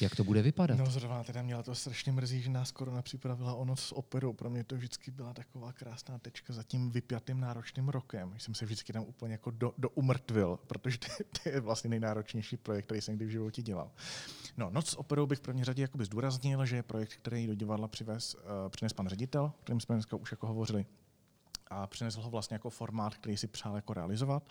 Jak 0.00 0.14
to 0.16 0.24
bude 0.24 0.42
vypadat? 0.42 0.78
No 0.78 0.86
zrovna 0.86 1.24
teda 1.24 1.42
měla 1.42 1.62
to 1.62 1.74
strašně 1.74 2.12
mrzí, 2.12 2.42
že 2.42 2.50
nás 2.50 2.72
korona 2.72 3.02
připravila 3.02 3.54
o 3.54 3.64
noc 3.64 3.80
s 3.80 3.92
operou. 3.92 4.32
Pro 4.32 4.50
mě 4.50 4.64
to 4.64 4.76
vždycky 4.76 5.10
byla 5.10 5.34
taková 5.34 5.72
krásná 5.72 6.18
tečka 6.18 6.52
za 6.52 6.62
tím 6.62 6.90
vypjatým 6.90 7.40
náročným 7.40 7.88
rokem. 7.88 8.34
Jsem 8.38 8.54
se 8.54 8.64
vždycky 8.64 8.92
tam 8.92 9.02
úplně 9.02 9.32
jako 9.32 9.50
do, 9.50 9.74
do 9.78 9.88
umrtvil, 9.88 10.58
protože 10.66 10.98
to, 10.98 11.06
to, 11.42 11.48
je 11.48 11.60
vlastně 11.60 11.90
nejnáročnější 11.90 12.56
projekt, 12.56 12.84
který 12.84 13.00
jsem 13.00 13.16
kdy 13.16 13.26
v 13.26 13.30
životě 13.30 13.62
dělal. 13.62 13.90
No, 14.56 14.70
Noc 14.70 14.90
s 14.90 14.98
operou 14.98 15.26
bych 15.26 15.38
v 15.38 15.42
první 15.42 15.64
řadě 15.64 15.88
zdůraznil, 16.00 16.66
že 16.66 16.76
je 16.76 16.82
projekt, 16.82 17.14
který 17.14 17.46
do 17.46 17.54
divadla 17.54 17.88
přivez, 17.88 18.34
uh, 18.34 18.40
přines 18.68 18.92
pan 18.92 19.08
ředitel, 19.08 19.44
o 19.44 19.62
kterém 19.62 19.80
jsme 19.80 19.94
dneska 19.94 20.16
už 20.16 20.30
jako 20.30 20.46
hovořili 20.46 20.86
a 21.70 21.86
přinesl 21.86 22.20
ho 22.20 22.30
vlastně 22.30 22.54
jako 22.54 22.70
formát, 22.70 23.14
který 23.14 23.36
si 23.36 23.46
přál 23.46 23.76
jako 23.76 23.94
realizovat. 23.94 24.48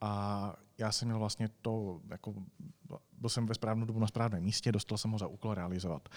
A 0.00 0.54
já 0.78 0.92
jsem 0.92 1.08
měl 1.08 1.18
vlastně 1.18 1.48
to, 1.62 2.00
jako, 2.10 2.34
byl 3.12 3.30
jsem 3.30 3.46
ve 3.46 3.54
správnou 3.54 3.86
dobu 3.86 3.98
na 3.98 4.06
správném 4.06 4.42
místě, 4.42 4.72
dostal 4.72 4.98
jsem 4.98 5.10
ho 5.10 5.18
za 5.18 5.26
úkol 5.26 5.54
realizovat. 5.54 6.08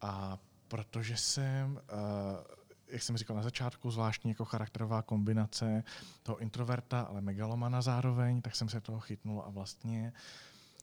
A 0.00 0.38
protože 0.68 1.16
jsem, 1.16 1.72
uh, 1.72 2.38
jak 2.86 3.02
jsem 3.02 3.16
říkal 3.16 3.36
na 3.36 3.42
začátku, 3.42 3.90
zvláštní 3.90 4.30
jako 4.30 4.44
charakterová 4.44 5.02
kombinace 5.02 5.84
toho 6.22 6.38
introverta, 6.38 7.00
ale 7.00 7.20
megalomana 7.20 7.82
zároveň, 7.82 8.42
tak 8.42 8.56
jsem 8.56 8.68
se 8.68 8.80
toho 8.80 9.00
chytnul 9.00 9.42
a 9.46 9.50
vlastně 9.50 10.12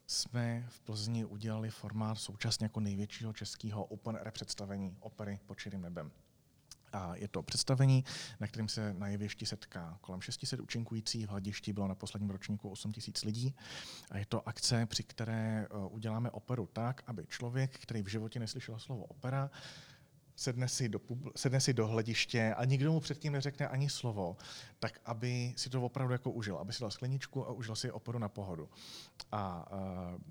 jsme 0.07 0.65
v 0.69 0.79
Plzni 0.79 1.25
udělali 1.25 1.69
formát 1.69 2.17
současně 2.17 2.65
jako 2.65 2.79
největšího 2.79 3.33
českého 3.33 3.85
open 3.85 4.15
air 4.15 4.31
představení 4.31 4.97
opery 4.99 5.39
pod 5.45 5.59
širým 5.59 5.81
nebem. 5.81 6.11
A 6.97 7.15
je 7.15 7.27
to 7.27 7.43
představení, 7.43 8.03
na 8.39 8.47
kterém 8.47 8.67
se 8.69 8.93
na 8.93 9.07
jevišti 9.07 9.45
setká 9.45 9.97
kolem 10.01 10.21
600 10.21 10.59
účinkujících. 10.59 11.27
V 11.27 11.29
hledišti 11.29 11.73
bylo 11.73 11.87
na 11.87 11.95
posledním 11.95 12.29
ročníku 12.29 12.69
8 12.69 12.91
000 13.07 13.13
lidí. 13.25 13.55
A 14.11 14.17
je 14.17 14.25
to 14.25 14.47
akce, 14.49 14.85
při 14.85 15.03
které 15.03 15.67
uh, 15.67 15.93
uděláme 15.93 16.31
operu 16.31 16.69
tak, 16.73 17.03
aby 17.07 17.25
člověk, 17.27 17.79
který 17.79 18.03
v 18.03 18.07
životě 18.07 18.39
neslyšel 18.39 18.79
slovo 18.79 19.03
opera, 19.03 19.51
sedne 20.35 20.67
si, 20.67 20.89
do, 20.89 21.01
sedne 21.35 21.61
si 21.61 21.73
do 21.73 21.87
hlediště 21.87 22.53
a 22.53 22.65
nikdo 22.65 22.91
mu 22.91 22.99
předtím 22.99 23.33
neřekne 23.33 23.67
ani 23.67 23.89
slovo, 23.89 24.37
tak 24.79 24.99
aby 25.05 25.53
si 25.57 25.69
to 25.69 25.81
opravdu 25.81 26.13
jako 26.13 26.31
užil, 26.31 26.57
aby 26.57 26.73
si 26.73 26.81
dal 26.81 26.91
skleničku 26.91 27.47
a 27.47 27.51
užil 27.51 27.75
si 27.75 27.91
operu 27.91 28.19
na 28.19 28.29
pohodu. 28.29 28.69
A 29.31 29.71
uh, 29.71 30.21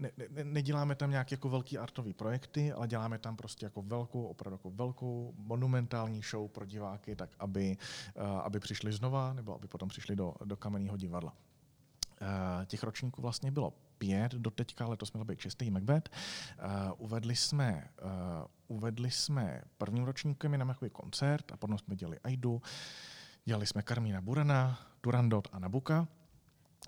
ne, 0.00 0.10
ne, 0.30 0.44
neděláme 0.44 0.94
tam 0.94 1.10
nějaké 1.10 1.34
jako 1.34 1.48
velký 1.48 1.78
artový 1.78 2.12
projekty, 2.12 2.72
ale 2.72 2.88
děláme 2.88 3.18
tam 3.18 3.36
prostě 3.36 3.66
jako 3.66 3.82
velkou, 3.82 4.24
opravdu 4.24 4.54
jako 4.54 4.70
velkou 4.70 5.34
monumentální 5.36 6.22
show 6.22 6.48
pro 6.48 6.66
diváky, 6.66 7.16
tak 7.16 7.30
aby, 7.38 7.76
uh, 8.14 8.22
aby 8.22 8.60
přišli 8.60 8.92
znova, 8.92 9.32
nebo 9.32 9.54
aby 9.54 9.68
potom 9.68 9.88
přišli 9.88 10.16
do, 10.16 10.34
do 10.44 10.56
kamenného 10.56 10.96
divadla. 10.96 11.32
Uh, 11.32 12.64
těch 12.66 12.82
ročníků 12.82 13.22
vlastně 13.22 13.50
bylo 13.50 13.72
pět 13.98 14.32
do 14.32 14.50
teďka, 14.50 14.86
letos 14.86 15.12
měl 15.12 15.24
být 15.24 15.40
čistý 15.40 15.70
Macbeth. 15.70 16.08
Uh, 16.08 16.92
uvedli 16.98 17.36
jsme, 17.36 17.88
uvedli 18.68 19.10
jsme 19.10 19.62
prvním 19.78 20.04
ročníkem 20.04 20.52
jenom 20.52 20.68
jako 20.68 20.90
koncert 20.90 21.52
a 21.52 21.56
potom 21.56 21.78
jsme 21.78 21.96
dělali 21.96 22.18
Aidu, 22.18 22.62
dělali 23.44 23.66
jsme 23.66 23.82
Karmína 23.82 24.20
Burana, 24.20 24.78
Durandot 25.02 25.48
a 25.52 25.58
Nabuka 25.58 26.08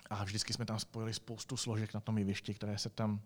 a 0.09 0.23
vždycky 0.23 0.53
jsme 0.53 0.65
tam 0.65 0.79
spojili 0.79 1.13
spoustu 1.13 1.57
složek 1.57 1.93
na 1.93 1.99
tom 1.99 2.17
jevišti, 2.17 2.53
které 2.53 2.77
se 2.77 2.89
tam 2.89 3.21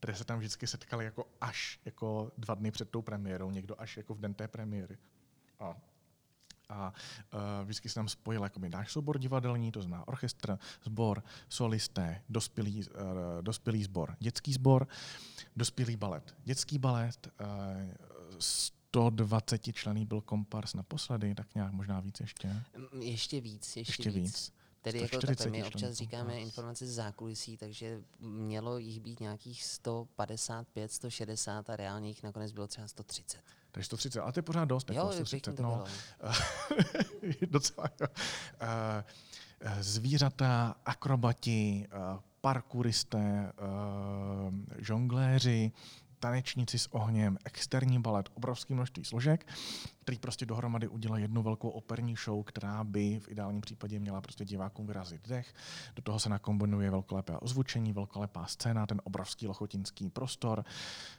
které 0.00 0.14
se 0.14 0.24
tam 0.24 0.38
vždycky 0.38 0.66
setkaly 0.66 1.04
jako 1.04 1.26
až 1.40 1.80
jako 1.84 2.32
dva 2.38 2.54
dny 2.54 2.70
před 2.70 2.90
tou 2.90 3.02
premiérou, 3.02 3.50
někdo 3.50 3.80
až 3.80 3.96
jako 3.96 4.14
v 4.14 4.20
den 4.20 4.34
té 4.34 4.48
premiéry. 4.48 4.98
A 5.58 5.76
a 6.70 6.92
uh, 7.34 7.40
vždycky 7.64 7.88
se 7.88 7.94
tam 7.94 8.08
spojil 8.08 8.42
jakoby 8.42 8.68
náš 8.68 8.92
soubor 8.92 9.18
divadelní, 9.18 9.72
to 9.72 9.82
znamená 9.82 10.08
orchestr, 10.08 10.58
sbor, 10.84 11.22
solisté, 11.48 12.22
dospělý, 12.28 12.84
uh, 12.84 12.92
dospělý 13.40 13.84
sbor, 13.84 14.16
dětský 14.20 14.52
sbor, 14.52 14.88
dospělý 15.56 15.96
balet, 15.96 16.34
dětský 16.44 16.78
balet, 16.78 17.28
uh, 17.40 17.46
120 18.38 19.72
člený 19.72 20.06
byl 20.06 20.20
kompars 20.20 20.74
naposledy, 20.74 21.34
tak 21.34 21.54
nějak 21.54 21.72
možná 21.72 22.00
víc 22.00 22.20
ještě. 22.20 22.62
Ještě 23.00 23.40
víc, 23.40 23.76
ještě, 23.76 23.90
Ještě 23.90 24.10
víc. 24.10 24.24
víc. 24.24 24.52
Tedy 24.82 24.98
jako 24.98 25.08
140 25.08 25.36
takhle, 25.36 25.50
my 25.50 25.58
členů 25.58 25.68
občas 25.68 25.94
říkáme 25.94 26.24
kompars. 26.24 26.42
informace 26.42 26.86
z 26.86 26.94
zákulisí, 26.94 27.56
takže 27.56 28.00
mělo 28.20 28.78
jich 28.78 29.00
být 29.00 29.20
nějakých 29.20 29.64
155, 29.64 30.92
160 30.92 31.70
a 31.70 31.76
reálně 31.76 32.08
jich 32.08 32.22
nakonec 32.22 32.52
bylo 32.52 32.66
třeba 32.66 32.88
130. 32.88 33.40
Takže 33.72 33.86
130, 33.86 34.20
ale 34.20 34.32
to 34.32 34.38
je 34.38 34.42
pořád 34.42 34.64
dost. 34.64 34.90
Jo, 34.90 34.94
jako 34.94 35.08
pěkně 35.08 35.26
130, 35.26 35.56
to 35.56 35.62
no. 35.62 35.84
Docela, 37.50 37.86
jo. 38.00 38.06
Eh, 38.60 39.04
eh, 39.60 39.82
Zvířata, 39.82 40.74
akrobati, 40.84 41.86
eh, 41.92 42.20
parkouristé, 42.40 43.52
žongléři, 44.78 45.72
tanečníci 46.20 46.78
s 46.78 46.94
ohněm, 46.94 47.38
externí 47.44 47.98
balet, 48.02 48.28
obrovské 48.34 48.74
množství 48.74 49.04
složek, 49.04 49.46
který 50.02 50.18
prostě 50.18 50.46
dohromady 50.46 50.88
udělá 50.88 51.18
jednu 51.18 51.42
velkou 51.42 51.68
operní 51.68 52.14
show, 52.24 52.42
která 52.44 52.84
by 52.84 53.20
v 53.20 53.28
ideálním 53.28 53.60
případě 53.60 53.98
měla 53.98 54.20
prostě 54.20 54.44
divákům 54.44 54.86
vyrazit 54.86 55.28
dech. 55.28 55.54
Do 55.96 56.02
toho 56.02 56.18
se 56.18 56.28
nakombinuje 56.28 56.90
velkolepé 56.90 57.38
ozvučení, 57.38 57.92
velkolepá 57.92 58.46
scéna, 58.46 58.86
ten 58.86 59.00
obrovský 59.04 59.46
lochotinský 59.46 60.10
prostor, 60.10 60.64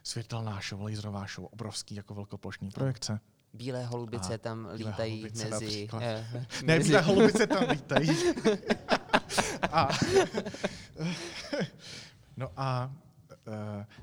světelná 0.02 0.60
show, 0.68 0.82
laserová 0.82 1.26
show, 1.34 1.48
obrovský 1.52 1.94
jako 1.94 2.14
velkoplošní 2.14 2.70
projekce. 2.70 3.20
Bílé 3.54 3.84
holubice 3.86 4.34
A 4.34 4.38
tam 4.38 4.68
lítají 4.74 5.12
holubice 5.12 5.48
mezi... 5.48 5.88
eh, 6.00 6.26
Ne, 6.64 6.78
mezi- 6.78 6.88
bílé 6.88 7.00
holubice 7.00 7.46
tam 7.46 7.64
lítají. 7.70 8.10
a, 9.72 9.88
no 12.36 12.48
a 12.56 12.92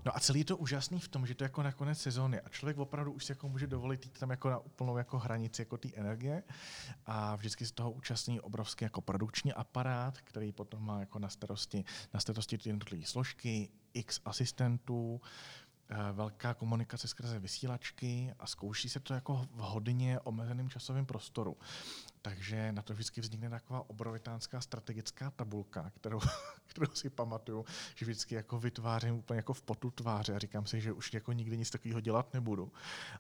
No 0.05 0.15
a 0.15 0.19
celý 0.19 0.39
je 0.39 0.45
to 0.45 0.57
úžasný 0.57 0.99
v 0.99 1.07
tom, 1.07 1.25
že 1.25 1.35
to 1.35 1.43
je 1.43 1.45
jako 1.45 1.63
na 1.63 1.71
konec 1.71 2.01
sezóny 2.01 2.41
a 2.41 2.49
člověk 2.49 2.77
opravdu 2.77 3.11
už 3.11 3.25
si 3.25 3.31
jako 3.31 3.49
může 3.49 3.67
dovolit 3.67 4.05
jít 4.05 4.19
tam 4.19 4.29
jako 4.29 4.49
na 4.49 4.57
úplnou 4.57 4.97
jako 4.97 5.19
hranici 5.19 5.61
jako 5.61 5.77
té 5.77 5.89
energie 5.95 6.43
a 7.05 7.35
vždycky 7.35 7.65
z 7.65 7.71
toho 7.71 7.91
účastní 7.91 8.41
obrovský 8.41 8.85
jako 8.85 9.01
produkční 9.01 9.53
aparát, 9.53 10.21
který 10.21 10.51
potom 10.51 10.85
má 10.85 10.99
jako 10.99 11.19
na 11.19 11.29
starosti, 11.29 11.85
na 12.13 12.19
starosti 12.19 12.57
ty 12.57 12.69
jednotlivé 12.69 13.05
složky, 13.05 13.69
x 13.93 14.19
asistentů, 14.25 15.21
eh, 15.89 15.95
velká 16.11 16.53
komunikace 16.53 17.07
skrze 17.07 17.39
vysílačky 17.39 18.33
a 18.39 18.47
zkouší 18.47 18.89
se 18.89 18.99
to 18.99 19.13
jako 19.13 19.47
v 19.51 19.59
hodně 19.59 20.19
omezeném 20.19 20.69
časovém 20.69 21.05
prostoru. 21.05 21.57
Takže 22.21 22.71
na 22.71 22.81
to 22.81 22.93
vždycky 22.93 23.21
vznikne 23.21 23.49
taková 23.49 23.89
obrovitánská 23.89 24.61
strategická 24.61 25.31
tabulka, 25.31 25.89
kterou, 25.89 26.19
kterou 26.67 26.93
si 26.93 27.09
pamatuju, 27.09 27.65
že 27.95 28.05
vždycky 28.05 28.35
jako 28.35 28.59
vytvářím 28.59 29.15
úplně 29.15 29.37
jako 29.37 29.53
v 29.53 29.61
potu 29.61 29.91
tváře 29.91 30.35
a 30.35 30.39
říkám 30.39 30.65
si, 30.65 30.81
že 30.81 30.91
už 30.91 31.13
jako 31.13 31.33
nikdy 31.33 31.57
nic 31.57 31.69
takového 31.69 31.99
dělat 31.99 32.33
nebudu. 32.33 32.71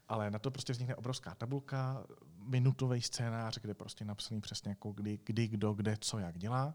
Ale 0.09 0.31
na 0.31 0.39
to 0.39 0.51
prostě 0.51 0.73
vznikne 0.73 0.95
obrovská 0.95 1.35
tabulka, 1.35 2.03
minutový 2.49 3.01
scénář, 3.01 3.59
kde 3.59 3.73
prostě 3.73 4.05
napsaný 4.05 4.41
přesně 4.41 4.69
jako 4.69 4.91
kdy, 4.91 5.19
kdy, 5.23 5.47
kdo, 5.47 5.73
kde, 5.73 5.97
co, 5.99 6.19
jak 6.19 6.37
dělá. 6.37 6.73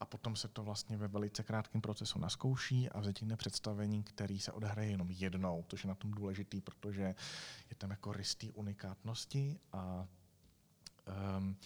A 0.00 0.04
potom 0.04 0.36
se 0.36 0.48
to 0.48 0.62
vlastně 0.62 0.96
ve 0.96 1.08
velice 1.08 1.42
krátkém 1.42 1.80
procesu 1.80 2.18
naskouší 2.18 2.88
a 2.88 3.00
vznikne 3.00 3.36
představení, 3.36 4.02
který 4.02 4.40
se 4.40 4.52
odehraje 4.52 4.90
jenom 4.90 5.10
jednou, 5.10 5.64
což 5.68 5.84
je 5.84 5.88
na 5.88 5.94
tom 5.94 6.10
důležitý, 6.10 6.60
protože 6.60 7.14
je 7.70 7.76
tam 7.78 7.90
jako 7.90 8.12
rystý 8.12 8.52
unikátnosti 8.52 9.58
a 9.72 10.06
um, 11.38 11.56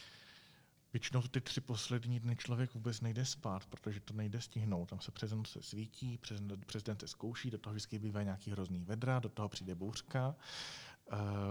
Většinou 0.93 1.23
ty 1.23 1.41
tři 1.41 1.61
poslední 1.61 2.21
dny 2.21 2.37
člověk 2.37 2.75
vůbec 2.75 3.01
nejde 3.01 3.25
spát, 3.25 3.67
protože 3.67 4.01
to 4.01 4.15
nejde 4.15 4.41
stihnout. 4.41 4.89
Tam 4.89 5.01
se 5.01 5.13
přes 5.13 5.33
noc 5.33 5.51
se 5.51 5.63
svítí, 5.63 6.19
přes, 6.19 6.41
přes 6.67 6.83
den 6.83 6.99
se 7.01 7.09
zkouší, 7.09 7.51
do 7.51 7.59
toho 7.59 7.75
vždycky 7.75 7.99
bývá 7.99 8.23
nějaký 8.23 8.51
hrozný 8.51 8.85
vedra, 8.85 9.19
do 9.19 9.29
toho 9.29 9.49
přijde 9.49 9.75
bouřka. 9.75 10.35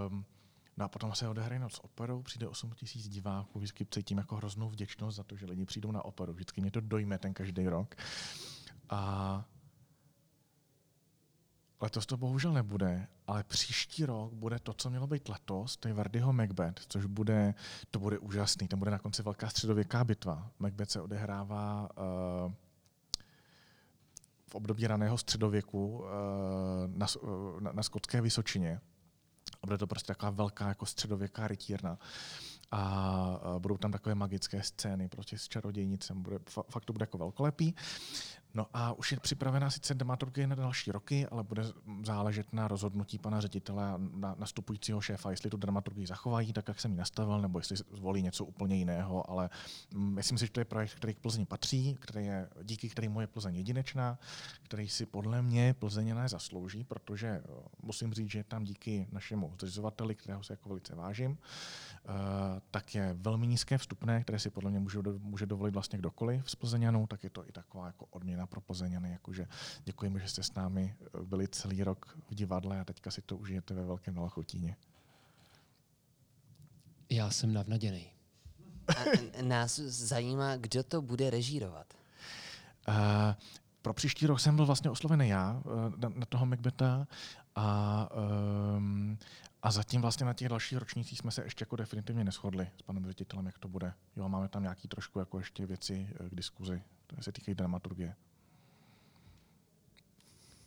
Um, 0.07 0.25
no 0.77 0.85
a 0.85 0.87
potom 0.87 1.15
se 1.15 1.27
odehraje 1.27 1.59
noc 1.59 1.79
operou, 1.79 2.21
přijde 2.21 2.47
8 2.47 2.71
tisíc 2.71 3.09
diváků, 3.09 3.59
vždycky 3.59 3.85
cítím 3.91 4.17
jako 4.17 4.35
hroznou 4.35 4.69
vděčnost 4.69 5.17
za 5.17 5.23
to, 5.23 5.35
že 5.35 5.45
lidi 5.45 5.65
přijdou 5.65 5.91
na 5.91 6.05
operu. 6.05 6.33
Vždycky 6.33 6.61
mě 6.61 6.71
to 6.71 6.81
dojme 6.81 7.17
ten 7.17 7.33
každý 7.33 7.67
rok. 7.67 7.95
A 8.89 9.45
Letos 11.81 12.05
to 12.05 12.17
bohužel 12.17 12.53
nebude, 12.53 13.07
ale 13.31 13.43
příští 13.43 14.05
rok 14.05 14.33
bude 14.33 14.59
to, 14.59 14.73
co 14.73 14.89
mělo 14.89 15.07
být 15.07 15.29
letos, 15.29 15.77
to 15.77 15.87
je 15.87 15.93
Verdiho 15.93 16.33
Macbeth, 16.33 16.85
což 16.87 17.05
bude, 17.05 17.53
to 17.91 17.99
bude 17.99 18.19
úžasný. 18.19 18.67
Tam 18.67 18.79
bude 18.79 18.91
na 18.91 18.99
konci 18.99 19.23
velká 19.23 19.49
středověká 19.49 20.03
bitva. 20.03 20.51
Macbeth 20.59 20.91
se 20.91 21.01
odehrává 21.01 21.89
uh, 21.97 22.53
v 24.47 24.55
období 24.55 24.87
raného 24.87 25.17
středověku 25.17 25.97
uh, 25.97 26.05
na, 26.87 27.07
uh, 27.21 27.61
na, 27.61 27.71
na 27.71 27.83
skotské 27.83 28.21
Vysočině. 28.21 28.81
A 29.61 29.67
bude 29.67 29.77
to 29.77 29.87
prostě 29.87 30.07
taková 30.07 30.31
velká 30.31 30.67
jako 30.67 30.85
středověká 30.85 31.47
rytírna. 31.47 31.99
A 32.71 33.39
budou 33.59 33.77
tam 33.77 33.91
takové 33.91 34.15
magické 34.15 34.63
scény 34.63 35.07
prostě 35.07 35.37
s 35.37 35.47
čarodějnicem. 35.47 36.23
Bude, 36.23 36.37
fa- 36.37 36.63
fakt 36.69 36.85
to 36.85 36.93
bude 36.93 37.03
jako 37.03 37.17
velkolepý. 37.17 37.75
No 38.53 38.67
a 38.73 38.93
už 38.93 39.11
je 39.11 39.19
připravená 39.19 39.69
sice 39.69 39.93
dramaturgie 39.93 40.47
na 40.47 40.55
další 40.55 40.91
roky, 40.91 41.27
ale 41.27 41.43
bude 41.43 41.63
záležet 42.03 42.53
na 42.53 42.67
rozhodnutí 42.67 43.19
pana 43.19 43.41
ředitele 43.41 43.85
a 43.85 43.99
na 44.13 44.35
nastupujícího 44.39 45.01
šéfa, 45.01 45.31
jestli 45.31 45.49
tu 45.49 45.57
dramaturgii 45.57 46.07
zachovají 46.07 46.53
tak, 46.53 46.67
jak 46.67 46.79
jsem 46.79 46.91
ji 46.91 46.97
nastavil, 46.97 47.41
nebo 47.41 47.59
jestli 47.59 47.77
zvolí 47.77 48.21
něco 48.21 48.45
úplně 48.45 48.75
jiného, 48.75 49.29
ale 49.29 49.49
mm, 49.93 50.13
myslím 50.13 50.37
si, 50.37 50.45
že 50.45 50.51
to 50.51 50.59
je 50.59 50.65
projekt, 50.65 50.93
který 50.93 51.13
k 51.13 51.19
Plzni 51.19 51.45
patří, 51.45 51.97
který 51.99 52.25
je, 52.25 52.49
díky 52.63 52.89
kterému 52.89 53.21
je 53.21 53.27
Plzeň 53.27 53.55
jedinečná, 53.55 54.19
který 54.63 54.89
si 54.89 55.05
podle 55.05 55.41
mě 55.41 55.73
Plzeňané 55.73 56.29
zaslouží, 56.29 56.83
protože 56.83 57.27
eh, 57.27 57.41
musím 57.83 58.13
říct, 58.13 58.31
že 58.31 58.43
tam 58.43 58.63
díky 58.63 59.07
našemu 59.11 59.53
zřizovateli, 59.61 60.15
kterého 60.15 60.43
se 60.43 60.53
jako 60.53 60.69
velice 60.69 60.95
vážím, 60.95 61.37
eh, 61.37 62.09
tak 62.71 62.95
je 62.95 63.13
velmi 63.13 63.47
nízké 63.47 63.77
vstupné, 63.77 64.21
které 64.21 64.39
si 64.39 64.49
podle 64.49 64.71
mě 64.71 64.79
může, 64.79 64.99
může 65.19 65.45
dovolit 65.45 65.73
vlastně 65.73 65.99
kdokoliv 65.99 66.49
z 66.49 66.55
Plzeňanů, 66.55 67.07
tak 67.07 67.23
je 67.23 67.29
to 67.29 67.49
i 67.49 67.51
taková 67.51 67.87
jako 67.87 68.05
odměna 68.05 68.40
pro 68.47 68.61
Plzeňany, 68.61 69.11
jakože 69.11 69.47
děkujeme, 69.83 70.19
že 70.19 70.27
jste 70.27 70.43
s 70.43 70.53
námi 70.53 70.95
eh, 71.01 71.23
byli 71.23 71.47
celý 71.47 71.83
rok 71.83 72.17
v 72.29 72.35
divadle 72.35 72.79
a 72.79 72.85
teďka 72.85 73.11
si 73.11 73.21
to 73.21 73.37
užijete 73.37 73.73
ve 73.73 73.85
Velkém 73.85 74.15
Nalachotíně. 74.15 74.75
Já 77.09 77.29
jsem 77.31 77.53
navnaděný. 77.53 78.07
A 78.87 79.41
nás 79.41 79.79
zajímá, 79.79 80.55
kdo 80.55 80.83
to 80.83 81.01
bude 81.01 81.29
režírovat. 81.29 81.93
Uh, 82.87 82.95
pro 83.81 83.93
příští 83.93 84.27
rok 84.27 84.39
jsem 84.39 84.55
byl 84.55 84.65
vlastně 84.65 84.89
oslovený 84.89 85.29
já 85.29 85.61
uh, 85.65 85.71
na, 85.97 86.09
na 86.09 86.25
toho 86.25 86.45
Macbeta 86.45 87.07
a, 87.55 88.09
um, 88.77 89.17
a 89.63 89.71
zatím 89.71 90.01
vlastně 90.01 90.25
na 90.25 90.33
těch 90.33 90.49
dalších 90.49 90.77
ročnících 90.77 91.19
jsme 91.19 91.31
se 91.31 91.43
ještě 91.43 91.63
jako 91.63 91.75
definitivně 91.75 92.23
neschodli 92.23 92.69
s 92.77 92.81
panem 92.81 93.05
ředitelem, 93.05 93.45
jak 93.45 93.59
to 93.59 93.67
bude. 93.67 93.93
Jo, 94.15 94.29
máme 94.29 94.47
tam 94.47 94.63
nějaký 94.63 94.87
trošku 94.87 95.19
jako 95.19 95.37
ještě 95.37 95.65
věci 95.65 96.09
eh, 96.11 96.29
k 96.29 96.35
diskuzi, 96.35 96.83
které 97.07 97.23
se 97.23 97.31
týkají 97.31 97.55
dramaturgie. 97.55 98.15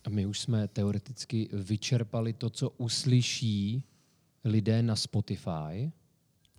A 0.05 0.09
my 0.09 0.25
už 0.25 0.39
jsme 0.39 0.67
teoreticky 0.67 1.49
vyčerpali 1.53 2.33
to, 2.33 2.49
co 2.49 2.69
uslyší 2.69 3.83
lidé 4.43 4.83
na 4.83 4.95
Spotify, 4.95 5.91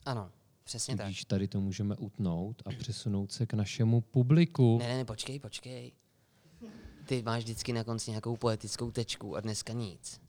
Ano, 0.04 0.30
přesně 0.64 0.96
tak. 0.96 1.06
tudíž 1.06 1.24
tady 1.24 1.48
to 1.48 1.60
můžeme 1.60 1.96
utnout 1.96 2.62
a 2.66 2.70
přesunout 2.78 3.32
se 3.32 3.46
k 3.46 3.54
našemu 3.54 4.00
publiku. 4.00 4.78
Ne, 4.78 4.88
ne, 4.88 4.96
ne, 4.96 5.04
počkej, 5.04 5.38
počkej. 5.40 5.92
Ty 7.06 7.22
máš 7.22 7.42
vždycky 7.42 7.72
na 7.72 7.84
konci 7.84 8.10
nějakou 8.10 8.36
poetickou 8.36 8.90
tečku 8.90 9.36
a 9.36 9.40
dneska 9.40 9.72
nic. 9.72 10.20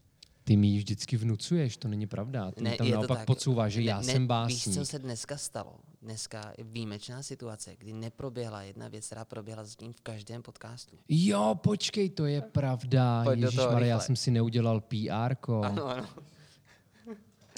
Ty 0.47 0.57
mi 0.57 0.67
ji 0.67 0.77
vždycky 0.77 1.17
vnucuješ, 1.17 1.77
to 1.77 1.87
není 1.87 2.07
pravda. 2.07 2.51
Ty 2.51 2.63
mi 2.63 2.77
tam 2.77 2.91
naopak 2.91 3.17
tak. 3.17 3.27
podsouváš, 3.27 3.73
že 3.73 3.79
ne, 3.79 3.85
já 3.85 3.97
ne, 3.97 4.03
jsem 4.03 4.21
Víš, 4.21 4.27
básník. 4.27 4.75
co 4.75 4.85
se 4.85 4.99
dneska 4.99 5.37
stalo? 5.37 5.79
Dneska 6.01 6.53
je 6.57 6.63
výjimečná 6.63 7.23
situace, 7.23 7.75
kdy 7.77 7.93
neproběhla 7.93 8.61
jedna 8.61 8.87
věc, 8.87 9.05
která 9.05 9.25
proběhla 9.25 9.63
s 9.63 9.75
tím 9.75 9.93
v 9.93 10.01
každém 10.01 10.41
podcastu. 10.41 10.97
Jo, 11.09 11.55
počkej, 11.63 12.09
to 12.09 12.25
je 12.25 12.41
pravda. 12.41 13.25
Ježišmarja, 13.33 13.87
já 13.87 13.99
jsem 13.99 14.15
si 14.15 14.31
neudělal 14.31 14.81
PR. 14.81 15.33
-ko. 15.33 15.65
Ano, 15.65 15.85
ano. 15.85 16.07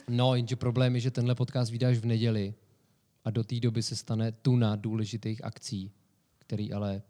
No, 0.08 0.36
jenže 0.36 0.56
problém 0.56 0.96
je, 0.96 1.02
že 1.02 1.12
tenhle 1.12 1.36
podcast 1.36 1.72
vydáš 1.72 1.98
v 1.98 2.06
neděli 2.06 2.54
a 3.26 3.30
do 3.32 3.44
té 3.44 3.60
doby 3.60 3.84
se 3.84 3.96
stane 3.96 4.32
tuna 4.32 4.76
důležitých 4.76 5.44
akcí, 5.44 5.92
který 6.38 6.74
ale 6.74 7.02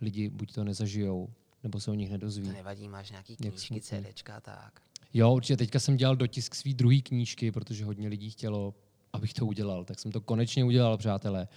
lidi 0.00 0.28
buď 0.28 0.52
to 0.52 0.64
nezažijou, 0.64 1.32
nebo 1.62 1.80
se 1.80 1.90
o 1.90 1.94
nich 1.94 2.10
nedozví. 2.10 2.46
To 2.46 2.52
nevadí, 2.52 2.88
máš 2.88 3.10
nějaký 3.10 3.36
Jak 3.40 3.54
knížky. 3.54 3.80
CDčka 3.80 4.40
tak. 4.40 4.85
Jo, 5.16 5.34
určitě. 5.34 5.56
Teďka 5.56 5.80
jsem 5.80 5.96
dělal 5.96 6.16
dotisk 6.16 6.54
svý 6.54 6.74
druhé 6.74 7.00
knížky, 7.00 7.52
protože 7.52 7.84
hodně 7.84 8.08
lidí 8.08 8.30
chtělo, 8.30 8.74
abych 9.12 9.34
to 9.34 9.46
udělal. 9.46 9.84
Tak 9.84 9.98
jsem 9.98 10.12
to 10.12 10.20
konečně 10.20 10.64
udělal, 10.64 10.98
přátelé. 10.98 11.48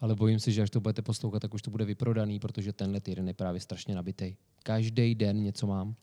Ale 0.00 0.14
bojím 0.14 0.40
se, 0.40 0.52
že 0.52 0.62
až 0.62 0.70
to 0.70 0.80
budete 0.80 1.02
poslouchat, 1.02 1.40
tak 1.40 1.54
už 1.54 1.62
to 1.62 1.70
bude 1.70 1.84
vyprodaný, 1.84 2.38
protože 2.38 2.72
tenhle 2.72 3.00
týden 3.00 3.28
je 3.28 3.34
právě 3.34 3.60
strašně 3.60 3.94
nabitý. 3.94 4.34
Každý 4.62 5.14
den 5.14 5.42
něco 5.42 5.66
mám 5.66 5.94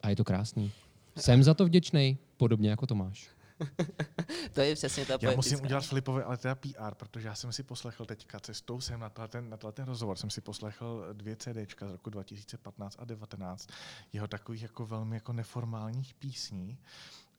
a 0.00 0.10
je 0.10 0.16
to 0.16 0.24
krásný. 0.24 0.72
Jsem 1.16 1.42
za 1.42 1.54
to 1.54 1.64
vděčný, 1.64 2.18
podobně 2.36 2.70
jako 2.70 2.86
Tomáš. 2.86 3.28
To 4.52 4.60
je 4.60 4.74
přesně 4.74 5.06
ta 5.06 5.12
Já 5.12 5.18
poetická. 5.18 5.36
musím 5.36 5.60
udělat 5.60 5.84
Filipovi 5.84 6.22
ale 6.22 6.36
teda 6.36 6.54
PR, 6.54 6.94
protože 6.94 7.28
já 7.28 7.34
jsem 7.34 7.52
si 7.52 7.62
poslechl 7.62 8.04
teďka 8.04 8.40
cestou 8.40 8.80
jsem 8.80 9.00
na 9.00 9.08
ten, 9.08 9.50
na 9.50 9.56
ten 9.56 9.84
rozhovor, 9.84 10.16
jsem 10.16 10.30
si 10.30 10.40
poslechl 10.40 11.08
dvě 11.12 11.36
CDčka 11.36 11.88
z 11.88 11.92
roku 11.92 12.10
2015 12.10 12.96
a 12.98 13.04
2019, 13.04 13.68
jeho 14.12 14.28
takových 14.28 14.62
jako 14.62 14.86
velmi 14.86 15.16
jako 15.16 15.32
neformálních 15.32 16.14
písní 16.14 16.78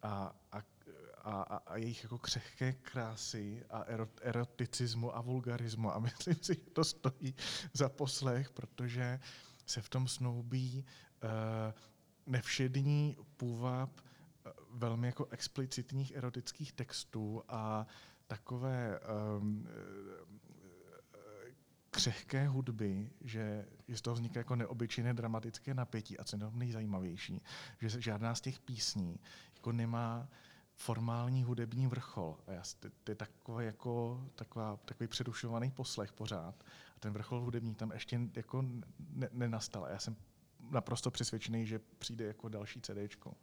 a, 0.02 0.36
a, 0.52 0.58
a, 1.24 1.42
a, 1.42 1.56
a 1.56 1.78
jejich 1.78 2.04
jako 2.04 2.18
křehké 2.18 2.74
krásy 2.74 3.66
a 3.70 3.82
erot, 3.82 4.10
eroticismu 4.22 5.18
a 5.18 5.22
vulgarismu 5.22 5.96
a 5.96 6.00
myslím 6.08 6.36
si, 6.42 6.54
že 6.54 6.62
to 6.74 6.84
stojí 6.84 7.36
za 7.74 7.90
poslech, 7.90 8.50
protože 8.50 9.20
se 9.66 9.82
v 9.82 9.90
tom 9.90 10.08
snoubí 10.08 10.86
uh, 11.24 11.30
nevšední 12.26 13.18
půvab 13.38 13.90
velmi 14.74 15.08
jako 15.08 15.26
explicitních 15.26 16.12
erotických 16.16 16.74
textů 16.74 17.44
a 17.48 17.88
takové 18.28 19.00
um, 19.40 19.68
křehké 21.92 22.48
hudby, 22.48 23.10
že, 23.22 23.66
že 23.88 23.98
z 23.98 24.02
toho 24.02 24.14
vzniká 24.14 24.40
jako 24.40 24.56
neobyčejné 24.56 25.14
dramatické 25.14 25.74
napětí 25.74 26.18
a 26.18 26.24
co 26.24 26.36
je 26.36 26.44
nejzajímavější, 26.52 27.42
že 27.80 28.02
žádná 28.02 28.36
z 28.36 28.42
těch 28.42 28.60
písní 28.60 29.20
jako 29.56 29.72
nemá 29.72 30.30
formální 30.76 31.44
hudební 31.44 31.88
vrchol. 31.88 32.38
A 32.48 32.52
já, 32.52 32.64
to, 33.04 33.12
je 33.12 33.16
takové 33.16 33.66
jako, 33.66 34.24
taková, 34.36 34.78
takový 34.86 35.08
předušovaný 35.08 35.72
poslech 35.72 36.14
pořád. 36.14 36.56
A 36.96 37.00
ten 37.00 37.14
vrchol 37.14 37.42
hudební 37.42 37.76
tam 37.76 37.92
ještě 37.92 38.20
jako 38.36 38.66
ne, 39.00 39.30
nenastal. 39.32 39.86
A 39.86 39.90
já 39.90 40.00
jsem 40.00 40.16
naprosto 40.70 41.12
přesvědčený, 41.12 41.66
že 41.66 41.80
přijde 42.00 42.26
jako 42.26 42.50
další 42.50 42.82
CDčko. 42.82 43.34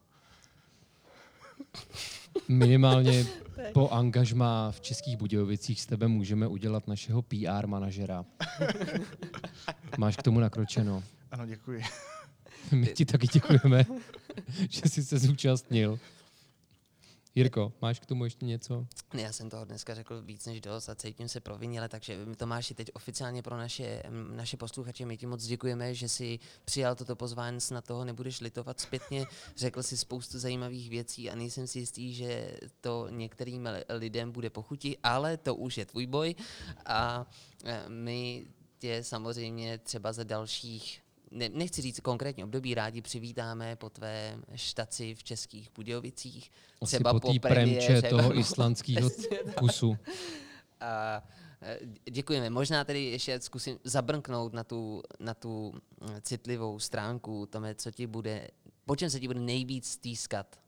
Minimálně 2.48 3.26
po 3.72 3.89
angažmá 3.89 4.70
v 4.70 4.80
Českých 4.80 5.16
Budějovicích 5.16 5.80
s 5.80 5.86
tebe 5.86 6.09
můžeme 6.09 6.47
udělat 6.47 6.89
našeho 6.89 7.22
PR 7.22 7.66
manažera. 7.66 8.24
Máš 9.98 10.16
k 10.16 10.22
tomu 10.22 10.40
nakročeno. 10.40 11.02
Ano, 11.30 11.47
děkuji. 11.47 11.82
My 12.72 12.86
ti 12.86 13.05
taky 13.05 13.26
děkujeme, 13.26 13.85
že 14.70 14.80
jsi 14.89 15.05
se 15.05 15.18
zúčastnil. 15.18 15.98
Jirko, 17.39 17.73
máš 17.82 18.01
k 18.01 18.06
tomu 18.06 18.24
ještě 18.24 18.47
něco? 18.47 18.86
Já 19.15 19.32
jsem 19.32 19.51
toho 19.51 19.65
dneska 19.65 19.94
řekl 19.94 20.23
víc 20.23 20.47
než 20.47 20.60
dost 20.60 20.89
a 20.89 20.94
cítím 20.94 21.28
se 21.28 21.40
provinile, 21.40 21.89
takže 21.89 22.19
Tomáši, 22.36 22.74
teď 22.74 22.90
oficiálně 22.94 23.43
pro 23.43 23.56
naše, 23.56 24.02
naše 24.10 24.56
posluchače 24.56 25.06
my 25.06 25.16
ti 25.16 25.27
moc 25.27 25.44
děkujeme, 25.44 25.94
že 25.94 26.09
jsi 26.09 26.39
přijal 26.65 26.94
toto 26.94 27.16
pozvání, 27.16 27.60
snad 27.60 27.85
toho 27.85 28.05
nebudeš 28.05 28.40
litovat 28.40 28.81
zpětně. 28.81 29.27
Řekl 29.56 29.82
si 29.82 29.97
spoustu 29.97 30.39
zajímavých 30.39 30.90
věcí 30.90 31.31
a 31.31 31.35
nejsem 31.35 31.66
si 31.66 31.78
jistý, 31.78 32.15
že 32.15 32.59
to 32.81 33.09
některým 33.10 33.66
li- 33.66 33.85
lidem 33.89 34.32
bude 34.32 34.51
pochutí, 34.51 34.98
ale 35.02 35.36
to 35.36 35.55
už 35.55 35.78
je 35.78 35.86
tvůj 35.86 36.06
boj 36.06 36.35
a 36.86 37.27
eh, 37.65 37.85
my 37.89 38.47
tě 38.78 39.05
samozřejmě 39.05 39.78
třeba 39.78 40.12
za 40.12 40.24
dalších 40.24 41.02
ne, 41.30 41.48
nechci 41.48 41.82
říct 41.82 42.00
konkrétně 42.00 42.44
období, 42.44 42.74
rádi 42.74 43.02
přivítáme 43.02 43.76
po 43.76 43.90
tvé 43.90 44.38
štaci 44.55 45.14
v 45.14 45.24
Českých 45.24 45.70
Budějovicích. 45.74 46.50
Asi 46.80 46.90
Třeba 46.96 47.12
po 47.12 47.20
po 47.20 47.32
té 47.32 47.38
premče 47.40 47.86
premiéře. 47.86 48.09
toho 48.09 48.38
islandského 48.38 49.10
kusu. 49.59 49.96
A 50.80 51.22
eh, 51.62 51.78
děkujeme. 52.10 52.50
Možná 52.50 52.84
tedy 52.84 53.05
ještě 53.05 53.40
zkusím 53.40 53.78
zabrnknout 53.84 54.52
na 54.52 54.64
tu, 54.64 55.02
na 55.20 55.34
tu 55.34 55.74
citlivou 56.22 56.78
stránku, 56.78 57.46
Tome, 57.46 57.74
co 57.74 57.90
ti 57.90 58.06
bude, 58.06 58.48
po 58.84 58.96
čem 58.96 59.10
se 59.10 59.20
ti 59.20 59.26
bude 59.26 59.40
nejvíc 59.40 59.90
stýskat 59.90 60.60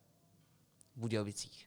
v 0.96 1.00
Budějovicích. 1.00 1.66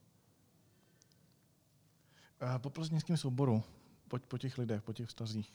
A 2.40 2.60
po 2.60 2.70
plzeňském 2.70 3.18
souboru, 3.18 3.64
po, 4.08 4.20
po 4.28 4.38
těch 4.38 4.58
lidech, 4.58 4.82
po 4.82 4.94
těch 4.94 5.08
vztazích. 5.08 5.54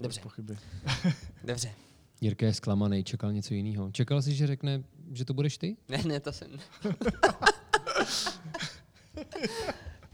Dobře, 0.00 0.20
pochyby. 0.20 0.58
dobře. 1.44 1.74
Jirka 2.20 2.46
je 2.46 2.54
zklamaný, 2.54 3.04
čekal 3.04 3.32
něco 3.32 3.54
jiného. 3.54 3.90
Čekal 3.92 4.22
jsi, 4.22 4.34
že 4.34 4.46
řekne, 4.46 4.82
že 5.12 5.24
to 5.24 5.34
budeš 5.34 5.58
ty? 5.58 5.76
Ne, 5.88 6.02
ne, 6.06 6.20
to 6.20 6.32
jsem... 6.32 6.50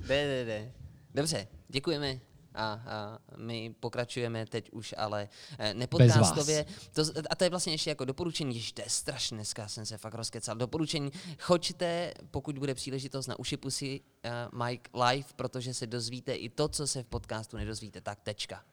ne, 0.08 0.26
ne, 0.26 0.44
ne. 0.44 0.72
Dobře, 1.14 1.48
děkujeme. 1.68 2.20
A, 2.54 2.72
a 2.72 3.18
my 3.36 3.74
pokračujeme 3.80 4.46
teď 4.46 4.70
už, 4.70 4.94
ale 4.98 5.28
eh, 5.58 5.74
nepodcastově. 5.74 6.66
To, 6.92 7.02
a 7.30 7.34
to 7.34 7.44
je 7.44 7.50
vlastně 7.50 7.72
ještě 7.72 7.90
jako 7.90 8.04
doporučení, 8.04 8.60
že 8.60 8.74
to 8.74 8.82
je 8.82 8.90
strašně, 8.90 9.36
dneska 9.36 9.68
jsem 9.68 9.86
se 9.86 9.98
fakt 9.98 10.14
rozkecal. 10.14 10.56
Doporučení, 10.56 11.12
choďte, 11.38 12.14
pokud 12.30 12.58
bude 12.58 12.74
příležitost 12.74 13.26
na 13.26 13.38
Ušipusy 13.38 14.00
uh, 14.00 14.64
Mike 14.64 14.90
live, 15.08 15.28
protože 15.36 15.74
se 15.74 15.86
dozvíte 15.86 16.34
i 16.34 16.48
to, 16.48 16.68
co 16.68 16.86
se 16.86 17.02
v 17.02 17.06
podcastu 17.06 17.56
nedozvíte. 17.56 18.00
Tak 18.00 18.20
tečka. 18.20 18.64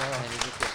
Ne, 0.00 0.28
děkuji. 0.44 0.70